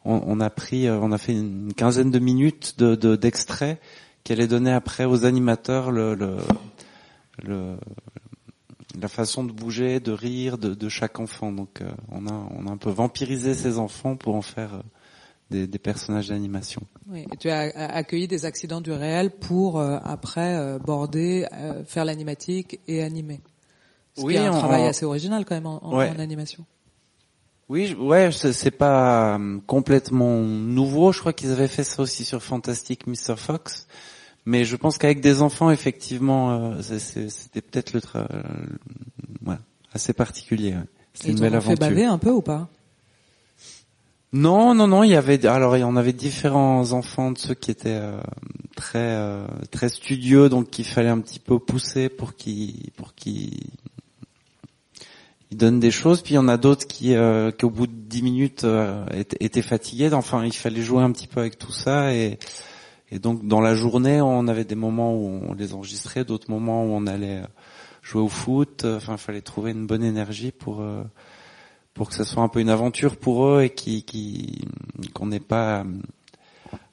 On, 0.04 0.42
a 0.42 0.50
pris, 0.50 0.90
euh, 0.90 1.00
on 1.02 1.14
a 1.14 1.18
fait 1.18 1.32
une 1.32 1.74
quinzaine 1.74 2.12
de 2.12 2.20
minutes 2.20 2.76
de, 2.80 2.96
de, 2.96 3.16
d'extraits 3.16 3.80
qui 4.26 4.34
allaient 4.34 4.48
donner 4.48 4.74
après 4.74 5.06
aux 5.06 5.24
animateurs 5.24 5.90
le, 5.90 6.16
le, 6.16 7.78
la 9.00 9.08
façon 9.08 9.44
de 9.44 9.52
bouger, 9.52 10.00
de 10.00 10.12
rire 10.12 10.58
de, 10.58 10.74
de 10.74 10.90
chaque 10.90 11.20
enfant. 11.20 11.52
Donc 11.52 11.82
euh, 11.82 11.90
on 12.12 12.28
a 12.28 12.34
on 12.58 12.68
a 12.68 12.72
un 12.72 12.78
peu 12.78 12.90
vampirisé 12.90 13.54
ces 13.54 13.78
enfants 13.78 14.16
pour 14.16 14.36
en 14.36 14.42
faire 14.42 14.74
euh, 14.76 14.82
des, 15.52 15.68
des 15.68 15.80
personnages 15.80 16.30
d'animation. 16.30 16.82
Oui. 17.10 17.26
Et 17.32 17.38
tu 17.38 17.50
as 17.50 17.60
accueilli 17.60 18.28
des 18.28 18.46
accidents 18.46 18.82
du 18.82 18.92
réel 18.92 19.32
pour 19.32 19.80
euh, 19.80 19.98
après 20.04 20.80
border, 20.80 21.46
faire 21.86 22.06
l'animatique 22.06 22.80
et 22.88 23.04
animer. 23.04 23.42
Ce 24.18 24.22
Oui, 24.24 24.34
qui 24.34 24.40
est 24.40 24.46
un 24.46 24.52
travail 24.52 24.86
assez 24.88 25.06
original 25.06 25.44
quand 25.46 25.56
même 25.56 25.68
en, 25.68 25.84
en- 25.86 25.98
Ouais. 25.98 26.10
en 26.10 26.20
animation. 26.20 26.66
Oui, 27.68 27.88
je- 27.88 27.96
ouais, 27.96 28.32
c'est 28.32 28.72
pas 28.72 29.40
complètement 29.68 30.40
nouveau. 30.40 31.12
Je 31.12 31.20
crois 31.20 31.34
qu'ils 31.34 31.52
avaient 31.52 31.68
fait 31.68 31.84
ça 31.84 32.02
aussi 32.04 32.24
sur 32.24 32.42
Fantastic 32.42 33.08
Mr. 33.08 33.36
Fox. 33.38 33.88
Mais 34.46 34.64
je 34.64 34.76
pense 34.76 34.98
qu'avec 34.98 35.22
des 35.22 35.42
enfants, 35.42 35.72
effectivement, 35.72 36.52
euh, 36.52 36.82
c'était 36.82 37.62
peut-être 37.62 37.94
le, 37.94 38.00
tra- 38.00 38.28
ouais, 39.46 39.56
assez 39.94 40.14
particulier. 40.14 40.76
C'est 41.14 41.30
une 41.30 41.40
belle 41.40 41.54
t'ont 41.54 41.62
fait 41.62 41.68
aventure. 41.72 41.90
baver 41.90 42.06
un 42.06 42.18
peu 42.18 42.30
ou 42.30 42.42
pas? 42.42 42.70
Non, 44.34 44.76
non, 44.76 44.88
non. 44.88 45.04
Il 45.04 45.12
y 45.12 45.16
avait 45.16 45.46
alors 45.46 45.78
il 45.78 45.80
y 45.80 45.84
en 45.84 45.96
avait 45.96 46.12
différents 46.12 46.92
enfants 46.92 47.32
de 47.32 47.38
ceux 47.38 47.54
qui 47.54 47.72
étaient 47.72 47.90
euh, 48.02 48.20
très 48.76 49.00
euh, 49.00 49.48
très 49.72 49.88
studieux, 49.88 50.50
donc 50.50 50.70
qu'il 50.70 50.86
fallait 50.86 51.10
un 51.10 51.22
petit 51.22 51.40
peu 51.40 51.58
pousser 51.58 52.10
pour 52.10 52.36
qu'ils 52.36 52.92
pour 52.98 53.16
qu'ils 53.16 53.62
ils 55.52 55.58
donnent 55.58 55.80
des 55.80 55.92
choses. 55.92 56.22
Puis 56.22 56.34
il 56.34 56.36
y 56.36 56.40
en 56.40 56.50
a 56.50 56.58
d'autres 56.58 56.86
qui 56.86 57.16
euh, 57.16 57.52
qui 57.52 57.64
au 57.64 57.70
bout 57.70 57.88
de 57.88 57.94
dix 57.94 58.22
minutes 58.22 58.68
étaient, 59.14 59.38
étaient 59.40 59.62
fatigués. 59.62 60.14
Enfin, 60.14 60.44
il 60.44 60.54
fallait 60.54 60.82
jouer 60.82 61.02
un 61.02 61.12
petit 61.14 61.28
peu 61.28 61.40
avec 61.40 61.58
tout 61.58 61.72
ça 61.72 62.14
et 62.14 62.38
et 63.12 63.20
donc 63.20 63.46
dans 63.48 63.62
la 63.62 63.76
journée, 63.76 64.22
on 64.22 64.48
avait 64.48 64.66
des 64.66 64.76
moments 64.76 65.16
où 65.16 65.42
on 65.48 65.54
les 65.54 65.74
enregistrait, 65.74 66.26
d'autres 66.26 66.50
moments 66.50 66.86
où 66.86 66.90
on 66.90 67.06
allait 67.08 67.42
euh, 67.42 67.48
jouer 68.02 68.22
au 68.22 68.30
foot. 68.30 68.86
Enfin, 68.86 69.14
il 69.14 69.20
fallait 69.20 69.42
trouver 69.42 69.72
une 69.72 69.88
bonne 69.88 70.04
énergie 70.04 70.52
pour 70.52 70.82
euh, 70.82 71.04
pour 71.96 72.10
que 72.10 72.14
ça 72.14 72.26
soit 72.26 72.44
un 72.44 72.50
peu 72.50 72.60
une 72.60 72.70
aventure 72.70 73.16
pour 73.18 73.48
eux 73.48 73.64
et 73.64 73.74
qu'on 75.14 75.26
n'ait 75.28 75.40
pas 75.40 75.80
euh, 75.80 75.86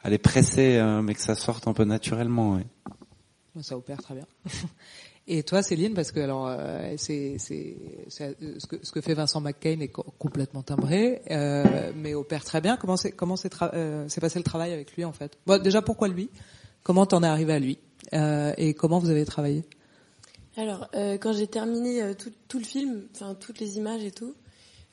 à 0.02 0.08
les 0.08 0.18
presser, 0.18 0.76
euh, 0.76 1.02
mais 1.02 1.14
que 1.14 1.20
ça 1.20 1.34
sorte 1.34 1.66
un 1.66 1.72
peu 1.74 1.84
naturellement. 1.84 2.60
Ça 3.60 3.76
opère 3.76 4.00
très 4.00 4.14
bien. 4.14 4.26
Et 5.34 5.44
toi, 5.44 5.62
Céline, 5.62 5.94
parce 5.94 6.12
que 6.12 6.20
alors 6.20 6.46
euh, 6.46 6.94
euh, 7.10 7.38
ce 7.38 8.92
que 8.92 9.00
fait 9.00 9.14
Vincent 9.14 9.40
McCain 9.40 9.80
est 9.80 9.88
co- 9.88 10.04
complètement 10.18 10.62
timbré, 10.62 11.22
euh, 11.30 11.90
mais 11.96 12.12
opère 12.12 12.44
très 12.44 12.60
bien. 12.60 12.76
Comment 12.76 12.98
c'est 12.98 13.12
passé 13.16 14.38
le 14.38 14.42
travail 14.42 14.74
avec 14.74 14.94
lui 14.94 15.06
en 15.06 15.12
fait? 15.12 15.38
Bon, 15.46 15.58
Déjà, 15.62 15.80
pourquoi 15.80 16.08
lui? 16.08 16.28
Comment 16.82 17.06
t'en 17.06 17.22
es 17.22 17.26
arrivé 17.26 17.54
à 17.54 17.58
lui? 17.60 17.78
Et 18.12 18.74
comment 18.74 18.98
vous 18.98 19.08
avez 19.08 19.24
travaillé? 19.24 19.64
Alors, 20.58 20.90
quand 20.92 21.32
j'ai 21.32 21.46
terminé 21.46 22.02
tout, 22.48 22.58
le 22.58 22.64
film, 22.64 23.04
enfin 23.14 23.34
toutes 23.34 23.58
les 23.58 23.78
images 23.78 24.04
et 24.04 24.10
tout, 24.10 24.34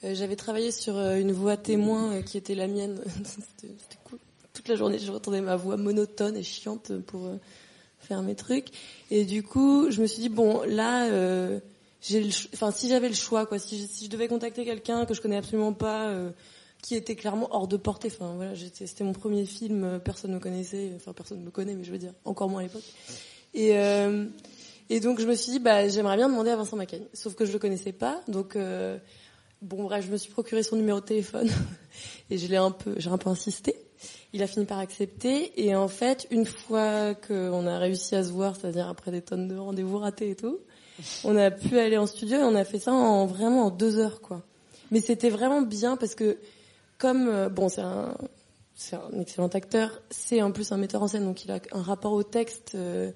j'avais 0.04 0.38
travaillé 0.38 0.72
sur 0.72 0.98
une 0.98 1.34
voix 1.34 1.58
témoin 1.58 2.22
qui 2.22 2.38
était 2.38 2.56
la 2.56 2.68
mienne. 2.68 3.02
C'était 3.26 3.74
cool. 4.06 4.20
Toute 4.54 4.70
la 4.70 4.76
journée, 4.78 5.00
je 5.00 5.12
retendais 5.12 5.42
ma 5.42 5.58
voix 5.58 5.76
monotone 5.76 6.38
et 6.38 6.44
chiante 6.44 6.98
pour 7.00 7.30
faire 8.10 8.22
mes 8.22 8.36
trucs. 8.36 8.68
Et 9.12 9.24
du 9.24 9.44
coup, 9.44 9.90
je 9.90 10.02
me 10.02 10.08
suis 10.08 10.22
dit 10.22 10.30
bon, 10.30 10.64
là, 10.64 11.06
euh, 11.06 11.60
si 12.02 12.90
j'avais 12.90 13.08
le 13.08 13.16
choix, 13.16 13.46
quoi, 13.46 13.60
si 13.60 13.88
si 13.88 14.06
je 14.06 14.10
devais 14.10 14.28
contacter 14.28 14.66
quelqu'un 14.66 15.06
que 15.06 15.14
je 15.14 15.22
connais 15.22 15.38
absolument 15.38 15.74
pas. 15.74 16.10
euh, 16.10 16.32
qui 16.82 16.96
était 16.96 17.18
clairement 17.18 17.50
hors 17.52 17.68
de 17.68 17.76
portée. 17.76 18.08
Enfin 18.08 18.36
voilà, 18.38 18.54
c'était 18.56 19.04
mon 19.04 19.12
premier 19.12 19.46
film, 19.46 19.84
euh, 19.84 20.00
personne 20.00 20.32
me 20.34 20.40
connaissait, 20.40 20.94
enfin 20.96 21.12
personne 21.12 21.44
me 21.44 21.52
connaît, 21.52 21.76
mais 21.76 21.84
je 21.84 21.92
veux 21.92 21.98
dire 21.98 22.14
encore 22.24 22.48
moins 22.48 22.62
à 22.62 22.64
l'époque. 22.64 22.86
Et 23.54 23.74
et 24.92 25.00
donc 25.02 25.20
je 25.20 25.28
me 25.28 25.36
suis 25.36 25.52
dit 25.52 25.60
bah 25.60 25.90
j'aimerais 25.90 26.16
bien 26.16 26.30
demander 26.30 26.52
à 26.52 26.56
Vincent 26.56 26.78
Macaigne, 26.78 27.04
sauf 27.14 27.36
que 27.36 27.46
je 27.46 27.52
le 27.52 27.60
connaissais 27.60 27.92
pas, 27.92 28.22
donc 28.30 28.58
bon 29.62 29.84
bref 29.84 30.06
je 30.06 30.10
me 30.10 30.16
suis 30.16 30.32
procuré 30.32 30.64
son 30.64 30.78
numéro 30.78 31.02
de 31.02 31.06
téléphone 31.06 31.50
Et 32.30 32.38
je 32.38 32.48
l'ai 32.48 32.58
un 32.58 32.72
peu, 32.72 32.94
j'ai 32.98 33.10
un 33.10 33.18
peu 33.18 33.30
insisté. 33.30 33.76
Il 34.34 34.44
a 34.44 34.48
fini 34.48 34.66
par 34.66 34.80
accepter. 34.80 35.52
Et 35.64 35.76
en 35.76 35.88
fait, 35.88 36.28
une 36.32 36.46
fois 36.46 37.16
qu'on 37.16 37.66
a 37.66 37.78
réussi 37.80 38.16
à 38.16 38.24
se 38.24 38.32
voir, 38.32 38.56
c'est-à-dire 38.56 38.88
après 38.88 39.12
des 39.12 39.22
tonnes 39.22 39.48
de 39.48 39.58
rendez-vous 39.58 39.98
ratés 39.98 40.32
et 40.32 40.36
tout, 40.36 40.60
on 41.24 41.36
a 41.36 41.52
pu 41.52 41.80
aller 41.80 41.98
en 41.98 42.06
studio 42.06 42.38
et 42.38 42.44
on 42.44 42.56
a 42.56 42.64
fait 42.64 42.80
ça 42.80 42.92
en 42.92 43.26
vraiment 43.26 43.66
en 43.66 43.70
deux 43.70 43.98
heures, 43.98 44.22
quoi. 44.22 44.44
Mais 44.92 45.02
c'était 45.02 45.30
vraiment 45.30 45.62
bien 45.62 45.98
parce 45.98 46.16
que 46.16 46.38
comme 46.98 47.28
euh, 47.28 47.50
bon, 47.50 47.70
c'est 47.70 47.82
un 47.82 48.16
c'est 48.76 48.96
un 48.96 49.20
excellent 49.20 49.48
acteur, 49.48 50.02
c'est 50.10 50.42
en 50.42 50.52
plus 50.52 50.72
un 50.72 50.78
metteur 50.78 51.04
en 51.04 51.08
scène, 51.08 51.26
donc 51.26 51.44
il 51.44 51.52
a 51.52 51.60
un 51.74 51.82
rapport 51.82 52.14
au 52.14 52.24
texte 52.24 52.74
euh, 52.76 53.12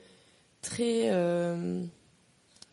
très 0.62 1.10
euh, 1.12 1.84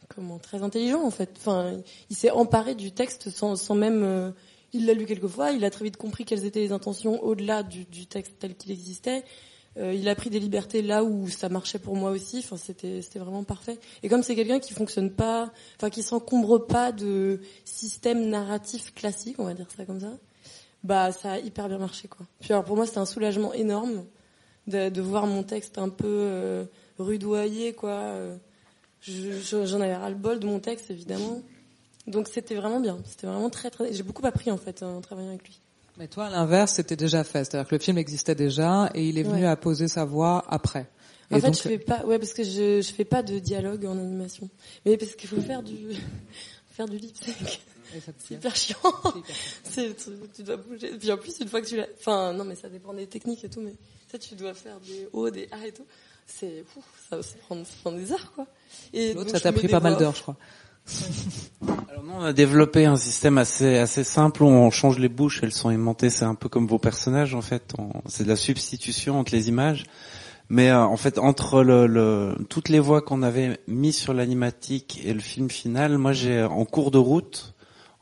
comment 0.09 0.39
très 0.39 0.63
intelligent 0.63 1.03
en 1.03 1.11
fait. 1.11 1.31
Enfin, 1.37 1.81
il 2.09 2.17
s'est 2.17 2.31
emparé 2.31 2.75
du 2.75 2.93
texte 2.93 3.31
sans, 3.31 3.55
sans 3.57 3.75
même 3.75 4.33
il 4.73 4.87
l'a 4.87 4.95
lu 4.95 5.07
quelques 5.07 5.27
fois, 5.27 5.51
il 5.53 5.65
a 5.65 5.71
très 5.71 5.85
vite 5.85 5.97
compris 5.97 6.25
quelles 6.25 6.45
étaient 6.45 6.61
les 6.61 6.73
intentions 6.73 7.23
au-delà 7.23 7.63
du, 7.63 7.85
texte 8.07 8.35
tel 8.39 8.55
qu'il 8.55 8.71
existait. 8.73 9.25
Euh, 9.77 9.95
il 9.95 10.09
a 10.09 10.15
pris 10.17 10.31
des 10.31 10.41
libertés 10.41 10.83
là 10.83 11.05
où 11.05 11.29
ça 11.29 11.49
marchait 11.49 11.79
pour 11.79 11.95
moi 11.95 12.11
aussi. 12.11 12.39
Enfin, 12.39 12.57
c'était 12.57 13.03
c'était 13.03 13.21
vraiment 13.21 13.45
parfait. 13.45 13.79
Et 14.03 14.09
comme 14.09 14.23
c'est 14.25 14.35
quelqu'un 14.35 14.59
qui 14.59 14.73
fonctionne 14.75 15.11
pas, 15.11 15.53
enfin 15.77 15.91
qui 15.91 16.03
s'encombre 16.03 16.59
pas 16.67 16.91
de 16.91 17.41
système 17.65 18.29
narratif 18.29 18.93
classique, 18.95 19.37
on 19.39 19.45
va 19.45 19.55
dire 19.55 19.69
ça 19.77 19.85
comme 19.85 20.01
ça, 20.01 20.13
bah 20.83 21.13
ça 21.13 21.33
a 21.33 21.39
hyper 21.39 21.69
bien 21.69 21.79
marché 21.79 22.09
quoi. 22.09 22.27
Puis 22.41 22.53
alors 22.53 22.65
pour 22.65 22.75
moi 22.77 22.85
c'était 22.87 22.99
un 22.99 23.07
soulagement 23.07 23.53
énorme 23.53 24.05
de, 24.67 25.01
voir 25.01 25.27
mon 25.27 25.43
texte 25.45 25.79
un 25.79 25.89
peu 25.89 26.07
euh, 26.07 26.65
rudoyé 26.99 27.73
quoi. 27.73 27.91
Euh, 27.91 28.37
je- 29.01 29.33
je- 29.41 29.65
J'en 29.67 29.81
avais 29.81 29.95
ras 29.97 30.11
le 30.11 30.17
bol 30.17 30.41
de 30.41 30.47
mon 30.47 30.59
texte 30.59 30.91
évidemment. 30.91 31.43
Donc 32.07 32.29
c'était 32.29 32.55
vraiment 32.55 32.81
bien. 32.81 32.99
C'était 33.05 33.27
vraiment 33.27 33.51
très 33.51 33.71
très. 33.71 33.93
J'ai 33.93 34.03
beaucoup 34.03 34.27
appris 34.27 34.51
en 34.51 34.57
fait 34.57 34.83
en 34.83 35.01
travaillant 35.01 35.31
avec 35.31 35.45
lui. 35.45 35.61
Mais 35.99 36.09
toi, 36.09 36.27
à 36.27 36.31
l'inverse, 36.31 36.73
c'était 36.75 36.97
déjà 36.97 37.25
fait. 37.25 37.45
C'est-à-dire 37.45 37.69
que 37.69 37.75
le 37.75 37.81
film 37.81 37.99
existait 37.99 38.35
déjà 38.35 38.91
et 38.95 39.07
il 39.07 39.19
est 39.19 39.23
venu 39.23 39.43
Ouais. 39.43 39.47
à 39.47 39.57
poser 39.57 39.87
sa 39.87 40.05
voix 40.05 40.45
après. 40.49 40.89
En 41.31 41.37
Et 41.37 41.41
fait, 41.41 41.47
donc, 41.49 41.57
je 41.57 41.61
fais 41.61 41.79
pas, 41.79 42.05
ouais, 42.07 42.19
parce 42.19 42.33
que 42.33 42.43
je, 42.43 42.81
je 42.81 42.93
fais 42.93 43.05
pas 43.05 43.23
de 43.23 43.39
dialogue 43.39 43.85
en 43.85 43.99
animation. 43.99 44.49
Mais 44.87 44.97
parce 44.97 45.15
qu'il 45.15 45.29
faut 45.29 45.41
faire 45.43 45.63
du, 45.63 45.77
faire 46.73 46.89
du 46.89 46.97
lip 46.97 47.15
sync. 47.17 47.61
C'est 48.19 48.35
hyper 48.35 48.57
chiant. 48.57 48.77
C'est, 49.65 49.95
tu, 50.35 50.43
dois 50.43 50.57
bouger. 50.57 50.97
Puis 50.99 51.13
en 51.13 51.19
plus, 51.19 51.39
une 51.41 51.49
fois 51.49 51.61
que 51.61 51.67
tu 51.67 51.77
l'as, 51.77 51.89
enfin, 51.99 52.33
non, 52.33 52.45
mais 52.45 52.55
ça 52.55 52.69
dépend 52.69 52.95
des 52.95 53.07
techniques 53.07 53.45
et 53.45 53.49
tout, 53.51 53.61
mais 53.61 53.75
ça, 54.11 54.19
tu 54.19 54.35
dois 54.37 54.55
faire 54.55 54.79
des 54.81 55.09
hauts, 55.13 55.29
des 55.31 55.49
A 55.53 55.67
et 55.67 55.73
tout. 55.73 55.87
C'est, 56.27 56.65
ça, 57.11 57.23
ça 57.23 57.35
prend, 57.47 57.65
ça 57.65 57.73
prend 57.83 57.93
des 57.93 58.13
heures, 58.13 58.33
quoi. 58.35 58.47
Et 58.93 59.13
L'autre, 59.13 59.27
donc, 59.27 59.37
ça 59.37 59.41
t'a 59.41 59.53
pris 59.53 59.69
pas 59.69 59.81
mal 59.81 59.97
d'heures, 59.97 60.15
je 60.15 60.23
crois. 60.23 60.37
Alors 61.91 62.05
nous, 62.05 62.13
on 62.13 62.23
a 62.23 62.33
développé 62.33 62.87
un 62.87 62.97
système 62.97 63.39
assez 63.39 63.79
assez 63.79 64.05
simple 64.05 64.43
où 64.43 64.47
on 64.47 64.71
change 64.71 64.99
les 64.99 65.09
bouches, 65.09 65.41
elles 65.43 65.53
sont 65.53 65.71
aimantées, 65.71 66.11
c'est 66.11 66.25
un 66.25 66.35
peu 66.35 66.49
comme 66.49 66.67
vos 66.67 66.79
personnages 66.79 67.35
en 67.35 67.43
fait. 67.43 67.75
C'est 68.07 68.25
de 68.25 68.29
la 68.29 68.37
substitution 68.37 69.19
entre 69.19 69.33
les 69.33 69.49
images. 69.49 69.85
Mais 70.51 70.71
euh, 70.71 70.81
en 70.81 70.97
fait, 70.97 71.19
entre 71.19 71.65
toutes 72.49 72.69
les 72.69 72.81
voix 72.81 73.03
qu'on 73.03 73.23
avait 73.23 73.61
mis 73.69 73.93
sur 73.93 74.13
l'animatique 74.13 75.01
et 75.05 75.15
le 75.15 75.21
film 75.21 75.49
final, 75.49 75.97
moi 75.97 76.13
j'ai 76.13 76.43
en 76.43 76.65
cours 76.65 76.91
de 76.91 76.99
route, 76.99 77.55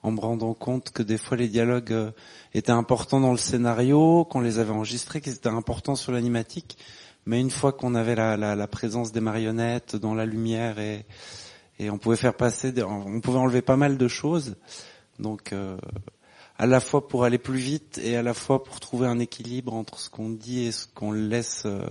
en 0.03 0.13
me 0.13 0.21
rendant 0.21 0.55
compte 0.55 0.91
que 0.91 1.03
des 1.03 1.19
fois 1.19 1.37
les 1.37 1.49
dialogues 1.49 1.93
euh, 1.93 2.11
étaient 2.55 2.73
importants 2.73 3.21
dans 3.21 3.33
le 3.33 3.39
scénario, 3.39 4.25
qu'on 4.25 4.41
les 4.41 4.59
avait 4.59 4.73
enregistrés, 4.73 5.21
qu'ils 5.21 5.35
étaient 5.35 5.49
importants 5.49 5.95
sur 5.95 6.11
l'animatique. 6.11 6.79
Mais 7.27 7.39
une 7.39 7.51
fois 7.51 7.73
qu'on 7.73 7.95
avait 7.95 8.15
la, 8.15 8.37
la 8.39 8.67
présence 8.67 9.13
des 9.13 9.21
marionnettes 9.21 9.97
dans 9.97 10.15
la 10.15 10.25
lumière 10.25 10.79
et 10.79 11.05
et 11.79 11.91
on 11.91 11.99
pouvait 11.99 12.17
faire 12.17 12.35
passer, 12.35 12.73
des- 12.73 12.83
on 12.83 13.21
pouvait 13.21 13.39
enlever 13.39 13.63
pas 13.63 13.77
mal 13.77 13.97
de 13.99 14.09
choses. 14.09 14.57
Donc, 15.19 15.53
euh, 15.53 15.77
à 16.59 16.67
la 16.67 16.81
fois 16.81 17.07
pour 17.09 17.25
aller 17.25 17.39
plus 17.39 17.59
vite 17.59 18.01
et 18.03 18.17
à 18.17 18.23
la 18.23 18.35
fois 18.35 18.65
pour 18.65 18.81
trouver 18.81 19.07
un 19.07 19.19
équilibre 19.21 19.75
entre 19.75 19.99
ce 20.01 20.11
qu'on 20.11 20.29
dit 20.31 20.65
et 20.67 20.73
ce 20.73 20.87
qu'on 20.93 21.13
laisse, 21.13 21.63
euh, 21.67 21.83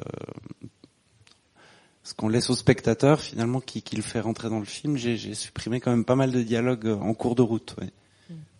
ce 2.04 2.14
qu'on 2.14 2.30
laisse 2.30 2.50
au 2.50 2.56
spectateur 2.56 3.20
finalement 3.22 3.60
qui, 3.60 3.82
qui 3.82 3.96
le 3.96 4.02
fait 4.02 4.20
rentrer 4.20 4.50
dans 4.50 4.60
le 4.60 4.66
film. 4.66 4.98
J'ai 4.98 5.34
supprimé 5.34 5.80
quand 5.80 5.92
même 5.92 6.06
pas 6.06 6.16
mal 6.16 6.32
de 6.32 6.42
dialogues 6.42 6.88
en 7.02 7.14
cours 7.14 7.36
de 7.36 7.42
route. 7.42 7.76
ouais. 7.82 7.90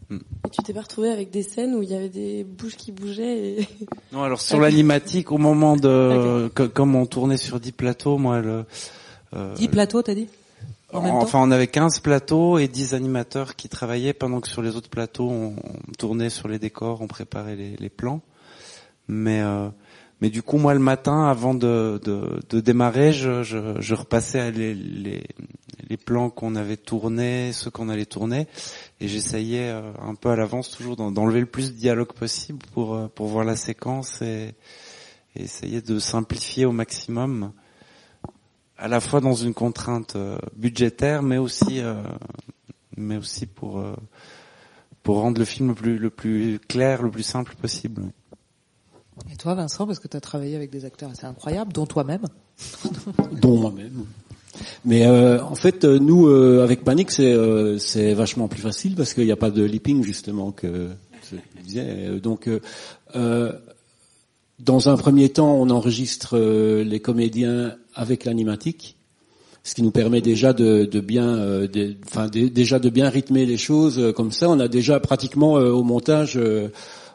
Mm. 0.10 0.18
Et 0.46 0.50
tu 0.50 0.64
t'es 0.64 0.74
pas 0.74 0.82
retrouvé 0.82 1.10
avec 1.12 1.32
des 1.32 1.44
scènes 1.44 1.76
où 1.76 1.84
il 1.84 1.90
y 1.90 1.94
avait 1.96 2.08
des 2.08 2.46
bouches 2.46 2.78
qui 2.78 2.94
bougeaient 2.94 3.60
et... 3.60 3.68
Non, 4.14 4.24
alors 4.24 4.40
sur 4.40 4.58
l'animatique, 4.62 5.34
au 5.34 5.38
moment 5.38 5.76
de, 5.76 6.50
que- 6.56 6.64
comme 6.64 6.96
on 6.96 7.06
tournait 7.06 7.36
sur 7.36 7.60
10 7.60 7.74
plateaux, 7.74 8.18
moi 8.18 8.40
le. 8.40 8.64
euh, 9.34 9.54
10 9.56 9.68
plateaux, 9.68 10.02
t'as 10.02 10.16
dit? 10.16 10.30
En 10.94 11.02
même 11.02 11.12
temps 11.12 11.24
enfin, 11.24 11.40
on 11.42 11.52
avait 11.52 11.68
15 11.68 12.00
plateaux 12.00 12.58
et 12.60 12.68
10 12.68 12.94
animateurs 12.94 13.56
qui 13.56 13.68
travaillaient 13.70 14.14
pendant 14.14 14.40
que 14.40 14.48
sur 14.48 14.62
les 14.62 14.76
autres 14.76 14.90
plateaux, 14.90 15.30
on, 15.30 15.56
on 15.58 15.92
tournait 15.98 16.30
sur 16.30 16.48
les 16.48 16.60
décors, 16.60 17.02
on 17.02 17.08
préparait 17.08 17.56
les, 17.56 17.76
les 17.76 17.90
plans. 17.90 18.22
Mais 19.08 19.42
euh, 19.42 19.70
mais 20.20 20.30
du 20.32 20.42
coup, 20.42 20.58
moi, 20.58 20.74
le 20.74 20.80
matin, 20.80 21.26
avant 21.28 21.54
de, 21.54 22.02
de, 22.04 22.40
de 22.50 22.60
démarrer, 22.60 23.12
je, 23.14 23.44
je, 23.44 23.80
je 23.80 23.94
repassais 23.94 24.50
les, 24.52 24.74
les, 24.74 25.24
les 25.90 25.98
plans 25.98 26.32
qu'on 26.32 26.56
avait 26.56 26.76
tournés, 26.78 27.52
ceux 27.54 27.70
qu'on 27.70 27.88
allait 27.90 28.08
tourner, 28.08 28.48
et 29.00 29.08
j'essayais 29.08 29.70
euh, 29.70 29.92
un 30.02 30.16
peu 30.16 30.30
à 30.30 30.36
l'avance 30.36 30.72
toujours 30.72 30.96
d'en- 30.96 31.12
d'enlever 31.12 31.40
le 31.42 31.46
plus 31.46 31.72
de 31.72 31.78
dialogue 31.78 32.14
possible 32.14 32.60
pour 32.74 32.96
euh, 32.96 33.08
pour 33.14 33.28
voir 33.28 33.46
la 33.46 33.56
séquence 33.56 34.22
et, 34.24 34.56
et 35.36 35.44
essayer 35.44 35.82
de 35.82 36.00
simplifier 36.00 36.66
au 36.66 36.72
maximum 36.72 37.52
à 38.78 38.88
la 38.88 39.00
fois 39.00 39.22
dans 39.22 39.34
une 39.34 39.54
contrainte 39.54 40.16
euh, 40.16 40.38
budgétaire, 40.56 41.24
mais 41.24 41.38
aussi, 41.38 41.80
euh, 41.80 41.96
mais 42.96 43.18
aussi 43.18 43.46
pour 43.46 43.80
euh, 43.80 43.96
pour 45.04 45.18
rendre 45.18 45.40
le 45.40 45.46
film 45.46 45.70
le 45.70 45.76
plus 45.76 45.98
le 45.98 46.10
plus 46.10 46.60
clair, 46.68 47.02
le 47.02 47.12
plus 47.12 47.24
simple 47.24 47.56
possible. 47.56 48.04
Et 49.32 49.36
toi, 49.36 49.56
Vincent, 49.56 49.88
parce 49.88 50.00
que 50.00 50.08
tu 50.08 50.16
as 50.16 50.22
travaillé 50.22 50.56
avec 50.56 50.70
des 50.70 50.86
acteurs 50.86 51.10
assez 51.10 51.26
incroyables, 51.26 51.74
dont 51.74 51.88
toi-même. 51.88 52.28
dont 53.32 53.58
moi-même. 53.58 54.06
Mais 54.86 55.06
euh, 55.06 55.44
en 55.44 55.56
fait, 55.56 55.84
nous, 55.84 56.28
euh, 56.28 56.64
avec 56.64 56.84
Panic, 56.84 57.12
c'est 57.12 57.32
euh, 57.32 57.78
c'est 57.80 58.14
vachement 58.14 58.48
plus 58.48 58.62
facile 58.62 58.96
parce 58.96 59.14
qu'il 59.14 59.26
n'y 59.26 59.32
a 59.32 59.38
pas 59.38 59.52
de 59.52 59.64
leaping 59.64 60.04
justement 60.04 60.52
que 60.52 60.90
je 61.32 61.62
disais. 61.64 62.20
Donc, 62.20 62.48
dans 64.60 64.90
un 64.90 64.98
premier 64.98 65.30
temps, 65.30 65.54
on 65.54 65.70
enregistre 65.70 66.36
euh, 66.36 66.84
les 66.84 67.00
comédiens 67.00 67.76
avec 67.98 68.24
l'animatique, 68.24 68.96
ce 69.64 69.76
qui 69.76 69.84
nous 69.84 69.92
permet 69.92 70.22
déjà 70.22 70.54
de, 70.54 70.86
bien, 71.02 71.28
euh, 71.28 71.68
enfin 72.06 72.30
déjà 72.30 72.80
de 72.80 72.90
bien 72.90 73.10
rythmer 73.10 73.46
les 73.46 73.58
choses 73.58 74.00
euh, 74.00 74.14
comme 74.14 74.32
ça. 74.32 74.50
On 74.50 74.62
a 74.62 74.70
déjà 74.70 75.02
pratiquement 75.02 75.58
euh, 75.58 75.72
au 75.72 75.84
montage. 75.84 76.40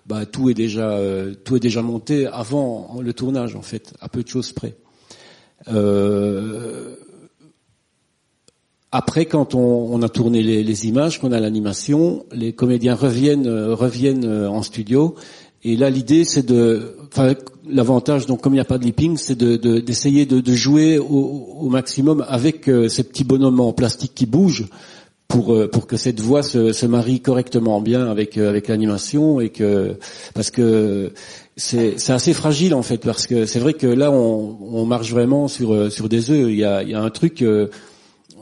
bah, 0.06 0.26
tout 0.26 0.50
est 0.50 0.54
déjà 0.54 1.00
tout 1.44 1.56
est 1.56 1.60
déjà 1.60 1.80
monté 1.80 2.26
avant 2.26 2.98
le 3.00 3.12
tournage 3.14 3.56
en 3.56 3.62
fait, 3.62 3.94
à 4.00 4.08
peu 4.08 4.22
de 4.22 4.28
choses 4.28 4.52
près. 4.52 4.76
Après, 8.94 9.24
quand 9.24 9.54
on, 9.54 10.02
a 10.02 10.08
tourné 10.10 10.42
les, 10.42 10.62
les 10.62 10.86
images, 10.86 11.18
qu'on 11.18 11.32
a 11.32 11.40
l'animation, 11.40 12.26
les 12.30 12.52
comédiens 12.52 12.94
reviennent 12.94 13.48
reviennent 13.48 14.26
en 14.28 14.62
studio. 14.62 15.14
Et 15.64 15.76
là, 15.76 15.88
l'idée, 15.88 16.24
c'est 16.24 16.44
de, 16.44 16.96
l'avantage, 17.68 18.26
donc 18.26 18.40
comme 18.40 18.52
il 18.52 18.56
n'y 18.56 18.60
a 18.60 18.64
pas 18.64 18.78
de 18.78 18.84
leaping, 18.84 19.16
c'est 19.16 19.34
de- 19.34 19.56
de- 19.56 19.80
d'essayer 19.80 20.26
de, 20.26 20.54
jouer 20.54 20.98
au, 20.98 21.68
maximum 21.68 22.24
avec 22.28 22.68
euh, 22.68 22.88
ces 22.88 23.04
petits 23.04 23.24
bonhommes 23.24 23.60
en 23.60 23.72
plastique 23.72 24.12
qui 24.14 24.26
bougent 24.26 24.66
pour 25.28 25.54
euh, 25.54 25.68
que 25.68 25.96
cette 25.96 26.20
voix 26.20 26.42
se, 26.42 26.86
marie 26.86 27.20
correctement 27.20 27.80
bien 27.80 28.10
avec 28.10 28.36
euh, 28.36 28.50
avec 28.50 28.68
l'animation 28.68 29.40
et 29.40 29.48
que 29.48 29.96
parce 30.34 30.50
que 30.50 31.12
c'est 31.56 32.10
assez 32.10 32.34
fragile 32.34 32.74
en 32.74 32.82
fait 32.82 32.98
parce 32.98 33.26
que 33.26 33.46
c'est 33.46 33.60
vrai 33.60 33.74
que 33.74 33.86
là 33.86 34.10
on, 34.10 34.84
marche 34.84 35.10
vraiment 35.10 35.48
sur 35.48 36.08
des 36.08 36.30
œufs. 36.30 36.50
Il 36.50 36.56
y 36.56 36.64
a 36.64 37.02
un 37.02 37.10
truc 37.10 37.42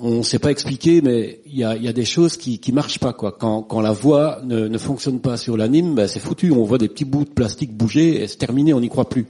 on 0.03 0.19
ne 0.19 0.23
sait 0.23 0.39
pas 0.39 0.51
expliquer, 0.51 1.01
mais 1.03 1.41
il 1.47 1.59
y 1.59 1.65
a, 1.65 1.77
y 1.77 1.89
a 1.89 1.93
des 1.93 2.05
choses 2.05 2.37
qui 2.37 2.59
qui 2.59 2.73
marchent 2.73 2.99
pas 2.99 3.13
quoi. 3.13 3.33
Quand, 3.33 3.63
quand 3.63 3.81
la 3.81 3.93
voix 3.93 4.41
ne, 4.45 4.69
ne 4.69 4.79
fonctionne 4.79 5.21
pas 5.21 5.37
sur 5.37 5.57
l'anime, 5.57 5.95
ben, 5.95 6.07
c'est 6.07 6.21
foutu. 6.21 6.51
On 6.53 6.65
voit 6.65 6.79
des 6.79 6.89
petits 6.89 7.05
bouts 7.05 7.25
de 7.25 7.31
plastique 7.31 7.77
bouger 7.77 8.23
et 8.23 8.27
c'est 8.29 8.39
terminé, 8.39 8.73
on 8.75 8.81
n'y 8.81 8.89
croit 8.89 9.09
plus. 9.09 9.27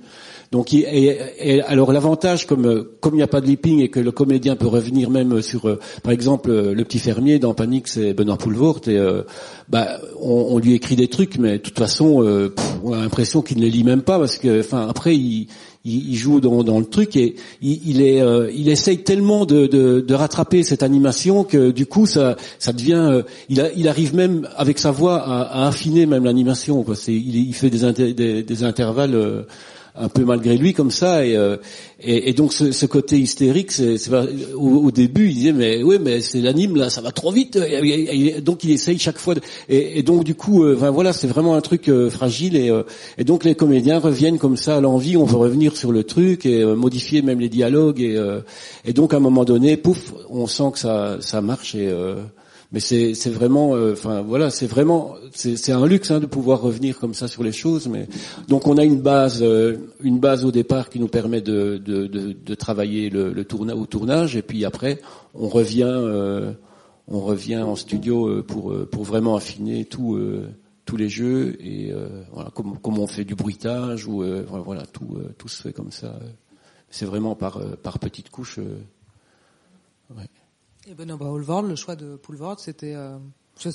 Donc, 0.53 0.75
et, 0.75 1.19
et 1.39 1.63
alors 1.63 1.93
l'avantage, 1.93 2.45
comme 2.45 2.85
comme 3.01 3.15
il 3.15 3.19
n'y 3.19 3.23
a 3.23 3.29
pas 3.29 3.41
de 3.41 3.47
leaping 3.47 3.81
et 3.81 3.89
que 3.89 4.01
le 4.01 4.11
comédien 4.11 4.57
peut 4.57 4.67
revenir 4.67 5.09
même 5.09 5.43
sur, 5.43 5.69
euh, 5.69 5.79
par 6.03 6.11
exemple, 6.13 6.51
euh, 6.51 6.75
le 6.75 6.85
petit 6.85 6.99
fermier 6.99 7.39
dans 7.39 7.55
Panique, 7.55 7.87
c'est 7.87 8.15
Benoît 8.15 8.37
Poulvort, 8.37 8.81
et 8.89 8.99
euh, 8.99 9.23
bah, 9.69 10.01
on, 10.21 10.49
on 10.51 10.59
lui 10.59 10.75
écrit 10.75 10.97
des 10.97 11.07
trucs, 11.07 11.39
mais 11.39 11.53
de 11.53 11.63
toute 11.63 11.79
façon, 11.79 12.25
euh, 12.25 12.53
on 12.83 12.93
a 12.93 12.99
l'impression 12.99 13.43
qu'il 13.43 13.59
ne 13.59 13.63
les 13.63 13.71
lit 13.71 13.85
même 13.85 14.03
pas 14.03 14.19
parce 14.19 14.39
que, 14.39 14.59
enfin, 14.59 14.89
après, 14.89 15.15
il, 15.17 15.47
il, 15.85 16.15
joue 16.15 16.41
dans, 16.41 16.79
le 16.79 16.85
truc 16.85 17.17
et 17.17 17.37
il, 17.63 18.03
euh, 18.03 18.51
essaye 18.51 18.99
tellement 18.99 19.47
de, 19.47 20.13
rattraper 20.13 20.63
cette 20.63 20.83
animation 20.83 21.45
que 21.45 21.71
du 21.71 21.87
coup, 21.87 22.07
ça, 22.07 22.37
devient, 22.69 22.93
euh, 22.95 23.23
il, 23.49 23.89
arrive 23.89 24.15
même 24.15 24.49
avec 24.57 24.79
sa 24.79 24.91
voix 24.91 25.23
à, 25.23 25.67
affiner 25.67 26.07
même 26.07 26.25
l'animation. 26.25 26.83
quoi. 26.83 26.95
Il, 27.09 27.55
fait 27.55 27.71
des, 27.71 27.85
inter- 27.85 28.13
des, 28.13 28.43
des 28.43 28.65
intervalles. 28.65 29.47
Un 29.97 30.09
peu 30.09 30.25
malgré 30.25 30.57
lui 30.57 30.73
comme 30.73 30.91
ça 30.91 31.27
et 31.27 31.37
euh, 31.37 31.57
et, 32.03 32.33
donc 32.33 32.53
ce, 32.53 32.87
côté 32.87 33.19
hystérique 33.19 33.73
c'est 33.73 33.97
au, 34.55 34.87
au 34.87 34.91
début 34.91 35.29
il 35.29 35.35
disait 35.35 35.53
mais 35.53 35.83
oui 35.83 35.99
mais 36.01 36.21
c'est 36.21 36.41
l'anime 36.41 36.77
là 36.77 36.89
ça 36.89 37.01
va 37.01 37.13
trop 37.13 37.31
vite 37.31 37.57
Et- 37.57 38.41
donc 38.41 38.65
il 38.65 38.71
essaye 38.71 38.99
chaque 38.99 39.19
fois 39.19 39.35
et, 39.69 40.03
donc 40.03 40.25
du 40.25 40.35
coup 40.35 40.67
enfin, 40.73 40.91
voilà 40.91 41.13
c'est 41.13 41.27
vraiment 41.27 41.55
un 41.55 41.61
truc 41.61 41.89
euh, 41.89 42.09
fragile 42.09 42.57
et 42.57 43.25
donc 43.25 43.45
les 43.45 43.55
comédiens 43.55 43.99
reviennent 43.99 44.39
comme 44.39 44.57
ça 44.57 44.77
à 44.77 44.81
l'envie 44.81 45.17
on 45.17 45.25
veut 45.25 45.37
revenir 45.37 45.77
sur 45.77 45.93
le 45.93 46.05
truc 46.05 46.47
et 46.47 46.65
modifier 46.65 47.23
même 47.23 47.41
les 47.41 47.49
dialogues 47.49 48.01
et 48.01 48.93
donc 48.93 49.13
à 49.13 49.19
un 49.19 49.21
moment 49.21 49.45
donné 49.45 49.77
pouf 49.77 50.15
on 50.31 50.47
sent 50.47 50.71
que 50.73 50.79
ça 50.79 51.19
ça 51.21 51.41
marche 51.41 51.75
et 51.75 51.93
mais 52.73 52.81
c'est 52.81 53.13
vraiment 53.31 53.75
euh, 53.75 53.93
enfin 53.93 54.23
voilà 54.23 54.51
c'est 54.51 54.67
vraiment 54.67 55.15
c'est 55.33 55.73
un 55.73 55.87
luxe 55.87 56.11
hein, 56.11 56.21
de 56.21 56.27
pouvoir 56.27 56.61
revenir 56.61 56.99
comme 56.99 57.15
ça 57.15 57.27
sur 57.29 57.43
les 57.43 57.53
choses 57.53 57.89
mais 57.89 58.07
donc 58.49 58.67
on 58.67 58.77
a 58.77 58.85
une 58.85 59.01
base 59.01 59.43
euh, 59.43 59.77
une 60.01 60.19
base 60.19 60.45
au 60.45 60.53
départ 60.53 60.89
qui 60.89 61.01
nous 61.01 61.09
permet 61.09 61.41
de 61.41 61.79
de, 61.79 62.07
de, 62.07 62.33
de 62.33 62.55
travailler 62.55 63.11
le, 63.11 63.33
le 63.33 63.45
tourna 63.45 63.75
au 63.75 63.87
tournage 63.87 64.37
et 64.37 64.43
puis 64.43 64.65
après 64.65 65.01
on 65.35 65.49
revient 65.49 65.85
euh, 65.87 66.53
on 67.09 67.21
revient 67.21 67.59
en 67.63 67.75
studio 67.75 68.43
pour 68.45 68.73
pour 68.91 69.05
vraiment 69.05 69.35
affiner 69.35 69.85
tout 69.85 70.17
tous 70.91 70.97
les 70.97 71.09
jeux 71.09 71.57
et 71.61 71.93
euh, 71.93 72.25
voilà 72.33 72.51
comme 72.51 72.77
comme 72.81 72.99
on 72.99 73.07
fait 73.07 73.25
du 73.25 73.37
bruitage 73.37 74.09
ou 74.09 74.25
euh, 74.25 74.45
voilà, 74.49 74.85
tout 74.87 75.17
euh, 75.17 75.33
tout 75.39 75.47
se 75.47 75.63
fait 75.63 75.73
comme 75.73 75.93
ça 75.93 76.19
c'est 76.89 77.07
vraiment 77.07 77.37
par 77.37 77.61
par 77.77 78.01
petites 78.01 78.29
couches 78.29 78.59
ouais. 78.59 80.27
Et 80.89 80.95
Benoît 80.95 81.19
Poulvord, 81.19 81.63
le 81.63 81.77
choix 81.77 81.97
de 81.97 82.17
Poulvord, 82.17 82.59
c'était. 82.61 82.95
Euh, 82.95 83.19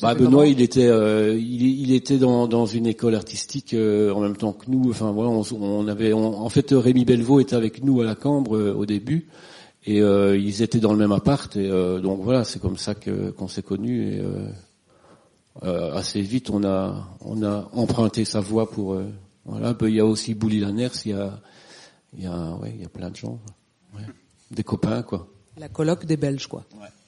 Bah, 0.01 0.15
Benoît, 0.15 0.31
comment 0.31 0.43
il 0.43 0.61
était, 0.61 0.87
euh, 0.87 1.35
il, 1.37 1.61
il 1.61 1.91
était 1.93 2.17
dans, 2.17 2.47
dans 2.47 2.65
une 2.65 2.87
école 2.87 3.13
artistique 3.13 3.73
euh, 3.75 4.11
en 4.11 4.19
même 4.21 4.35
temps 4.35 4.53
que 4.53 4.65
nous. 4.69 4.89
Enfin 4.89 5.11
voilà, 5.11 5.29
on, 5.29 5.43
on 5.61 5.87
avait, 5.87 6.13
on- 6.13 6.39
en 6.41 6.49
fait, 6.49 6.71
Rémi 6.71 7.05
Belvaux 7.05 7.39
était 7.39 7.55
avec 7.55 7.83
nous 7.83 8.01
à 8.01 8.05
la 8.05 8.15
Cambre 8.15 8.57
euh, 8.57 8.73
au 8.73 8.85
début, 8.87 9.27
et 9.85 10.01
euh, 10.01 10.35
ils 10.35 10.63
étaient 10.63 10.79
dans 10.79 10.91
le 10.93 10.97
même 10.97 11.11
appart. 11.11 11.55
Et 11.55 11.69
euh, 11.69 11.99
donc 12.01 12.21
voilà, 12.21 12.43
c'est 12.43 12.59
comme 12.59 12.77
ça 12.77 12.95
que 12.95 13.29
qu'on 13.31 13.47
s'est 13.47 13.61
connus. 13.61 14.15
Et 14.15 14.19
euh, 14.19 14.47
euh, 15.63 15.93
assez 15.93 16.21
vite, 16.21 16.49
on 16.49 16.63
a, 16.63 17.07
on 17.21 17.43
a 17.43 17.69
emprunté 17.73 18.25
sa 18.25 18.39
voix 18.39 18.69
pour. 18.69 18.93
euh, 18.95 19.05
voilà, 19.45 19.75
il 19.83 19.89
y 19.93 19.99
a 19.99 20.05
aussi 20.07 20.33
Bouli 20.33 20.59
Lanners, 20.59 20.89
il 21.05 21.11
y 21.11 21.13
a, 21.13 21.39
il 22.17 22.23
y 22.23 22.27
a, 22.27 22.55
ouais, 22.55 22.73
il 22.75 22.81
y 22.81 22.85
a 22.85 22.89
plein 22.89 23.11
de 23.11 23.15
gens, 23.15 23.39
ouais. 23.95 24.01
des 24.49 24.63
copains 24.63 25.03
quoi. 25.03 25.27
La 25.57 25.69
colloque 25.69 26.05
des 26.05 26.17
Belges, 26.17 26.47
quoi. 26.47 26.65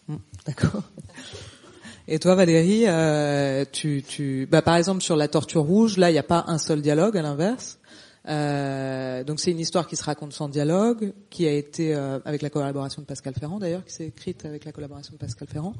Mm, 0.07 0.15
D'accord. 0.45 0.83
Et 2.09 2.19
toi, 2.19 2.35
Valérie, 2.35 2.85
euh, 2.87 3.65
tu, 3.69 4.01
tu, 4.07 4.47
bah, 4.49 4.61
par 4.61 4.77
exemple, 4.77 5.01
sur 5.01 5.17
la 5.17 5.27
torture 5.27 5.63
rouge, 5.63 5.97
là, 5.97 6.09
il 6.09 6.13
n'y 6.13 6.19
a 6.19 6.23
pas 6.23 6.45
un 6.47 6.57
seul 6.57 6.81
dialogue, 6.81 7.17
à 7.17 7.21
l'inverse. 7.21 7.79
Euh, 8.27 9.23
donc 9.23 9.39
c'est 9.39 9.51
une 9.51 9.59
histoire 9.59 9.87
qui 9.87 9.95
se 9.95 10.03
raconte 10.03 10.33
sans 10.33 10.49
dialogue, 10.49 11.13
qui 11.29 11.47
a 11.47 11.53
été 11.53 11.95
euh, 11.95 12.19
avec 12.25 12.41
la 12.41 12.49
collaboration 12.49 13.01
de 13.01 13.07
Pascal 13.07 13.33
Ferrand 13.33 13.57
d'ailleurs, 13.57 13.85
qui 13.85 13.93
s'est 13.93 14.07
écrite 14.07 14.45
avec 14.45 14.65
la 14.65 14.71
collaboration 14.71 15.13
de 15.13 15.17
Pascal 15.17 15.47
Ferrand, 15.47 15.73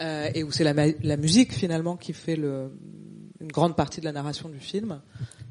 euh, 0.00 0.28
et 0.34 0.44
où 0.44 0.52
c'est 0.52 0.64
la, 0.64 0.74
la 0.74 1.16
musique 1.16 1.54
finalement 1.54 1.96
qui 1.96 2.12
fait 2.12 2.36
le, 2.36 2.70
une 3.40 3.50
grande 3.50 3.76
partie 3.76 4.00
de 4.00 4.04
la 4.04 4.12
narration 4.12 4.48
du 4.48 4.60
film. 4.60 5.00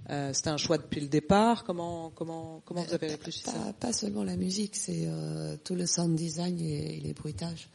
Euh, 0.09 0.33
C'était 0.33 0.49
un 0.49 0.57
choix 0.57 0.77
depuis 0.77 1.01
le 1.01 1.07
départ. 1.07 1.63
Comment 1.63 2.11
comment 2.11 2.61
comment 2.65 2.83
vous 2.83 2.93
avez 2.93 3.07
réfléchi 3.07 3.41
ça? 3.41 3.51
Pas, 3.51 3.73
pas 3.73 3.93
seulement 3.93 4.23
la 4.23 4.35
musique, 4.37 4.75
c'est 4.75 5.05
euh, 5.07 5.57
tout 5.63 5.75
le 5.75 5.87
sound 5.87 6.15
design 6.15 6.59
et, 6.61 6.97
et 6.97 6.99
les 6.99 7.13
bruitages. 7.13 7.69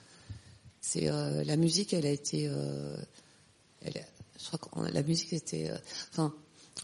C'est 0.80 1.08
euh, 1.10 1.44
la 1.44 1.56
musique, 1.56 1.92
elle 1.92 2.06
a 2.06 2.10
été, 2.10 2.46
euh, 2.48 2.96
elle 3.82 4.04
je 4.38 4.56
crois 4.56 4.86
que 4.86 4.92
la 4.92 5.02
musique 5.02 5.32
était, 5.32 5.70
euh, 5.70 5.76
enfin, 6.12 6.32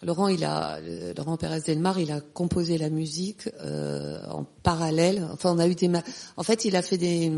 Laurent, 0.02 0.28
il 0.28 0.44
a, 0.44 0.78
Laurent 1.16 1.38
Pérez 1.38 1.60
Delmar, 1.62 1.98
il 1.98 2.12
a 2.12 2.20
composé 2.20 2.76
la 2.76 2.90
musique 2.90 3.48
euh, 3.60 4.22
en 4.28 4.44
parallèle. 4.44 5.26
Enfin, 5.32 5.52
on 5.52 5.58
a 5.58 5.66
eu 5.66 5.74
des, 5.74 5.90
en 6.36 6.42
fait, 6.42 6.66
il 6.66 6.76
a 6.76 6.82
fait 6.82 6.98
des, 6.98 7.32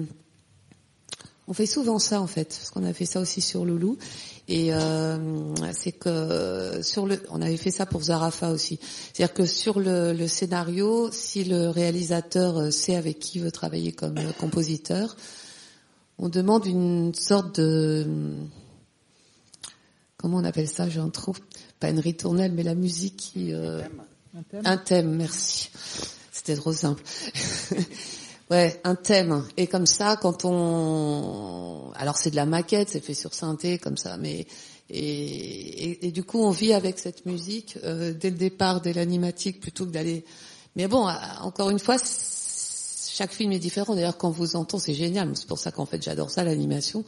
on 1.47 1.53
fait 1.53 1.67
souvent 1.67 2.01
ça 2.01 2.21
en 2.21 2.27
fait, 2.27 2.49
parce 2.49 2.71
qu'on 2.71 2.85
a 2.85 2.93
fait 2.93 3.07
ça 3.07 3.21
aussi 3.21 3.41
sur 3.41 3.65
Loulou. 3.65 3.97
Et 4.49 4.73
euh, 4.73 5.55
c'est 5.73 5.93
que 5.93 6.81
sur 6.83 7.05
le, 7.07 7.23
on 7.29 7.43
avait 7.43 7.59
fait 7.59 7.71
ça 7.71 7.85
pour 7.85 8.03
Zarafa 8.03 8.51
aussi. 8.51 8.81
C'est-à-dire 9.13 9.35
que 9.35 9.45
sur 9.45 9.79
le, 9.79 10.15
le 10.15 10.27
scénario, 10.27 11.11
si 11.13 11.45
le 11.45 11.69
réalisateur 11.69 12.57
euh, 12.59 12.71
sait 12.71 12.97
avec 12.97 13.19
qui 13.19 13.39
il 13.39 13.45
veut 13.45 13.51
travailler 13.53 13.93
comme 13.93 14.17
euh, 14.17 14.33
compositeur, 14.41 15.17
on 16.19 16.31
demande 16.31 16.65
une 16.65 17.15
sorte 17.15 17.61
de 17.61 18.07
comment 20.17 20.39
on 20.39 20.45
appelle 20.45 20.69
ça 20.69 20.89
J'ai 20.89 21.01
un 21.01 21.11
trou. 21.11 21.35
Pas 21.79 21.91
une 21.91 22.01
ritournelle, 22.01 22.53
mais 22.53 22.63
la 22.63 22.75
musique 22.75 23.19
qui 23.19 23.53
euh, 23.53 23.83
Un 24.35 24.43
thème. 24.43 24.63
un 24.65 24.77
thème, 24.79 25.15
merci. 25.17 25.71
C'était 26.33 26.57
trop 26.57 26.73
simple. 26.73 27.03
ouais, 28.51 28.81
un 28.85 28.95
thème. 28.95 29.45
Et 29.57 29.67
comme 29.67 29.87
ça, 29.87 30.17
quand 30.17 30.45
on, 30.45 31.91
alors 31.95 32.17
c'est 32.17 32.31
de 32.31 32.37
la 32.37 32.47
maquette, 32.47 32.91
c'est 32.91 33.01
fait 33.01 33.15
sur 33.15 33.35
synthé 33.35 33.79
comme 33.79 33.97
ça, 33.97 34.17
mais 34.17 34.47
et, 34.91 36.07
et, 36.07 36.13
du 36.13 36.25
coup 36.25 36.41
on 36.41 36.51
vit 36.51 36.73
avec 36.73 36.99
cette 36.99 37.27
musique 37.27 37.79
euh, 37.85 38.15
dès 38.15 38.31
le 38.31 38.37
départ, 38.37 38.81
dès 38.81 38.95
l'animatique, 38.95 39.61
plutôt 39.61 39.85
que 39.85 39.91
d'aller. 39.91 40.25
Mais 40.77 40.89
bon, 40.89 41.07
à- 41.07 41.43
encore 41.43 41.71
une 41.71 41.79
fois, 41.79 41.97
chaque 41.99 43.33
film 43.33 43.53
est 43.53 43.59
différent. 43.59 43.95
D'ailleurs, 43.95 44.17
quand 44.17 44.31
vous 44.31 44.57
entend, 44.57 44.79
c'est 44.79 44.95
génial. 44.95 45.31
C'est 45.35 45.47
pour 45.47 45.59
ça 45.59 45.73
qu'en 45.73 45.87
fait 45.87 46.03
j'adore 46.03 46.31
ça 46.31 46.45
l'animation 46.45 47.05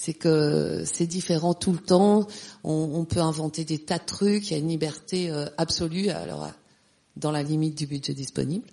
c'est 0.00 0.14
que 0.14 0.82
c'est 0.86 1.06
différent 1.06 1.52
tout 1.52 1.72
le 1.72 1.78
temps. 1.78 2.26
On, 2.64 3.04
peut 3.04 3.20
inventer 3.20 3.64
des 3.66 3.78
tas 3.78 3.98
de 3.98 4.04
trucs. 4.06 4.50
Il 4.50 4.52
y 4.54 4.56
a 4.56 4.58
une 4.58 4.68
liberté 4.68 5.30
euh, 5.30 5.44
absolue. 5.58 6.08
Alors, 6.08 6.44
euh, 6.44 6.48
dans 7.20 7.30
la 7.30 7.42
limite 7.42 7.76
du 7.76 7.86
budget 7.86 8.14
disponible, 8.14 8.66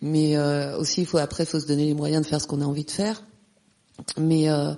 mais 0.00 0.36
euh, 0.36 0.78
aussi 0.78 1.00
il 1.02 1.06
faut 1.06 1.18
après, 1.18 1.44
faut 1.44 1.60
se 1.60 1.66
donner 1.66 1.86
les 1.86 1.94
moyens 1.94 2.22
de 2.22 2.28
faire 2.28 2.40
ce 2.40 2.46
qu'on 2.46 2.60
a 2.62 2.64
envie 2.64 2.84
de 2.84 2.90
faire. 2.90 3.22
Mais 4.16 4.48
euh, 4.48 4.72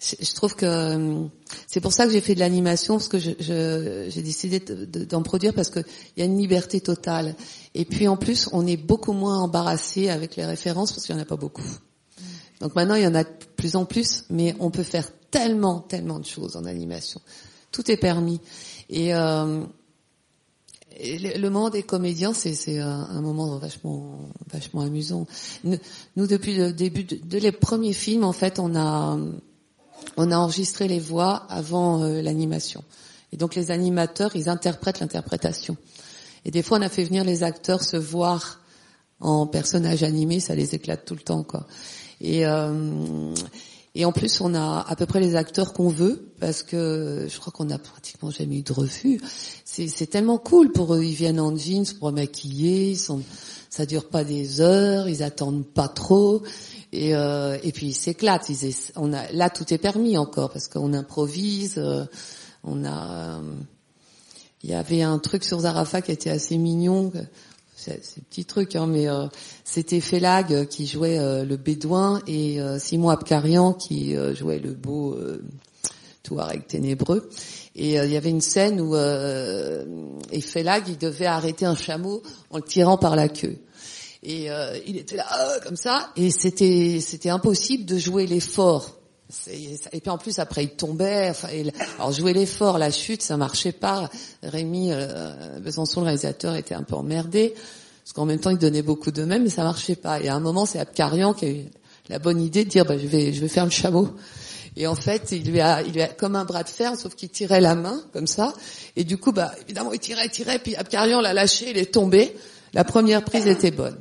je 0.00 0.32
trouve 0.34 0.54
que 0.54 0.66
euh, 0.66 1.24
c'est 1.66 1.80
pour 1.80 1.92
ça 1.92 2.06
que 2.06 2.12
j'ai 2.12 2.20
fait 2.20 2.34
de 2.34 2.40
l'animation 2.40 2.96
parce 2.98 3.08
que 3.08 3.18
j'ai 3.18 4.22
décidé 4.22 4.60
de- 4.60 4.84
de- 4.84 5.04
d'en 5.04 5.22
produire 5.22 5.54
parce 5.54 5.70
que 5.70 5.80
il 6.16 6.20
y 6.20 6.22
a 6.22 6.26
une 6.26 6.38
liberté 6.38 6.80
totale. 6.80 7.34
Et 7.74 7.84
puis 7.84 8.06
en 8.08 8.16
plus, 8.16 8.48
on 8.52 8.66
est 8.66 8.76
beaucoup 8.76 9.12
moins 9.12 9.38
embarrassé 9.40 10.08
avec 10.10 10.36
les 10.36 10.44
références 10.44 10.92
parce 10.92 11.06
qu'il 11.06 11.14
y 11.16 11.18
en 11.18 11.22
a 11.22 11.24
pas 11.24 11.36
beaucoup. 11.36 11.64
Donc 12.60 12.74
maintenant, 12.76 12.94
il 12.96 13.02
y 13.04 13.06
en 13.06 13.14
a 13.14 13.24
de 13.24 13.28
plus 13.56 13.74
en 13.76 13.84
plus, 13.86 14.24
mais 14.30 14.54
on 14.60 14.70
peut 14.70 14.82
faire 14.82 15.08
tellement, 15.30 15.80
tellement 15.80 16.18
de 16.18 16.26
choses 16.26 16.56
en 16.56 16.64
animation. 16.64 17.20
Tout 17.72 17.90
est 17.90 17.96
permis. 17.96 18.40
Et, 18.90 19.14
euh, 19.14 19.62
le, 20.98 21.48
moment 21.48 21.70
des 21.70 21.82
comédiens, 21.82 22.32
c'est 22.32 22.78
un, 22.78 23.20
moment 23.20 23.58
vachement, 23.58 24.30
amusant. 24.80 25.26
Nous, 25.64 26.26
depuis 26.26 26.56
le 26.56 26.72
début 26.72 27.04
de, 27.04 27.38
les 27.38 27.52
premiers 27.52 27.92
films, 27.92 28.24
en 28.24 28.32
fait, 28.32 28.58
on 28.58 28.74
a, 28.74 29.18
on 30.16 30.30
a 30.30 30.36
enregistré 30.36 30.88
les 30.88 30.98
voix 30.98 31.46
avant 31.48 32.02
euh, 32.02 32.20
l'animation. 32.22 32.82
Et 33.32 33.36
donc 33.36 33.54
les 33.54 33.70
animateurs, 33.70 34.34
ils 34.34 34.48
interprètent 34.48 35.00
l'interprétation. 35.00 35.76
Et 36.44 36.50
des 36.50 36.62
fois, 36.62 36.78
on 36.78 36.82
a 36.82 36.88
fait 36.88 37.04
venir 37.04 37.24
les 37.24 37.42
acteurs 37.42 37.82
se 37.82 37.96
voir 37.96 38.60
en 39.20 39.46
personnage 39.46 40.02
animé, 40.02 40.40
ça 40.40 40.54
les 40.54 40.74
éclate 40.74 41.04
tout 41.04 41.14
le 41.14 41.20
temps, 41.20 41.42
quoi. 41.42 41.66
Et 42.20 42.46
euh, 42.46 43.34
et 43.94 44.04
en 44.04 44.12
plus, 44.12 44.40
on 44.40 44.54
a 44.54 44.84
à 44.86 44.96
peu 44.96 45.06
près 45.06 45.20
les 45.20 45.34
acteurs 45.34 45.72
qu'on 45.72 45.88
veut, 45.88 46.32
parce 46.40 46.62
que 46.62 47.26
je 47.28 47.38
crois 47.38 47.52
qu'on 47.52 47.70
a 47.70 47.78
pratiquement 47.78 48.30
jamais 48.30 48.58
eu 48.58 48.62
de 48.62 48.72
refus. 48.72 49.20
C'est 49.64 50.10
tellement 50.10 50.38
cool 50.38 50.72
pour 50.72 50.94
eux. 50.94 51.02
Ils 51.02 51.14
viennent 51.14 51.40
en 51.40 51.56
jeans 51.56 51.86
pour 51.98 52.12
maquiller, 52.12 52.90
ils 52.92 52.98
sont, 52.98 53.22
ça 53.70 53.86
dure 53.86 54.08
pas 54.08 54.24
des 54.24 54.60
heures, 54.60 55.08
ils 55.08 55.22
attendent 55.22 55.66
pas 55.66 55.88
trop. 55.88 56.42
Et, 56.92 57.14
euh, 57.14 57.58
et 57.62 57.72
puis 57.72 57.86
ils 57.86 57.94
s'éclatent. 57.94 58.50
Là, 59.32 59.50
tout 59.50 59.72
est 59.72 59.78
permis 59.78 60.16
encore, 60.16 60.50
parce 60.50 60.68
qu'on 60.68 60.94
improvise, 60.94 61.74
euh, 61.78 62.04
on 62.64 62.84
a... 62.84 63.38
euh, 63.38 63.42
il 64.64 64.70
y 64.70 64.74
avait 64.74 65.02
un 65.02 65.18
truc 65.20 65.44
sur 65.44 65.60
Zarafa 65.60 66.02
qui 66.02 66.10
était 66.10 66.30
assez 66.30 66.58
mignon. 66.58 67.12
C'est 67.88 68.04
c'est 68.04 68.24
petit 68.24 68.44
truc, 68.44 68.76
hein, 68.76 68.86
mais 68.86 69.08
euh, 69.08 69.26
c'était 69.64 70.00
Félag 70.00 70.52
euh, 70.52 70.64
qui 70.64 70.86
jouait 70.86 71.18
euh, 71.18 71.44
le 71.44 71.56
bédouin 71.56 72.20
et 72.26 72.60
euh, 72.60 72.78
Simon 72.78 73.10
Abkarian 73.10 73.72
qui 73.72 74.14
jouait 74.34 74.58
le 74.58 74.72
beau 74.72 75.16
Touareg 76.22 76.66
ténébreux. 76.66 77.28
Et 77.74 77.94
il 77.94 78.10
y 78.10 78.16
avait 78.16 78.30
une 78.30 78.40
scène 78.40 78.80
où 78.80 78.96
et 78.96 80.40
il 80.88 80.98
devait 80.98 81.26
arrêter 81.26 81.64
un 81.64 81.76
chameau 81.76 82.22
en 82.50 82.58
le 82.58 82.62
tirant 82.64 82.98
par 82.98 83.14
la 83.14 83.28
queue. 83.28 83.56
Et 84.22 84.48
il 84.86 84.96
était 84.96 85.16
là 85.16 85.60
comme 85.64 85.76
ça 85.76 86.10
et 86.16 86.30
c'était 86.30 86.98
c'était 87.00 87.30
impossible 87.30 87.84
de 87.84 87.98
jouer 87.98 88.26
l'effort. 88.26 88.97
Et 89.92 90.00
puis 90.00 90.10
en 90.10 90.18
plus 90.18 90.38
après 90.38 90.64
il 90.64 90.70
tombait. 90.70 91.28
Enfin, 91.30 91.48
alors 91.98 92.12
jouer 92.12 92.32
l'effort, 92.32 92.78
la 92.78 92.90
chute, 92.90 93.22
ça 93.22 93.36
marchait 93.36 93.72
pas. 93.72 94.10
Rémi 94.42 94.90
euh, 94.90 95.58
Besançon, 95.60 96.00
le 96.00 96.06
réalisateur, 96.06 96.54
était 96.54 96.74
un 96.74 96.82
peu 96.82 96.94
emmerdé 96.94 97.54
parce 97.54 98.14
qu'en 98.14 98.24
même 98.24 98.40
temps 98.40 98.50
il 98.50 98.58
donnait 98.58 98.82
beaucoup 98.82 99.10
d'eux-mêmes, 99.10 99.44
mais 99.44 99.50
ça 99.50 99.64
marchait 99.64 99.96
pas. 99.96 100.20
Et 100.20 100.28
à 100.28 100.34
un 100.34 100.40
moment 100.40 100.64
c'est 100.64 100.78
Abkarian 100.78 101.34
qui 101.34 101.44
a 101.44 101.50
eu 101.50 101.64
la 102.08 102.18
bonne 102.18 102.40
idée 102.40 102.64
de 102.64 102.70
dire 102.70 102.86
bah, 102.86 102.96
je 102.96 103.06
vais 103.06 103.32
je 103.32 103.40
vais 103.40 103.48
faire 103.48 103.64
le 103.64 103.70
chameau. 103.70 104.08
Et 104.76 104.86
en 104.86 104.94
fait, 104.94 105.32
il 105.32 105.50
lui 105.50 105.60
a, 105.60 105.82
il 105.82 105.92
lui 105.92 106.02
a 106.02 106.06
comme 106.06 106.36
un 106.36 106.44
bras 106.44 106.62
de 106.62 106.68
fer, 106.68 106.94
sauf 106.96 107.16
qu'il 107.16 107.30
tirait 107.30 107.60
la 107.60 107.74
main 107.74 108.00
comme 108.12 108.28
ça. 108.28 108.52
Et 108.94 109.02
du 109.02 109.18
coup, 109.18 109.32
bah 109.32 109.52
évidemment, 109.62 109.92
il 109.92 109.98
tirait, 109.98 110.28
tirait, 110.28 110.60
puis 110.60 110.76
Abkarian 110.76 111.20
l'a 111.20 111.34
lâché, 111.34 111.70
il 111.70 111.78
est 111.78 111.92
tombé. 111.92 112.32
La 112.74 112.84
première 112.84 113.24
prise 113.24 113.46
était 113.48 113.72
bonne. 113.72 113.98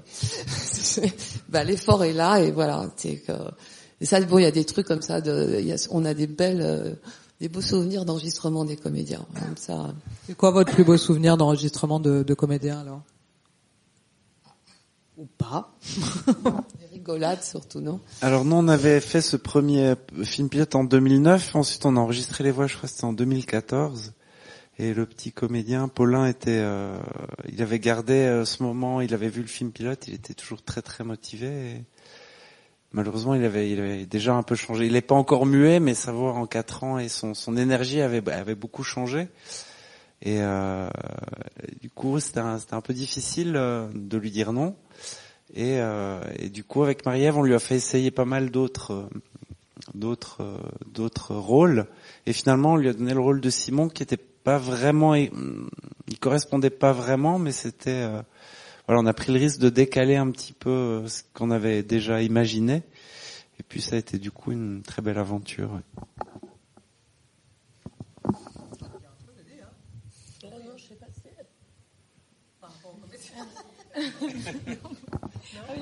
bah, 1.50 1.64
l'effort 1.64 2.04
est 2.04 2.14
là 2.14 2.40
et 2.42 2.52
voilà. 2.52 2.86
C'est 2.96 3.18
que 3.18 3.32
et 4.00 4.06
ça, 4.06 4.22
bon, 4.22 4.38
il 4.38 4.44
y 4.44 4.46
a 4.46 4.52
des 4.52 4.66
trucs 4.66 4.88
comme 4.88 5.02
ça. 5.02 5.22
De, 5.22 5.58
il 5.60 5.66
y 5.66 5.74
a, 5.74 5.88
on 5.90 6.06
a 6.06 6.14
des 6.14 6.28
belles, 6.28 6.62
euh, 6.62 6.94
des 7.40 7.50
beaux 7.50 7.62
souvenirs 7.62 8.06
d'enregistrement 8.06 8.64
des 8.64 8.78
comédiens. 8.78 9.26
Comme 9.34 9.58
ça. 9.58 9.94
C'est 10.28 10.36
quoi 10.36 10.52
votre 10.52 10.74
plus 10.74 10.84
beau 10.84 10.98
souvenir 10.98 11.38
d'enregistrement 11.38 12.00
de, 12.00 12.24
de 12.24 12.34
comédien 12.34 12.80
alors? 12.80 13.02
Ou 15.18 15.26
pas 15.38 15.76
Des 16.80 16.86
rigolades 16.92 17.42
surtout, 17.42 17.80
non? 17.80 18.00
Alors 18.22 18.46
nous, 18.46 18.56
on 18.56 18.68
avait 18.68 19.00
fait 19.00 19.22
ce 19.22 19.36
premier 19.36 19.96
film 20.24 20.48
pilote 20.48 20.76
en 20.76 20.84
2009. 20.84 21.56
Ensuite, 21.56 21.88
on 21.88 21.98
a 21.98 22.00
enregistré 22.00 22.44
les 22.44 22.52
voix. 22.52 22.68
Je 22.68 22.78
crois 22.78 22.88
que 22.88 22.94
c'était 22.94 23.06
en 23.06 23.14
2014. 23.14 24.14
Et 24.80 24.94
le 24.94 25.08
petit 25.08 25.32
comédien 25.32 25.88
Paulin 25.88 26.28
était, 26.28 26.60
euh, 26.60 27.00
il 27.52 27.64
avait 27.64 27.80
gardé 27.80 28.14
euh, 28.14 28.46
ce 28.46 28.62
moment. 28.62 29.02
Il 29.02 29.12
avait 29.16 29.30
vu 29.30 29.42
le 29.42 29.48
film 29.48 29.72
pilote. 29.72 30.08
Il 30.08 30.14
était 30.14 30.36
toujours 30.36 30.62
très 30.62 30.84
très 30.84 31.04
motivé. 31.04 31.48
Et 31.48 31.84
malheureusement, 32.98 33.36
il 33.36 33.46
avait, 33.46 34.08
déjà 34.08 34.34
un 34.34 34.42
peu 34.42 34.56
changé. 34.56 34.88
Il 34.88 34.94
n'est 34.94 35.02
pas 35.02 35.16
encore 35.16 35.46
muet, 35.46 35.80
mais 35.80 35.94
savoir 35.94 36.36
en 36.38 36.48
quatre 36.48 36.84
ans 36.84 36.98
et 36.98 37.10
son, 37.10 37.34
énergie 37.56 38.02
avait, 38.02 38.56
beaucoup 38.56 38.84
changé. 38.84 39.28
Et 40.24 40.42
euh, 40.42 40.90
du 41.80 41.92
coup, 41.92 42.20
c'était 42.20 42.40
un, 42.40 42.82
peu 42.82 42.94
difficile 42.94 43.54
euh, 43.56 43.88
de 43.94 44.18
lui 44.18 44.32
dire 44.32 44.52
non. 44.52 44.76
Et, 45.54 45.80
euh, 45.80 46.20
et 46.40 46.50
du 46.50 46.64
coup, 46.64 46.82
avec 46.82 47.06
Marie-Ève, 47.06 47.38
on 47.38 47.44
lui 47.44 47.54
a 47.54 47.60
fait 47.60 47.76
essayer 47.76 48.10
pas 48.10 48.26
mal 48.26 48.50
d'autres, 48.50 49.08
rôles. 51.30 51.86
Et 52.26 52.34
finalement, 52.34 52.74
on 52.74 52.78
lui 52.78 52.90
a 52.90 52.94
donné 52.94 53.14
le 53.14 53.20
rôle 53.20 53.42
de 53.42 53.50
Simon, 53.52 53.90
qui 53.90 54.02
était 54.02 54.18
pas 54.18 54.58
vraiment, 54.58 55.14
il 55.14 55.30
correspondait 56.20 56.72
pas 56.72 56.94
vraiment, 56.94 57.38
mais 57.38 57.52
c'était, 57.52 58.10
voilà, 58.88 59.02
on 59.02 59.06
a 59.06 59.14
pris 59.14 59.34
le 59.34 59.40
risque 59.40 59.60
de 59.60 59.70
décaler 59.70 60.16
un 60.16 60.32
petit 60.32 60.54
peu 60.54 60.70
euh, 60.70 61.08
ce 61.08 61.22
qu'on 61.34 61.52
avait 61.52 61.84
déjà 61.84 62.22
imaginé. 62.22 62.84
Et 63.60 63.64
puis 63.64 63.82
ça 63.82 63.96
a 63.96 64.00
été 64.00 64.18
du 64.18 64.32
coup 64.32 64.52
une 64.52 64.82
très 64.84 65.02
belle 65.02 65.18
aventure. 65.18 65.80
Ah 73.96 75.74
oui. 75.76 75.82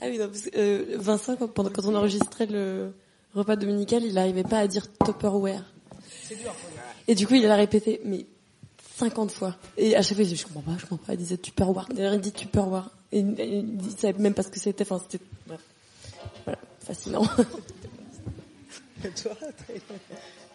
Ah 0.00 0.06
oui, 0.08 0.18
non, 0.18 0.28
parce 0.28 0.42
que, 0.42 0.50
euh, 0.56 0.96
Vincent, 0.98 1.36
quand, 1.36 1.48
pendant- 1.48 1.70
quand 1.70 1.84
on 1.84 1.94
enregistrait 1.94 2.46
le 2.46 2.94
repas 3.34 3.56
dominical, 3.56 4.02
il 4.04 4.14
n'arrivait 4.14 4.44
pas 4.44 4.58
à 4.58 4.66
dire 4.66 4.86
Tupperware. 5.04 5.64
Et 7.06 7.14
du 7.14 7.26
coup, 7.26 7.34
il 7.34 7.42
l'a 7.42 7.56
répété, 7.56 8.00
mais 8.04 8.26
50 9.00 9.30
fois. 9.30 9.56
Et 9.76 9.96
à 9.96 10.02
chaque 10.02 10.16
fois, 10.16 10.24
il 10.24 10.28
disait, 10.28 10.36
je 10.36 10.46
comprends 10.46 10.72
pas, 10.72 10.78
je 10.78 10.86
comprends 10.86 11.06
pas. 11.06 11.14
Il 11.14 11.18
disait 11.18 11.36
Tupperware. 11.36 11.88
D'ailleurs, 11.94 12.14
il 12.14 12.20
dit 12.20 12.32
Tupperware. 12.32 12.90
Et 13.12 13.20
il 13.20 13.78
savait 13.96 14.18
même 14.18 14.34
pas 14.34 14.42
ce 14.42 14.48
que 14.48 14.60
c'était. 14.60 14.84
Enfin, 14.84 15.00
c'était, 15.08 15.24
bref. 15.46 15.60
Voilà, 16.44 16.58
fascinant. 16.80 17.24
Et 19.04 19.08
toi, 19.08 19.32
t'as 19.40 19.74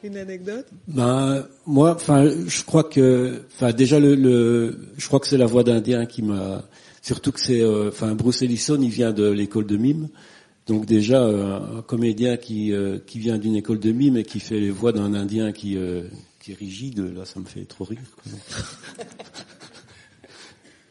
une 0.03 0.17
anecdote? 0.17 0.67
Ben 0.87 1.47
moi, 1.65 1.95
enfin, 1.95 2.29
je 2.45 2.63
crois 2.63 2.83
que, 2.83 3.43
enfin 3.53 3.71
déjà 3.71 3.99
le, 3.99 4.13
le 4.15 4.77
je 4.97 5.07
crois 5.07 5.19
que 5.19 5.27
c'est 5.27 5.37
la 5.37 5.47
voix 5.47 5.63
d'Indien 5.63 6.05
qui 6.05 6.21
m'a, 6.21 6.63
surtout 7.01 7.31
que 7.31 7.39
c'est, 7.39 7.61
euh, 7.61 7.89
enfin 7.89 8.13
Bruce 8.13 8.43
Ellison, 8.43 8.79
il 8.79 8.89
vient 8.89 9.11
de 9.11 9.27
l'école 9.27 9.65
de 9.65 9.77
mime, 9.77 10.09
donc 10.67 10.85
déjà 10.85 11.23
euh, 11.23 11.79
un 11.79 11.81
comédien 11.81 12.37
qui 12.37 12.71
euh, 12.71 12.99
qui 13.05 13.19
vient 13.19 13.37
d'une 13.37 13.55
école 13.55 13.79
de 13.79 13.91
mime 13.91 14.17
et 14.17 14.23
qui 14.23 14.39
fait 14.39 14.59
les 14.59 14.71
voix 14.71 14.91
d'un 14.91 15.13
Indien 15.13 15.51
qui 15.51 15.77
euh, 15.77 16.03
qui 16.45 16.53
rigide, 16.53 16.99
là, 16.99 17.25
ça 17.25 17.39
me 17.39 17.45
fait 17.45 17.65
trop 17.65 17.85
rire. 17.85 18.03
quoi. 18.15 18.31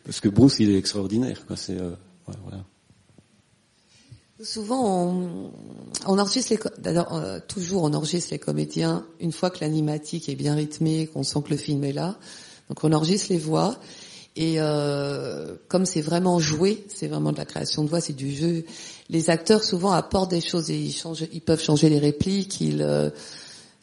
Parce 0.05 0.19
que 0.19 0.29
Bruce, 0.29 0.59
il 0.59 0.71
est 0.71 0.77
extraordinaire, 0.77 1.47
quoi. 1.47 1.57
C'est, 1.57 1.81
euh, 1.81 1.93
voilà. 2.27 2.65
Souvent, 4.43 5.15
on, 6.07 6.19
enregistre 6.19 6.53
les, 6.53 6.59
euh, 6.89 7.39
toujours 7.47 7.85
on 7.85 7.95
enregistre 7.95 8.33
les 8.33 8.41
comédiens 8.41 9.07
une 9.21 9.31
fois 9.31 9.49
que 9.51 9.61
l'animatique 9.61 10.29
est 10.29 10.35
bien 10.35 10.57
rythmée, 10.57 11.07
qu'on 11.07 11.23
sent 11.23 11.43
que 11.45 11.51
le 11.51 11.57
film 11.57 11.85
est 11.85 11.93
là. 11.93 12.19
Donc 12.69 12.83
on 12.83 12.93
enregistre 12.93 13.29
les 13.31 13.39
voix 13.39 13.79
et 14.35 14.57
euh, 14.59 15.55
comme 15.69 15.87
c'est 15.87 16.01
vraiment 16.01 16.41
joué, 16.41 16.85
c'est 16.93 17.07
vraiment 17.07 17.31
de 17.31 17.39
la 17.39 17.45
création 17.45 17.85
de 17.85 17.89
voix, 17.89 18.01
c'est 18.01 18.13
du 18.13 18.35
jeu. 18.35 18.65
Les 19.09 19.31
acteurs 19.31 19.63
souvent 19.63 19.93
apportent 19.93 20.33
des 20.33 20.41
choses 20.41 20.71
et 20.71 20.79
ils 20.79 20.93
changent, 20.93 21.27
ils 21.33 21.41
peuvent 21.41 21.63
changer 21.63 21.89
les 21.89 22.01
répliques, 22.01 22.61
ils 22.61 22.83
euh, 22.83 23.11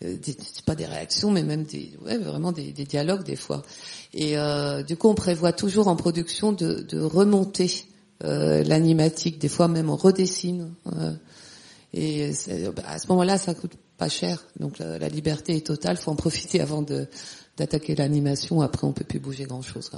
c'est 0.01 0.65
pas 0.65 0.75
des 0.75 0.85
réactions, 0.85 1.31
mais 1.31 1.43
même 1.43 1.63
des, 1.63 1.91
ouais, 2.03 2.17
vraiment 2.17 2.51
des, 2.51 2.71
dialogues 2.71 3.23
des 3.23 3.35
fois. 3.35 3.61
Et 4.13 4.37
euh, 4.37 4.83
du 4.83 4.97
coup, 4.97 5.09
on 5.09 5.15
prévoit 5.15 5.53
toujours 5.53 5.87
en 5.87 5.95
production 5.95 6.51
de, 6.51 6.81
de 6.81 6.99
remonter 6.99 7.85
euh, 8.23 8.63
l'animatique. 8.63 9.39
Des 9.39 9.49
fois, 9.49 9.67
même 9.67 9.89
on 9.89 9.95
redessine. 9.95 10.73
euh, 10.93 11.13
et 11.93 12.31
bah, 12.75 12.83
à 12.87 12.99
ce 12.99 13.07
moment-là, 13.09 13.37
ça 13.37 13.53
coûte 13.53 13.73
pas 13.97 14.07
cher. 14.07 14.45
Donc 14.59 14.79
la, 14.79 15.09
liberté 15.09 15.57
est 15.57 15.67
totale. 15.67 15.97
Faut 15.97 16.11
en 16.11 16.15
profiter 16.15 16.61
avant 16.61 16.83
d'attaquer 17.57 17.95
l'animation. 17.95 18.61
Après, 18.61 18.87
on 18.87 18.93
peut 18.93 19.03
plus 19.03 19.19
bouger 19.19 19.43
grand-chose. 19.43 19.91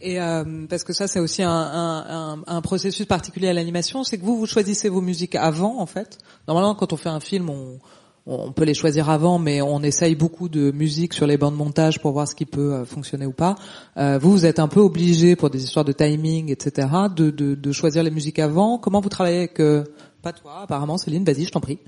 Et 0.00 0.20
euh, 0.20 0.66
parce 0.68 0.84
que 0.84 0.92
ça, 0.94 1.06
c'est 1.06 1.20
aussi 1.20 1.42
un, 1.42 1.50
un, 1.50 2.32
un, 2.34 2.42
un 2.46 2.60
processus 2.62 3.04
particulier 3.04 3.48
à 3.48 3.52
l'animation, 3.52 4.04
c'est 4.04 4.16
que 4.16 4.24
vous, 4.24 4.38
vous 4.38 4.46
choisissez 4.46 4.88
vos 4.88 5.02
musiques 5.02 5.34
avant, 5.34 5.80
en 5.80 5.86
fait. 5.86 6.18
Normalement, 6.48 6.74
quand 6.74 6.94
on 6.94 6.96
fait 6.96 7.10
un 7.10 7.20
film, 7.20 7.50
on, 7.50 7.78
on 8.26 8.52
peut 8.52 8.64
les 8.64 8.74
choisir 8.74 9.10
avant, 9.10 9.38
mais 9.38 9.62
on 9.62 9.82
essaye 9.82 10.14
beaucoup 10.14 10.48
de 10.48 10.70
musique 10.70 11.12
sur 11.12 11.26
les 11.26 11.36
bandes 11.36 11.54
de 11.54 11.58
montage 11.58 12.00
pour 12.00 12.12
voir 12.12 12.28
ce 12.28 12.34
qui 12.34 12.46
peut 12.46 12.72
euh, 12.74 12.84
fonctionner 12.84 13.26
ou 13.26 13.32
pas. 13.32 13.56
Euh, 13.96 14.18
vous, 14.18 14.30
vous 14.30 14.46
êtes 14.46 14.58
un 14.60 14.68
peu 14.68 14.80
obligé, 14.80 15.34
pour 15.36 15.50
des 15.50 15.64
histoires 15.64 15.84
de 15.84 15.92
timing, 15.92 16.50
etc., 16.50 16.88
de, 17.14 17.30
de, 17.30 17.54
de 17.56 17.72
choisir 17.72 18.02
les 18.04 18.10
musiques 18.12 18.38
avant. 18.38 18.78
Comment 18.78 19.00
vous 19.00 19.08
travaillez 19.08 19.38
avec... 19.38 19.58
euh, 19.60 19.84
pas 20.22 20.32
toi, 20.32 20.60
apparemment, 20.62 20.98
Céline, 20.98 21.24
vas-y, 21.24 21.44
je 21.46 21.50
t'en 21.50 21.60
prie. 21.60 21.78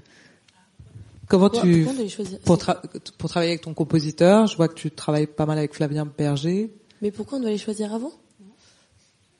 Comment 1.28 1.48
Pourquoi- 1.48 1.62
tu... 1.70 1.84
pourquoi 1.84 2.34
pour, 2.44 2.56
tra- 2.56 2.80
pour 3.16 3.30
travailler 3.30 3.52
avec 3.52 3.62
ton 3.62 3.72
compositeur, 3.72 4.46
je 4.46 4.56
vois 4.56 4.68
que 4.68 4.74
tu 4.74 4.90
travailles 4.90 5.26
pas 5.28 5.46
mal 5.46 5.56
avec 5.56 5.72
Flavien 5.74 6.04
Berger. 6.04 6.72
Mais 7.00 7.10
pourquoi 7.12 7.38
on 7.38 7.40
doit 7.40 7.50
les 7.50 7.58
choisir 7.58 7.94
avant? 7.94 8.12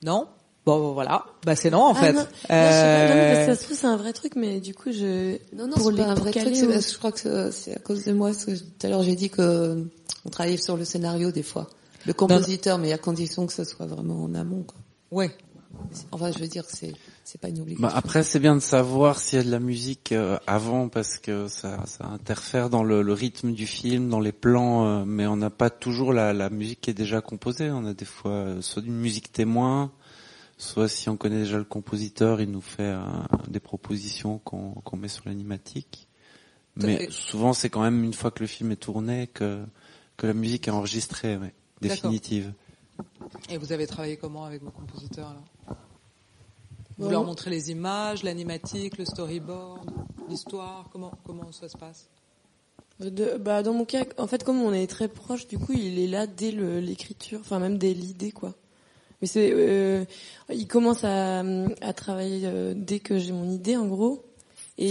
Non? 0.03 0.27
Bon, 0.67 0.93
voilà. 0.93 1.27
Bah 1.45 1.55
c'est 1.57 1.71
non 1.71 1.83
en 1.83 1.93
Ah, 1.95 2.01
fait. 2.01 2.13
non, 2.15 2.25
pas, 2.25 2.29
non, 3.09 3.15
mais 3.15 3.35
parce 3.35 3.39
que 3.39 3.43
Euh, 3.43 3.47
ça 3.47 3.55
se 3.57 3.65
trouve 3.65 3.77
c'est 3.77 3.87
un 3.87 3.97
vrai 3.97 4.13
truc, 4.15 4.33
mais 4.37 4.61
du 4.61 4.75
coup 4.75 4.93
je. 4.93 5.37
Non, 5.55 5.67
non, 5.67 5.77
pour 5.77 5.91
c'est 5.91 5.97
pas 5.99 6.05
un 6.07 6.15
pour 6.15 6.25
vrai 6.25 6.33
caler 6.33 6.53
truc. 6.53 6.71
je 6.71 6.99
crois 6.99 7.13
que 7.13 7.51
c'est- 7.51 7.75
à 7.77 7.79
cause 7.81 8.05
de 8.05 8.13
moi. 8.13 8.31
Parce 8.31 8.47
que 8.47 8.53
tout 8.53 8.65
à 8.87 8.89
l'heure, 8.89 9.03
j'ai 9.03 9.15
dit 9.17 9.29
que 9.29 9.43
euh, 9.43 9.85
on 10.25 10.31
travaillait 10.31 10.57
sur 10.57 10.77
le 10.77 10.85
scénario 10.85 11.31
des 11.31 11.43
fois. 11.43 11.69
Le 12.07 12.13
compositeur, 12.15 12.79
mais 12.79 12.93
à 12.93 12.99
condition 12.99 13.47
que 13.47 13.53
ce 13.53 13.65
soit 13.65 13.87
vraiment 13.87 14.23
en 14.25 14.35
amont. 14.35 14.63
Quoi. 14.63 14.77
Ouais. 15.11 15.31
Enfin, 16.13 16.31
je 16.33 16.39
veux 16.39 16.47
dire, 16.49 16.65
c'est 16.69 16.93
c'est 17.25 17.41
pas 17.41 17.49
une 17.49 17.61
obligation. 17.61 17.87
Bah, 17.89 17.93
après, 17.97 18.23
c'est 18.23 18.39
bien 18.39 18.55
de 18.55 18.61
savoir 18.61 19.19
s'il 19.19 19.39
y 19.39 19.43
a 19.43 19.45
de 19.45 19.51
la 19.51 19.59
musique 19.59 20.13
euh, 20.13 20.39
avant 20.47 20.89
parce 20.89 21.19
que 21.19 21.49
ça, 21.49 21.81
ça 21.87 22.05
interfère 22.07 22.69
dans 22.71 22.85
le, 22.85 23.01
le 23.03 23.13
rythme 23.13 23.53
du 23.53 23.67
film, 23.67 24.09
dans 24.11 24.21
les 24.21 24.31
plans, 24.33 24.87
euh, 24.87 25.05
mais 25.07 25.27
on 25.27 25.37
n'a 25.37 25.51
pas 25.51 25.71
toujours 25.71 26.13
la, 26.13 26.33
la 26.35 26.49
musique 26.51 26.83
qui 26.83 26.91
est 26.91 26.95
déjà 26.95 27.21
composée. 27.23 27.71
On 27.71 27.87
a 27.87 27.95
des 27.95 28.05
fois 28.05 28.31
euh, 28.33 28.61
soit 28.61 28.83
une 28.85 28.97
musique 28.99 29.33
témoin, 29.33 29.91
soit 30.65 30.89
si 30.89 31.09
on 31.09 31.17
connaît 31.17 31.41
déjà 31.41 31.59
le 31.59 31.65
compositeur, 31.65 32.41
il 32.41 32.51
nous 32.51 32.61
fait 32.61 32.83
euh, 32.83 33.05
des 33.49 33.61
propositions 33.61 34.39
qu'on 34.39 34.73
qu'on 34.73 34.97
met 34.97 35.09
sur 35.09 35.25
l'animatique. 35.27 36.09
Mais 36.77 37.09
souvent, 37.11 37.53
c'est 37.53 37.71
quand 37.71 37.83
même 37.83 38.03
une 38.03 38.15
fois 38.15 38.33
que 38.33 38.41
le 38.41 38.49
film 38.49 38.73
est 38.73 38.77
tourné 38.77 39.29
que 39.29 39.65
que 40.17 40.27
la 40.27 40.35
musique 40.35 40.67
est 40.69 40.73
enregistrée, 40.73 41.37
ouais, 41.37 41.55
définitive. 41.81 42.53
Et 43.51 43.59
vous 43.59 43.73
avez 43.73 43.87
travaillé 43.87 44.17
comment 44.17 44.45
avec 44.45 44.63
vos 44.63 44.71
compositeurs 44.71 45.29
alors? 45.29 45.77
Vous 46.99 47.11
leur 47.11 47.25
montrez 47.25 47.51
les 47.51 47.71
images, 47.73 48.23
l'animatique, 48.23 48.99
le 48.99 49.05
storyboard, 49.05 49.91
l'histoire. 50.29 50.89
Comment 50.93 51.13
comment 51.25 51.51
ça 51.53 51.69
se 51.69 51.77
passe? 51.77 52.09
De- 53.01 53.37
bah, 53.39 53.65
dans 53.65 53.75
mon 53.75 53.85
cas, 53.85 54.05
en 54.19 54.29
fait, 54.29 54.45
comme 54.45 54.61
on 54.61 54.73
est 54.73 54.87
très 54.87 55.09
proche, 55.09 55.49
du 55.49 55.59
coup, 55.59 55.73
il 55.73 55.99
est 55.99 56.07
là 56.07 56.29
dès 56.29 56.53
l'écriture, 56.53 57.41
enfin 57.41 57.59
même 57.59 57.79
dès 57.79 57.93
l'idée, 57.93 58.31
quoi. 58.31 58.55
Mais 59.25 59.29
c'est, 59.29 59.53
euh, 59.55 60.05
il 60.53 60.69
commence 60.69 61.03
à, 61.03 61.39
à 61.81 61.93
travailler 61.95 62.43
euh, 62.45 62.75
dès 62.77 62.99
que 62.99 63.19
j'ai 63.19 63.33
mon 63.33 63.51
idée, 63.51 63.75
en 63.75 63.87
gros. 63.87 64.23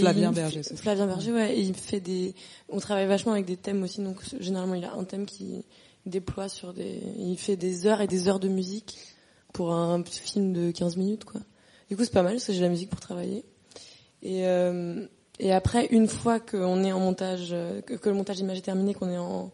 Flavien 0.00 0.32
il- 0.32 0.34
Berger, 0.34 0.64
c'est 0.64 0.74
ça. 0.74 0.82
Flavien 0.82 1.06
Berger, 1.06 1.30
ouais. 1.30 1.56
Et 1.56 1.60
il 1.60 1.72
fait 1.72 2.00
des, 2.00 2.34
on 2.68 2.80
travaille 2.80 3.06
vachement 3.06 3.30
avec 3.30 3.44
des 3.46 3.56
thèmes 3.56 3.80
aussi, 3.84 4.00
donc 4.02 4.16
généralement 4.40 4.74
il 4.74 4.84
a 4.84 4.92
un 4.92 5.04
thème 5.04 5.24
qui 5.24 5.64
déploie 6.04 6.48
sur 6.48 6.72
des, 6.74 7.00
il 7.16 7.38
fait 7.38 7.54
des 7.54 7.86
heures 7.86 8.00
et 8.00 8.08
des 8.08 8.26
heures 8.26 8.40
de 8.40 8.48
musique 8.48 8.98
pour 9.52 9.72
un 9.72 10.02
petit 10.02 10.18
film 10.18 10.52
de 10.52 10.72
15 10.72 10.96
minutes, 10.96 11.24
quoi. 11.24 11.40
Du 11.88 11.96
coup, 11.96 12.02
c'est 12.02 12.12
pas 12.12 12.24
mal 12.24 12.32
parce 12.32 12.46
que 12.46 12.52
j'ai 12.54 12.60
la 12.62 12.68
musique 12.70 12.90
pour 12.90 12.98
travailler. 12.98 13.44
Et, 14.20 14.48
euh, 14.48 15.06
et 15.38 15.52
après, 15.52 15.86
une 15.92 16.08
fois 16.08 16.40
qu'on 16.40 16.82
est 16.82 16.90
en 16.90 16.98
montage, 16.98 17.54
que, 17.86 17.94
que 17.94 18.08
le 18.08 18.16
montage 18.16 18.40
image 18.40 18.58
est 18.58 18.62
terminé, 18.62 18.94
qu'on 18.94 19.10
est 19.10 19.16
en, 19.16 19.52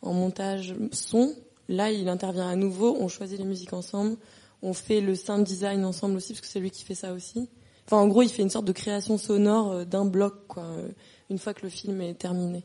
en 0.00 0.12
montage 0.14 0.74
son, 0.90 1.34
là, 1.72 1.90
il 1.90 2.08
intervient 2.08 2.48
à 2.48 2.56
nouveau. 2.56 2.96
On 3.00 3.08
choisit 3.08 3.38
les 3.38 3.44
musiques 3.44 3.72
ensemble. 3.72 4.16
On 4.62 4.74
fait 4.74 5.00
le 5.00 5.14
sound 5.14 5.44
design 5.44 5.84
ensemble 5.84 6.16
aussi, 6.16 6.32
parce 6.32 6.40
que 6.42 6.46
c'est 6.46 6.60
lui 6.60 6.70
qui 6.70 6.84
fait 6.84 6.94
ça 6.94 7.12
aussi. 7.12 7.48
Enfin, 7.86 7.96
en 7.96 8.06
gros, 8.06 8.22
il 8.22 8.28
fait 8.28 8.42
une 8.42 8.50
sorte 8.50 8.64
de 8.64 8.72
création 8.72 9.18
sonore 9.18 9.72
euh, 9.72 9.84
d'un 9.84 10.04
bloc, 10.04 10.46
quoi, 10.46 10.64
euh, 10.64 10.88
une 11.30 11.38
fois 11.38 11.52
que 11.52 11.62
le 11.62 11.68
film 11.68 12.00
est 12.00 12.14
terminé. 12.14 12.64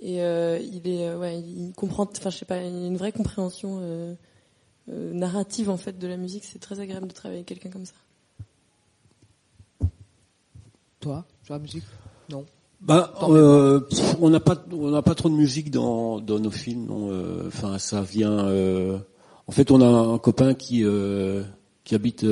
Et 0.00 0.22
euh, 0.22 0.58
il 0.58 0.86
est, 0.88 1.14
ouais, 1.14 1.40
il 1.40 1.72
comprend, 1.74 2.08
enfin, 2.10 2.30
je 2.30 2.36
sais 2.36 2.44
pas, 2.44 2.58
il 2.58 2.64
a 2.64 2.86
une 2.86 2.96
vraie 2.96 3.12
compréhension 3.12 4.16
narrative 4.88 5.70
en 5.70 5.78
fait 5.78 5.98
de 5.98 6.06
la 6.06 6.16
musique. 6.16 6.44
C'est 6.44 6.58
très 6.58 6.80
agréable 6.80 7.08
de 7.08 7.14
travailler 7.14 7.38
avec 7.38 7.48
quelqu'un 7.48 7.70
comme 7.70 7.86
ça. 7.86 7.94
Toi, 11.00 11.24
sur 11.42 11.54
la 11.54 11.60
musique? 11.60 11.84
Non. 12.28 12.44
Bah, 12.80 13.14
euh, 13.22 13.80
on 14.20 14.30
n'a 14.30 14.40
pas, 14.40 14.62
on 14.70 14.90
n'a 14.90 15.02
pas 15.02 15.14
trop 15.14 15.28
de 15.28 15.34
musique 15.34 15.70
dans, 15.70 16.20
dans 16.20 16.38
nos 16.38 16.50
films. 16.50 16.88
euh, 16.90 17.44
Enfin, 17.48 17.78
ça 17.78 18.02
vient. 18.02 18.46
euh, 18.46 18.98
en 19.46 19.52
fait, 19.52 19.70
on 19.70 19.80
a 19.80 19.86
un 19.86 20.18
copain 20.18 20.54
qui 20.54 20.84
qui 21.84 21.94
habite 21.94 22.26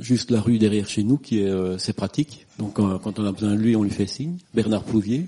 juste 0.00 0.30
la 0.30 0.40
rue 0.40 0.58
derrière 0.58 0.88
chez 0.88 1.02
nous, 1.02 1.18
qui 1.18 1.40
est, 1.42 1.48
euh, 1.50 1.76
c'est 1.76 1.92
pratique. 1.92 2.46
Donc, 2.58 2.74
quand 2.74 3.18
on 3.18 3.26
a 3.26 3.32
besoin 3.32 3.50
de 3.54 3.58
lui, 3.60 3.76
on 3.76 3.82
lui 3.82 3.90
fait 3.90 4.06
signe. 4.06 4.38
Bernard 4.54 4.84
Plouvier. 4.84 5.26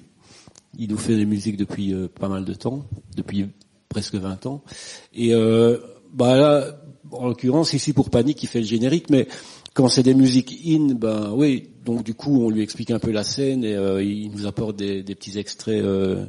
Il 0.78 0.88
nous 0.90 0.96
fait 0.98 1.16
des 1.16 1.26
musiques 1.26 1.56
depuis 1.58 1.94
pas 2.18 2.28
mal 2.28 2.44
de 2.44 2.54
temps, 2.54 2.84
depuis 3.16 3.46
presque 3.88 4.14
20 4.14 4.46
ans. 4.46 4.62
Et 5.14 5.34
euh, 5.34 5.78
bah 6.12 6.36
là, 6.36 6.64
en 7.10 7.28
l'occurrence, 7.28 7.72
ici 7.74 7.92
pour 7.92 8.10
Panique, 8.10 8.42
il 8.42 8.46
fait 8.46 8.60
le 8.60 8.66
générique, 8.66 9.10
mais 9.10 9.28
quand 9.74 9.88
c'est 9.88 10.02
des 10.02 10.14
musiques 10.14 10.60
in, 10.66 10.94
ben 10.94 11.30
oui, 11.34 11.68
donc 11.84 12.02
du 12.02 12.14
coup, 12.14 12.44
on 12.44 12.50
lui 12.50 12.62
explique 12.62 12.90
un 12.90 12.98
peu 12.98 13.10
la 13.10 13.22
scène 13.22 13.64
et 13.64 13.74
euh, 13.74 14.02
il 14.02 14.30
nous 14.32 14.46
apporte 14.46 14.76
des, 14.76 15.02
petits 15.02 15.38
extraits 15.38 15.82
euh, 15.82 16.24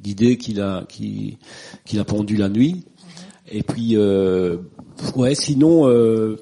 d'idées 0.00 0.36
qu'il 0.36 0.60
a, 0.60 0.84
qui- 0.88 1.38
qu'il 1.84 1.98
a 1.98 2.04
pondu 2.04 2.36
la 2.36 2.48
nuit. 2.48 2.84
Et 3.50 3.62
puis, 3.62 3.96
euh, 3.96 4.58
ouais, 5.16 5.34
sinon, 5.34 5.88
euh, 5.88 6.36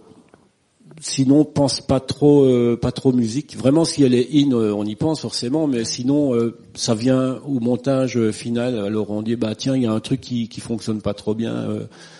sinon, 1.00 1.44
pense 1.44 1.80
pas 1.80 2.00
trop, 2.00 2.76
pas 2.76 2.92
trop 2.92 3.12
musique. 3.12 3.56
Vraiment, 3.56 3.84
si 3.84 4.02
elle 4.02 4.14
est 4.14 4.28
in, 4.34 4.52
on 4.52 4.84
y 4.84 4.96
pense 4.96 5.20
forcément, 5.20 5.66
mais 5.66 5.84
sinon, 5.84 6.32
ça 6.74 6.94
vient 6.94 7.38
au 7.46 7.60
montage 7.60 8.32
final. 8.32 8.78
Alors 8.78 9.10
on 9.10 9.22
dit, 9.22 9.36
bah 9.36 9.54
tiens, 9.54 9.76
il 9.76 9.84
y 9.84 9.86
a 9.86 9.92
un 9.92 10.00
truc 10.00 10.20
qui 10.20 10.60
fonctionne 10.60 11.00
pas 11.00 11.14
trop 11.14 11.34
bien. 11.34 11.68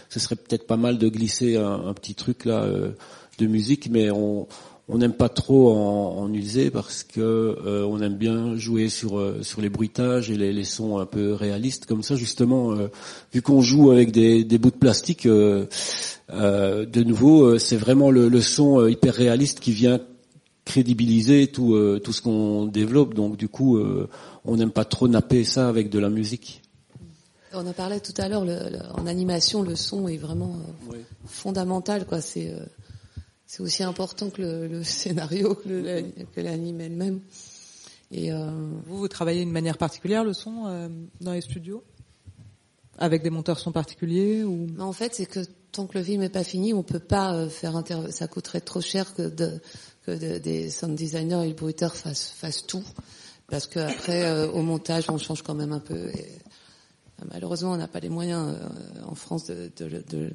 ce 0.09 0.20
serait 0.20 0.36
peut-être 0.36 0.66
pas 0.66 0.76
mal 0.76 0.96
de 0.96 1.09
glisser 1.09 1.56
un, 1.56 1.92
petit 1.92 2.14
truc 2.14 2.44
là 2.44 2.64
de 3.39 3.47
musique, 3.47 3.89
mais 3.90 4.10
on 4.10 4.47
on 4.89 4.98
n'aime 4.98 5.12
pas 5.12 5.28
trop 5.28 5.73
en, 5.73 6.16
en 6.19 6.32
user 6.32 6.70
parce 6.70 7.02
que 7.05 7.20
euh, 7.20 7.86
on 7.86 8.01
aime 8.01 8.16
bien 8.16 8.56
jouer 8.56 8.89
sur 8.89 9.19
euh, 9.19 9.43
sur 9.43 9.60
les 9.60 9.69
bruitages 9.69 10.31
et 10.31 10.36
les, 10.36 10.52
les 10.52 10.65
sons 10.65 10.98
un 10.98 11.05
peu 11.06 11.35
réalistes 11.35 11.85
comme 11.85 12.02
ça 12.02 12.16
justement 12.16 12.73
euh, 12.73 12.89
vu 13.32 13.43
qu'on 13.43 13.60
joue 13.60 13.90
avec 13.90 14.12
des, 14.12 14.44
des 14.44 14.59
bouts 14.59 14.70
de 14.70 14.77
plastique 14.77 15.27
euh, 15.27 15.66
euh, 16.31 16.86
de 16.86 17.02
nouveau 17.02 17.44
euh, 17.44 17.59
c'est 17.59 17.77
vraiment 17.77 18.10
le, 18.10 18.28
le 18.28 18.40
son 18.40 18.86
hyper 18.86 19.15
réaliste 19.15 19.60
qui 19.60 19.73
vient 19.73 20.01
crédibiliser 20.65 21.48
tout 21.48 21.74
euh, 21.74 22.01
tout 22.02 22.15
ce 22.15 22.23
qu'on 22.23 22.65
développe 22.65 23.12
donc 23.12 23.36
du 23.36 23.48
coup 23.48 23.77
euh, 23.77 24.09
on 24.47 24.56
n'aime 24.56 24.70
pas 24.73 24.86
trop 24.86 25.06
napper 25.06 25.44
ça 25.44 25.69
avec 25.69 25.90
de 25.90 25.98
la 25.98 26.09
musique 26.09 26.62
On 27.52 27.66
en 27.66 27.73
parlait 27.73 28.01
tout 28.01 28.12
à 28.19 28.28
l'heure, 28.28 28.44
en 28.94 29.06
animation, 29.06 29.62
le 29.62 29.74
son 29.74 30.06
est 30.09 30.19
vraiment 30.19 30.56
euh, 30.93 30.97
fondamental. 31.27 32.05
quoi. 32.05 32.20
C'est 32.20 32.55
c'est 33.49 33.62
aussi 33.62 33.83
important 33.83 34.29
que 34.31 34.43
le, 34.43 34.69
le 34.69 34.85
scénario, 34.85 35.55
que 35.55 36.03
que 36.35 36.41
l'anime 36.41 36.81
elle-même. 36.83 37.20
Et 38.11 38.31
euh, 38.31 38.51
Vous, 38.87 38.99
vous 38.99 39.09
travaillez 39.09 39.41
d'une 39.41 39.53
manière 39.53 39.79
particulière 39.79 40.23
le 40.23 40.35
son 40.35 40.66
euh, 40.66 40.89
dans 41.20 41.33
les 41.33 41.41
studios? 41.41 41.83
Avec 42.99 43.23
des 43.23 43.31
monteurs 43.31 43.59
son 43.59 43.73
particuliers 43.73 44.45
ou? 44.45 44.66
En 44.79 44.93
fait, 44.93 45.15
c'est 45.15 45.27
que 45.27 45.41
tant 45.73 45.87
que 45.87 45.97
le 45.97 46.05
film 46.05 46.20
n'est 46.20 46.29
pas 46.29 46.45
fini, 46.45 46.75
on 46.75 46.83
peut 46.83 46.99
pas 47.01 47.35
euh, 47.35 47.49
faire 47.49 47.75
inter... 47.75 48.11
ça 48.12 48.29
coûterait 48.29 48.61
trop 48.61 48.83
cher 48.83 49.15
que, 49.15 49.23
de, 49.23 49.61
que 50.05 50.11
de- 50.11 50.39
des 50.39 50.69
sound 50.69 50.95
designers 50.95 51.45
et 51.45 51.49
le 51.49 51.55
bruiteur 51.55 51.97
fassent, 51.97 52.31
fassent 52.37 52.66
tout, 52.66 52.85
parce 53.49 53.66
que 53.66 53.79
après 53.79 54.25
euh, 54.27 54.51
au 54.51 54.61
montage 54.62 55.09
on 55.09 55.16
change 55.19 55.43
quand 55.43 55.55
même 55.55 55.73
un 55.73 55.81
peu. 55.81 56.09
Et, 56.11 56.39
malheureusement, 57.31 57.73
on 57.73 57.77
n'a 57.77 57.89
pas 57.89 58.01
les 58.01 58.11
moyens 58.11 58.57
en 59.07 59.15
France 59.15 59.47
de, 59.47 59.70
de, 59.77 60.31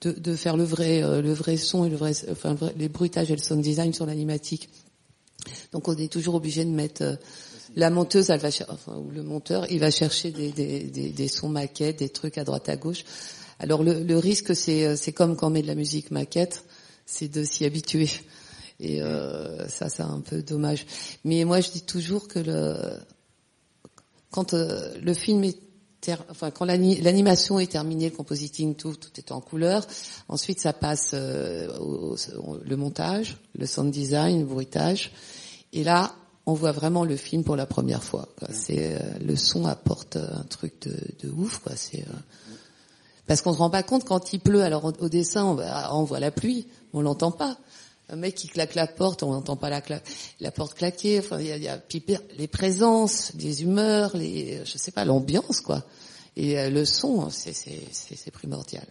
de, 0.00 0.12
de, 0.12 0.36
faire 0.36 0.56
le 0.56 0.64
vrai, 0.64 1.02
euh, 1.02 1.20
le 1.22 1.32
vrai 1.32 1.56
son 1.56 1.84
et 1.84 1.90
le 1.90 1.96
vrai, 1.96 2.12
enfin 2.30 2.56
les 2.76 2.88
bruitages 2.88 3.30
et 3.30 3.36
le 3.36 3.42
sound 3.42 3.62
design 3.62 3.92
sur 3.92 4.06
l'animatique. 4.06 4.68
Donc 5.72 5.88
on 5.88 5.96
est 5.96 6.12
toujours 6.12 6.34
obligé 6.34 6.64
de 6.64 6.70
mettre 6.70 7.02
euh, 7.02 7.16
la 7.76 7.90
monteuse, 7.90 8.30
elle 8.30 8.40
va 8.40 8.48
enfin, 8.68 8.96
ou 8.96 9.10
le 9.10 9.22
monteur, 9.22 9.70
il 9.70 9.80
va 9.80 9.90
chercher 9.90 10.30
des, 10.30 10.52
des, 10.52 10.84
des, 10.84 11.10
des 11.10 11.28
sons 11.28 11.48
maquettes, 11.48 11.98
des 11.98 12.08
trucs 12.08 12.38
à 12.38 12.44
droite 12.44 12.68
à 12.68 12.76
gauche. 12.76 13.04
Alors 13.58 13.82
le, 13.82 14.02
le 14.02 14.18
risque, 14.18 14.54
c'est 14.54 14.86
euh, 14.86 14.96
c'est 14.96 15.12
comme 15.12 15.36
quand 15.36 15.48
on 15.48 15.50
met 15.50 15.62
de 15.62 15.66
la 15.66 15.74
musique 15.74 16.10
maquette, 16.10 16.64
c'est 17.06 17.28
de 17.28 17.44
s'y 17.44 17.64
habituer. 17.64 18.08
Et 18.80 19.02
euh, 19.02 19.66
ça, 19.68 19.88
c'est 19.88 20.02
un 20.02 20.20
peu 20.20 20.42
dommage. 20.42 20.86
Mais 21.24 21.44
moi, 21.44 21.60
je 21.60 21.70
dis 21.70 21.82
toujours 21.82 22.28
que 22.28 22.38
le 22.38 22.76
quand 24.30 24.54
euh, 24.54 24.94
le 25.02 25.14
film 25.14 25.42
est 25.44 25.58
ter- 26.00 26.24
enfin 26.30 26.50
quand 26.50 26.64
l'ani- 26.64 27.00
l'animation 27.00 27.58
est 27.58 27.70
terminée, 27.72 28.10
le 28.10 28.16
compositing, 28.16 28.74
tout, 28.74 28.94
tout 28.94 29.10
est 29.16 29.32
en 29.32 29.40
couleur. 29.40 29.86
Ensuite, 30.28 30.60
ça 30.60 30.72
passe 30.72 31.10
euh, 31.14 31.68
au, 31.78 32.16
au- 32.36 32.58
le 32.62 32.76
montage, 32.76 33.38
le 33.58 33.66
sound 33.66 33.90
design, 33.90 34.40
le 34.40 34.46
bruitage. 34.46 35.12
Et 35.72 35.84
là, 35.84 36.14
on 36.46 36.54
voit 36.54 36.72
vraiment 36.72 37.04
le 37.04 37.16
film 37.16 37.44
pour 37.44 37.56
la 37.56 37.66
première 37.66 38.02
fois. 38.02 38.28
C'est 38.50 38.94
euh, 38.94 38.98
le 39.24 39.36
son 39.36 39.66
apporte 39.66 40.16
euh, 40.16 40.26
un 40.34 40.44
truc 40.44 40.80
de, 40.82 40.96
de 41.26 41.30
ouf. 41.32 41.58
Quoi. 41.58 41.72
C'est 41.76 42.00
euh, 42.00 42.12
parce 43.26 43.42
qu'on 43.42 43.52
se 43.52 43.58
rend 43.58 43.68
pas 43.68 43.82
compte 43.82 44.04
quand 44.04 44.32
il 44.32 44.40
pleut. 44.40 44.62
Alors 44.62 44.84
au, 44.86 44.92
au 45.00 45.08
dessin, 45.10 45.44
on, 45.44 45.58
on 45.92 46.04
voit 46.04 46.20
la 46.20 46.30
pluie, 46.30 46.66
on 46.94 47.02
l'entend 47.02 47.30
pas. 47.32 47.58
Un 48.10 48.16
mec 48.16 48.34
qui 48.34 48.48
claque 48.48 48.74
la 48.74 48.86
porte, 48.86 49.22
on 49.22 49.32
n'entend 49.32 49.56
pas 49.56 49.68
la, 49.70 49.80
cla- 49.80 50.02
la 50.40 50.50
porte 50.50 50.74
claquer. 50.74 51.18
Enfin, 51.18 51.40
il 51.40 51.46
y 51.46 51.68
a, 51.68 51.78
les 52.38 52.48
présences, 52.48 53.32
les 53.38 53.62
humeurs, 53.62 54.16
les, 54.16 54.64
je 54.64 54.78
sais 54.78 54.92
pas, 54.92 55.04
l'ambiance, 55.04 55.60
quoi. 55.60 55.84
Et 56.36 56.58
euh, 56.58 56.70
le 56.70 56.84
son, 56.84 57.28
c'est 57.30 58.30
primordial. 58.32 58.86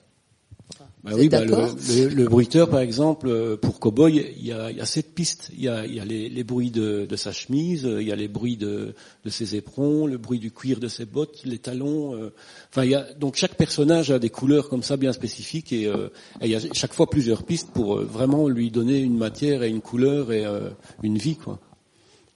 Bah 1.10 1.16
oui, 1.16 1.26
êtes 1.26 1.32
bah, 1.32 1.42
le, 1.46 1.52
d'accord 1.52 1.76
le, 1.90 2.08
le 2.10 2.26
bruiteur, 2.28 2.70
par 2.70 2.80
exemple, 2.82 3.28
euh, 3.30 3.56
pour 3.58 3.80
Cowboy, 3.80 4.34
il 4.38 4.46
y 4.46 4.52
a, 4.52 4.72
il 4.72 4.78
y 4.78 4.82
a 4.82 4.86
sept 4.86 5.14
pistes. 5.14 5.50
Il 5.54 5.64
y 5.64 5.68
a, 5.68 5.86
il 5.86 5.96
y 5.96 6.00
a 6.00 6.06
les, 6.06 6.30
les 6.30 6.44
bruits 6.44 6.72
de, 6.72 7.06
de 7.06 7.16
sa 7.16 7.32
chemise, 7.32 7.84
il 7.84 8.08
y 8.08 8.12
a 8.12 8.16
les 8.16 8.28
bruits 8.28 8.58
de, 8.58 8.94
de 9.24 9.30
ses 9.30 9.56
éperons, 9.56 10.06
le 10.08 10.18
bruit 10.18 10.40
du 10.40 10.52
cuir 10.52 10.80
de 10.80 10.88
ses 10.88 11.06
bottes, 11.06 11.42
les 11.46 11.60
talons. 11.60 12.16
euh, 12.16 12.34
Enfin, 12.70 12.84
il 12.84 12.92
y 12.92 12.96
a 12.96 13.08
donc 13.14 13.36
chaque 13.36 13.56
personnage 13.56 14.12
a 14.12 14.20
des 14.20 14.30
couleurs 14.30 14.70
comme 14.70 14.84
ça 14.84 14.98
bien 14.98 15.14
spécifiques 15.14 15.72
et, 15.74 15.88
euh, 15.88 16.10
et 16.42 16.46
il 16.46 16.52
y 16.52 16.56
a 16.56 16.60
chaque 16.74 16.94
fois 16.94 17.10
plusieurs 17.10 17.44
pistes 17.44 17.70
pour 17.74 17.98
euh, 17.98 18.04
vraiment 18.04 18.48
lui 18.50 18.70
donner 18.72 19.00
une 19.00 19.18
matière 19.18 19.64
et 19.64 19.70
une 19.70 19.82
couleur 19.82 20.32
et 20.32 20.46
une 21.04 21.18
vie, 21.18 21.36
quoi. 21.38 21.60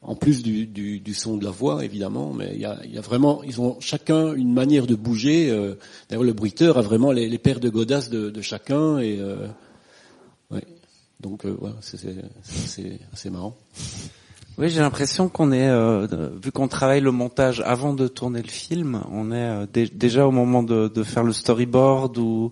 En 0.03 0.15
plus 0.15 0.41
du, 0.41 0.65
du, 0.65 1.13
son 1.13 1.37
de 1.37 1.45
la 1.45 1.51
voix, 1.51 1.85
évidemment, 1.85 2.33
mais 2.33 2.53
il 2.55 2.59
y 2.59 2.65
a, 2.65 3.01
vraiment, 3.01 3.43
ils 3.43 3.61
ont 3.61 3.79
chacun 3.79 4.33
une 4.33 4.51
manière 4.51 4.87
de 4.87 4.95
bouger. 4.95 5.51
euh, 5.51 5.75
D'ailleurs, 6.09 6.23
le 6.23 6.33
bruiteur 6.33 6.79
a 6.79 6.81
vraiment 6.81 7.11
les, 7.11 7.37
paires 7.37 7.59
de 7.59 7.69
godasses 7.69 8.09
de, 8.09 8.41
chacun 8.41 8.97
et 8.97 9.19
euh, 9.19 9.45
ouais. 10.49 10.63
Donc, 11.19 11.45
euh, 11.45 11.55
voilà, 11.59 11.75
c'est 11.81 11.99
assez, 13.13 13.29
marrant. 13.29 13.55
Oui, 14.57 14.69
j'ai 14.69 14.79
l'impression 14.79 15.29
qu'on 15.29 15.51
est, 15.51 15.69
euh, 15.69 16.07
vu 16.41 16.51
qu'on 16.51 16.67
travaille 16.67 17.01
le 17.01 17.11
montage 17.11 17.61
avant 17.63 17.93
de 17.93 18.07
tourner 18.07 18.41
le 18.41 18.49
film, 18.49 19.03
on 19.11 19.31
est 19.31 19.67
dé- 19.71 19.91
déjà 19.93 20.25
au 20.25 20.31
moment 20.31 20.63
de, 20.63 21.03
faire 21.03 21.23
le 21.23 21.31
storyboard 21.33 22.17
ou 22.17 22.51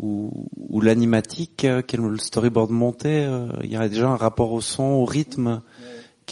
ou, 0.00 0.48
ou 0.56 0.80
l'animatique, 0.80 1.64
le 1.64 2.18
storyboard 2.18 2.70
monté. 2.72 3.30
il 3.62 3.70
y 3.70 3.76
a 3.76 3.88
déjà 3.88 4.08
un 4.08 4.16
rapport 4.16 4.52
au 4.52 4.60
son, 4.60 4.82
au 4.82 5.04
rythme, 5.04 5.62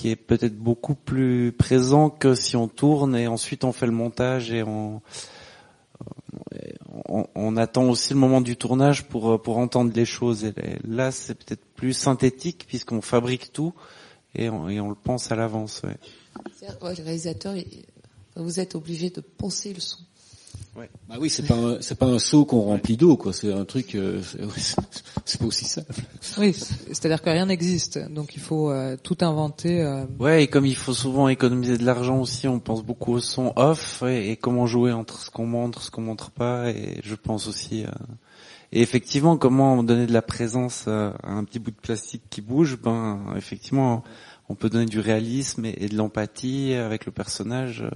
qui 0.03 0.11
est 0.11 0.17
peut-être 0.17 0.59
beaucoup 0.59 0.97
plus 0.97 1.53
présent 1.53 2.11
que 2.11 2.35
si 2.35 2.57
on 2.57 2.67
tourne 2.67 3.15
et 3.15 3.29
ensuite 3.29 3.63
on 3.63 3.71
fait 3.71 3.87
le 3.87 3.93
montage 3.93 4.51
et 4.51 4.65
on 4.65 5.01
on, 7.37 7.57
attend 7.57 7.85
aussi 7.85 8.13
le 8.13 8.19
moment 8.19 8.41
du 8.41 8.57
tournage 8.57 9.05
pour 9.05 9.41
pour 9.41 9.59
entendre 9.59 9.93
les 9.95 10.05
choses. 10.05 10.45
Et 10.45 10.55
là, 10.85 11.13
c'est 11.13 11.37
peut-être 11.37 11.65
plus 11.77 11.93
synthétique 11.93 12.65
puisqu'on 12.67 13.01
fabrique 13.01 13.53
tout 13.53 13.75
et 14.35 14.51
on, 14.51 14.69
et 14.69 14.81
on 14.81 14.89
le 14.89 14.97
pense 14.97 15.31
à 15.31 15.37
l'avance. 15.37 15.83
Ouais. 15.85 15.97
Le 16.63 17.05
réalisateur, 17.05 17.55
vous 18.35 18.59
êtes 18.59 18.75
obligé 18.75 19.11
de 19.11 19.21
penser 19.21 19.73
le 19.73 19.79
son. 19.79 20.01
Bah 21.09 21.17
oui, 21.21 21.29
c'est 21.29 21.47
pas 21.47 21.55
un, 21.55 21.77
c'est 21.83 21.99
pas 21.99 22.07
un 22.07 22.19
seau 22.19 22.47
qu'on 22.47 22.63
remplit 22.63 22.97
d'eau, 22.97 23.17
quoi. 23.19 23.33
C'est 23.35 23.53
un 23.53 23.65
truc, 23.67 23.95
euh, 23.95 24.23
c'est 24.23 24.41
ouais, 24.41 25.39
pas 25.39 25.45
aussi 25.45 25.67
simple. 25.67 25.93
Oui, 26.39 26.55
c'est-à-dire 26.55 27.21
que 27.21 27.29
rien 27.29 27.45
n'existe, 27.47 27.99
donc 28.11 28.35
il 28.35 28.41
faut 28.41 28.71
euh, 28.71 28.97
tout 29.03 29.19
inventer. 29.21 29.83
euh, 29.83 30.07
Ouais, 30.19 30.45
et 30.45 30.47
comme 30.47 30.65
il 30.65 30.75
faut 30.75 30.95
souvent 30.95 31.29
économiser 31.29 31.77
de 31.77 31.85
l'argent 31.85 32.19
aussi, 32.21 32.49
on 32.49 32.59
pense 32.59 32.83
beaucoup 32.83 33.13
au 33.13 33.21
son 33.21 33.53
off 33.57 34.03
et, 34.07 34.31
et 34.31 34.37
comment 34.37 34.67
jouer 34.67 34.93
entre 34.93 35.21
ce 35.21 35.31
qu'on 35.31 35.47
montre, 35.47 35.83
ce 35.83 35.91
qu'on 35.91 36.01
montre 36.03 36.31
pas. 36.31 36.71
Et 36.71 37.01
je 37.05 37.15
pense 37.17 37.49
aussi. 37.49 37.85
euh, 37.85 37.89
Et 38.73 38.81
effectivement, 38.81 39.37
comment 39.37 39.83
donner 39.83 40.07
de 40.07 40.13
la 40.15 40.23
présence 40.23 40.89
à 40.89 41.11
à 41.23 41.33
un 41.33 41.45
petit 41.45 41.59
bout 41.59 41.71
de 41.73 41.77
plastique 41.77 42.23
qui 42.31 42.41
bouge 42.41 42.79
Ben, 42.83 43.21
effectivement, 43.37 44.03
on 44.49 44.55
peut 44.55 44.71
donner 44.71 44.87
du 44.87 45.01
réalisme 45.01 45.67
et, 45.67 45.75
et 45.79 45.89
de 45.89 45.97
l'empathie 45.97 46.73
avec 46.73 47.05
le 47.05 47.13
personnage, 47.13 47.83
euh, 47.83 47.91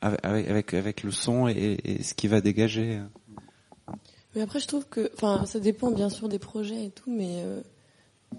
avec, 0.00 0.74
avec 0.74 1.02
le 1.02 1.10
son 1.10 1.48
et, 1.48 2.00
ce 2.02 2.14
qui 2.14 2.28
va 2.28 2.40
dégager. 2.40 3.00
Mais 4.34 4.42
après, 4.42 4.60
je 4.60 4.68
trouve 4.68 4.86
que, 4.86 5.10
enfin, 5.14 5.44
ça 5.46 5.58
dépend 5.58 5.90
bien 5.90 6.10
sûr 6.10 6.28
des 6.28 6.38
projets 6.38 6.86
et 6.86 6.90
tout, 6.90 7.10
mais 7.10 7.42
euh, 7.42 7.60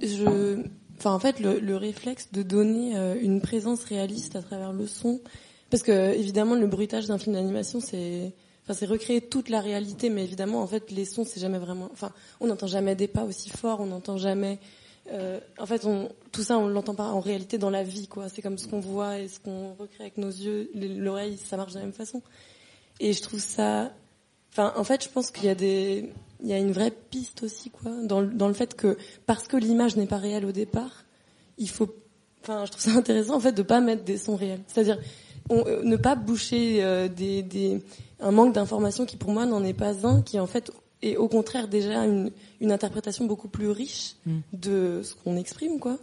je, 0.01 0.63
enfin, 0.97 1.11
en 1.11 1.19
fait, 1.19 1.39
le, 1.39 1.59
le 1.59 1.75
réflexe 1.75 2.31
de 2.31 2.43
donner 2.43 2.95
euh, 2.95 3.15
une 3.19 3.41
présence 3.41 3.83
réaliste 3.83 4.35
à 4.35 4.41
travers 4.41 4.71
le 4.71 4.87
son, 4.87 5.19
parce 5.69 5.83
que 5.83 6.13
évidemment, 6.13 6.55
le 6.55 6.67
bruitage 6.67 7.07
d'un 7.07 7.17
film 7.17 7.35
d'animation, 7.35 7.79
c'est, 7.79 8.33
Enfin, 8.69 8.77
c'est 8.81 8.85
recréer 8.85 9.21
toute 9.21 9.49
la 9.49 9.61
réalité, 9.61 10.11
mais 10.11 10.23
évidemment, 10.23 10.61
en 10.61 10.67
fait, 10.67 10.91
les 10.91 11.05
sons, 11.05 11.25
c'est 11.25 11.39
jamais 11.39 11.57
vraiment. 11.57 11.89
Enfin, 11.91 12.11
on 12.39 12.45
n'entend 12.45 12.67
jamais 12.67 12.95
des 12.95 13.07
pas 13.07 13.23
aussi 13.23 13.49
forts, 13.49 13.79
on 13.79 13.87
n'entend 13.87 14.17
jamais. 14.17 14.59
Euh, 15.11 15.39
en 15.57 15.65
fait, 15.65 15.85
tout 16.31 16.43
ça, 16.43 16.57
on 16.57 16.67
l'entend 16.67 16.95
pas 16.95 17.07
en 17.07 17.19
réalité 17.19 17.57
dans 17.57 17.69
la 17.69 17.83
vie, 17.83 18.07
quoi. 18.07 18.29
C'est 18.29 18.41
comme 18.41 18.57
ce 18.57 18.67
qu'on 18.67 18.79
voit 18.79 19.19
et 19.19 19.27
ce 19.27 19.39
qu'on 19.39 19.73
recrée 19.73 20.01
avec 20.03 20.17
nos 20.17 20.29
yeux. 20.29 20.69
L'oreille, 20.75 21.37
ça 21.37 21.57
marche 21.57 21.73
de 21.73 21.79
la 21.79 21.85
même 21.85 21.93
façon. 21.93 22.21
Et 22.99 23.13
je 23.13 23.21
trouve 23.21 23.39
ça. 23.39 23.91
Enfin, 24.51 24.73
en 24.75 24.83
fait, 24.83 25.03
je 25.03 25.09
pense 25.09 25.31
qu'il 25.31 25.45
y 25.45 25.49
a 25.49 25.55
des, 25.55 26.11
il 26.41 26.47
y 26.47 26.53
a 26.53 26.57
une 26.57 26.71
vraie 26.71 26.91
piste 26.91 27.43
aussi, 27.43 27.69
quoi, 27.69 27.91
dans, 28.03 28.21
dans 28.21 28.47
le 28.47 28.53
fait 28.53 28.75
que 28.75 28.97
parce 29.25 29.47
que 29.47 29.57
l'image 29.57 29.95
n'est 29.95 30.07
pas 30.07 30.17
réelle 30.17 30.45
au 30.45 30.51
départ, 30.51 31.05
il 31.57 31.69
faut. 31.69 31.87
Enfin, 32.41 32.65
je 32.65 32.71
trouve 32.71 32.83
ça 32.83 32.91
intéressant 32.91 33.35
en 33.35 33.39
fait 33.39 33.51
de 33.51 33.63
pas 33.63 33.81
mettre 33.81 34.03
des 34.03 34.17
sons 34.17 34.35
réels. 34.35 34.61
C'est-à-dire 34.67 34.97
euh, 35.51 35.83
ne 35.83 35.97
pas 35.97 36.15
boucher 36.15 36.83
euh, 36.83 37.07
des, 37.07 37.43
des, 37.43 37.81
un 38.19 38.31
manque 38.31 38.53
d'information 38.53 39.05
qui 39.05 39.17
pour 39.17 39.31
moi 39.31 39.45
n'en 39.45 39.63
est 39.63 39.73
pas 39.73 40.05
un, 40.05 40.21
qui 40.21 40.39
en 40.39 40.47
fait 40.47 40.71
est 41.01 41.17
au 41.17 41.27
contraire 41.27 41.67
déjà 41.67 42.05
une, 42.05 42.31
une 42.61 42.71
interprétation 42.71 43.25
beaucoup 43.25 43.47
plus 43.47 43.69
riche 43.69 44.15
Mm. 44.25 44.39
de 44.53 45.01
ce 45.03 45.15
qu'on 45.15 45.37
exprime, 45.37 45.79
quoi. 45.79 45.97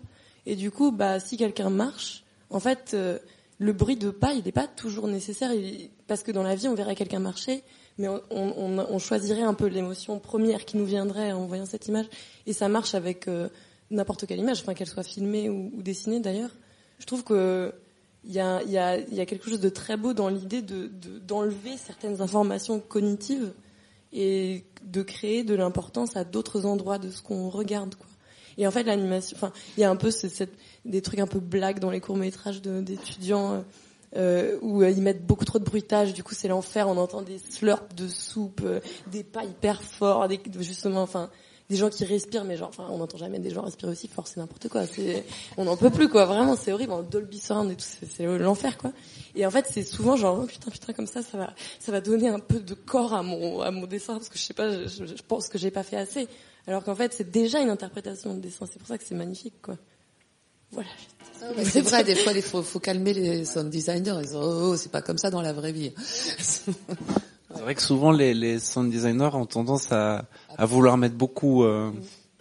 Et 0.47 0.57
du 0.57 0.71
coup, 0.71 0.91
bah, 0.93 1.19
si 1.21 1.37
quelqu'un 1.37 1.71
marche, 1.71 2.25
en 2.51 2.61
fait, 2.61 2.93
euh, 2.95 3.19
le 3.59 3.73
bruit 3.73 3.97
de 3.97 4.11
pas, 4.11 4.33
il 4.35 4.45
n'est 4.45 4.53
pas 4.53 4.67
toujours 4.67 5.09
nécessaire, 5.09 5.53
il- 5.53 5.91
parce 6.07 6.23
que 6.23 6.31
dans 6.33 6.43
la 6.43 6.55
vie, 6.55 6.69
on 6.69 6.75
verrait 6.75 6.95
quelqu'un 6.95 7.19
marcher, 7.19 7.63
mais 7.99 8.09
on, 8.09 8.21
on, 8.31 8.53
on- 8.57 8.87
on 8.91 8.99
choisirait 8.99 9.43
un 9.43 9.55
peu 9.55 9.67
l'émotion 9.67 10.19
première 10.19 10.65
qui 10.65 10.77
nous 10.77 10.85
viendrait 10.87 11.33
en 11.33 11.47
voyant 11.47 11.67
cette 11.67 11.89
image, 11.89 12.07
et 12.47 12.53
ça 12.53 12.69
marche 12.69 12.95
avec 12.95 13.27
euh, 13.29 13.49
n'importe 13.91 14.27
quelle 14.27 14.39
image, 14.39 14.61
enfin 14.61 14.75
qu'elle 14.75 14.87
soit 14.89 15.03
filmée 15.03 15.49
ou, 15.49 15.73
ou 15.75 15.83
dessinée 15.83 16.21
d'ailleurs. 16.21 16.51
Je 16.99 17.07
trouve 17.07 17.25
que 17.25 17.73
il 18.25 18.33
y 18.33 18.41
a, 18.41 18.63
y, 18.65 18.77
a, 18.77 18.99
il 18.99 19.15
y 19.15 19.21
a 19.21 19.27
quelque 19.27 19.49
chose 19.49 19.61
de 19.61 19.69
très 19.69 19.97
beau 19.97 20.13
dans 20.13 20.29
l'idée 20.29 20.61
de, 20.61 20.89
de- 20.89 21.19
d'enlever 21.21 21.77
certaines 21.77 22.21
informations 22.21 22.81
cognitives 22.81 23.53
et 24.17 24.65
de 24.83 25.03
créer 25.03 25.45
de 25.45 25.55
l'importance 25.55 26.17
à 26.17 26.25
d'autres 26.25 26.65
endroits 26.67 26.99
de 26.99 27.11
ce 27.11 27.23
qu'on 27.23 27.49
regarde, 27.51 27.95
quoi. 27.95 28.07
Et 28.59 28.67
en 28.67 28.71
fait, 28.71 28.85
l'animation, 28.85 29.37
enfin, 29.37 29.53
il 29.77 29.83
y 29.83 29.85
a 29.85 29.91
un 29.91 29.97
peu 29.97 30.11
ce- 30.11 30.29
cette, 30.31 30.55
des 30.87 31.03
trucs 31.03 31.21
un 31.21 31.27
peu 31.27 31.41
blagues 31.41 31.79
dans 31.79 31.91
les 31.91 32.01
courts 32.01 32.17
métrages 32.17 32.63
d'étudiants 32.63 33.53
euh, 33.53 33.61
euh, 34.17 34.59
où 34.63 34.83
euh, 34.83 34.91
ils 34.91 35.03
mettent 35.03 35.27
beaucoup 35.27 35.45
trop 35.45 35.59
de 35.59 35.65
bruitage. 35.65 36.15
Du 36.15 36.23
coup, 36.23 36.35
c'est 36.35 36.49
l'enfer. 36.49 36.89
On 36.89 36.97
entend 36.97 37.21
des 37.21 37.39
slurps 37.39 37.85
de 37.95 38.09
soupe, 38.09 38.63
des 39.13 39.23
pas 39.25 39.45
hyper 39.45 39.83
forts, 39.83 40.27
justement, 40.61 41.03
enfin, 41.03 41.29
des 41.69 41.77
gens 41.77 41.91
qui 41.91 42.05
respirent, 42.05 42.45
mais 42.45 42.57
genre, 42.57 42.69
enfin, 42.69 42.87
on 42.91 42.99
n'entend 42.99 43.19
jamais 43.19 43.39
des 43.41 43.51
gens 43.51 43.63
respirer 43.63 43.91
aussi 43.91 44.07
fort. 44.09 44.29
C'est 44.29 44.39
n'importe 44.39 44.69
quoi. 44.69 44.83
On 45.57 45.65
n'en 45.65 45.77
peut 45.77 45.91
plus, 45.91 46.09
quoi. 46.09 46.25
Vraiment, 46.25 46.57
c'est 46.57 46.73
horrible. 46.73 46.93
Dolby 47.11 47.39
Surround 47.41 47.71
et 47.73 47.75
tout, 47.75 47.85
c'est, 48.09 48.25
l'enfer, 48.39 48.79
quoi. 48.79 48.93
Et 49.35 49.45
en 49.45 49.51
fait, 49.51 49.67
c'est 49.71 49.83
souvent 49.85 50.17
genre, 50.17 50.41
oh, 50.43 50.47
putain, 50.47 50.71
putain, 50.71 50.93
comme 50.93 51.07
ça, 51.09 51.23
ça 51.23 51.37
va, 51.37 51.53
ça 51.81 51.91
va 51.93 52.01
donner 52.01 52.29
un 52.29 52.39
peu 52.39 52.61
de 52.61 52.75
corps 52.75 53.15
à 53.15 53.23
mon, 53.23 53.61
à 53.61 53.71
mon 53.71 53.87
dessin, 53.87 54.15
parce 54.15 54.29
que 54.29 54.39
je 54.39 54.43
sais 54.45 54.55
pas, 54.55 54.71
je, 54.87 55.07
je- 55.07 55.23
pense 55.27 55.49
que 55.49 55.59
j'ai 55.59 55.71
pas 55.73 55.83
fait 55.83 55.97
assez. 55.97 56.29
Alors 56.69 56.85
qu'en 56.85 56.95
fait, 56.95 57.13
c'est 57.13 57.31
déjà 57.31 57.61
une 57.61 57.71
interprétation 57.71 58.35
de 58.35 58.41
dessin. 58.41 58.67
C'est 58.71 58.79
pour 58.79 58.89
ça 58.89 58.97
que 58.99 59.05
c'est 59.05 59.15
magnifique, 59.15 59.61
quoi. 59.61 59.77
Voilà. 60.73 60.89
Mais 61.57 61.65
c'est 61.65 61.81
vrai, 61.83 62.03
des 62.03 62.15
fois, 62.17 62.33
il 62.33 62.43
faut, 62.43 62.63
faut 62.63 62.81
calmer 62.81 63.13
les 63.13 63.45
sound 63.45 63.71
designers. 63.71 64.15
Ils 64.21 64.27
disent, 64.27 64.37
oh, 64.37 64.71
oh, 64.73 64.77
c'est 64.77 64.91
pas 64.91 65.03
comme 65.03 65.19
ça 65.19 65.31
dans 65.31 65.43
la 65.43 65.53
vraie 65.53 65.73
vie. 65.73 65.93
C'est 67.55 67.61
vrai 67.63 67.75
que 67.75 67.83
souvent 67.83 68.11
les, 68.11 68.35
les 68.35 68.59
sound 68.59 68.91
designers 68.91 69.31
ont 69.35 69.47
tendance 69.47 69.93
à, 69.93 70.25
à 70.57 70.67
vouloir 70.67 70.97
mettre 70.97 71.15
beaucoup 71.15 71.65
euh, 71.65 71.93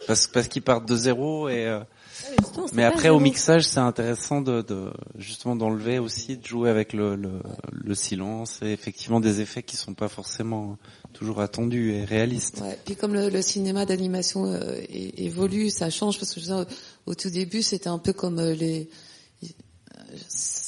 parce, 0.07 0.27
parce 0.27 0.47
qu'ils 0.47 0.63
partent 0.63 0.87
de 0.87 0.95
zéro 0.95 1.47
et 1.47 1.65
euh, 1.65 1.79
c'est 2.11 2.73
mais 2.73 2.83
après 2.83 3.09
au 3.09 3.19
mixage 3.19 3.67
c'est 3.67 3.79
intéressant 3.79 4.41
de, 4.41 4.61
de 4.61 4.91
justement 5.17 5.55
d'enlever 5.55 5.99
aussi 5.99 6.37
de 6.37 6.45
jouer 6.45 6.69
avec 6.69 6.93
le, 6.93 7.15
le, 7.15 7.41
le 7.71 7.95
silence 7.95 8.59
et 8.63 8.71
effectivement 8.71 9.19
des 9.19 9.41
effets 9.41 9.63
qui 9.63 9.75
sont 9.75 9.93
pas 9.93 10.07
forcément 10.07 10.77
toujours 11.13 11.39
attendus 11.39 11.93
et 11.93 12.03
réalistes. 12.03 12.61
Ouais. 12.61 12.77
Puis 12.85 12.95
comme 12.95 13.13
le, 13.13 13.29
le 13.29 13.41
cinéma 13.41 13.85
d'animation 13.85 14.45
euh, 14.45 14.79
évolue, 14.89 15.69
ça 15.69 15.89
change 15.89 16.17
parce 16.19 16.33
que 16.33 16.39
je 16.39 16.45
veux 16.47 16.55
dire, 16.55 16.65
au 17.05 17.15
tout 17.15 17.29
début 17.29 17.61
c'était 17.61 17.89
un 17.89 17.99
peu 17.99 18.13
comme 18.13 18.39
euh, 18.39 18.53
les 18.55 18.89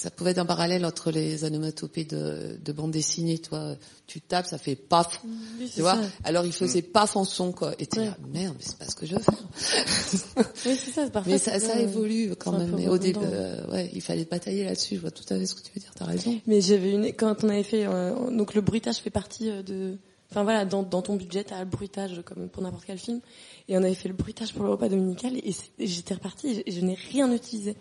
ça 0.07 0.11
pouvait 0.11 0.31
être 0.31 0.37
un 0.37 0.45
parallèle 0.45 0.85
entre 0.85 1.11
les 1.11 1.43
onomatopées 1.43 2.05
de, 2.05 2.57
de 2.63 2.71
bande 2.71 2.91
dessinée, 2.91 3.39
toi, 3.39 3.75
tu 4.05 4.21
tapes, 4.21 4.45
ça 4.45 4.57
fait 4.57 4.77
paf, 4.77 5.19
Oui, 5.59 5.69
tu 5.75 5.81
vois. 5.81 5.95
ça. 5.95 6.01
Alors 6.23 6.45
il 6.45 6.53
faisait 6.53 6.81
paf 6.81 7.17
en 7.17 7.25
son, 7.25 7.51
quoi. 7.51 7.73
Et 7.77 7.87
t'es 7.87 8.05
là, 8.05 8.17
merde, 8.31 8.55
mais 8.57 8.63
c'est 8.63 8.77
pas 8.77 8.85
ce 8.85 8.95
que 8.95 9.05
je 9.05 9.15
veux 9.15 9.21
faire. 9.21 10.45
Oui, 10.65 10.77
c'est 10.81 10.91
ça, 10.91 11.09
parfois, 11.09 11.33
mais 11.33 11.37
ça, 11.37 11.77
évolue 11.77 12.35
quand 12.39 12.57
même. 12.57 12.73
Mais 12.77 12.87
au 12.87 12.97
début, 12.97 13.19
euh, 13.21 13.69
ouais, 13.69 13.91
il 13.93 14.01
fallait 14.01 14.23
batailler 14.23 14.63
là-dessus. 14.63 14.95
Je 14.95 15.01
vois 15.01 15.11
tout 15.11 15.25
à 15.29 15.37
fait 15.37 15.45
ce 15.45 15.55
que 15.55 15.61
tu 15.61 15.71
veux 15.75 15.81
dire. 15.81 15.91
T'as 15.93 16.05
raison. 16.05 16.39
Mais 16.47 16.61
j'avais 16.61 16.91
une 16.91 17.07
quand 17.07 17.43
on 17.43 17.49
avait 17.49 17.63
fait 17.63 17.85
euh, 17.85 18.31
donc 18.31 18.53
le 18.53 18.61
bruitage 18.61 18.97
fait 18.99 19.09
partie 19.09 19.49
euh, 19.49 19.61
de 19.61 19.97
enfin 20.31 20.43
voilà 20.43 20.63
dans, 20.63 20.83
dans 20.83 21.01
ton 21.01 21.15
budget 21.15 21.43
t'as 21.43 21.59
le 21.59 21.65
bruitage 21.65 22.21
comme 22.25 22.49
pour 22.49 22.63
n'importe 22.63 22.85
quel 22.85 22.97
film 22.97 23.19
et 23.67 23.77
on 23.77 23.83
avait 23.83 23.93
fait 23.93 24.09
le 24.09 24.15
bruitage 24.15 24.53
pour 24.53 24.63
le 24.63 24.71
repas 24.71 24.89
dominical 24.89 25.37
et, 25.37 25.55
j'étais 25.79 26.13
repartie 26.13 26.63
et 26.65 26.71
je, 26.71 26.79
je 26.79 26.85
n'ai 26.85 26.95
rien 26.95 27.31
utilisé. 27.33 27.75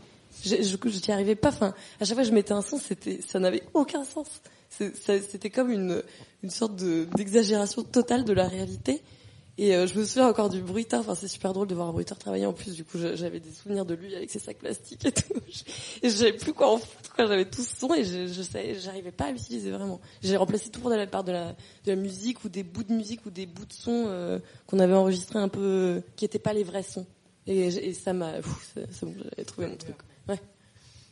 Je 0.44 0.56
je, 0.56 0.62
je 0.62 1.06
n'y 1.06 1.12
arrivais 1.12 1.36
pas. 1.36 1.48
Enfin 1.48 1.74
à 2.00 2.04
chaque 2.04 2.14
fois 2.14 2.22
que 2.22 2.28
je 2.28 2.34
mettais 2.34 2.52
un 2.52 2.62
son 2.62 2.78
c'était 2.78 3.20
ça 3.26 3.38
n'avait 3.38 3.62
aucun 3.74 4.04
sens. 4.04 4.28
C'était 4.70 5.50
comme 5.50 5.70
une 5.70 6.02
une 6.42 6.50
sorte 6.50 6.76
de 6.76 7.06
d'exagération 7.16 7.82
totale 7.82 8.24
de 8.24 8.32
la 8.32 8.46
réalité. 8.48 9.02
Et 9.58 9.74
euh, 9.74 9.86
je 9.86 9.98
me 9.98 10.04
souviens 10.04 10.28
encore 10.28 10.50
du 10.50 10.60
bruiteur. 10.60 11.00
Enfin, 11.00 11.14
c'est 11.14 11.28
super 11.28 11.54
drôle 11.54 11.66
de 11.66 11.74
voir 11.74 11.88
un 11.88 11.92
bruiteur 11.92 12.18
travailler 12.18 12.44
en 12.44 12.52
plus. 12.52 12.74
Du 12.74 12.84
coup, 12.84 12.98
j'avais 12.98 13.40
des 13.40 13.50
souvenirs 13.50 13.86
de 13.86 13.94
lui 13.94 14.14
avec 14.14 14.30
ses 14.30 14.38
sacs 14.38 14.58
plastiques 14.58 15.06
et 15.06 15.12
tout. 15.12 15.32
Et 16.02 16.10
je 16.10 16.14
savais 16.14 16.34
plus 16.34 16.52
quoi 16.52 16.74
en 16.74 16.78
foutre. 16.78 17.14
J'avais 17.18 17.46
tout 17.46 17.62
ce 17.62 17.74
son 17.76 17.94
et 17.94 18.04
je, 18.04 18.26
je 18.26 19.10
pas 19.10 19.24
à 19.24 19.32
l'utiliser 19.32 19.70
vraiment. 19.70 20.00
J'ai 20.22 20.36
remplacé 20.36 20.68
tout 20.68 20.80
pour 20.80 20.90
de 20.90 20.96
la 20.96 21.06
part 21.06 21.24
de 21.24 21.32
la, 21.32 21.52
de 21.52 21.90
la 21.92 21.96
musique 21.96 22.44
ou 22.44 22.50
des 22.50 22.62
bouts 22.62 22.82
de 22.82 22.92
musique 22.92 23.24
ou 23.24 23.30
des 23.30 23.46
bouts 23.46 23.64
de 23.64 23.72
son 23.72 24.04
euh, 24.08 24.38
qu'on 24.66 24.78
avait 24.78 24.92
enregistrés 24.92 25.38
un 25.38 25.48
peu, 25.48 26.02
qui 26.16 26.26
étaient 26.26 26.38
pas 26.38 26.52
les 26.52 26.62
vrais 26.62 26.82
sons. 26.82 27.06
Et, 27.46 27.94
ça 27.94 28.12
m'a, 28.12 28.34
c'est 28.72 28.86
j'avais 29.00 29.44
trouvé 29.46 29.68
mon 29.68 29.76
truc. 29.76 29.96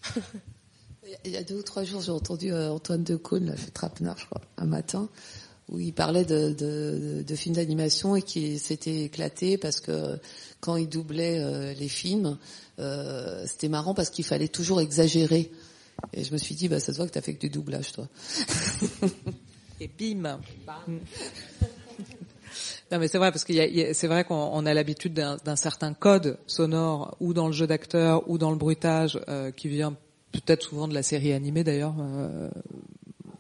Il 1.24 1.32
y 1.32 1.36
a 1.36 1.42
deux 1.42 1.56
ou 1.56 1.62
trois 1.62 1.84
jours, 1.84 2.00
j'ai 2.00 2.12
entendu 2.12 2.52
euh, 2.52 2.70
Antoine 2.70 3.04
Decaune, 3.04 3.46
là, 3.46 3.56
chez 3.56 3.70
Trapenard, 3.70 4.18
je 4.18 4.26
crois, 4.26 4.40
un 4.56 4.64
matin, 4.64 5.08
où 5.68 5.78
il 5.78 5.92
parlait 5.92 6.24
de, 6.24 6.52
de, 6.52 7.22
de 7.26 7.34
films 7.34 7.56
d'animation 7.56 8.16
et 8.16 8.22
qui 8.22 8.58
s'était 8.58 9.02
éclaté 9.02 9.58
parce 9.58 9.80
que 9.80 10.18
quand 10.60 10.76
il 10.76 10.88
doublait 10.88 11.40
euh, 11.40 11.74
les 11.74 11.88
films, 11.88 12.38
euh, 12.78 13.44
c'était 13.46 13.68
marrant 13.68 13.94
parce 13.94 14.10
qu'il 14.10 14.24
fallait 14.24 14.48
toujours 14.48 14.80
exagérer. 14.80 15.50
Et 16.12 16.24
je 16.24 16.32
me 16.32 16.38
suis 16.38 16.54
dit, 16.54 16.68
bah, 16.68 16.80
ça 16.80 16.92
se 16.92 16.96
voit 16.96 17.06
que 17.06 17.12
t'as 17.12 17.20
fait 17.20 17.34
que 17.34 17.40
du 17.40 17.50
doublage, 17.50 17.92
toi. 17.92 18.08
Et 19.80 19.88
bim. 19.88 20.40
Non 22.92 22.98
mais 22.98 23.08
c'est 23.08 23.18
vrai 23.18 23.32
parce 23.32 23.44
qu'il 23.44 23.94
c'est 23.94 24.06
vrai 24.06 24.24
qu'on 24.24 24.50
on 24.52 24.66
a 24.66 24.74
l'habitude 24.74 25.14
d'un 25.14 25.36
d'un 25.44 25.56
certain 25.56 25.94
code 25.94 26.38
sonore 26.46 27.16
ou 27.20 27.32
dans 27.32 27.46
le 27.46 27.52
jeu 27.52 27.66
d'acteur 27.66 28.28
ou 28.28 28.38
dans 28.38 28.50
le 28.50 28.56
bruitage 28.56 29.18
euh, 29.28 29.50
qui 29.50 29.68
vient 29.68 29.96
peut-être 30.32 30.62
souvent 30.62 30.86
de 30.88 30.94
la 30.94 31.02
série 31.02 31.32
animée 31.32 31.64
d'ailleurs 31.64 31.94
euh, 31.98 32.50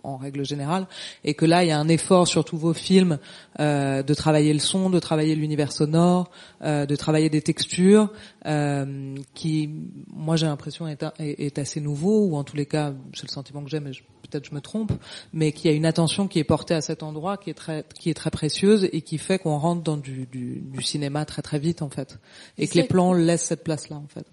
en 0.04 0.16
règle 0.16 0.44
générale 0.44 0.86
et 1.24 1.34
que 1.34 1.44
là 1.44 1.64
il 1.64 1.68
y 1.68 1.72
a 1.72 1.78
un 1.78 1.88
effort 1.88 2.28
sur 2.28 2.44
tous 2.44 2.56
vos 2.56 2.74
films 2.74 3.18
euh, 3.60 4.02
de 4.02 4.14
travailler 4.14 4.52
le 4.52 4.58
son, 4.58 4.90
de 4.90 4.98
travailler 4.98 5.34
l'univers 5.34 5.72
sonore, 5.72 6.30
euh, 6.62 6.86
de 6.86 6.96
travailler 6.96 7.30
des 7.30 7.42
textures 7.42 8.12
euh, 8.46 9.16
qui 9.34 9.70
moi 10.08 10.36
j'ai 10.36 10.46
l'impression 10.46 10.86
est, 10.86 11.58
assez 11.58 11.80
nouveau 11.80 12.26
ou 12.26 12.36
en 12.36 12.44
tous 12.44 12.56
les 12.56 12.66
cas 12.66 12.92
c'est 13.14 13.26
le 13.26 13.32
sentiment 13.32 13.62
que 13.62 13.70
j'ai 13.70 13.80
mais 13.80 13.92
peut-être 14.22 14.48
je 14.48 14.54
me 14.54 14.60
trompe 14.60 14.92
mais 15.32 15.52
qu'il 15.52 15.70
y 15.70 15.74
a 15.74 15.76
une 15.76 15.86
attention 15.86 16.28
qui 16.28 16.38
est 16.38 16.44
portée 16.44 16.74
à 16.74 16.80
cet 16.80 17.02
endroit 17.02 17.36
qui 17.36 17.50
est 17.50 17.54
très 17.54 17.84
qui 17.98 18.10
est 18.10 18.14
très 18.14 18.30
précieuse 18.30 18.88
et 18.92 19.02
qui 19.02 19.18
fait 19.18 19.38
qu'on 19.38 19.58
rentre 19.58 19.82
dans 19.82 19.96
du, 19.96 20.26
du, 20.26 20.60
du 20.60 20.82
cinéma 20.82 21.24
très 21.24 21.42
très 21.42 21.58
vite 21.58 21.82
en 21.82 21.90
fait 21.90 22.18
et 22.58 22.68
que 22.68 22.74
les 22.74 22.84
plans 22.84 23.12
laissent 23.12 23.44
cette 23.46 23.64
place 23.64 23.88
là 23.88 23.96
en 23.96 24.08
fait. 24.08 24.26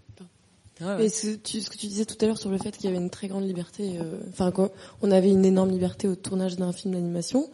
Ouais. 0.82 1.06
Et 1.06 1.10
ce, 1.10 1.28
tu- 1.36 1.62
ce 1.62 1.70
que 1.70 1.78
tu 1.78 1.88
disais 1.88 2.06
tout 2.06 2.16
à 2.22 2.26
l'heure 2.26 2.38
sur 2.38 2.50
le 2.50 2.58
fait 2.58 2.72
qu'il 2.72 2.86
y 2.90 2.94
avait 2.94 3.02
une 3.02 3.10
très 3.10 3.28
grande 3.28 3.46
liberté, 3.46 3.98
euh, 4.00 4.20
enfin 4.30 4.52
qu'on 4.52 4.70
on 5.02 5.12
avait 5.12 5.30
une 5.30 5.46
énorme 5.46 5.70
liberté 5.70 6.08
au 6.08 6.16
tournage 6.16 6.56
d'un 6.58 6.72
film 6.74 6.94
d'animation, 6.94 7.50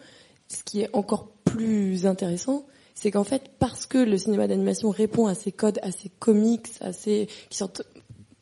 ce 0.48 0.64
qui 0.64 0.82
est 0.82 0.90
encore 0.94 1.28
plus 1.44 2.06
intéressant, 2.06 2.66
c'est 2.96 3.12
qu'en 3.12 3.24
fait 3.24 3.44
parce 3.60 3.86
que 3.86 3.98
le 3.98 4.18
cinéma 4.18 4.48
d'animation 4.48 4.90
répond 4.90 5.28
à 5.28 5.36
ces 5.36 5.52
codes, 5.52 5.80
à 5.82 5.92
ces 5.92 6.10
comics, 6.20 6.68
à 6.82 6.94
ces 6.94 7.28
qui 7.50 7.58
sortent 7.58 7.84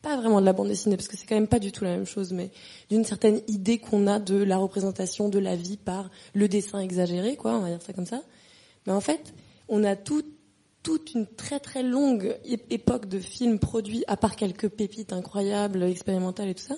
pas 0.02 0.16
vraiment 0.16 0.40
de 0.40 0.46
la 0.46 0.52
bande 0.52 0.68
dessinée 0.68 0.96
parce 0.96 1.08
que 1.08 1.16
c'est 1.16 1.26
quand 1.26 1.34
même 1.34 1.48
pas 1.48 1.58
du 1.58 1.72
tout 1.72 1.82
la 1.82 1.90
même 1.96 2.06
chose, 2.06 2.32
mais 2.32 2.50
d'une 2.90 3.04
certaine 3.04 3.40
idée 3.48 3.78
qu'on 3.78 4.06
a 4.06 4.20
de 4.20 4.36
la 4.36 4.56
représentation 4.56 5.28
de 5.28 5.40
la 5.40 5.56
vie 5.56 5.76
par 5.76 6.10
le 6.32 6.46
dessin 6.48 6.78
exagéré, 6.78 7.34
quoi, 7.36 7.54
on 7.56 7.60
va 7.60 7.68
dire 7.70 7.82
ça 7.82 7.92
comme 7.92 8.06
ça. 8.06 8.22
Mais 8.86 8.92
en 8.92 9.00
fait, 9.00 9.34
on 9.68 9.82
a 9.82 9.96
tout 9.96 10.22
toute 10.86 11.14
une 11.14 11.26
très 11.26 11.58
très 11.58 11.82
longue 11.82 12.36
époque 12.70 13.06
de 13.08 13.18
films 13.18 13.58
produits, 13.58 14.04
à 14.06 14.16
part 14.16 14.36
quelques 14.36 14.68
pépites 14.68 15.12
incroyables, 15.12 15.82
expérimentales 15.82 16.48
et 16.48 16.54
tout 16.54 16.62
ça, 16.62 16.76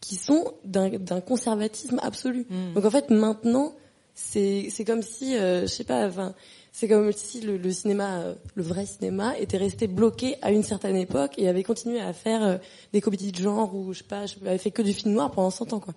qui 0.00 0.16
sont 0.16 0.54
d'un 0.64 1.20
conservatisme 1.20 2.00
absolu. 2.02 2.46
Mm. 2.48 2.72
Donc 2.74 2.86
en 2.86 2.90
fait 2.90 3.10
maintenant, 3.10 3.74
c'est 4.14 4.68
c'est 4.70 4.86
comme 4.86 5.02
si, 5.02 5.36
euh, 5.36 5.62
je 5.62 5.66
sais 5.66 5.84
pas, 5.84 6.06
enfin, 6.08 6.34
c'est 6.72 6.88
comme 6.88 7.12
si 7.12 7.42
le, 7.42 7.58
le 7.58 7.70
cinéma, 7.70 8.20
euh, 8.20 8.34
le 8.54 8.62
vrai 8.62 8.86
cinéma, 8.86 9.38
était 9.38 9.58
resté 9.58 9.88
bloqué 9.88 10.36
à 10.40 10.52
une 10.52 10.62
certaine 10.62 10.96
époque 10.96 11.34
et 11.36 11.46
avait 11.46 11.62
continué 11.62 12.00
à 12.00 12.14
faire 12.14 12.42
euh, 12.42 12.56
des 12.94 13.02
comédies 13.02 13.30
de 13.30 13.38
genre 13.38 13.74
ou 13.74 13.92
je 13.92 13.98
sais 13.98 14.04
pas, 14.04 14.24
je- 14.24 14.36
avait 14.46 14.56
fait 14.56 14.70
que 14.70 14.80
du 14.80 14.94
film 14.94 15.12
noir 15.12 15.30
pendant 15.32 15.50
100 15.50 15.74
ans 15.74 15.80
quoi. 15.80 15.92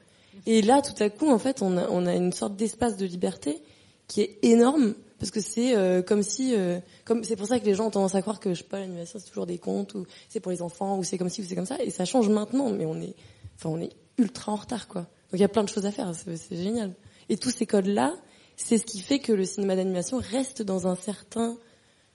Et 0.46 0.62
là, 0.62 0.82
tout 0.82 1.02
à 1.02 1.10
coup, 1.10 1.30
en 1.32 1.40
fait, 1.40 1.62
on 1.62 1.78
a, 1.78 1.88
on 1.90 2.06
a 2.08 2.14
une 2.14 2.34
sorte 2.34 2.58
d'espace 2.58 2.98
de 2.98 3.06
liberté 3.06 3.62
qui 4.10 4.20
est 4.20 4.38
énorme 4.42 4.96
parce 5.24 5.32
que 5.32 5.40
c'est 5.40 5.74
euh, 5.74 6.02
comme 6.02 6.22
si, 6.22 6.54
euh, 6.54 6.82
c'est 7.22 7.38
pour 7.38 7.48
ça 7.48 7.58
que 7.58 7.64
les 7.66 7.76
gens 7.76 7.86
ont 7.86 7.92
tendance 7.92 8.14
à 8.14 8.22
croire 8.22 8.42
que 8.42 8.54
je 8.54 8.58
sais 8.58 8.68
pas 8.68 8.80
l'animation 8.80 9.20
c'est 9.20 9.30
toujours 9.30 9.46
des 9.46 9.58
contes 9.58 9.94
ou 9.96 10.06
c'est 10.28 10.42
pour 10.42 10.52
les 10.52 10.62
enfants 10.62 10.98
ou 10.98 11.06
c'est 11.06 11.18
comme 11.18 11.30
ci 11.30 11.40
ou 11.40 11.46
c'est 11.46 11.56
comme 11.56 11.66
ça 11.66 11.82
et 11.82 11.92
ça 11.92 12.04
change 12.04 12.28
maintenant, 12.28 12.70
mais 12.72 12.86
on 12.86 13.00
est, 13.00 13.16
enfin 13.56 13.70
on 13.70 13.80
est 13.80 13.92
ultra 14.18 14.52
en 14.52 14.58
retard 14.58 14.90
quoi. 14.90 15.04
Donc 15.04 15.36
il 15.36 15.40
y 15.40 15.46
a 15.46 15.48
plein 15.48 15.64
de 15.64 15.70
choses 15.70 15.86
à 15.86 15.94
faire, 15.94 16.14
c'est 16.14 16.36
c'est 16.36 16.58
génial. 16.58 16.92
Et 17.30 17.38
tous 17.38 17.52
ces 17.52 17.66
codes 17.66 17.86
là, 17.86 18.14
c'est 18.58 18.78
ce 18.78 18.86
qui 18.86 19.00
fait 19.00 19.20
que 19.20 19.32
le 19.32 19.46
cinéma 19.46 19.78
d'animation 19.78 20.18
reste 20.18 20.62
dans 20.62 20.88
un 20.88 20.96
certain, 20.96 21.58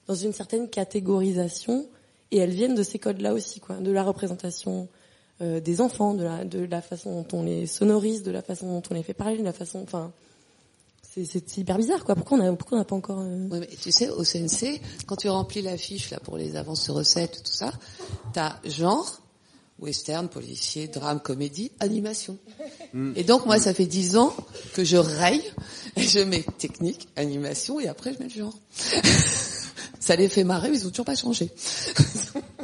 dans 0.07 0.15
une 0.15 0.35
certaine 0.35 0.69
catégorisation 0.69 1.89
et 2.31 2.37
elles 2.37 2.51
viennent 2.51 2.75
de 2.75 2.83
ces 2.83 2.99
codes 2.99 3.23
là 3.23 3.33
aussi 3.33 3.59
quoi, 3.59 3.77
de 3.77 3.91
la 3.91 4.03
représentation 4.03 4.87
euh, 5.41 5.61
des 5.61 5.81
enfants, 5.81 6.13
de 6.13 6.25
la, 6.25 6.45
de 6.45 6.63
la 6.63 6.83
façon 6.83 7.23
dont 7.23 7.39
on 7.39 7.43
les 7.45 7.65
sonorise, 7.67 8.23
de 8.23 8.33
la 8.33 8.43
façon 8.43 8.67
dont 8.67 8.83
on 8.91 8.93
les 8.93 9.03
fait 9.03 9.15
parler, 9.15 9.39
de 9.39 9.45
la 9.45 9.55
façon, 9.55 9.81
enfin, 9.83 10.13
c'est, 11.25 11.57
hyper 11.57 11.77
bizarre, 11.79 12.05
quoi. 12.05 12.15
Pourquoi 12.15 12.39
on 12.39 12.53
a, 12.53 12.57
pourquoi 12.57 12.77
on 12.77 12.81
n'a 12.81 12.85
pas 12.85 12.97
encore 12.97 13.21
euh, 13.21 13.61
tu 13.81 13.93
sais, 13.93 14.11
au 14.11 14.25
CNC, 14.25 14.81
quand 15.07 15.17
tu 15.17 15.29
remplis 15.29 15.63
la 15.63 15.77
fiche 15.77 16.11
là 16.11 16.21
pour 16.21 16.37
les 16.37 16.57
avances 16.57 16.87
de 16.87 16.93
recettes, 16.93 17.43
tout 17.45 17.53
ça, 17.53 17.73
t'as 18.33 18.57
genre, 18.65 19.21
western, 19.79 20.29
policier, 20.29 20.89
drame, 20.89 21.21
comédie, 21.21 21.71
animation. 21.81 22.39
Et 23.17 23.25
donc 23.25 23.47
moi, 23.47 23.59
ça 23.59 23.75
fait 23.75 23.87
dix 23.87 24.17
ans 24.17 24.35
que 24.75 24.85
je 24.85 24.97
raye, 24.97 25.43
et 25.97 26.03
je 26.03 26.21
mets 26.21 26.45
technique, 26.59 27.09
animation, 27.17 27.79
et 27.81 27.89
après 27.89 28.13
je 28.15 28.19
mets 28.19 28.29
le 28.29 28.41
genre. 28.41 28.59
ça 30.01 30.17
les 30.17 30.29
fait 30.29 30.45
marrer, 30.45 30.71
mais 30.71 30.79
ils 30.79 30.87
ont 30.87 30.91
toujours 30.91 31.07
pas 31.07 31.15
changé. 31.15 31.51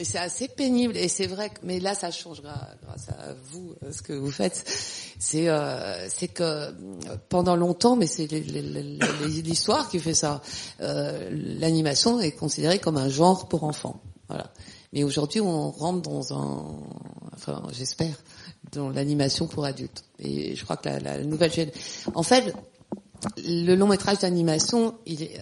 Et 0.00 0.04
c'est 0.04 0.18
assez 0.18 0.48
pénible. 0.48 0.96
Et 0.96 1.08
c'est 1.08 1.26
vrai 1.26 1.50
que, 1.50 1.60
mais 1.62 1.78
là, 1.78 1.94
ça 1.94 2.10
change 2.10 2.40
grâce 2.42 3.08
à 3.10 3.34
vous, 3.52 3.74
euh, 3.82 3.92
ce 3.92 4.00
que 4.02 4.14
vous 4.14 4.30
faites. 4.30 4.64
C'est, 5.18 5.48
euh, 5.48 6.08
que 6.34 6.74
pendant 7.28 7.54
longtemps, 7.54 7.96
mais 7.96 8.06
c'est 8.06 8.26
l'histoire 8.26 9.88
qui 9.90 9.98
fait 9.98 10.14
ça. 10.14 10.40
euh, 10.80 11.28
l'animation 11.60 12.18
est 12.18 12.32
considérée 12.32 12.78
comme 12.78 12.96
un 12.96 13.10
genre 13.10 13.46
pour 13.48 13.64
enfants. 13.64 14.00
Voilà. 14.28 14.50
Mais 14.92 15.04
aujourd'hui, 15.04 15.40
on 15.40 15.70
rentre 15.70 16.00
dans 16.08 16.32
un, 16.32 16.64
enfin, 17.34 17.62
j'espère, 17.72 18.14
dans 18.72 18.88
l'animation 18.88 19.46
pour 19.46 19.64
adultes. 19.66 20.04
Et 20.18 20.56
je 20.56 20.64
crois 20.64 20.76
que 20.78 20.88
la, 20.88 21.22
nouvelle 21.22 21.50
gén- 21.50 21.70
en 22.14 22.22
fait, 22.22 22.54
le 23.46 23.74
long 23.74 23.86
métrage 23.86 24.18
d'animation, 24.20 24.94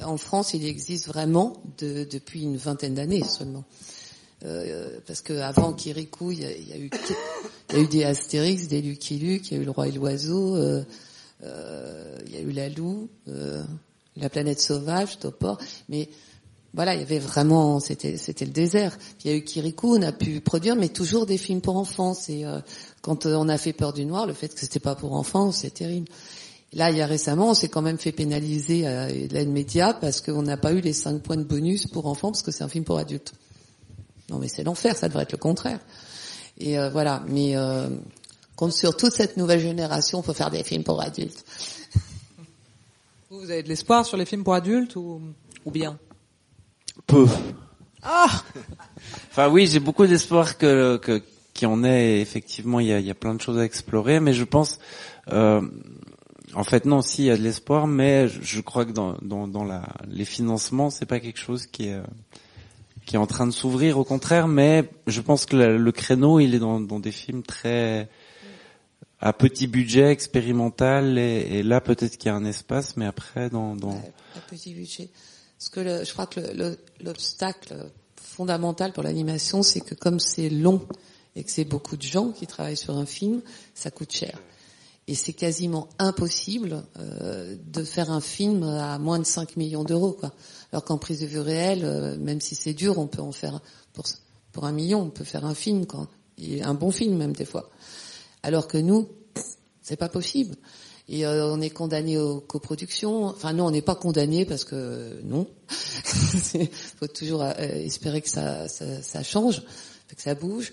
en 0.05 0.17
France, 0.17 0.53
il 0.53 0.67
existe 0.67 1.07
vraiment 1.07 1.53
de- 1.79 2.05
depuis 2.11 2.43
une 2.43 2.57
vingtaine 2.57 2.95
d'années 2.95 3.23
seulement. 3.23 3.65
Euh, 4.45 5.01
parce 5.07 5.21
que 5.21 5.33
avant 5.33 5.73
Kirikou, 5.73 6.31
il 6.31 6.41
y 6.41 6.45
a, 6.45 6.51
eu 6.79 6.91
il 7.71 7.77
y 7.77 7.81
a 7.81 7.83
eu 7.83 7.89
des 7.89 8.05
Astérix, 8.05 8.69
des 8.69 8.81
Lucky 8.81 9.19
Luke, 9.19 9.51
il 9.51 9.57
y 9.57 9.61
a 9.61 9.63
eu 9.63 9.65
le 9.65 9.71
Roi 9.71 9.89
et 9.89 9.93
l'Oiseau, 9.93 10.57
euh, 10.57 10.85
euh, 11.45 12.19
il 12.27 12.35
y 12.35 12.37
a 12.37 12.41
eu 12.41 12.51
la 12.51 12.69
Loup, 12.69 13.09
euh, 13.29 13.63
la 14.17 14.29
planète 14.29 14.61
sauvage, 14.61 15.19
Topor, 15.19 15.59
mais 15.89 16.09
voilà, 16.75 16.95
il 16.95 17.01
y 17.01 17.03
avait 17.03 17.19
vraiment, 17.19 17.81
c'était 17.81 18.13
le 18.13 18.51
désert. 18.51 18.97
Il 19.25 19.31
y 19.31 19.35
a 19.35 19.37
eu 19.37 19.43
Kirikou, 19.43 19.97
on 19.97 20.03
a 20.03 20.13
pu 20.13 20.41
produire, 20.41 20.77
mais 20.77 20.89
toujours 20.89 21.27
des 21.27 21.39
films 21.39 21.61
pour 21.61 21.77
enfants. 21.77 22.15
Euh, 22.31 22.61
quand 23.01 23.27
on 23.27 23.49
a 23.49 23.59
fait 23.59 23.73
Peur 23.73 23.93
du 23.93 24.05
noir, 24.05 24.27
le 24.27 24.35
fait 24.35 24.49
que 24.49 24.61
c'était 24.61 24.81
pas 24.81 24.95
pour 24.95 25.15
enfants, 25.15 25.51
c'est 25.51 25.73
terrible. 25.73 26.09
Là, 26.75 26.91
il 26.91 26.99
y 26.99 27.01
a 27.01 27.07
récemment, 27.07 27.51
on 27.51 27.55
s'est 27.55 27.69
quand 27.69 27.81
même 27.81 27.99
fait 27.99 28.13
pénaliser 28.13 28.83
l'aide 29.31 29.49
média 29.49 29.95
parce 29.95 30.21
qu'on 30.21 30.43
n'a 30.43 30.59
pas 30.59 30.73
eu 30.73 30.81
les 30.83 30.93
5 30.93 31.23
points 31.23 31.39
de 31.39 31.43
bonus 31.43 31.87
pour 31.87 32.07
enfants 32.07 32.31
parce 32.31 32.43
que 32.43 32.51
c'est 32.51 32.63
un 32.63 32.69
film 32.69 32.85
pour 32.85 32.99
adultes. 32.99 33.33
Non, 34.31 34.39
mais 34.39 34.49
c'est 34.49 34.65
l'enfer, 34.65 34.97
ça 34.97 35.09
devrait 35.09 35.23
être 35.23 35.33
le 35.33 35.39
contraire. 35.39 35.81
Et 36.59 36.79
euh, 36.79 36.91
voilà, 36.91 37.23
mais 37.29 37.57
euh, 37.57 37.89
compte 38.57 38.73
sur 38.73 38.97
toute 38.97 39.13
cette 39.13 39.37
nouvelle 39.37 39.61
génération 39.61 40.23
pour 40.23 40.37
faire 40.37 40.51
des 40.51 40.65
films 40.65 40.85
pour 40.85 41.01
adultes. 41.01 41.45
Vous, 43.31 43.41
vous 43.41 43.51
avez 43.51 43.63
de 43.63 43.69
l'espoir 43.69 44.07
sur 44.07 44.17
les 44.17 44.25
films 44.25 44.43
pour 44.43 44.55
adultes 44.55 44.97
ou, 44.97 45.21
ou 45.65 45.71
bien? 45.71 45.99
Peu. 47.07 47.27
Ah 48.03 48.43
Enfin 49.31 49.49
oui, 49.51 49.67
j'ai 49.67 49.81
beaucoup 49.81 50.07
d'espoir 50.07 50.57
que 50.57 50.97
que 50.97 51.23
qu'il 51.53 51.69
y 51.69 51.71
en 51.71 51.85
ait. 51.85 52.21
Effectivement, 52.21 52.81
il 52.81 52.87
y 52.87 52.93
a, 52.93 53.01
il 53.01 53.07
y 53.07 53.11
a 53.11 53.15
plein 53.15 53.35
de 53.35 53.41
choses 53.41 53.59
à 53.59 53.65
explorer, 53.65 54.19
mais 54.21 54.33
je 54.33 54.45
pense, 54.45 54.79
euh, 55.31 55.61
en 56.55 56.65
fait 56.65 56.87
non, 56.87 57.03
si 57.03 57.25
il 57.25 57.27
y 57.27 57.31
a 57.31 57.37
de 57.37 57.43
l'espoir, 57.43 57.87
mais 57.87 58.29
je, 58.29 58.41
je 58.43 58.61
crois 58.61 58.87
que 58.87 58.93
dans 58.93 59.17
dans, 59.21 59.47
dans 59.47 59.65
la 59.65 59.83
les 60.09 60.25
financements, 60.25 60.91
c'est 60.91 61.07
pas 61.07 61.21
quelque 61.21 61.39
chose 61.39 61.67
qui 61.67 61.89
est 61.89 61.95
euh, 61.95 62.03
qui 63.09 63.17
est 63.17 63.19
en 63.19 63.27
train 63.27 63.47
de 63.47 63.53
s'ouvrir. 63.53 63.99
Au 63.99 64.05
contraire, 64.05 64.47
mais 64.49 64.89
je 65.07 65.21
pense 65.23 65.47
que 65.47 65.57
le, 65.57 65.79
le 65.79 65.93
créneau, 65.93 66.41
il 66.41 66.55
est 66.55 66.59
dans 66.59 66.79
des 67.01 67.11
films 67.11 67.43
très 67.43 68.09
à 69.21 69.33
petit 69.33 69.67
budget, 69.67 70.11
expérimental, 70.13 71.19
et, 71.19 71.63
là 71.65 71.81
peut-être 71.81 72.19
qu'il 72.19 72.29
y 72.29 72.33
a 72.33 72.37
un 72.37 72.45
espace, 72.45 72.97
mais 72.97 73.07
après 73.07 73.51
dans 73.51 73.75
à 74.37 74.41
petit 74.49 74.75
budget. 74.75 75.09
Parce 75.59 75.71
que 75.71 75.81
le- 75.81 76.05
je 76.05 76.13
crois 76.13 76.27
que 76.27 76.39
le- 76.39 76.53
le- 76.53 76.79
l'obstacle 77.03 77.91
fondamental 78.15 78.93
pour 78.93 79.03
l'animation, 79.03 79.63
c'est 79.65 79.81
que 79.81 79.95
comme 79.97 80.21
c'est 80.21 80.51
long 80.51 80.87
et 81.35 81.43
que 81.43 81.51
c'est 81.51 81.65
beaucoup 81.65 81.97
de 81.97 82.03
gens 82.03 82.31
qui 82.31 82.47
travaillent 82.47 82.77
sur 82.77 82.97
un 82.97 83.07
film, 83.07 83.41
ça 83.75 83.91
coûte 83.91 84.13
cher. 84.13 84.39
Et 85.09 85.15
c'est 85.15 85.33
quasiment 85.33 85.89
impossible 85.99 86.85
euh, 86.99 87.57
de 87.73 87.83
faire 87.83 88.11
un 88.13 88.21
film 88.21 88.63
à 88.63 88.99
moins 88.99 89.19
de 89.19 89.25
5 89.25 89.57
millions 89.57 89.83
d'euros. 89.83 90.13
quoi. 90.13 90.33
Alors 90.73 90.85
qu'en 90.85 90.99
prise 90.99 91.21
de 91.21 91.27
vue 91.27 91.41
réelle, 91.41 91.85
euh, 91.85 92.17
même 92.19 92.41
si 92.41 92.55
c'est 92.55 92.75
dur, 92.75 92.99
on 92.99 93.07
peut 93.07 93.23
en 93.23 93.33
faire 93.33 93.61
pour 93.93 94.07
pour 94.53 94.65
un 94.65 94.73
million, 94.73 95.03
on 95.03 95.11
peut 95.11 95.25
faire 95.25 95.45
un 95.45 95.55
film 95.55 95.87
quand 95.87 96.09
un 96.63 96.75
bon 96.75 96.91
film 96.91 97.17
même 97.17 97.33
des 97.33 97.45
fois. 97.45 97.69
Alors 98.43 98.69
que 98.69 98.79
nous, 98.79 99.09
c'est 99.83 99.97
pas 99.97 100.09
possible. 100.09 100.57
Et 101.09 101.27
euh, 101.27 101.47
on 101.47 101.61
est 101.61 101.71
condamné 101.71 102.19
aux 102.19 102.41
coproductions. 102.41 103.25
Enfin 103.25 103.53
non, 103.53 103.67
on 103.67 103.71
n'est 103.71 103.83
pas 103.83 103.95
condamné 103.95 104.45
parce 104.45 104.65
que 104.65 105.21
non. 105.25 105.47
Il 106.55 106.69
faut 106.69 107.07
toujours 107.07 107.43
euh, 107.43 107.53
espérer 107.57 108.21
que 108.21 108.29
ça 108.29 108.67
change, 109.23 109.63
que 110.09 110.21
ça 110.21 110.35
bouge. 110.35 110.73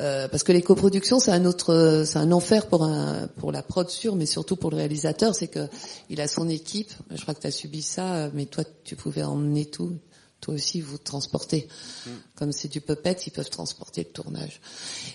Euh, 0.00 0.26
parce 0.26 0.42
que 0.42 0.52
les 0.52 0.62
coproductions, 0.62 1.20
c'est 1.20 1.32
un 1.32 1.44
autre, 1.44 2.04
c'est 2.06 2.18
un 2.18 2.32
enfer 2.32 2.66
pour 2.66 2.82
un, 2.84 3.28
pour 3.36 3.52
la 3.52 3.62
prod 3.62 3.88
sûre, 3.90 4.16
mais 4.16 4.24
surtout 4.26 4.56
pour 4.56 4.70
le 4.70 4.76
réalisateur, 4.78 5.34
c'est 5.34 5.48
que 5.48 5.68
il 6.08 6.20
a 6.20 6.28
son 6.28 6.48
équipe. 6.48 6.90
Je 7.10 7.20
crois 7.20 7.34
que 7.34 7.40
tu 7.40 7.46
as 7.46 7.50
subi 7.50 7.82
ça, 7.82 8.30
mais 8.32 8.46
toi, 8.46 8.64
tu 8.84 8.96
pouvais 8.96 9.22
emmener 9.22 9.66
tout. 9.66 9.92
Toi 10.40 10.54
aussi, 10.54 10.80
vous 10.80 10.98
transportez. 10.98 11.68
Comme 12.34 12.50
c'est 12.52 12.66
du 12.66 12.80
puppet, 12.80 13.16
ils 13.26 13.30
peuvent 13.30 13.50
transporter 13.50 14.02
le 14.02 14.08
tournage. 14.10 14.60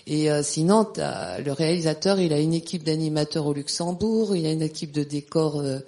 Et 0.06 0.30
euh, 0.30 0.42
sinon, 0.42 0.84
t'as- 0.84 1.40
le 1.40 1.52
réalisateur, 1.52 2.18
il 2.18 2.32
a 2.32 2.38
une 2.38 2.54
équipe 2.54 2.82
d'animateurs 2.84 3.44
au 3.46 3.52
Luxembourg, 3.52 4.34
il 4.36 4.46
a 4.46 4.52
une 4.52 4.62
équipe 4.62 4.92
de 4.92 5.02
décors 5.02 5.60
euh, 5.60 5.80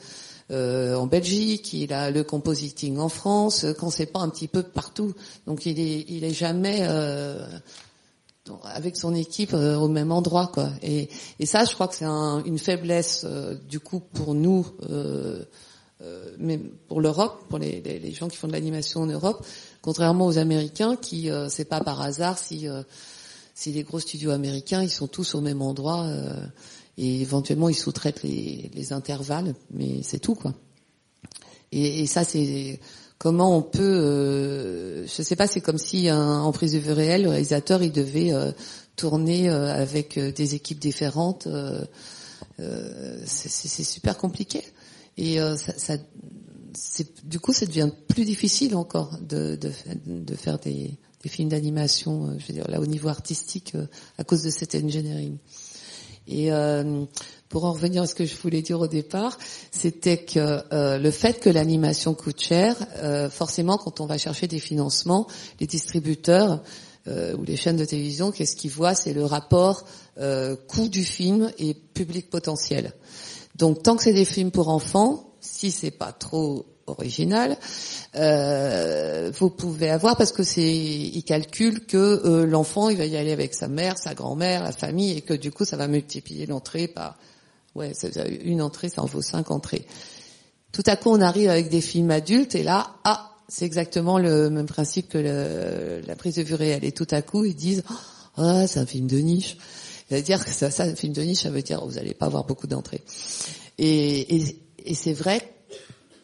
euh, 0.50 0.94
en 0.96 1.06
Belgique, 1.06 1.72
il 1.72 1.92
a 1.94 2.10
le 2.10 2.22
compositing 2.22 2.98
en 2.98 3.08
France, 3.08 3.64
euh, 3.64 3.72
quand 3.72 3.88
c'est 3.88 4.04
pas 4.06 4.18
un 4.20 4.28
petit 4.28 4.48
peu 4.48 4.62
partout. 4.62 5.14
Donc 5.46 5.64
il 5.64 5.80
est, 5.80 6.04
il 6.08 6.24
est 6.24 6.34
jamais 6.34 6.80
euh, 6.82 7.46
avec 8.64 8.96
son 8.96 9.14
équipe 9.14 9.54
euh, 9.54 9.76
au 9.76 9.88
même 9.88 10.12
endroit, 10.12 10.50
quoi. 10.52 10.70
Et, 10.82 11.08
et 11.38 11.46
ça, 11.46 11.64
je 11.64 11.74
crois 11.74 11.88
que 11.88 11.94
c'est 11.94 12.04
un- 12.04 12.42
une 12.44 12.58
faiblesse 12.58 13.24
euh, 13.24 13.54
du 13.68 13.80
coup 13.80 14.00
pour 14.00 14.34
nous. 14.34 14.66
Euh, 14.88 15.44
euh, 16.02 16.34
mais 16.38 16.58
pour 16.88 17.00
l'Europe, 17.00 17.44
pour 17.48 17.58
les, 17.58 17.80
les- 17.82 18.12
gens 18.12 18.28
qui 18.28 18.36
font 18.38 18.46
de 18.48 18.52
l'animation 18.52 19.02
en 19.02 19.06
Europe, 19.06 19.44
contrairement 19.82 20.26
aux 20.26 20.38
Américains, 20.38 20.96
qui 20.96 21.30
euh, 21.30 21.48
c'est 21.50 21.66
pas 21.66 21.80
par 21.80 22.00
hasard 22.00 22.38
si 22.38 22.66
euh, 22.68 22.82
si 23.54 23.72
les 23.72 23.82
gros 23.82 24.00
studios 24.00 24.30
américains 24.30 24.82
ils 24.82 24.90
sont 24.90 25.06
tous 25.08 25.34
au 25.34 25.42
même 25.42 25.60
endroit 25.60 26.06
et 26.96 27.20
éventuellement 27.20 27.68
ils 27.68 27.74
sous-traitent 27.74 28.22
les, 28.22 28.70
les 28.74 28.92
intervalles, 28.94 29.54
mais 29.70 30.02
c'est 30.02 30.18
tout 30.20 30.34
quoi. 30.34 30.54
Et 31.72 32.06
ça 32.06 32.24
c'est 32.24 32.80
comment 33.20 33.54
on 33.54 33.60
peut, 33.60 33.82
euh, 33.82 35.06
je 35.06 35.22
sais 35.22 35.36
pas, 35.36 35.46
c'est 35.46 35.60
comme 35.60 35.76
si 35.76 36.08
un, 36.08 36.40
en 36.40 36.52
prise 36.52 36.72
de 36.72 36.78
vue 36.78 36.92
réelle, 36.92 37.24
le 37.24 37.28
réalisateur 37.28 37.82
il 37.82 37.92
devait 37.92 38.32
euh, 38.32 38.50
tourner 38.96 39.50
euh, 39.50 39.72
avec 39.72 40.16
euh, 40.16 40.32
des 40.32 40.54
équipes 40.54 40.78
différentes. 40.80 41.46
c'est 43.26 43.84
super 43.84 44.16
compliqué. 44.16 44.64
Et 45.18 45.36
ça, 45.36 45.74
ça- 45.76 45.96
du 47.24 47.40
coup, 47.40 47.52
ça 47.52 47.66
devient 47.66 47.90
plus 48.08 48.24
difficile 48.24 48.74
encore 48.74 49.18
de, 49.20 49.58
faire 50.36 50.58
des, 50.58 50.96
films 51.26 51.50
d'animation, 51.50 52.38
je 52.38 52.46
veux 52.46 52.54
dire, 52.54 52.68
là 52.68 52.80
au 52.80 52.86
niveau 52.86 53.08
artistique, 53.08 53.74
à 54.16 54.24
cause 54.24 54.42
de 54.42 54.50
cet 54.50 54.74
engineering. 54.74 55.36
Et 56.26 56.50
pour 57.50 57.64
en 57.64 57.72
revenir 57.72 58.02
à 58.02 58.06
ce 58.06 58.14
que 58.14 58.24
je 58.24 58.34
voulais 58.36 58.62
dire 58.62 58.80
au 58.80 58.86
départ, 58.86 59.36
c'était 59.72 60.18
que 60.18 60.62
euh, 60.72 60.98
le 60.98 61.10
fait 61.10 61.40
que 61.40 61.50
l'animation 61.50 62.14
coûte 62.14 62.40
cher, 62.40 62.76
euh, 62.98 63.28
forcément, 63.28 63.76
quand 63.76 64.00
on 64.00 64.06
va 64.06 64.16
chercher 64.16 64.46
des 64.46 64.60
financements, 64.60 65.26
les 65.58 65.66
distributeurs 65.66 66.62
euh, 67.08 67.34
ou 67.36 67.44
les 67.44 67.56
chaînes 67.56 67.76
de 67.76 67.84
télévision, 67.84 68.30
qu'est-ce 68.30 68.54
qu'ils 68.54 68.70
voient? 68.70 68.94
C'est 68.94 69.12
le 69.12 69.24
rapport 69.24 69.84
euh, 70.18 70.54
coût 70.68 70.88
du 70.88 71.04
film 71.04 71.50
et 71.58 71.74
public 71.74 72.30
potentiel. 72.30 72.94
Donc 73.56 73.82
tant 73.82 73.96
que 73.96 74.04
c'est 74.04 74.12
des 74.12 74.24
films 74.24 74.52
pour 74.52 74.68
enfants, 74.68 75.34
si 75.40 75.72
c'est 75.72 75.90
pas 75.90 76.12
trop 76.12 76.66
original, 76.86 77.56
euh, 78.14 79.32
vous 79.38 79.50
pouvez 79.50 79.90
avoir 79.90 80.16
parce 80.16 80.32
que 80.32 80.44
c'est, 80.44 80.72
ils 80.72 81.24
calculent 81.24 81.84
que 81.84 81.96
euh, 81.96 82.46
l'enfant 82.46 82.90
il 82.90 82.98
va 82.98 83.06
y 83.06 83.16
aller 83.16 83.32
avec 83.32 83.54
sa 83.54 83.66
mère, 83.66 83.98
sa 83.98 84.14
grand-mère, 84.14 84.62
la 84.62 84.72
famille, 84.72 85.18
et 85.18 85.20
que 85.20 85.34
du 85.34 85.50
coup 85.50 85.64
ça 85.64 85.76
va 85.76 85.88
multiplier 85.88 86.46
l'entrée 86.46 86.86
par, 86.88 87.16
ouais, 87.74 87.92
une 88.44 88.62
entrée, 88.62 88.88
ça 88.88 89.02
en 89.02 89.06
vaut 89.06 89.22
cinq 89.22 89.50
entrées. 89.50 89.86
Tout 90.72 90.84
à 90.86 90.96
coup, 90.96 91.10
on 91.10 91.20
arrive 91.20 91.50
avec 91.50 91.68
des 91.68 91.80
films 91.80 92.10
adultes, 92.10 92.54
et 92.54 92.62
là, 92.62 92.94
ah, 93.04 93.30
c'est 93.48 93.64
exactement 93.64 94.18
le 94.18 94.50
même 94.50 94.66
principe 94.66 95.08
que 95.08 95.18
le- 95.18 96.06
la 96.06 96.16
prise 96.16 96.36
de 96.36 96.42
vue 96.42 96.54
réelle. 96.54 96.84
Et 96.84 96.92
tout 96.92 97.08
à 97.10 97.22
coup, 97.22 97.44
ils 97.44 97.56
disent, 97.56 97.82
ah, 98.36 98.66
c'est 98.66 98.78
un 98.78 98.86
film 98.86 99.06
de 99.08 99.18
niche. 99.18 99.56
C'est-à-dire 100.08 100.44
que 100.44 100.50
ça, 100.52 100.70
ça, 100.70 100.84
un 100.84 100.94
film 100.94 101.12
de 101.12 101.22
niche, 101.22 101.42
ça 101.42 101.50
veut 101.50 101.62
dire 101.62 101.84
vous 101.84 101.94
n'allez 101.94 102.14
pas 102.14 102.26
avoir 102.26 102.44
beaucoup 102.44 102.66
d'entrées. 102.66 103.02
Et, 103.78 104.36
et, 104.36 104.62
et 104.84 104.94
c'est 104.94 105.12
vrai, 105.12 105.40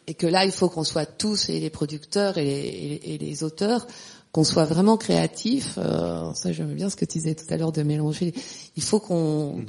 et 0.07 0.13
que 0.13 0.27
là, 0.27 0.45
il 0.45 0.51
faut 0.51 0.69
qu'on 0.69 0.85
soit 0.85 1.05
tous, 1.05 1.49
et 1.49 1.59
les 1.59 1.69
producteurs 1.69 2.37
et 2.37 2.45
les, 2.45 3.19
et 3.21 3.43
auteurs, 3.43 3.87
qu'on 4.31 4.43
soit 4.43 4.65
vraiment 4.65 4.97
créatifs. 4.97 5.77
Euh, 5.77 6.33
ça, 6.33 6.51
j'aime 6.51 6.73
bien 6.73 6.89
ce 6.89 6.95
que 6.95 7.05
tu 7.05 7.17
disais 7.17 7.35
tout 7.35 7.45
à 7.49 7.57
l'heure 7.57 7.71
de 7.73 7.83
mélanger. 7.83 8.33
Il 8.77 8.83
faut 8.83 8.99
qu'on 8.99 9.65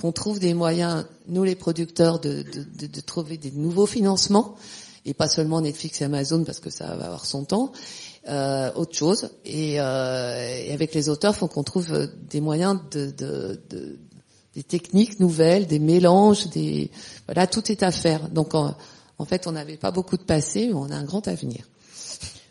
qu'on 0.00 0.12
trouve 0.12 0.38
des 0.38 0.54
moyens, 0.54 1.04
nous 1.28 1.44
les 1.44 1.54
producteurs, 1.54 2.20
de, 2.20 2.42
de, 2.42 2.64
de, 2.78 2.86
de 2.86 3.00
trouver 3.00 3.36
des 3.36 3.50
nouveaux 3.50 3.86
financements, 3.86 4.54
et 5.04 5.14
pas 5.14 5.28
seulement 5.28 5.60
Netflix 5.60 6.00
et 6.00 6.04
Amazon 6.04 6.44
parce 6.44 6.60
que 6.60 6.70
ça 6.70 6.94
va 6.96 7.06
avoir 7.06 7.26
son 7.26 7.44
temps, 7.44 7.72
euh, 8.28 8.70
autre 8.74 8.94
chose. 8.96 9.30
Et, 9.44 9.80
euh, 9.80 10.64
et 10.66 10.72
avec 10.72 10.94
les 10.94 11.08
auteurs, 11.08 11.34
faut 11.36 11.48
qu'on 11.48 11.62
trouve 11.64 11.92
euh, 11.92 12.06
des 12.30 12.40
moyens 12.40 12.78
de, 12.90 13.10
de, 13.10 13.60
de- 13.70 13.98
des 14.54 14.62
techniques 14.64 15.20
nouvelles, 15.20 15.66
des 15.66 15.78
mélanges, 15.78 16.48
des 16.48 16.90
voilà, 17.26 17.46
tout 17.46 17.70
est 17.70 17.82
à 17.82 17.92
faire. 17.92 18.28
Donc 18.30 18.54
en, 18.54 18.74
en 19.18 19.24
fait, 19.24 19.46
on 19.46 19.52
n'avait 19.52 19.76
pas 19.76 19.90
beaucoup 19.92 20.16
de 20.16 20.24
passé, 20.24 20.66
mais 20.68 20.74
on 20.74 20.90
a 20.90 20.96
un 20.96 21.04
grand 21.04 21.28
avenir. 21.28 21.64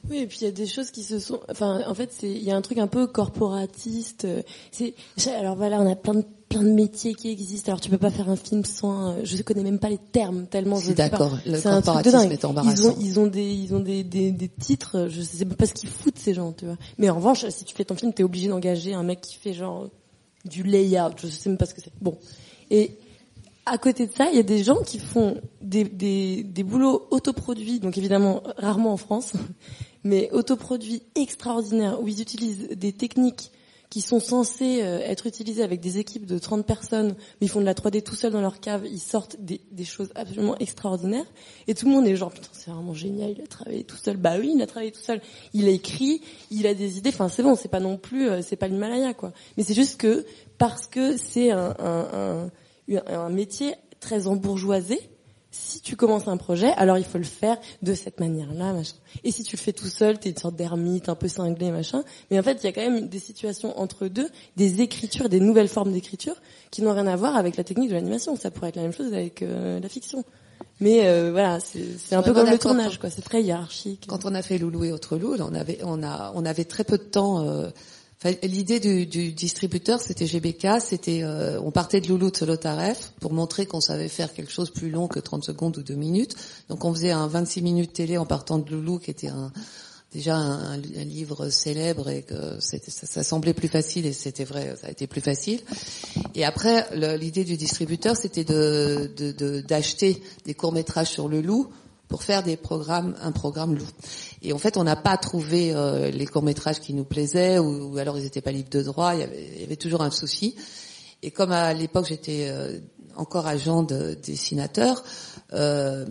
Oui, 0.10 0.20
et 0.20 0.28
puis 0.28 0.38
il 0.42 0.44
y 0.46 0.48
a 0.48 0.52
des 0.52 0.66
choses 0.66 0.92
qui 0.92 1.04
se 1.04 1.20
sont. 1.20 1.42
Enfin, 1.52 1.82
en 1.86 1.94
fait, 1.94 2.12
il 2.24 2.42
y 2.42 2.52
a 2.52 2.56
un 2.56 2.62
truc 2.62 2.78
un 2.78 2.88
peu 2.88 3.06
corporatiste. 3.06 4.26
euh, 4.26 4.42
c'est- 4.72 4.96
alors 5.36 5.56
voilà, 5.58 5.82
on 5.82 5.92
a 5.92 5.96
plein 5.96 6.14
de 6.16 6.24
plein 6.50 6.64
de 6.64 6.72
métiers 6.72 7.14
qui 7.16 7.30
existent. 7.30 7.72
Alors 7.72 7.80
tu 7.82 7.90
peux 7.90 7.98
pas 7.98 8.10
faire 8.10 8.30
un 8.30 8.36
film 8.36 8.66
sans. 8.66 9.12
euh, 9.12 9.20
Je 9.24 9.42
connais 9.44 9.64
même 9.64 9.80
pas 9.80 9.90
les 9.90 10.00
termes 10.00 10.48
tellement. 10.48 10.78
Je 10.78 10.86
suis 10.88 10.94
d'accord, 10.96 11.38
le 11.46 11.58
C'est 11.58 11.68
un 11.68 11.82
truc 11.82 12.04
de 12.04 12.10
est 12.10 12.34
Ils 12.42 12.46
ont 12.46 12.50
embarrassant. 12.50 12.96
ils 13.00 13.20
ont 13.20 13.28
des 13.28 13.52
ils 13.54 13.74
ont 13.76 13.80
des 13.80 14.04
des, 14.04 14.32
des 14.32 14.50
titres. 14.50 15.08
Je 15.10 15.22
sais 15.22 15.46
même 15.46 15.56
pas 15.56 15.68
ce 15.68 15.74
qu'ils 15.74 15.90
foutent 15.90 16.18
ces 16.18 16.34
gens, 16.34 16.52
tu 16.52 16.66
vois. 16.66 16.78
Mais 16.98 17.10
en 17.10 17.16
revanche, 17.16 17.48
si 17.50 17.64
tu 17.64 17.76
fais 17.76 17.86
ton 17.86 17.96
film, 17.96 18.14
t'es 18.14 18.24
obligé 18.24 18.48
d'engager 18.50 18.94
un 18.94 19.04
mec 19.04 19.22
qui 19.22 19.36
fait 19.36 19.54
genre 19.54 19.88
du 20.46 20.64
layout. 20.64 21.12
Je 21.18 21.28
sais 21.28 21.50
même 21.50 21.58
pas 21.58 21.66
ce 21.68 21.74
que 21.74 21.82
c'est. 21.82 21.94
Bon. 22.02 22.18
Et 22.72 22.98
à 23.66 23.78
côté 23.78 24.08
de 24.08 24.12
ça, 24.16 24.30
il 24.32 24.36
y 24.36 24.40
a 24.40 24.44
des 24.44 24.64
gens 24.64 24.82
qui 24.84 24.98
font 24.98 25.38
des, 25.62 25.84
des, 25.84 26.42
des 26.44 26.64
boulots 26.64 27.06
autoproduits, 27.12 27.80
donc 27.80 27.98
évidemment 28.00 28.42
rarement 28.58 28.94
en 28.94 28.98
France, 28.98 29.34
mais 30.04 30.32
autoproduits 30.32 31.04
extraordinaires, 31.14 32.02
où 32.02 32.08
ils 32.08 32.20
utilisent 32.22 32.70
des 32.76 32.94
techniques 32.94 33.52
qui 33.90 34.02
sont 34.02 34.20
censées 34.20 34.84
euh, 34.84 34.99
être 34.99 35.26
utilisées 35.26 35.64
avec 35.64 35.80
des 35.80 35.98
équipes 35.98 36.26
de 36.26 36.38
30 36.38 36.66
personnes, 36.66 37.16
mais 37.41 37.48
ils 37.48 37.49
font 37.49 37.60
de 37.60 37.66
la 37.66 37.74
3D 37.74 38.03
tout 38.03 38.16
seuls 38.16 38.32
dans 38.32 38.41
leur 38.41 38.60
cave, 38.60 38.86
ils 38.86 38.99
sortent 38.99 39.38
des, 39.40 39.61
des 39.72 39.84
choses 39.84 40.11
absolument 40.16 40.56
extraordinaires, 40.60 41.26
et 41.68 41.74
tout 41.74 41.88
le 41.88 41.94
monde 41.94 42.06
est 42.07 42.16
genre, 42.16 42.32
putain, 42.32 42.49
c'est 42.53 42.70
vraiment 42.70 42.94
génial, 42.94 43.32
il 43.32 43.41
a 43.41 43.48
travaillé 43.48 43.84
tout 43.84 43.98
seul. 43.98 44.18
Bah 44.18 44.36
oui, 44.40 44.52
il 44.56 44.61
a 44.61 44.68
travaillé 44.68 44.91
tout 44.91 45.02
seul. 45.02 45.22
Il 45.53 45.68
a 45.68 45.72
écrit, 45.72 46.22
il 46.52 46.68
a 46.68 46.76
des 46.76 46.98
idées, 46.98 47.10
enfin 47.10 47.30
c'est 47.30 47.44
bon, 47.44 47.56
c'est 47.56 47.68
pas 47.68 47.80
non 47.80 47.98
plus, 47.98 48.30
euh, 48.30 48.41
c'est 48.44 48.56
pas 48.57 48.68
l'Himalaya, 48.68 49.14
quoi. 49.14 49.34
Mais 49.57 49.64
c'est 49.64 49.74
juste 49.74 49.99
que, 49.99 50.26
parce 50.60 50.86
que 50.86 51.18
c'est 51.18 51.49
un, 51.52 51.76
un, 51.80 52.49
un, 52.90 53.06
un 53.07 53.30
métier 53.30 53.74
très 53.99 54.28
embourgeoisé, 54.28 54.99
si 55.52 55.82
tu 55.82 55.96
commences 55.96 56.28
un 56.28 56.38
projet, 56.38 56.72
alors 56.74 56.98
il 56.98 57.04
faut 57.04 57.18
le 57.18 57.24
faire 57.24 57.58
de 57.82 57.96
cette 57.96 58.20
manière-là, 58.20 58.74
machin. 58.74 58.96
Et 59.24 59.32
si 59.32 59.44
tu 59.44 59.56
le 59.56 59.62
fais 59.62 59.74
tout 59.74 59.88
seul, 59.88 60.20
t'es 60.20 60.30
une 60.30 60.38
sorte 60.38 60.56
d'ermite, 60.56 61.10
un 61.10 61.16
peu 61.16 61.28
cinglé, 61.28 61.72
machin. 61.72 62.04
Mais 62.30 62.40
en 62.40 62.44
fait, 62.44 62.60
il 62.62 62.66
y 62.66 62.70
a 62.70 62.72
quand 62.72 62.88
même 62.88 63.08
des 63.08 63.20
situations 63.20 63.80
entre 63.80 64.08
deux, 64.08 64.30
des 64.58 64.82
écritures, 64.82 65.28
des 65.28 65.40
nouvelles 65.40 65.68
formes 65.68 65.92
d'écriture, 65.92 66.36
qui 66.70 66.84
n'ont 66.84 66.94
rien 66.94 67.08
à 67.08 67.16
voir 67.16 67.36
avec 67.36 67.58
la 67.58 67.64
technique 67.64 67.90
de 67.90 67.96
l'animation. 67.96 68.36
Ça 68.36 68.52
pourrait 68.52 68.70
être 68.70 68.76
la 68.76 68.84
même 68.84 68.94
chose 68.94 69.12
avec 69.14 69.42
euh, 69.42 69.80
la 69.80 69.90
fiction. 69.90 70.24
Mais 70.82 71.08
euh, 71.08 71.32
voilà, 71.32 71.60
c'est 71.60 72.16
un 72.16 72.22
peu 72.22 72.34
comme 72.34 72.50
le 72.50 72.60
tournage, 72.60 73.00
quoi. 73.00 73.10
C'est 73.10 73.22
très 73.22 73.42
hiérarchique. 73.42 74.06
Quand 74.08 74.26
on 74.26 74.36
a 74.36 74.42
fait 74.42 74.58
Loulou 74.58 74.84
et 74.86 74.92
autres 74.92 75.18
loups, 75.18 75.36
on 75.40 75.54
avait, 75.56 75.80
on 75.84 76.04
a, 76.04 76.32
on 76.36 76.46
avait 76.46 76.66
très 76.66 76.84
peu 76.84 76.98
de 76.98 77.04
temps. 77.04 77.42
euh, 77.42 77.70
L'idée 78.44 78.82
du, 78.82 79.32
distributeur, 79.32 80.02
c'était 80.02 80.28
GBK, 80.28 80.82
c'était, 80.82 81.24
euh, 81.24 81.58
on 81.62 81.72
partait 81.72 82.02
de 82.02 82.10
Loulou 82.10 82.32
de 82.32 82.36
Solotaref 82.36 83.14
pour 83.22 83.32
montrer 83.32 83.66
qu'on 83.66 83.80
savait 83.80 84.10
faire 84.10 84.34
quelque 84.34 84.52
chose 84.52 84.72
plus 84.72 84.90
long 84.90 85.08
que 85.08 85.20
30 85.20 85.46
secondes 85.46 85.78
ou 85.78 85.84
2 85.84 85.94
minutes. 85.96 86.36
Donc 86.68 86.84
on 86.84 86.94
faisait 86.94 87.12
un 87.12 87.28
26 87.28 87.62
minutes 87.62 87.94
télé 87.94 88.18
en 88.18 88.26
partant 88.26 88.58
de 88.58 88.70
Loulou, 88.70 89.00
qui 89.00 89.10
était 89.10 89.30
un, 89.30 89.54
déjà 90.12 90.36
un, 90.36 90.76
livre 90.78 91.50
célèbre 91.50 92.10
et 92.10 92.24
que 92.24 92.60
ça, 92.60 93.24
semblait 93.24 93.54
plus 93.54 93.70
facile 93.70 94.06
et 94.06 94.12
c'était 94.12 94.44
vrai, 94.44 94.76
ça 94.82 94.88
a 94.88 94.91
été 94.91 95.08
plus 95.08 95.22
facile. 95.22 95.62
Et 96.36 96.44
après, 96.44 96.88
l'idée 97.18 97.46
du 97.46 97.56
distributeur, 97.56 98.18
c'était 98.18 98.44
d'acheter 99.64 100.22
des 100.44 100.54
courts 100.56 100.74
métrages 100.74 101.10
sur 101.12 101.30
le 101.30 101.41
pour 102.10 102.24
faire 102.24 102.44
des 102.44 102.58
programmes, 102.58 103.16
un 103.22 103.32
programme 103.32 103.76
loup. 103.76 103.88
Et 104.41 104.53
en 104.53 104.57
fait, 104.57 104.78
on 104.78 104.84
n'a 104.84 104.95
pas 104.95 105.18
trouvé 105.18 105.74
euh, 105.74 106.11
les 106.11 106.26
courts 106.26 106.44
métrages 106.44 106.80
qui 106.80 106.94
nous 106.94 107.03
plaisaient 107.03 107.60
ou, 107.60 107.98
alors 107.98 108.18
ils 108.18 108.24
n'étaient 108.24 108.41
pas 108.41 108.52
libres 108.52 108.70
de 108.70 108.82
droit. 108.84 109.14
Il 109.16 109.20
y, 109.20 109.64
avait, 109.64 109.76
toujours 109.76 110.02
un 110.02 110.11
souci. 110.11 110.56
Et 111.22 111.32
comme 111.32 111.52
à 111.52 111.74
l'époque 111.74 112.06
j'étais 112.07 112.48
euh, 112.49 112.80
encore 113.18 113.48
agent 113.48 113.84
de 113.84 114.14
dessinateur, 114.14 115.03
euh, 115.53 116.06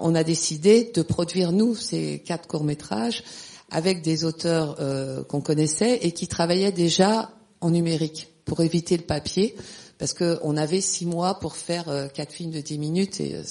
on 0.00 0.14
a 0.14 0.24
décidé 0.24 0.90
de 0.94 1.02
produire 1.02 1.52
nous 1.52 1.74
ces 1.74 2.22
quatre 2.24 2.46
courts 2.46 2.64
métrages 2.64 3.22
avec 3.70 4.02
des 4.02 4.24
auteurs 4.24 4.76
euh, 4.80 5.22
qu'on 5.24 5.40
connaissait 5.40 5.98
et 6.02 6.12
qui 6.12 6.28
travaillaient 6.28 6.72
déjà 6.72 7.30
en 7.60 7.70
numérique 7.70 8.28
pour 8.44 8.60
éviter 8.62 8.96
le 8.96 9.04
papier 9.04 9.54
parce 9.98 10.14
qu'on 10.14 10.56
avait 10.56 10.80
six 10.80 11.06
mois 11.06 11.38
pour 11.38 11.56
faire 11.56 11.88
euh, 11.88 12.08
quatre 12.08 12.32
films 12.32 12.50
de 12.50 12.60
dix 12.60 12.78
minutes 12.78 13.20
et 13.20 13.42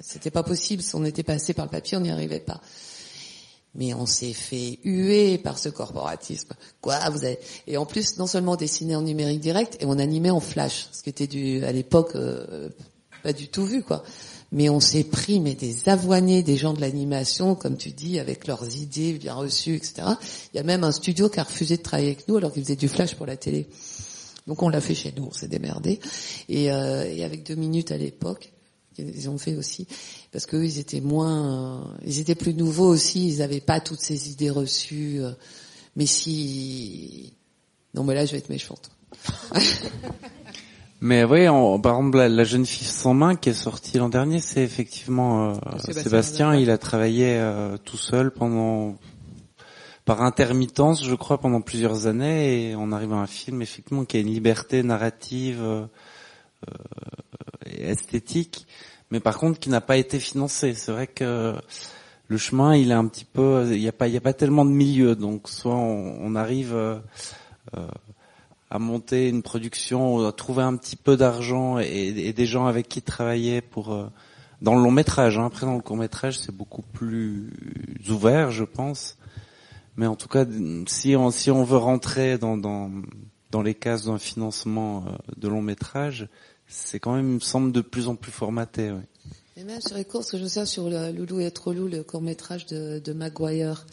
c'était 0.00 0.30
pas 0.30 0.42
possible. 0.42 0.82
Si 0.82 0.94
on 0.94 1.04
était 1.04 1.22
passé 1.22 1.54
par 1.54 1.66
le 1.66 1.70
papier, 1.70 1.96
on 1.96 2.00
n'y 2.00 2.10
arrivait 2.10 2.40
pas. 2.40 2.60
Mais 3.78 3.94
on 3.94 4.04
s'est 4.04 4.34
fait 4.34 4.78
huer 4.84 5.38
par 5.38 5.58
ce 5.58 5.70
corporatisme. 5.70 6.54
Quoi, 6.82 6.98
vous 7.08 7.24
avez... 7.24 7.38
Et 7.66 7.78
en 7.78 7.86
plus, 7.86 8.18
non 8.18 8.26
seulement 8.26 8.56
dessiner 8.56 8.94
en 8.94 9.02
numérique 9.02 9.40
direct, 9.40 9.78
et 9.80 9.86
on 9.86 9.98
animait 9.98 10.30
en 10.30 10.40
flash, 10.40 10.88
ce 10.92 11.02
qui 11.02 11.08
était 11.08 11.26
du, 11.26 11.64
à 11.64 11.72
l'époque 11.72 12.10
euh, 12.14 12.68
pas 13.22 13.32
du 13.32 13.48
tout 13.48 13.64
vu, 13.64 13.82
quoi. 13.82 14.04
Mais 14.50 14.68
on 14.70 14.80
s'est 14.80 15.04
pris 15.04 15.40
mais 15.40 15.54
des 15.54 15.88
avoinés, 15.88 16.42
des 16.42 16.56
gens 16.56 16.72
de 16.72 16.80
l'animation, 16.80 17.54
comme 17.54 17.76
tu 17.76 17.90
dis, 17.90 18.18
avec 18.18 18.46
leurs 18.46 18.76
idées 18.76 19.12
bien 19.12 19.34
reçues, 19.34 19.74
etc. 19.74 20.08
Il 20.52 20.56
y 20.56 20.60
a 20.60 20.62
même 20.62 20.84
un 20.84 20.92
studio 20.92 21.28
qui 21.28 21.38
a 21.40 21.42
refusé 21.42 21.76
de 21.76 21.82
travailler 21.82 22.10
avec 22.10 22.28
nous 22.28 22.36
alors 22.36 22.52
qu'ils 22.52 22.62
faisaient 22.62 22.76
du 22.76 22.88
flash 22.88 23.14
pour 23.14 23.26
la 23.26 23.36
télé. 23.36 23.68
Donc 24.46 24.62
on 24.62 24.70
l'a 24.70 24.80
fait 24.80 24.94
chez 24.94 25.12
nous, 25.16 25.26
on 25.26 25.32
s'est 25.32 25.48
démerdé. 25.48 26.00
Et, 26.48 26.72
euh, 26.72 27.04
et 27.04 27.24
avec 27.24 27.44
deux 27.44 27.56
minutes 27.56 27.92
à 27.92 27.98
l'époque, 27.98 28.52
ils 28.96 29.28
ont 29.28 29.38
fait 29.38 29.54
aussi, 29.54 29.86
parce 30.32 30.46
qu'eux 30.46 30.64
ils 30.64 30.78
étaient 30.78 31.00
moins, 31.00 31.80
euh, 31.80 31.84
ils 32.04 32.20
étaient 32.20 32.34
plus 32.34 32.54
nouveaux 32.54 32.88
aussi, 32.88 33.28
ils 33.28 33.38
n'avaient 33.38 33.60
pas 33.60 33.80
toutes 33.80 34.00
ces 34.00 34.30
idées 34.30 34.50
reçues. 34.50 35.20
euh, 35.22 35.32
mais 35.96 36.06
si, 36.06 37.32
non 37.94 38.04
mais 38.04 38.14
là 38.14 38.24
je 38.26 38.32
vais 38.32 38.38
être 38.38 38.50
méchante. 38.50 38.90
Mais 41.00 41.22
oui, 41.22 41.48
on- 41.48 41.80
par 41.80 41.96
exemple, 41.96 42.18
la, 42.18 42.28
la 42.28 42.42
jeune 42.42 42.66
fille 42.66 42.86
sans 42.88 43.14
main 43.14 43.36
qui 43.36 43.50
est 43.50 43.54
sortie 43.54 43.98
l'an 43.98 44.08
dernier, 44.08 44.40
c'est 44.40 44.62
effectivement 44.64 45.50
euh, 45.50 45.54
Sébastien 45.78 46.02
Sébastien. 46.02 46.54
Il 46.56 46.70
a 46.70 46.78
travaillé 46.78 47.36
euh, 47.38 47.76
tout 47.76 47.96
seul 47.96 48.32
pendant, 48.32 48.96
par 50.04 50.22
intermittence, 50.22 51.04
je 51.04 51.14
crois, 51.14 51.38
pendant 51.38 51.60
plusieurs 51.60 52.08
années, 52.08 52.70
et 52.70 52.74
on 52.76 52.90
arrive 52.90 53.12
à 53.12 53.16
un 53.18 53.28
film 53.28 53.62
effectivement 53.62 54.04
qui 54.04 54.16
a 54.16 54.20
une 54.20 54.26
liberté 54.32 54.82
narrative 54.82 55.62
et 57.66 57.84
esthétique, 57.84 58.66
mais 59.10 59.20
par 59.20 59.38
contre 59.38 59.58
qui 59.58 59.70
n'a 59.70 59.80
pas 59.80 59.96
été 59.96 60.18
financé. 60.18 60.74
C'est 60.74 60.92
vrai 60.92 61.06
que 61.06 61.54
le 62.28 62.36
chemin, 62.36 62.76
il 62.76 62.90
est 62.90 62.94
un 62.94 63.06
petit 63.06 63.24
peu, 63.24 63.66
il 63.72 63.80
n'y 63.80 63.88
a 63.88 63.92
pas, 63.92 64.32
tellement 64.34 64.66
de 64.66 64.70
milieu, 64.70 65.16
donc 65.16 65.48
soit 65.48 65.74
on, 65.74 66.34
arrive 66.34 66.74
euh, 66.74 66.98
euh, 67.76 67.88
à 68.70 68.78
monter 68.78 69.30
une 69.30 69.42
production, 69.42 70.26
à 70.26 70.32
trouver 70.32 70.62
un 70.62 70.76
petit 70.76 70.96
peu 70.96 71.16
d'argent 71.16 71.78
et, 71.78 72.32
des 72.34 72.46
gens 72.46 72.66
avec 72.66 72.86
qui 72.86 73.00
travailler 73.00 73.62
pour 73.62 73.94
euh, 73.94 74.08
dans 74.60 74.76
le 74.76 74.82
long 74.82 74.90
métrage. 74.90 75.38
Hein. 75.38 75.46
Après, 75.46 75.64
dans 75.64 75.74
le 75.74 75.80
court 75.80 75.96
métrage, 75.96 76.38
c'est 76.38 76.54
beaucoup 76.54 76.82
plus 76.82 77.50
ouvert, 78.10 78.50
je 78.50 78.64
pense. 78.64 79.16
Mais 79.96 80.06
en 80.06 80.14
tout 80.14 80.28
cas, 80.28 80.44
si 80.86 81.16
on 81.16 81.30
si 81.30 81.50
on 81.50 81.64
veut 81.64 81.78
rentrer 81.78 82.36
dans 82.36 82.58
dans 82.58 83.62
les 83.62 83.74
cases 83.74 84.04
d'un 84.04 84.18
financement 84.18 85.06
de 85.36 85.48
long 85.48 85.62
métrage, 85.62 86.28
c'est 86.68 87.00
quand 87.00 87.14
même, 87.14 87.34
me 87.34 87.40
semble, 87.40 87.72
de 87.72 87.80
plus 87.80 88.08
en 88.08 88.14
plus 88.14 88.32
formaté. 88.32 88.92
ouais. 88.92 89.06
Et 89.58 89.64
même 89.64 89.80
sur 89.80 89.96
les 89.96 90.04
courses, 90.04 90.30
que 90.30 90.38
je 90.38 90.46
sais 90.46 90.64
sur 90.66 90.88
le 90.88 91.10
Loulou 91.10 91.40
et 91.40 91.50
trop 91.50 91.72
loup, 91.72 91.88
le 91.88 92.04
court 92.04 92.22
métrage 92.22 92.66
de, 92.66 93.12
Maguire. 93.12 93.86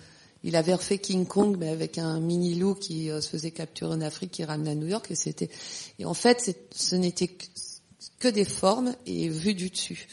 Il 0.43 0.55
avait 0.55 0.75
refait 0.75 0.99
King 0.99 1.25
Kong, 1.25 1.57
mais 1.59 1.69
avec 1.69 1.97
un 1.97 2.19
mini 2.19 2.53
loup 2.53 2.75
qui 2.75 3.09
euh, 3.09 3.19
se 3.19 3.29
faisait 3.29 3.49
capturer 3.49 3.91
en 3.91 4.01
Afrique, 4.01 4.29
qui 4.29 4.43
ramenait 4.43 4.71
à 4.71 4.75
New 4.75 4.85
York, 4.85 5.09
et 5.09 5.15
c'était. 5.15 5.49
Et 5.97 6.05
en 6.05 6.13
fait, 6.13 6.55
ce 6.71 6.95
n'était 6.95 7.35
que, 8.19 8.27
des 8.27 8.45
formes 8.45 8.93
et 9.07 9.27
vues 9.27 9.55
du 9.55 9.71
dessus. 9.71 10.07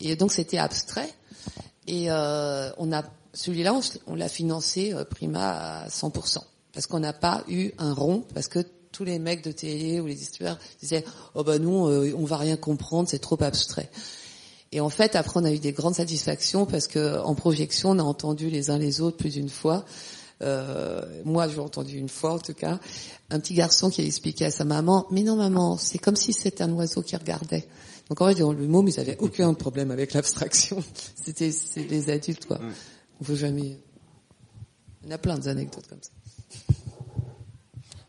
Et 0.00 0.14
donc 0.14 0.30
c'était 0.30 0.58
abstrait. 0.58 1.08
Et 1.86 2.10
euh, 2.10 2.70
on 2.76 2.92
a 2.92 3.02
celui-là, 3.32 3.80
on 4.06 4.14
l'a 4.14 4.28
financé 4.28 4.92
euh, 4.92 5.04
prima 5.04 5.84
à 5.84 5.88
100%. 5.88 6.38
Parce 6.74 6.86
qu'on 6.86 7.00
n'a 7.00 7.14
pas 7.14 7.44
eu 7.48 7.70
un 7.78 7.94
rond, 7.94 8.26
parce 8.34 8.48
que 8.48 8.58
tous 8.92 9.04
les 9.04 9.18
mecs 9.18 9.42
de 9.42 9.52
télé 9.52 10.00
ou 10.00 10.06
les 10.06 10.20
histoires 10.20 10.58
disaient 10.80 11.04
«Oh 11.34 11.42
ben 11.42 11.60
nous, 11.60 11.86
euh, 11.86 12.14
on 12.16 12.24
va 12.24 12.36
rien 12.36 12.56
comprendre, 12.56 13.08
c'est 13.08 13.18
trop 13.18 13.42
abstrait». 13.42 13.90
Et 14.72 14.80
en 14.80 14.88
fait, 14.88 15.16
après, 15.16 15.38
on 15.38 15.44
a 15.44 15.52
eu 15.52 15.58
des 15.58 15.72
grandes 15.72 15.94
satisfactions 15.94 16.64
parce 16.64 16.86
que 16.86 17.20
en 17.20 17.34
projection, 17.34 17.90
on 17.90 17.98
a 17.98 18.02
entendu 18.02 18.48
les 18.48 18.70
uns 18.70 18.78
les 18.78 19.02
autres 19.02 19.18
plus 19.18 19.34
d'une 19.34 19.50
fois. 19.50 19.84
Euh, 20.40 21.02
moi, 21.24 21.46
j'ai 21.48 21.60
entendu 21.60 21.98
une 21.98 22.08
fois 22.08 22.32
en 22.32 22.38
tout 22.38 22.54
cas, 22.54 22.80
un 23.30 23.38
petit 23.38 23.54
garçon 23.54 23.90
qui 23.90 24.00
a 24.00 24.04
expliqué 24.04 24.46
à 24.46 24.50
sa 24.50 24.64
maman, 24.64 25.06
mais 25.10 25.22
non 25.22 25.36
maman, 25.36 25.76
c'est 25.76 25.98
comme 25.98 26.16
si 26.16 26.32
c'était 26.32 26.62
un 26.62 26.72
oiseau 26.72 27.02
qui 27.02 27.14
regardait. 27.16 27.66
Donc 28.08 28.20
en 28.20 28.28
fait, 28.28 28.34
dans 28.40 28.52
le 28.52 28.66
mot, 28.66 28.84
ils 28.86 28.98
avaient 28.98 29.18
aucun 29.20 29.52
problème 29.54 29.90
avec 29.90 30.14
l'abstraction. 30.14 30.82
C'était 31.24 31.52
c'est 31.52 31.84
les 31.84 32.10
adultes 32.10 32.46
quoi. 32.46 32.58
On 33.20 33.24
veut 33.24 33.36
jamais. 33.36 33.78
En 35.06 35.10
a 35.12 35.18
plein 35.18 35.38
d'anecdotes 35.38 35.86
comme 35.86 36.02
ça. 36.02 36.10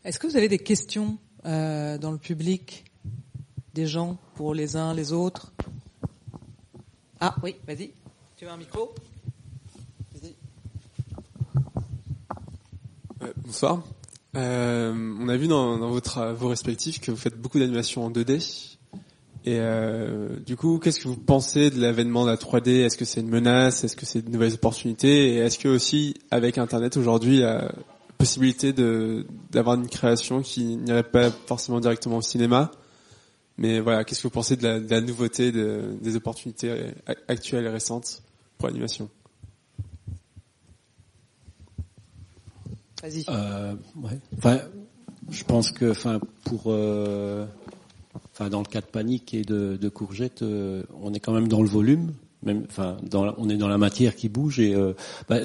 Est-ce 0.04 0.18
que 0.18 0.26
vous 0.26 0.36
avez 0.36 0.48
des 0.48 0.58
questions 0.58 1.16
euh, 1.46 1.96
dans 1.96 2.12
le 2.12 2.18
public 2.18 2.84
Des 3.72 3.86
gens 3.86 4.18
pour 4.34 4.52
les 4.52 4.76
uns, 4.76 4.92
les 4.92 5.14
autres? 5.14 5.54
Ah 7.20 7.34
oui, 7.42 7.56
vas-y. 7.66 7.90
Tu 8.36 8.44
veux 8.44 8.50
un 8.50 8.58
micro? 8.58 8.94
Ouais, 13.22 13.32
bonsoir. 13.38 13.82
Euh, 14.36 14.92
on 14.92 15.26
a 15.26 15.38
vu 15.38 15.48
dans, 15.48 15.78
dans 15.78 15.88
vos 15.88 16.00
travaux 16.00 16.48
respectifs 16.48 17.00
que 17.00 17.10
vous 17.10 17.16
faites 17.16 17.40
beaucoup 17.40 17.58
d'animations 17.58 18.04
en 18.04 18.10
2D. 18.10 18.76
Et 19.46 19.56
euh, 19.58 20.36
du 20.44 20.56
coup, 20.56 20.78
qu'est-ce 20.78 21.00
que 21.00 21.08
vous 21.08 21.16
pensez 21.16 21.70
de 21.70 21.80
l'avènement 21.80 22.26
de 22.26 22.30
la 22.30 22.36
3D 22.36 22.84
Est-ce 22.84 22.98
que 22.98 23.06
c'est 23.06 23.20
une 23.20 23.30
menace? 23.30 23.84
Est-ce 23.84 23.96
que 23.96 24.04
c'est 24.04 24.20
de 24.20 24.30
nouvelles 24.30 24.52
opportunités? 24.52 25.30
Et 25.30 25.36
est-ce 25.36 25.58
que 25.58 25.68
aussi, 25.68 26.14
avec 26.30 26.58
Internet 26.58 26.98
aujourd'hui, 26.98 27.42
possibilité 28.24 28.72
de 28.72 29.26
d'avoir 29.50 29.76
une 29.76 29.88
création 29.88 30.40
qui 30.40 30.64
n'irait 30.76 31.02
pas 31.02 31.30
forcément 31.30 31.78
directement 31.78 32.16
au 32.16 32.22
cinéma 32.22 32.70
Mais 33.58 33.80
voilà, 33.80 34.02
qu'est-ce 34.04 34.22
que 34.22 34.28
vous 34.28 34.32
pensez 34.40 34.56
de 34.56 34.62
la, 34.64 34.80
de 34.80 34.90
la 34.90 35.00
nouveauté, 35.00 35.52
de- 35.52 35.96
des 36.00 36.16
opportunités 36.16 36.70
actuelles 37.28 37.66
et 37.66 37.68
récentes 37.68 38.22
pour 38.58 38.68
l'animation? 38.68 39.08
Vas-y. 43.02 43.24
Euh, 43.28 43.74
ouais. 44.02 44.18
Enfin, 44.38 44.58
je 45.30 45.44
pense 45.44 45.70
que, 45.70 45.90
enfin, 45.90 46.18
pour, 46.44 46.62
euh, 46.68 47.44
enfin, 48.32 48.48
dans 48.48 48.60
le 48.60 48.64
cas 48.66 48.80
de 48.80 48.86
panique 48.86 49.34
et 49.34 49.42
de, 49.42 49.76
de 49.76 49.88
courgette, 49.90 50.40
euh, 50.42 50.82
on 51.02 51.12
est 51.12 51.20
quand 51.20 51.34
même 51.34 51.48
dans 51.48 51.60
le 51.62 51.68
volume. 51.68 52.14
On 52.46 53.48
est 53.48 53.56
dans 53.56 53.68
la 53.68 53.78
matière 53.78 54.14
qui 54.16 54.28
bouge 54.28 54.60
et, 54.60 54.74
euh, 54.74 54.92
bah, 55.28 55.40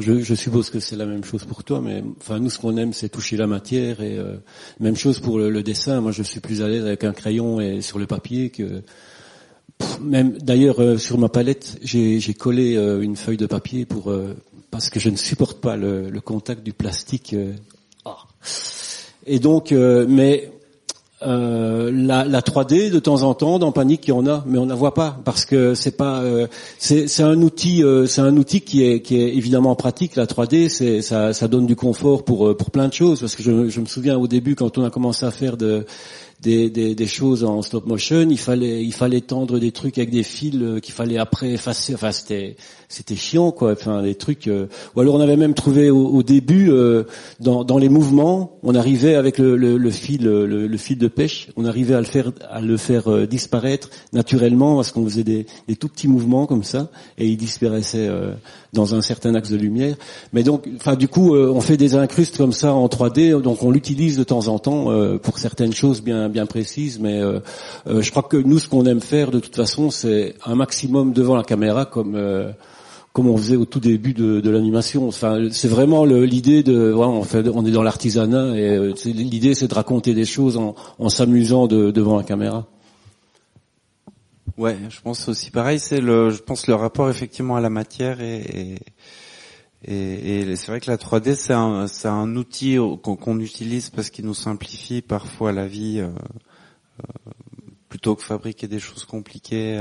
je, 0.00 0.34
suppose 0.34 0.70
que 0.70 0.80
c'est 0.80 0.96
la 0.96 1.06
même 1.06 1.24
chose 1.24 1.44
pour 1.44 1.64
toi, 1.64 1.80
mais 1.82 2.02
enfin, 2.20 2.38
nous, 2.38 2.50
ce 2.50 2.58
qu'on 2.58 2.76
aime, 2.76 2.92
c'est 2.92 3.08
toucher 3.08 3.36
la 3.36 3.46
matière 3.46 4.00
et 4.00 4.16
euh, 4.18 4.36
même 4.80 4.96
chose 4.96 5.20
pour 5.20 5.38
le, 5.38 5.62
dessin. 5.62 6.00
Moi, 6.00 6.12
je 6.12 6.22
suis 6.22 6.40
plus 6.40 6.62
à 6.62 6.68
l'aise 6.68 6.84
avec 6.84 7.04
un 7.04 7.12
crayon 7.12 7.60
et 7.60 7.80
sur 7.80 7.98
le 7.98 8.06
papier 8.06 8.50
que 8.50 8.82
même 10.00 10.38
d'ailleurs 10.38 10.80
euh, 10.80 10.98
sur 10.98 11.18
ma 11.18 11.28
palette, 11.28 11.78
j'ai 11.82 12.34
collé 12.34 12.76
euh, 12.76 13.00
une 13.02 13.16
feuille 13.16 13.36
de 13.36 13.46
papier 13.46 13.84
pour 13.84 14.10
euh, 14.10 14.34
parce 14.70 14.90
que 14.90 15.00
je 15.00 15.10
ne 15.10 15.16
supporte 15.16 15.60
pas 15.60 15.76
le, 15.76 16.10
contact 16.20 16.62
du 16.62 16.72
plastique. 16.72 17.34
Ah. 18.04 18.16
Et 19.26 19.38
donc, 19.38 19.70
mais 19.72 20.50
euh, 21.22 21.90
la, 21.94 22.24
la 22.24 22.40
3D 22.42 22.90
de 22.90 22.98
temps 22.98 23.22
en 23.22 23.32
temps 23.32 23.58
dans 23.58 23.72
Panique 23.72 24.06
il 24.06 24.10
y 24.10 24.12
en 24.12 24.26
a, 24.26 24.44
mais 24.46 24.58
on 24.58 24.64
ne 24.64 24.70
la 24.70 24.74
voit 24.74 24.92
pas 24.92 25.18
parce 25.24 25.46
que 25.46 25.74
c'est 25.74 25.96
pas 25.96 26.20
euh, 26.20 26.46
c'est 26.78 27.22
un 27.22 27.40
outil 27.40 27.82
euh, 27.82 28.06
c'est 28.06 28.20
un 28.20 28.36
outil 28.36 28.60
qui 28.60 28.84
est 28.84 29.00
qui 29.00 29.18
est 29.20 29.34
évidemment 29.34 29.74
pratique. 29.76 30.16
La 30.16 30.26
3D 30.26 30.68
c'est 30.68 31.00
ça 31.00 31.32
ça 31.32 31.48
donne 31.48 31.66
du 31.66 31.74
confort 31.74 32.24
pour 32.24 32.48
euh, 32.48 32.56
pour 32.56 32.70
plein 32.70 32.88
de 32.88 32.92
choses 32.92 33.20
parce 33.20 33.34
que 33.34 33.42
je, 33.42 33.68
je 33.70 33.80
me 33.80 33.86
souviens 33.86 34.18
au 34.18 34.26
début 34.26 34.56
quand 34.56 34.76
on 34.76 34.84
a 34.84 34.90
commencé 34.90 35.24
à 35.24 35.30
faire 35.30 35.56
de 35.56 35.86
des, 36.40 36.68
des, 36.70 36.94
des 36.94 37.06
choses 37.06 37.44
en 37.44 37.62
stop 37.62 37.86
motion, 37.86 38.28
il 38.28 38.38
fallait 38.38 38.84
il 38.84 38.92
fallait 38.92 39.22
tendre 39.22 39.58
des 39.58 39.72
trucs 39.72 39.98
avec 39.98 40.10
des 40.10 40.22
fils 40.22 40.54
euh, 40.60 40.80
qu'il 40.80 40.94
fallait 40.94 41.18
après 41.18 41.52
effacer. 41.52 41.94
Enfin 41.94 42.12
c'était 42.12 42.56
c'était 42.88 43.16
chiant 43.16 43.50
quoi. 43.52 43.72
Enfin 43.72 44.02
des 44.02 44.14
trucs. 44.14 44.46
euh, 44.48 44.66
Ou 44.94 45.00
alors 45.00 45.14
on 45.14 45.20
avait 45.20 45.36
même 45.36 45.54
trouvé 45.54 45.90
au, 45.90 46.06
au 46.08 46.22
début 46.22 46.70
euh, 46.70 47.04
dans, 47.40 47.64
dans 47.64 47.78
les 47.78 47.88
mouvements, 47.88 48.58
on 48.62 48.74
arrivait 48.74 49.14
avec 49.14 49.38
le, 49.38 49.56
le, 49.56 49.76
le 49.76 49.90
fil 49.90 50.24
le, 50.24 50.46
le 50.66 50.76
fil 50.76 50.98
de 50.98 51.08
pêche, 51.08 51.48
on 51.56 51.64
arrivait 51.64 51.94
à 51.94 52.00
le 52.00 52.06
faire 52.06 52.32
à 52.50 52.60
le 52.60 52.76
faire 52.76 53.10
euh, 53.10 53.26
disparaître 53.26 53.90
naturellement 54.12 54.76
parce 54.76 54.92
qu'on 54.92 55.04
faisait 55.04 55.24
des, 55.24 55.46
des 55.68 55.76
tout 55.76 55.88
petits 55.88 56.08
mouvements 56.08 56.46
comme 56.46 56.64
ça 56.64 56.88
et 57.18 57.26
il 57.26 57.36
disparaissait 57.36 58.08
euh, 58.08 58.32
dans 58.72 58.94
un 58.94 59.02
certain 59.02 59.34
axe 59.34 59.50
de 59.50 59.56
lumière. 59.56 59.96
Mais 60.32 60.42
donc, 60.42 60.68
enfin 60.76 60.94
du 60.96 61.08
coup, 61.08 61.34
euh, 61.34 61.50
on 61.54 61.60
fait 61.60 61.76
des 61.76 61.94
incrustes 61.94 62.36
comme 62.36 62.52
ça 62.52 62.72
en 62.74 62.86
3D, 62.86 63.40
donc 63.40 63.62
on 63.62 63.70
l'utilise 63.70 64.16
de 64.16 64.24
temps 64.24 64.48
en 64.48 64.58
temps 64.58 64.86
pour 65.22 65.38
certaines 65.38 65.72
choses 65.72 66.02
bien 66.02 66.28
bien 66.28 66.46
précises. 66.46 66.98
Mais 67.00 67.20
je 67.86 68.10
crois 68.10 68.22
que 68.22 68.36
nous, 68.36 68.58
ce 68.58 68.68
qu'on 68.68 68.84
aime 68.86 69.00
faire 69.00 69.30
de 69.30 69.40
toute 69.40 69.56
façon, 69.56 69.90
c'est 69.90 70.34
un 70.44 70.54
maximum 70.54 71.12
devant 71.12 71.36
la 71.36 71.42
caméra 71.44 71.84
comme 71.84 72.16
comme 73.16 73.28
on 73.28 73.38
faisait 73.38 73.56
au 73.56 73.64
tout 73.64 73.80
début 73.80 74.12
de, 74.12 74.50
l'animation. 74.50 75.08
Enfin, 75.08 75.48
c'est 75.50 75.68
vraiment 75.68 76.04
l'idée 76.04 76.62
de, 76.62 76.90
voilà, 76.90 77.12
on, 77.54 77.64
est 77.64 77.70
dans 77.70 77.82
l'artisanat 77.82 78.54
et 78.58 78.76
euh, 78.76 78.92
l'idée 79.06 79.54
c'est 79.54 79.68
de 79.68 79.74
raconter 79.74 80.12
des 80.12 80.26
choses 80.26 80.58
en, 80.58 81.08
s'amusant 81.08 81.66
de- 81.66 81.90
devant 81.90 82.18
la 82.18 82.24
caméra. 82.24 82.66
Ouais, 84.58 84.76
je 84.90 85.00
pense 85.00 85.30
aussi 85.30 85.50
pareil. 85.50 85.78
C'est 85.78 86.02
le, 86.02 86.28
je 86.28 86.42
pense 86.42 86.66
le 86.66 86.74
rapport 86.74 87.08
effectivement 87.08 87.56
à 87.56 87.62
la 87.62 87.70
matière 87.70 88.20
et 88.20 88.74
et, 89.88 90.54
c'est 90.56 90.66
vrai 90.66 90.80
que 90.80 90.90
la 90.90 90.98
3D 90.98 91.36
c'est 91.86 92.08
un 92.08 92.36
outil 92.36 92.76
qu'on 93.02 93.40
utilise 93.40 93.88
parce 93.88 94.10
qu'il 94.10 94.26
nous 94.26 94.34
simplifie 94.34 95.00
parfois 95.00 95.52
la 95.52 95.66
vie 95.66 96.00
euh, 96.00 96.08
euh, 97.00 97.30
plutôt 97.88 98.14
que 98.14 98.22
fabriquer 98.22 98.68
des 98.68 98.78
choses 98.78 99.06
compliquées. 99.06 99.78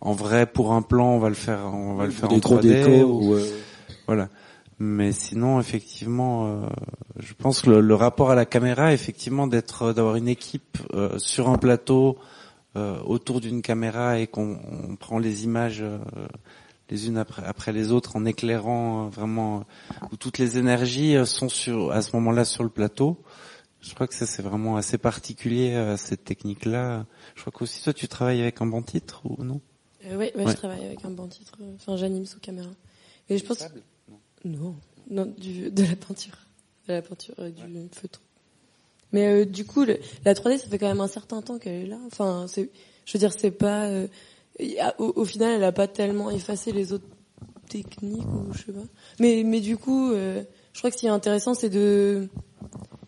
En 0.00 0.12
vrai, 0.12 0.46
pour 0.46 0.72
un 0.72 0.82
plan, 0.82 1.10
on 1.10 1.18
va 1.18 1.28
le 1.28 1.34
faire, 1.34 1.60
on 1.72 1.94
va 1.94 2.04
le 2.06 2.10
faire 2.10 2.30
en 2.32 2.38
gros 2.38 2.56
3D. 2.58 2.68
décors 2.68 3.10
ou- 3.10 3.32
ou, 3.32 3.36
Voilà. 4.06 4.28
Mais 4.78 5.12
sinon, 5.12 5.60
effectivement, 5.60 6.46
euh, 6.46 6.66
je 7.18 7.34
pense 7.34 7.60
que 7.60 7.68
le, 7.70 7.80
le 7.82 7.94
rapport 7.94 8.30
à 8.30 8.34
la 8.34 8.46
caméra, 8.46 8.94
effectivement, 8.94 9.46
d'être, 9.46 9.92
d'avoir 9.92 10.16
une 10.16 10.28
équipe 10.28 10.78
euh, 10.94 11.18
sur 11.18 11.50
un 11.50 11.58
plateau 11.58 12.16
euh, 12.76 12.98
autour 13.04 13.42
d'une 13.42 13.60
caméra 13.60 14.18
et 14.18 14.26
qu'on 14.26 14.58
on 14.88 14.96
prend 14.96 15.18
les 15.18 15.44
images 15.44 15.82
euh, 15.82 15.98
les 16.88 17.08
unes 17.08 17.18
après, 17.18 17.44
après 17.44 17.72
les 17.72 17.92
autres 17.92 18.16
en 18.16 18.24
éclairant 18.24 19.06
euh, 19.06 19.08
vraiment 19.10 19.64
où 20.12 20.16
toutes 20.16 20.38
les 20.38 20.56
énergies 20.56 21.14
euh, 21.16 21.24
sont 21.26 21.48
sur 21.50 21.92
à 21.92 22.00
ce 22.00 22.16
moment-là 22.16 22.44
sur 22.46 22.62
le 22.62 22.70
plateau. 22.70 23.18
Je 23.80 23.92
crois 23.94 24.06
que 24.06 24.14
ça 24.14 24.24
c'est 24.24 24.42
vraiment 24.42 24.76
assez 24.76 24.98
particulier 24.98 25.94
cette 25.96 26.24
technique-là. 26.24 27.06
Je 27.34 27.40
crois 27.42 27.52
qu'aussi 27.52 27.82
toi 27.82 27.92
tu 27.92 28.08
travailles 28.08 28.40
avec 28.42 28.60
un 28.62 28.66
bon 28.66 28.82
titre 28.82 29.22
ou 29.24 29.42
non? 29.42 29.60
Euh, 30.06 30.16
ouais, 30.16 30.32
ouais, 30.34 30.44
Ouais. 30.44 30.50
je 30.52 30.56
travaille 30.56 30.84
avec 30.84 31.04
un 31.04 31.10
bon 31.10 31.26
titre. 31.28 31.52
euh, 31.60 31.72
Enfin, 31.76 31.96
j'anime 31.96 32.26
sous 32.26 32.40
caméra. 32.40 32.70
Et 33.28 33.38
je 33.38 33.44
pense. 33.44 33.58
Non, 34.44 34.74
non, 35.10 35.26
du, 35.38 35.70
de 35.70 35.82
la 35.84 35.96
peinture, 35.96 36.38
de 36.88 36.94
la 36.94 37.02
peinture 37.02 37.34
euh, 37.38 37.50
du 37.50 37.62
feutre. 37.92 38.22
Mais 39.12 39.26
euh, 39.26 39.44
du 39.44 39.64
coup, 39.66 39.84
le- 39.84 39.98
la 40.24 40.34
3D, 40.34 40.58
ça 40.58 40.68
fait 40.68 40.78
quand 40.78 40.88
même 40.88 41.00
un 41.00 41.08
certain 41.08 41.42
temps 41.42 41.58
qu'elle 41.58 41.82
est 41.84 41.86
là. 41.86 41.98
Enfin, 42.06 42.46
c'est, 42.48 42.70
je 43.04 43.12
veux 43.12 43.18
dire, 43.18 43.32
c'est 43.36 43.50
pas. 43.50 43.86
euh, 43.88 44.06
a- 44.80 44.98
au, 45.00 45.12
au 45.16 45.24
final, 45.24 45.52
elle 45.56 45.64
a 45.64 45.72
pas 45.72 45.88
tellement 45.88 46.30
effacé 46.30 46.72
les 46.72 46.92
autres 46.92 47.06
techniques 47.68 48.26
ou 48.26 48.52
je 48.52 48.58
sais 48.66 48.72
pas. 48.72 48.80
Mais 49.18 49.42
mais 49.44 49.60
du 49.60 49.76
coup, 49.76 50.10
euh, 50.12 50.42
je 50.72 50.78
crois 50.78 50.90
que 50.90 50.96
ce 50.96 51.00
qui 51.00 51.06
est 51.06 51.10
intéressant, 51.10 51.54
c'est 51.54 51.70
de. 51.70 52.28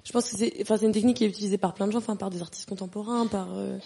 Je 0.05 0.11
pense 0.13 0.29
que 0.31 0.37
c'est, 0.37 0.53
enfin, 0.63 0.77
c'est 0.77 0.87
une 0.87 0.93
technique 0.93 1.17
qui 1.19 1.25
est 1.25 1.29
utilisée 1.29 1.59
par 1.59 1.73
plein 1.75 1.87
de 1.87 1.93
gens, 1.93 1.99
enfin, 1.99 2.17
par 2.17 2.29
des 2.31 2.43
artistes 2.43 2.69
contemporains, 2.69 3.27
par. 3.29 3.49
euh, 3.57 3.79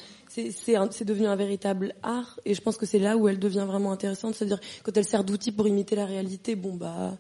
c'est, 0.52 1.04
devenu 1.04 1.26
un 1.26 1.36
véritable 1.36 1.94
art, 2.02 2.38
et 2.44 2.54
je 2.54 2.60
pense 2.60 2.76
que 2.76 2.86
c'est 2.86 2.98
là 2.98 3.16
où 3.16 3.28
elle 3.28 3.38
devient 3.38 3.64
vraiment 3.66 3.92
intéressante, 3.92 4.34
c'est-à-dire 4.34 4.60
quand 4.82 4.96
elle 4.96 5.04
sert 5.04 5.24
d'outil 5.24 5.52
pour 5.52 5.66
imiter 5.68 5.96
la 5.96 6.06
réalité, 6.06 6.56
bon 6.56 6.74
bah, 6.74 7.16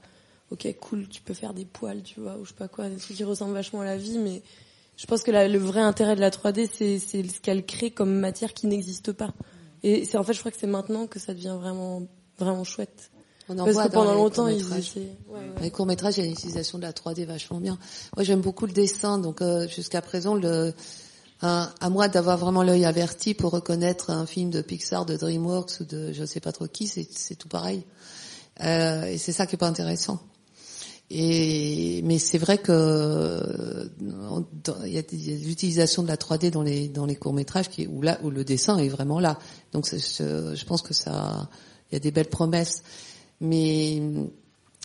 ok, 0.50 0.74
cool, 0.80 1.08
tu 1.08 1.22
peux 1.22 1.34
faire 1.34 1.54
des 1.54 1.64
poils, 1.64 2.02
tu 2.02 2.20
vois, 2.20 2.36
ou 2.38 2.44
je 2.44 2.50
sais 2.50 2.56
pas 2.56 2.68
quoi, 2.68 2.88
des 2.88 2.96
trucs 2.96 3.16
qui 3.16 3.24
ressemblent 3.24 3.54
vachement 3.54 3.80
à 3.80 3.84
la 3.84 3.96
vie, 3.96 4.18
mais 4.18 4.42
je 4.96 5.06
pense 5.06 5.22
que 5.22 5.30
la- 5.30 5.48
le 5.48 5.58
vrai 5.58 5.80
intérêt 5.80 6.16
de 6.16 6.20
la 6.20 6.30
3D, 6.30 6.68
c'est, 6.72 6.98
ce 6.98 7.40
qu'elle 7.40 7.64
crée 7.64 7.90
comme 7.90 8.14
matière 8.14 8.54
qui 8.54 8.66
n'existe 8.66 9.12
pas. 9.12 9.32
Et 9.82 10.04
c'est 10.04 10.16
en 10.18 10.22
fait, 10.24 10.32
je 10.32 10.40
crois 10.40 10.50
que 10.50 10.58
c'est 10.58 10.66
maintenant 10.66 11.06
que 11.06 11.18
ça 11.18 11.34
devient 11.34 11.56
vraiment, 11.60 12.02
vraiment 12.38 12.64
chouette. 12.64 13.10
On 13.48 13.58
en 13.58 13.64
Parce 13.64 13.74
voit 13.74 13.88
que 13.88 13.92
pendant 13.92 14.14
longtemps, 14.14 14.48
ils 14.48 14.56
courts-métrages. 14.58 14.88
essaient. 14.88 15.16
Ouais, 15.28 15.40
les 15.60 15.70
courts 15.70 15.86
métrages, 15.86 16.16
il 16.16 16.20
y 16.20 16.22
a 16.24 16.26
une 16.26 16.32
utilisation 16.32 16.78
de 16.78 16.82
la 16.82 16.92
3D 16.92 17.24
vachement 17.24 17.60
bien. 17.60 17.78
Moi, 18.16 18.24
j'aime 18.24 18.40
beaucoup 18.40 18.66
le 18.66 18.72
dessin, 18.72 19.18
donc 19.18 19.40
euh, 19.42 19.68
jusqu'à 19.68 20.02
présent, 20.02 20.34
le, 20.34 20.74
un- 21.42 21.70
à 21.80 21.90
moi 21.90 22.08
d'avoir 22.08 22.38
vraiment 22.38 22.62
l'œil 22.62 22.84
averti 22.84 23.34
pour 23.34 23.52
reconnaître 23.52 24.10
un 24.10 24.26
film 24.26 24.50
de 24.50 24.62
Pixar, 24.62 25.06
de 25.06 25.16
DreamWorks 25.16 25.80
ou 25.80 25.84
de 25.84 26.12
je 26.12 26.24
sais 26.24 26.40
pas 26.40 26.52
trop 26.52 26.66
qui, 26.66 26.86
c'est 26.86 27.34
tout 27.36 27.48
pareil. 27.48 27.84
Euh, 28.62 29.04
et 29.04 29.18
c'est 29.18 29.32
ça 29.32 29.46
qui 29.46 29.56
est 29.56 29.58
pas 29.58 29.68
intéressant. 29.68 30.20
Et 31.08 32.00
mais 32.04 32.18
c'est 32.18 32.38
vrai 32.38 32.58
que 32.58 32.72
euh, 32.72 33.84
il 34.84 34.92
y 34.92 34.98
a, 34.98 35.00
a 35.00 35.46
l'utilisation 35.46 36.02
de 36.02 36.08
la 36.08 36.16
3D 36.16 36.50
dans 36.50 36.62
les 36.62 36.88
dans 36.88 37.06
les 37.06 37.14
courts 37.14 37.34
métrages 37.34 37.68
qui 37.68 37.86
où 37.86 38.02
là 38.02 38.18
où 38.24 38.30
le 38.30 38.44
dessin 38.44 38.78
est 38.78 38.88
vraiment 38.88 39.20
là. 39.20 39.38
Donc 39.72 39.86
je, 39.86 40.64
pense 40.64 40.82
que 40.82 40.94
ça 40.94 41.48
il 41.90 41.94
y 41.94 41.96
a 41.96 42.00
des 42.00 42.10
belles 42.10 42.28
promesses. 42.28 42.82
Mais 43.40 44.02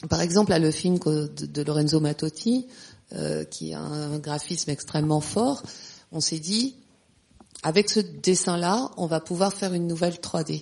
par 0.10 0.22
exemple, 0.22 0.52
là, 0.52 0.60
le 0.60 0.72
film 0.72 1.00
de 1.00 1.62
Lorenzo 1.62 2.00
Mattotti, 2.00 2.68
euh, 3.14 3.44
qui 3.44 3.74
a 3.74 3.82
un 3.82 4.20
graphisme 4.20 4.70
extrêmement 4.70 5.22
fort, 5.22 5.64
on 6.12 6.20
s'est 6.22 6.40
dit, 6.40 6.76
avec 7.64 7.90
ce 7.90 8.00
dessin-là, 8.00 8.92
on 8.98 9.06
va 9.06 9.20
pouvoir 9.20 9.54
faire 9.54 9.74
une 9.74 9.88
nouvelle 9.88 10.16
3D. 10.16 10.62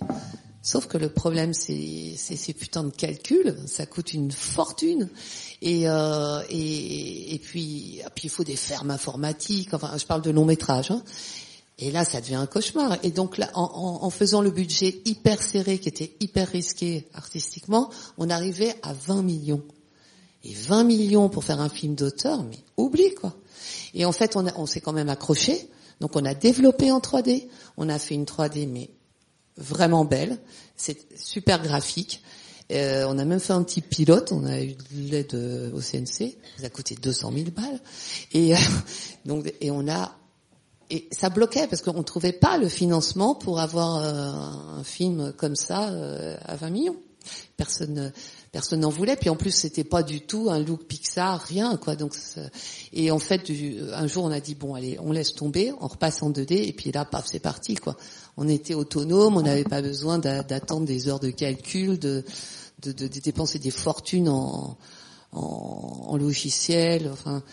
Sauf 0.62 0.88
que 0.88 0.98
le 0.98 1.10
problème, 1.10 1.54
c'est 1.54 2.16
ces 2.18 2.54
putains 2.54 2.84
de 2.84 2.90
calculs, 2.90 3.56
ça 3.66 3.86
coûte 3.86 4.14
une 4.14 4.32
fortune. 4.32 5.10
Et, 5.62 5.88
euh, 5.90 6.42
et 6.50 7.40
puis, 7.42 8.02
il 8.24 8.30
faut 8.30 8.44
des 8.44 8.58
fermes 8.58 8.92
informatiques. 8.92 9.74
Enfin, 9.74 9.98
je 9.98 10.06
parle 10.06 10.22
de 10.22 10.32
long 10.32 10.44
métrage. 10.46 10.92
Hein. 10.92 11.02
Et 11.78 11.92
là, 11.92 12.04
ça 12.04 12.20
devient 12.20 12.36
un 12.36 12.46
cauchemar. 12.46 12.98
Et 13.04 13.12
donc, 13.12 13.38
là, 13.38 13.50
en, 13.54 13.64
en- 13.64 14.04
en 14.06 14.10
faisant 14.10 14.42
le 14.42 14.52
budget 14.52 15.02
hyper 15.06 15.42
serré, 15.42 15.80
qui 15.80 15.88
était 15.88 16.14
hyper 16.20 16.50
risqué 16.50 17.08
artistiquement, 17.14 17.90
on 18.18 18.30
arrivait 18.30 18.76
à 18.84 18.92
20 18.94 19.22
millions. 19.24 19.64
Et 20.44 20.54
20 20.54 20.84
millions 20.84 21.30
pour 21.30 21.46
faire 21.46 21.62
un 21.62 21.70
film 21.70 21.96
d'auteur, 21.96 22.44
mais 22.44 22.60
oublie 22.78 23.14
quoi. 23.14 23.34
Et 23.94 24.06
en 24.06 24.12
fait, 24.12 24.36
on, 24.36 24.66
s'est 24.66 24.82
quand 24.82 24.94
même 24.94 25.10
accroché. 25.10 25.70
Donc, 26.00 26.16
on 26.16 26.26
a 26.26 26.34
développé 26.34 26.92
en 26.92 27.00
3D. 27.00 27.48
On 27.78 27.90
a 27.90 28.00
fait 28.00 28.16
une 28.16 28.26
3D, 28.26 28.68
mais 28.68 28.90
vraiment 29.58 30.06
belle. 30.06 30.38
C'est 30.76 30.98
super 31.18 31.62
graphique. 31.62 32.24
Euh, 32.72 33.06
on 33.08 33.18
a 33.18 33.26
même 33.26 33.40
fait 33.40 33.54
un 33.54 33.64
petit 33.64 33.82
pilote. 33.82 34.32
On 34.32 34.46
a 34.46 34.62
eu 34.62 34.74
de 34.74 35.12
l'aide 35.12 35.34
euh, 35.34 35.72
au 35.74 35.82
CNC. 35.82 36.38
Ça 36.60 36.68
a 36.68 36.70
coûté 36.70 36.96
200 36.96 37.32
000 37.34 37.46
balles. 37.52 37.80
Et 38.32 38.54
euh, 38.54 38.58
donc, 39.26 39.52
et 39.60 39.72
on 39.72 39.88
a 39.88 40.16
et 40.90 41.08
ça 41.12 41.30
bloquait 41.30 41.68
parce 41.68 41.82
qu'on 41.82 41.94
ne 41.94 42.04
trouvait 42.04 42.34
pas 42.34 42.58
le 42.58 42.68
financement 42.68 43.36
pour 43.36 43.60
avoir 43.60 43.98
euh, 43.98 44.80
un 44.80 44.84
film 44.84 45.34
comme 45.34 45.56
ça 45.56 45.90
euh, 45.90 46.36
à 46.44 46.56
20 46.56 46.70
millions. 46.72 46.98
Personne 47.58 48.12
personne 48.52 48.82
n'en 48.82 48.90
voulait. 48.90 49.16
Puis 49.16 49.30
en 49.30 49.36
plus, 49.36 49.52
c'était 49.52 49.84
pas 49.84 50.04
du 50.04 50.22
tout 50.22 50.50
un 50.50 50.60
look 50.60 50.86
Pixar, 50.86 51.42
rien 51.42 51.78
quoi. 51.78 51.96
Donc 51.96 52.16
et 52.94 53.12
en 53.12 53.20
fait, 53.20 53.52
un 53.94 54.08
jour, 54.08 54.24
on 54.26 54.32
a 54.32 54.40
dit 54.40 54.56
bon, 54.56 54.76
allez, 54.76 54.98
on 55.02 55.12
laisse 55.12 55.34
tomber, 55.34 55.74
on 55.82 55.88
repasse 55.88 56.22
en 56.24 56.32
2D 56.32 56.68
et 56.68 56.74
puis 56.74 56.92
là, 56.92 57.06
paf, 57.06 57.26
c'est 57.28 57.40
parti 57.40 57.76
quoi. 57.76 57.96
On 58.38 58.48
était 58.48 58.74
autonome, 58.74 59.38
on 59.38 59.42
n'avait 59.42 59.64
pas 59.64 59.82
besoin 59.82 60.18
d'a- 60.18 60.44
d'attendre 60.44 60.86
des 60.86 61.08
heures 61.08 61.20
de 61.20 61.30
calcul, 61.30 62.00
de 62.00 62.24
dépenser 62.82 63.60
des 63.60 63.72
fortunes 63.72 64.30
en 64.30 64.78
en, 65.32 66.18
logiciel, 66.18 67.10
enfin 67.12 67.44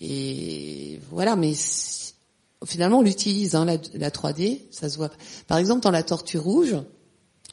et 0.00 1.00
voilà. 1.10 1.36
Mais 1.36 1.54
finalement, 2.64 2.98
on 2.98 3.02
l'utilise 3.02 3.54
hein, 3.54 3.64
la, 3.64 3.76
la 3.94 4.10
3D, 4.10 4.62
ça 4.70 4.88
se 4.88 4.96
voit. 4.96 5.10
Par 5.46 5.58
exemple, 5.58 5.82
dans 5.82 5.90
la 5.90 6.02
Tortue 6.02 6.38
rouge, 6.38 6.76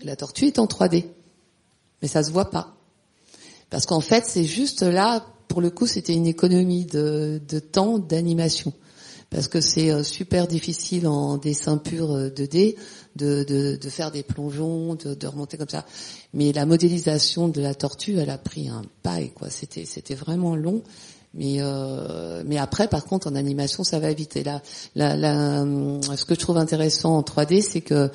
la 0.04 0.16
tortue 0.16 0.46
est 0.46 0.60
en 0.60 0.66
3D, 0.66 1.06
mais 2.02 2.08
ça 2.08 2.24
se 2.24 2.32
voit 2.32 2.50
pas. 2.50 2.77
Parce 3.70 3.86
qu'en 3.86 4.02
fait, 4.02 4.24
c'est 4.26 4.46
juste 4.46 4.82
là, 4.82 5.26
pour 5.48 5.62
le 5.62 5.70
coup, 5.70 5.88
c'était 5.88 6.14
une 6.14 6.28
économie 6.28 6.86
de, 6.86 7.40
temps 7.72 8.00
d'animation. 8.00 8.74
Parce 9.30 9.50
que 9.50 9.60
c'est 9.60 9.92
euh, 9.92 10.04
super 10.04 10.48
difficile 10.48 11.06
en 11.06 11.38
dessin 11.38 11.78
pur 11.78 12.14
euh, 12.14 12.30
2D 12.30 12.78
de, 13.18 13.44
de, 13.44 13.90
faire 13.90 14.12
des 14.12 14.24
plongeons, 14.24 14.96
de, 14.96 15.28
remonter 15.28 15.58
comme 15.58 15.68
ça. 15.68 15.86
Mais 16.34 16.54
la 16.54 16.66
modélisation 16.66 17.50
de 17.50 17.62
la 17.62 17.76
tortue, 17.76 18.18
elle 18.20 18.30
a 18.30 18.38
pris 18.38 18.70
un 18.70 18.84
paille, 19.04 19.32
quoi. 19.32 19.50
C'était, 19.50 20.16
vraiment 20.16 20.56
long. 20.56 20.82
Mais 21.34 21.58
euh, 21.60 22.42
mais 22.46 22.58
après, 22.58 22.88
par 22.88 23.06
contre, 23.06 23.28
en 23.28 23.36
animation, 23.36 23.84
ça 23.84 24.00
va 24.00 24.14
vite. 24.14 24.38
Et 24.38 24.44
là, 24.44 24.62
hum, 25.62 26.02
ce 26.02 26.24
que 26.24 26.34
je 26.34 26.40
trouve 26.40 26.58
intéressant 26.58 27.18
en 27.18 27.22
3D, 27.22 27.62
c'est 27.62 27.82
que 27.82 28.10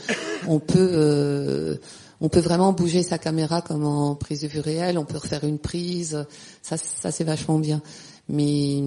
on 0.49 0.59
peut 0.61 0.91
euh, 0.93 1.77
on 2.23 2.28
peut 2.28 2.40
vraiment 2.40 2.73
bouger 2.73 3.03
sa 3.03 3.19
caméra 3.19 3.62
comme 3.62 3.85
en 3.85 4.15
prise 4.15 4.43
de 4.43 4.47
vue 4.47 4.61
réelle. 4.61 4.97
On 4.97 5.05
peut 5.05 5.19
refaire 5.19 5.43
une 5.43 5.59
prise. 5.59 6.24
Ça, 6.62 6.77
ça 6.77 7.11
c'est 7.11 7.24
vachement 7.24 7.59
bien. 7.59 7.82
Mais 8.28 8.81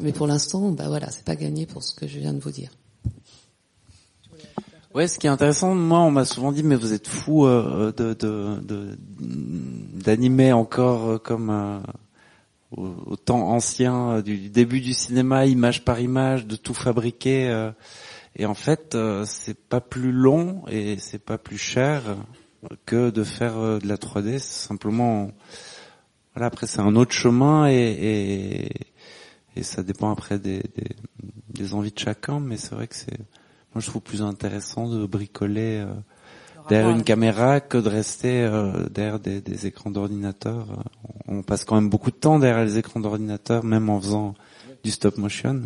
mais 0.00 0.12
pour 0.12 0.26
l'instant, 0.26 0.70
bah 0.70 0.88
voilà, 0.88 1.10
c'est 1.10 1.24
pas 1.24 1.36
gagné 1.36 1.66
pour 1.66 1.84
ce 1.84 1.94
que 1.94 2.08
je 2.08 2.18
viens 2.18 2.32
de 2.32 2.40
vous 2.40 2.50
dire. 2.50 2.70
Ouais, 4.94 5.08
ce 5.08 5.18
qui 5.18 5.26
est 5.26 5.30
intéressant, 5.30 5.74
moi, 5.74 5.98
on 5.98 6.10
m'a 6.10 6.24
souvent 6.24 6.52
dit, 6.52 6.62
mais 6.62 6.76
vous 6.76 6.94
êtes 6.94 7.06
fou 7.08 7.46
euh, 7.46 7.92
de 7.92 8.96
d'animer 9.20 10.52
encore 10.52 11.10
euh, 11.10 11.18
comme 11.18 11.50
euh, 11.50 11.80
au, 12.76 13.16
temps 13.16 13.50
ancien 13.50 14.22
du 14.22 14.48
début 14.48 14.80
du 14.80 14.94
cinéma, 14.94 15.44
image 15.44 15.84
par 15.84 16.00
image, 16.00 16.46
de 16.46 16.56
tout 16.56 16.74
fabriquer. 16.74 17.70
et 18.36 18.46
en 18.46 18.54
fait, 18.54 18.96
c'est 19.26 19.58
pas 19.58 19.82
plus 19.82 20.12
long 20.12 20.62
et 20.68 20.96
c'est 20.98 21.22
pas 21.22 21.36
plus 21.36 21.58
cher 21.58 22.16
que 22.86 23.10
de 23.10 23.24
faire 23.24 23.56
euh, 23.58 23.78
de 23.78 23.86
la 23.88 23.96
3D. 23.96 24.38
C'est 24.38 24.66
simplement, 24.68 25.30
voilà. 26.34 26.46
Après, 26.46 26.66
c'est 26.66 26.80
un 26.80 26.96
autre 26.96 27.12
chemin 27.12 27.68
et, 27.68 27.74
et 27.74 28.70
et 29.56 29.62
ça 29.62 29.82
dépend 29.82 30.10
après 30.10 30.38
des, 30.38 30.58
des, 30.58 30.96
des 31.50 31.74
envies 31.74 31.92
de 31.92 31.98
chacun, 31.98 32.40
mais 32.40 32.56
c'est 32.56 32.74
vrai 32.74 32.88
que 32.88 32.96
c'est, 32.96 33.18
moi 33.74 33.80
je 33.80 33.86
trouve 33.86 34.02
plus 34.02 34.22
intéressant 34.22 34.88
de 34.88 35.06
bricoler 35.06 35.84
euh, 35.86 35.92
derrière 36.68 36.90
une 36.90 37.04
caméra 37.04 37.60
que 37.60 37.78
de 37.78 37.88
rester 37.88 38.42
euh, 38.42 38.88
derrière 38.88 39.20
des, 39.20 39.40
des 39.40 39.66
écrans 39.66 39.90
d'ordinateur. 39.90 40.66
On 41.28 41.42
passe 41.42 41.64
quand 41.64 41.76
même 41.76 41.88
beaucoup 41.88 42.10
de 42.10 42.16
temps 42.16 42.38
derrière 42.38 42.64
les 42.64 42.78
écrans 42.78 43.00
d'ordinateur, 43.00 43.64
même 43.64 43.88
en 43.90 44.00
faisant 44.00 44.34
du 44.82 44.90
stop 44.90 45.18
motion. 45.18 45.62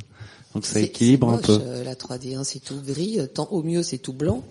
Donc 0.54 0.66
ça 0.66 0.80
équilibre 0.80 1.30
un 1.30 1.38
peu. 1.38 1.58
la 1.84 1.94
3D, 1.94 2.36
hein, 2.36 2.44
c'est 2.44 2.60
tout 2.60 2.80
gris. 2.82 3.18
Tant 3.34 3.48
au 3.50 3.62
mieux, 3.62 3.82
c'est 3.82 3.98
tout 3.98 4.12
blanc, 4.12 4.42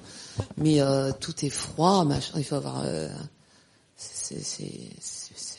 mais 0.58 0.82
euh, 0.82 1.12
tout 1.14 1.46
est 1.46 1.50
froid, 1.50 2.04
machin. 2.06 2.34
Il 2.38 2.44
faut 2.44 2.56
avoir. 2.56 2.82
euh, 2.86 3.10
c'est 3.96 4.42
c'est- 4.44 4.90
c'est- 5.00 5.34
c'est- 5.38 5.58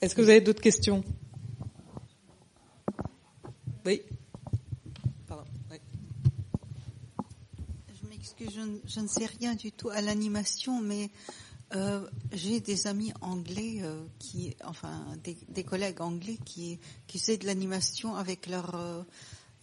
Est-ce 0.00 0.14
que 0.14 0.22
vous 0.22 0.28
avez 0.30 0.40
d'autres 0.40 0.62
questions? 0.62 1.04
Oui. 3.86 4.02
Pardon. 5.28 5.44
oui. 5.70 5.76
Je 8.02 8.08
m'excuse, 8.08 8.50
je, 8.54 8.60
ne- 8.60 8.78
je 8.86 9.00
ne 9.00 9.06
sais 9.08 9.26
rien 9.26 9.54
du 9.54 9.70
tout 9.72 9.90
à 9.90 10.00
l'animation, 10.00 10.80
mais 10.80 11.10
euh, 11.74 12.06
j'ai 12.32 12.60
des 12.60 12.86
amis 12.88 13.12
anglais 13.20 13.78
euh, 13.82 14.04
qui, 14.18 14.54
enfin, 14.64 15.04
des, 15.22 15.36
des 15.48 15.64
collègues 15.64 16.00
anglais 16.00 16.38
qui, 16.44 16.78
qui 17.06 17.18
faisaient 17.18 17.38
de 17.38 17.46
l'animation 17.46 18.14
avec 18.16 18.46
leur, 18.48 18.74
euh, 18.74 19.02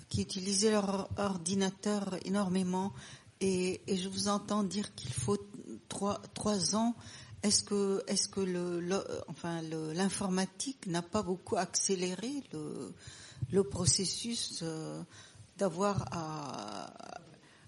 qui 0.09 0.21
utilisaient 0.21 0.71
leur 0.71 1.09
ordinateur 1.17 2.17
énormément, 2.25 2.91
et, 3.41 3.79
je 3.87 4.09
vous 4.09 4.27
entends 4.27 4.63
dire 4.63 4.93
qu'il 4.95 5.13
faut 5.13 5.37
trois, 5.87 6.21
trois 6.33 6.75
ans. 6.75 6.93
Est-ce 7.41 7.63
que, 7.63 8.03
est-ce 8.07 8.27
que 8.27 8.41
le, 8.41 9.01
enfin, 9.27 9.61
l'informatique 9.93 10.87
n'a 10.87 11.01
pas 11.01 11.21
beaucoup 11.23 11.55
accéléré 11.55 12.43
le, 12.51 12.91
le 13.51 13.63
processus 13.63 14.59
euh, 14.61 15.01
d'avoir 15.57 16.05
à, 16.11 16.91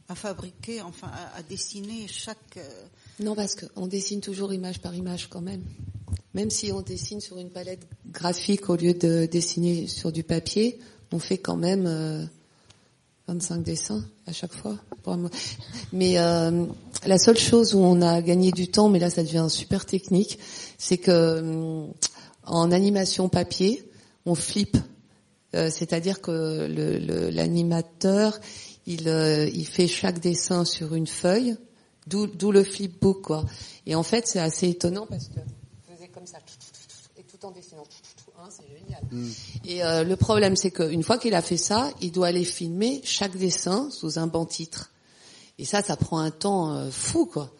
à 0.09 0.15
fabriquer, 0.15 0.81
enfin 0.81 1.07
à, 1.07 1.37
à 1.37 1.43
dessiner 1.43 2.05
chaque. 2.09 2.57
euh, 2.57 2.85
Non, 3.21 3.33
parce 3.33 3.55
qu'on 3.55 3.87
dessine 3.87 4.19
toujours 4.19 4.51
image 4.53 4.81
par 4.81 4.93
image 4.93 5.29
quand 5.29 5.41
même. 5.41 5.63
Même 6.33 6.49
si 6.49 6.71
on 6.73 6.81
dessine 6.81 7.21
sur 7.21 7.37
une 7.37 7.49
palette 7.49 7.87
graphique 8.07 8.69
au 8.69 8.75
lieu 8.75 8.93
de 8.93 9.25
dessiner 9.25 9.87
sur 9.87 10.11
du 10.11 10.23
papier, 10.23 10.79
on 11.11 11.19
fait 11.19 11.37
quand 11.37 11.57
même 11.57 11.85
euh, 11.87 12.25
25 13.27 13.63
dessins 13.63 14.03
à 14.27 14.33
chaque 14.33 14.53
fois. 14.53 14.77
Mais 15.93 16.17
euh, 16.17 16.65
la 17.05 17.17
seule 17.17 17.37
chose 17.37 17.73
où 17.75 17.79
on 17.79 18.01
a 18.01 18.21
gagné 18.21 18.51
du 18.51 18.69
temps, 18.69 18.89
mais 18.89 18.99
là 18.99 19.09
ça 19.09 19.23
devient 19.23 19.47
super 19.49 19.85
technique, 19.85 20.39
c'est 20.77 20.97
que 20.97 21.39
hum, 21.39 21.93
en 22.43 22.71
animation 22.71 23.29
papier, 23.29 23.87
on 24.25 24.35
flippe. 24.35 24.77
Euh, 25.55 25.69
C'est-à-dire 25.69 26.21
que 26.21 27.29
l'animateur, 27.33 28.39
il, 28.85 29.07
euh, 29.07 29.49
il 29.53 29.67
fait 29.67 29.87
chaque 29.87 30.19
dessin 30.19 30.65
sur 30.65 30.95
une 30.95 31.07
feuille, 31.07 31.55
d'où 32.07 32.51
le 32.51 32.63
flipbook 32.63 33.21
quoi. 33.21 33.45
Et 33.85 33.95
en 33.95 34.03
fait, 34.03 34.27
c'est 34.27 34.39
assez 34.39 34.69
étonnant 34.69 35.05
parce 35.07 35.27
que 35.27 35.39
comme 36.13 36.27
ça 36.27 36.39
tout 37.31 37.45
en 37.45 37.51
dessinant. 37.51 37.83
Hein, 38.41 38.49
c'est 38.49 38.67
génial. 38.67 39.03
Et 39.65 39.83
euh, 39.83 40.03
le 40.03 40.15
problème, 40.15 40.55
c'est 40.55 40.71
qu'une 40.71 41.03
fois 41.03 41.19
qu'il 41.19 41.35
a 41.35 41.43
fait 41.43 41.57
ça, 41.57 41.91
il 42.01 42.11
doit 42.11 42.27
aller 42.27 42.43
filmer 42.43 42.99
chaque 43.03 43.37
dessin 43.37 43.89
sous 43.91 44.17
un 44.17 44.25
banc 44.25 44.45
titre. 44.45 44.89
Et 45.59 45.65
ça, 45.65 45.83
ça 45.83 45.95
prend 45.95 46.17
un 46.17 46.31
temps 46.31 46.73
euh, 46.73 46.89
fou, 46.89 47.27
quoi. 47.27 47.51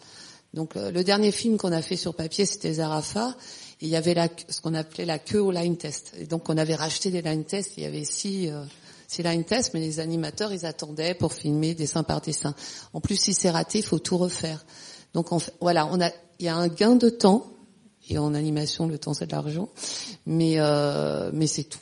Donc 0.55 0.75
euh, 0.75 0.89
le 0.89 1.03
dernier 1.03 1.31
film 1.31 1.57
qu'on 1.57 1.71
a 1.71 1.83
fait 1.83 1.97
sur 1.97 2.15
papier, 2.15 2.47
c'était 2.47 2.73
Zarafa. 2.73 3.35
Et 3.79 3.85
il 3.85 3.89
y 3.89 3.95
avait 3.95 4.15
la, 4.15 4.27
ce 4.49 4.59
qu'on 4.59 4.73
appelait 4.73 5.05
la 5.05 5.19
queue 5.19 5.39
au 5.39 5.51
line 5.51 5.77
test. 5.77 6.13
Et 6.17 6.25
donc 6.25 6.49
on 6.49 6.57
avait 6.57 6.73
racheté 6.73 7.11
des 7.11 7.21
line 7.21 7.43
tests. 7.43 7.73
Il 7.77 7.83
y 7.83 7.85
avait 7.85 8.03
six, 8.03 8.49
euh, 8.49 8.63
six 9.07 9.21
line 9.21 9.43
tests, 9.43 9.75
mais 9.75 9.81
les 9.81 9.99
animateurs, 9.99 10.51
ils 10.51 10.65
attendaient 10.65 11.13
pour 11.13 11.33
filmer 11.33 11.75
dessin 11.75 12.01
par 12.01 12.21
dessin. 12.21 12.55
En 12.93 13.01
plus, 13.01 13.17
si 13.17 13.35
c'est 13.35 13.51
raté, 13.51 13.79
il 13.79 13.85
faut 13.85 13.99
tout 13.99 14.17
refaire. 14.17 14.65
Donc 15.13 15.29
fait, 15.39 15.53
voilà, 15.61 15.85
on 15.91 16.01
a, 16.01 16.09
il 16.39 16.47
y 16.47 16.49
a 16.49 16.55
un 16.55 16.69
gain 16.69 16.95
de 16.95 17.09
temps. 17.09 17.45
Et 18.11 18.17
en 18.17 18.33
animation, 18.33 18.87
le 18.87 18.97
temps 18.97 19.13
c'est 19.13 19.27
de 19.27 19.31
l'argent, 19.31 19.69
mais 20.25 20.55
euh, 20.57 21.31
mais 21.33 21.47
c'est 21.47 21.63
tout. 21.63 21.79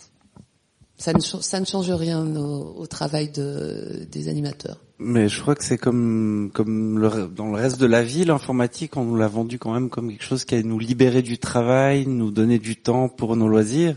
Ça 0.96 1.14
ne, 1.14 1.66
change 1.66 1.90
rien 1.90 2.36
au, 2.36 2.86
travail 2.86 3.30
de, 3.30 4.06
des 4.12 4.28
animateurs. 4.28 4.78
Mais 5.00 5.30
je 5.30 5.42
crois 5.42 5.56
que 5.56 5.64
c'est 5.64 5.78
comme 5.78 6.52
comme 6.54 7.00
dans 7.34 7.48
le 7.48 7.56
reste 7.56 7.80
de 7.80 7.86
la 7.86 8.04
vie, 8.04 8.26
l'informatique, 8.26 8.98
on 8.98 9.06
nous 9.06 9.16
l'a 9.16 9.30
vendu 9.30 9.58
quand 9.58 9.74
même 9.74 9.90
comme 9.90 10.12
quelque 10.12 10.26
chose 10.26 10.44
qui 10.44 10.56
allait 10.56 10.64
nous 10.64 10.78
libérer 10.78 11.22
du 11.22 11.38
travail, 11.38 12.06
nous 12.06 12.32
donner 12.32 12.60
du 12.60 12.76
temps 12.76 13.08
pour 13.08 13.36
nos 13.38 13.48
loisirs. 13.48 13.96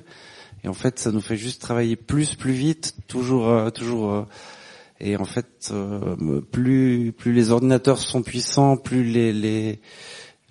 Et 0.64 0.68
en 0.68 0.74
fait, 0.74 1.00
ça 1.00 1.10
nous 1.10 1.20
fait 1.20 1.36
juste 1.36 1.60
travailler 1.60 1.96
plus, 1.96 2.36
plus 2.36 2.52
vite, 2.52 2.94
toujours, 3.09 3.48
euh, 3.48 3.70
toujours. 3.70 4.12
euh, 4.12 4.22
et 5.00 5.16
en 5.16 5.24
fait, 5.24 5.70
euh, 5.72 6.40
plus 6.40 7.12
plus 7.12 7.32
les 7.32 7.50
ordinateurs 7.50 7.98
sont 7.98 8.22
puissants, 8.22 8.76
plus 8.76 9.02
les 9.02 9.32
les 9.32 9.80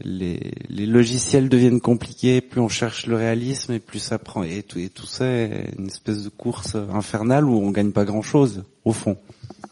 les, 0.04 0.40
les 0.70 0.86
logiciels 0.86 1.50
deviennent 1.50 1.82
compliqués, 1.82 2.42
plus 2.42 2.62
on 2.62 2.70
cherche 2.70 3.08
le 3.08 3.16
réalisme 3.16 3.74
et 3.74 3.80
plus 3.80 4.00
ça 4.00 4.20
prend. 4.20 4.44
Et 4.44 4.64
tout, 4.64 4.80
et 4.80 4.90
tout 4.90 5.06
ça 5.06 5.26
est 5.26 5.74
une 5.78 5.88
espèce 5.88 6.24
de 6.24 6.30
course 6.30 6.76
infernale 6.76 7.46
où 7.46 7.58
on 7.58 7.72
gagne 7.72 7.92
pas 7.92 8.06
grand 8.06 8.22
chose 8.22 8.64
au 8.86 8.94
fond. 8.94 9.18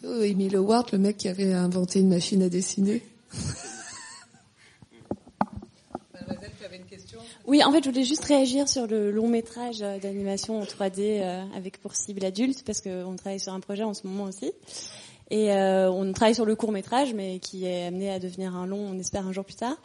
Oh, 0.06 0.22
Emile 0.22 0.56
Howard, 0.56 0.88
le 0.92 0.98
mec 0.98 1.18
qui 1.18 1.28
avait 1.28 1.54
inventé 1.54 2.00
une 2.00 2.10
machine 2.10 2.42
à 2.44 2.50
dessiner. 2.50 3.02
Oui, 7.50 7.64
en 7.64 7.72
fait, 7.72 7.84
je 7.84 7.90
voulais 7.90 8.04
juste 8.04 8.26
réagir 8.26 8.70
sur 8.70 8.86
le 8.86 9.10
long 9.10 9.28
métrage 9.28 9.82
euh, 9.82 9.98
d'animation 9.98 10.62
en 10.62 10.66
3D 10.66 11.00
euh, 11.00 11.44
avec 11.56 11.80
pour 11.80 11.96
cible 11.96 12.24
adulte, 12.24 12.64
parce 12.64 12.80
qu'on 12.80 13.16
travaille 13.16 13.40
sur 13.40 13.54
un 13.54 13.60
projet 13.60 13.82
en 13.82 13.96
ce 13.96 14.06
moment 14.06 14.26
aussi. 14.26 14.52
Et 15.32 15.54
euh, 15.54 15.92
on 15.92 16.12
travaille 16.12 16.34
sur 16.34 16.46
le 16.46 16.56
court 16.56 16.72
métrage, 16.72 17.14
mais 17.14 17.40
qui 17.40 17.66
est 17.66 17.86
amené 17.86 18.10
à 18.10 18.18
devenir 18.20 18.56
un 18.56 18.66
long, 18.66 18.80
on 18.80 18.98
espère 18.98 19.28
un 19.28 19.32
jour 19.32 19.46
plus 19.46 19.56
tard. 19.56 19.76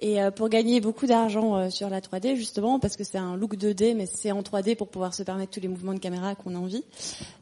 Et 0.00 0.22
euh, 0.22 0.30
pour 0.30 0.48
gagner 0.48 0.80
beaucoup 0.80 1.06
d'argent 1.06 1.56
euh, 1.56 1.70
sur 1.70 1.88
la 1.90 2.00
3D, 2.00 2.36
justement, 2.36 2.78
parce 2.78 2.96
que 2.96 3.02
c'est 3.02 3.18
un 3.18 3.36
look 3.36 3.56
2D, 3.56 3.94
mais 3.96 4.06
c'est 4.06 4.30
en 4.30 4.42
3D 4.42 4.76
pour 4.76 4.88
pouvoir 4.88 5.12
se 5.12 5.22
permettre 5.24 5.50
tous 5.52 5.60
les 5.60 5.68
mouvements 5.68 5.94
de 5.94 5.98
caméra 5.98 6.34
qu'on 6.36 6.54
a 6.54 6.58
envie. 6.58 6.84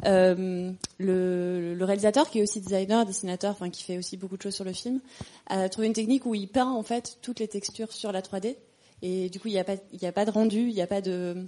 Euh, 0.07 0.73
le, 0.99 1.75
le 1.75 1.85
réalisateur, 1.85 2.31
qui 2.31 2.39
est 2.39 2.43
aussi 2.43 2.61
designer, 2.61 3.05
dessinateur, 3.05 3.51
enfin 3.53 3.69
qui 3.69 3.83
fait 3.83 3.99
aussi 3.99 4.17
beaucoup 4.17 4.37
de 4.37 4.43
choses 4.43 4.55
sur 4.55 4.65
le 4.65 4.73
film, 4.73 5.01
a 5.47 5.69
trouvé 5.69 5.89
une 5.89 5.93
technique 5.93 6.25
où 6.25 6.35
il 6.35 6.49
peint 6.49 6.71
en 6.71 6.83
fait 6.83 7.19
toutes 7.21 7.41
les 7.41 7.49
textures 7.49 7.93
sur 7.93 8.13
la 8.13 8.23
3D. 8.23 8.57
Et 9.03 9.29
du 9.29 9.41
coup, 9.41 9.49
il 9.49 9.53
n'y 9.55 9.59
a 9.59 9.65
pas, 9.65 9.75
a 10.03 10.13
pas 10.13 10.25
de 10.25 10.31
rendu, 10.31 10.61
il 10.69 10.75
n'y 10.75 10.81
a 10.81 10.87
pas 10.87 11.01
de, 11.01 11.47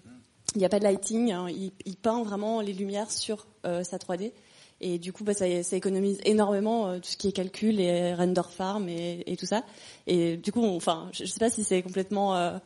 il 0.55 0.59
n'y 0.59 0.64
a 0.64 0.68
pas 0.68 0.81
de 0.81 0.85
lighting. 0.85 1.32
hein. 1.32 1.47
Il, 1.48 1.72
il 1.86 1.97
peint 1.97 2.22
vraiment 2.24 2.60
les 2.60 2.72
lumières 2.72 3.10
sur 3.10 3.47
euh, 3.64 3.85
sa 3.85 3.97
3D. 3.97 4.32
Et 4.80 4.98
du 4.98 5.12
coup, 5.12 5.24
bah, 5.24 5.34
ça, 5.34 5.46
économise 5.48 6.20
énormément 6.24 6.88
euh, 6.88 6.98
tout 6.98 7.09
ce 7.09 7.16
qui 7.16 7.28
est 7.28 7.32
calcul 7.32 7.80
et 7.80 8.14
render 8.14 8.42
farm 8.51 8.88
et, 8.88 9.36
tout 9.38 9.46
ça. 9.46 9.62
Et 10.06 10.36
du 10.36 10.52
coup, 10.52 10.64
enfin, 10.64 11.09
je, 11.12 11.24
je 11.24 11.30
sais 11.30 11.38
pas 11.40 11.51
si 11.51 11.64
c'est 11.64 11.82
complètement 11.82 12.36
euh, 12.36 12.59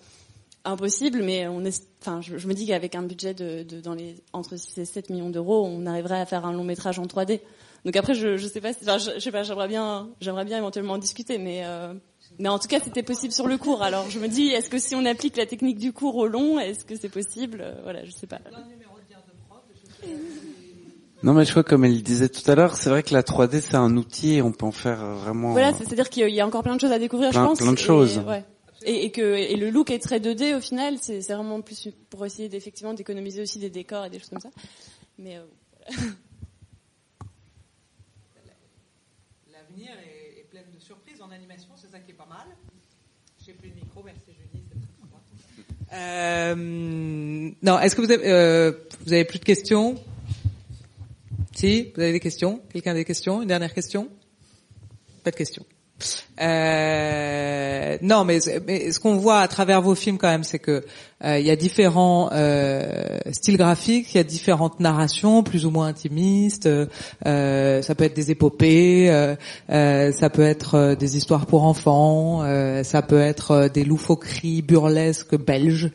impossible, 0.65 1.23
mais 1.23 1.47
on 1.49 1.65
est, 1.65 1.83
enfin, 2.01 2.21
je, 2.21 2.47
me 2.47 2.55
dis 2.55 2.67
qu'avec 2.67 2.95
un 2.95 3.03
budget 3.03 3.35
de, 3.35 3.63
de 3.63 3.81
dans 3.81 3.95
les 3.95 4.17
entre 4.33 4.57
6 4.57 4.79
et 4.79 4.85
7 4.85 5.11
millions 5.11 5.31
d'euros, 5.31 5.65
on 5.67 5.87
arriverait 5.87 6.21
à 6.21 6.27
faire 6.27 6.45
un 6.47 6.53
long 6.53 6.65
métrage 6.65 6.99
en 6.99 7.05
3D. 7.07 7.41
Donc 7.85 7.95
après, 7.97 8.15
je, 8.15 8.37
je 8.37 8.47
sais 8.47 8.61
pas, 8.61 8.73
si- 8.73 8.81
enfin, 8.83 8.99
je, 8.99 9.13
je 9.15 9.21
sais 9.21 9.31
pas, 9.33 9.43
j'aimerais 9.45 9.69
bien, 9.69 10.09
j'aimerais 10.21 10.45
bien 10.45 10.59
éventuellement 10.59 10.95
en 10.95 10.99
discuter, 10.99 11.39
mais 11.39 11.63
euh, 11.65 11.95
mais 12.39 12.49
en 12.49 12.59
tout 12.59 12.69
cas, 12.69 12.79
c'était 12.81 13.03
possible 13.03 13.33
sur 13.33 13.47
le 13.49 13.59
court. 13.59 13.83
Alors 13.83 14.11
je 14.11 14.19
me 14.19 14.29
dis, 14.29 14.49
est-ce 14.49 14.69
que 14.69 14.79
si 14.79 14.95
on 14.95 15.05
applique 15.05 15.37
la 15.37 15.47
technique 15.47 15.79
du 15.79 15.93
court 15.93 16.17
au 16.17 16.27
long, 16.27 16.59
est-ce 16.59 16.85
que 16.85 16.97
c'est 16.97 17.09
possible? 17.09 17.61
Euh, 17.63 17.75
Voilà, 17.83 18.05
je 18.05 18.11
sais 18.11 18.27
pas. 18.27 18.41
Non 21.23 21.35
mais 21.35 21.45
je 21.45 21.51
crois 21.51 21.65
comme 21.65 21.85
elle 21.85 22.03
disait 22.03 22.29
tout 22.29 22.49
à 22.51 22.55
l'heure, 22.55 22.77
c'est 22.77 22.91
vrai 22.91 23.03
que 23.03 23.13
la 23.13 23.23
3D 23.23 23.61
c'est 23.61 23.75
un 23.77 23.97
outil 23.97 24.35
et 24.37 24.43
on 24.43 24.53
peut 24.53 24.67
en 24.67 24.73
faire 24.73 25.03
euh, 25.03 25.15
vraiment. 25.15 25.51
Voilà, 25.53 25.73
c'est- 25.73 25.85
c'est-à-dire 25.85 26.09
qu'il 26.11 26.29
y 26.31 26.41
a 26.41 26.47
encore 26.47 26.63
plein 26.63 26.77
de 26.77 26.81
choses 26.81 26.93
à 26.93 26.99
découvrir, 26.99 27.31
Plein- 27.31 27.43
je 27.43 27.49
pense. 27.49 27.59
plein 27.59 27.73
de 27.73 27.79
et- 27.79 27.83
choses. 27.83 28.19
ouais. 28.19 28.45
Et, 28.85 29.07
et 29.07 29.11
que 29.11 29.35
et 29.35 29.57
le 29.57 29.71
look 29.71 29.91
est 29.91 29.99
très 29.99 30.21
2D 30.21 30.55
au 30.55 30.61
final, 30.61 30.97
c'est 31.01 31.21
c'est 31.21 31.35
vraiment 31.35 31.61
plus 31.61 31.89
pour 32.11 32.25
essayer 32.25 32.49
d'effectivement 32.49 32.95
d'économiser 32.95 33.43
aussi 33.43 33.59
des 33.59 33.71
décors 33.71 34.05
et 34.05 34.11
des 34.11 34.21
choses 34.21 34.29
comme 34.29 34.41
ça. 34.41 34.51
Mais 35.19 35.37
euh, 35.37 35.43
voilà. 35.89 35.99
L'avenir 39.53 39.89
est, 39.91 40.41
est 40.41 40.45
plein 40.49 40.61
de 40.73 40.81
surprises 40.81 41.21
en 41.21 41.31
animation, 41.33 41.71
c'est 41.75 41.91
ça 41.91 41.99
qui 41.99 42.13
est 42.13 42.15
pas 42.15 42.29
mal. 42.29 42.47
J'ai 43.45 43.53
plus 43.55 43.71
de 43.71 43.75
micro, 43.75 44.03
merci 44.05 44.21
Julie, 44.29 44.63
c'est 44.69 44.79
très 44.79 44.87
sympa. 45.01 45.97
Euh, 45.97 46.55
non, 47.63 47.81
est-ce 47.81 47.97
que 47.97 48.03
vous 48.03 48.13
avez, 48.13 48.29
euh, 48.31 48.73
vous 49.05 49.13
avez 49.13 49.25
plus 49.25 49.41
de 49.41 49.45
questions? 49.45 49.97
Si, 51.59 51.91
vous 51.97 52.03
avez 52.03 52.13
des 52.13 52.21
questions? 52.21 52.61
Quelqu'un 52.73 52.93
a 52.93 52.95
des 52.95 53.05
questions? 53.05 53.43
Une 53.43 53.49
dernière 53.49 53.75
question? 53.75 54.09
Pas 55.25 55.33
de 55.33 55.37
questions. 55.37 55.67
Euh, 56.41 57.99
non, 58.01 58.25
mais, 58.25 58.39
mais 58.65 58.93
ce 58.93 59.01
qu'on 59.01 59.17
voit 59.17 59.41
à 59.41 59.49
travers 59.49 59.83
vos 59.83 59.97
films 59.97 60.19
quand 60.19 60.29
même, 60.29 60.45
c'est 60.45 60.61
que 60.61 60.85
il 61.25 61.47
y 61.47 61.51
a 61.51 61.57
différents 61.57 62.31
euh, 62.33 63.19
styles 63.33 63.57
graphiques, 63.57 64.15
il 64.15 64.19
y 64.19 64.21
a 64.21 64.25
différentes 64.25 64.79
narrations, 64.81 65.43
plus 65.43 65.67
ou 65.67 65.71
moins 65.71 65.89
intimistes. 65.89 66.69
euh, 67.27 67.83
ça 67.83 67.95
peut 67.95 68.05
être 68.05 68.15
des 68.15 68.31
épopées, 68.31 69.11
euh, 69.11 69.35
euh, 69.71 70.13
ça 70.13 70.31
peut 70.31 70.43
être 70.43 70.75
euh, 70.75 70.95
des 70.95 71.17
histoires 71.17 71.47
pour 71.47 71.65
enfants, 71.65 72.43
euh, 72.43 72.85
ça 72.85 73.03
peut 73.03 73.21
être 73.21 73.51
euh, 73.51 73.69
des 73.69 73.85
loufoqueries 73.85 74.63
burlesques 74.63 75.37
belges. 75.37 75.91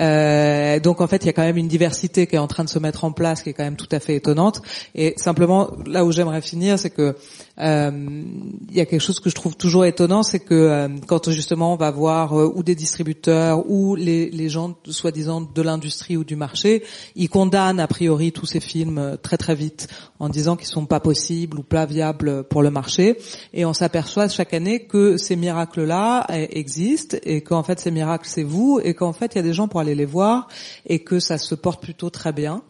Euh, 0.00 0.78
donc 0.80 1.00
en 1.00 1.06
fait, 1.06 1.24
il 1.24 1.26
y 1.26 1.30
a 1.30 1.32
quand 1.32 1.42
même 1.42 1.56
une 1.56 1.68
diversité 1.68 2.26
qui 2.26 2.36
est 2.36 2.38
en 2.38 2.46
train 2.46 2.64
de 2.64 2.68
se 2.68 2.78
mettre 2.78 3.04
en 3.04 3.12
place, 3.12 3.42
qui 3.42 3.50
est 3.50 3.54
quand 3.54 3.64
même 3.64 3.76
tout 3.76 3.88
à 3.92 4.00
fait 4.00 4.16
étonnante. 4.16 4.60
Et 4.94 5.14
simplement, 5.16 5.70
là 5.86 6.04
où 6.04 6.12
j'aimerais 6.12 6.42
finir, 6.42 6.78
c'est 6.78 6.90
que 6.90 7.06
euh, 7.06 7.12
il 7.58 8.74
y 8.76 8.80
a 8.80 8.86
quelque 8.86 9.00
chose 9.00 9.20
que 9.20 9.30
je 9.30 9.34
trouve 9.34 9.56
toujours 9.56 9.86
étonnant, 9.86 10.22
c'est 10.22 10.40
que 10.40 10.54
euh, 10.54 10.88
quand 11.06 11.30
justement 11.30 11.72
on 11.72 11.76
va 11.76 11.90
voir 11.90 12.38
euh, 12.38 12.52
ou 12.54 12.62
des 12.62 12.74
distributeurs 12.74 13.68
ou 13.70 13.94
les, 13.94 14.30
les 14.30 14.48
gens 14.48 14.74
soi-disant 14.84 15.40
de 15.40 15.62
l'industrie 15.62 16.16
ou 16.16 16.24
du 16.24 16.36
marché, 16.36 16.82
ils 17.14 17.28
condamnent 17.28 17.80
a 17.80 17.86
priori 17.86 18.32
tous 18.32 18.46
ces 18.46 18.60
films 18.60 18.98
euh, 18.98 19.16
très 19.16 19.38
très 19.38 19.54
vite 19.54 19.88
en 20.18 20.28
disant 20.28 20.56
qu'ils 20.56 20.68
sont 20.68 20.86
pas 20.86 21.00
possibles 21.00 21.58
ou 21.58 21.62
pas 21.62 21.86
viables 21.86 22.44
pour 22.44 22.62
le 22.62 22.70
marché. 22.70 23.18
Et 23.54 23.64
on 23.64 23.72
s'aperçoit 23.72 24.28
chaque 24.28 24.54
année 24.54 24.86
que 24.86 25.16
ces 25.16 25.36
miracles-là 25.36 26.26
euh, 26.30 26.46
existent 26.50 27.16
et 27.22 27.40
qu'en 27.40 27.62
fait 27.62 27.80
ces 27.80 27.90
miracles 27.90 28.28
c'est 28.28 28.42
vous 28.42 28.80
et 28.82 28.94
qu'en 28.94 29.12
fait 29.12 29.34
il 29.34 29.36
y 29.36 29.40
a 29.40 29.42
des 29.42 29.54
gens 29.54 29.68
pour 29.68 29.80
aller 29.80 29.94
les 29.94 30.04
voir 30.04 30.48
et 30.86 31.00
que 31.00 31.20
ça 31.20 31.38
se 31.38 31.54
porte 31.54 31.82
plutôt 31.82 32.10
très 32.10 32.32
bien. 32.32 32.62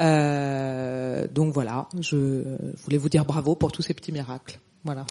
Euh, 0.00 1.26
donc 1.28 1.52
voilà, 1.52 1.88
je 2.00 2.42
voulais 2.84 2.98
vous 2.98 3.08
dire 3.08 3.24
bravo 3.24 3.54
pour 3.54 3.72
tous 3.72 3.82
ces 3.82 3.94
petits 3.94 4.12
miracles. 4.12 4.58
Voilà. 4.84 5.04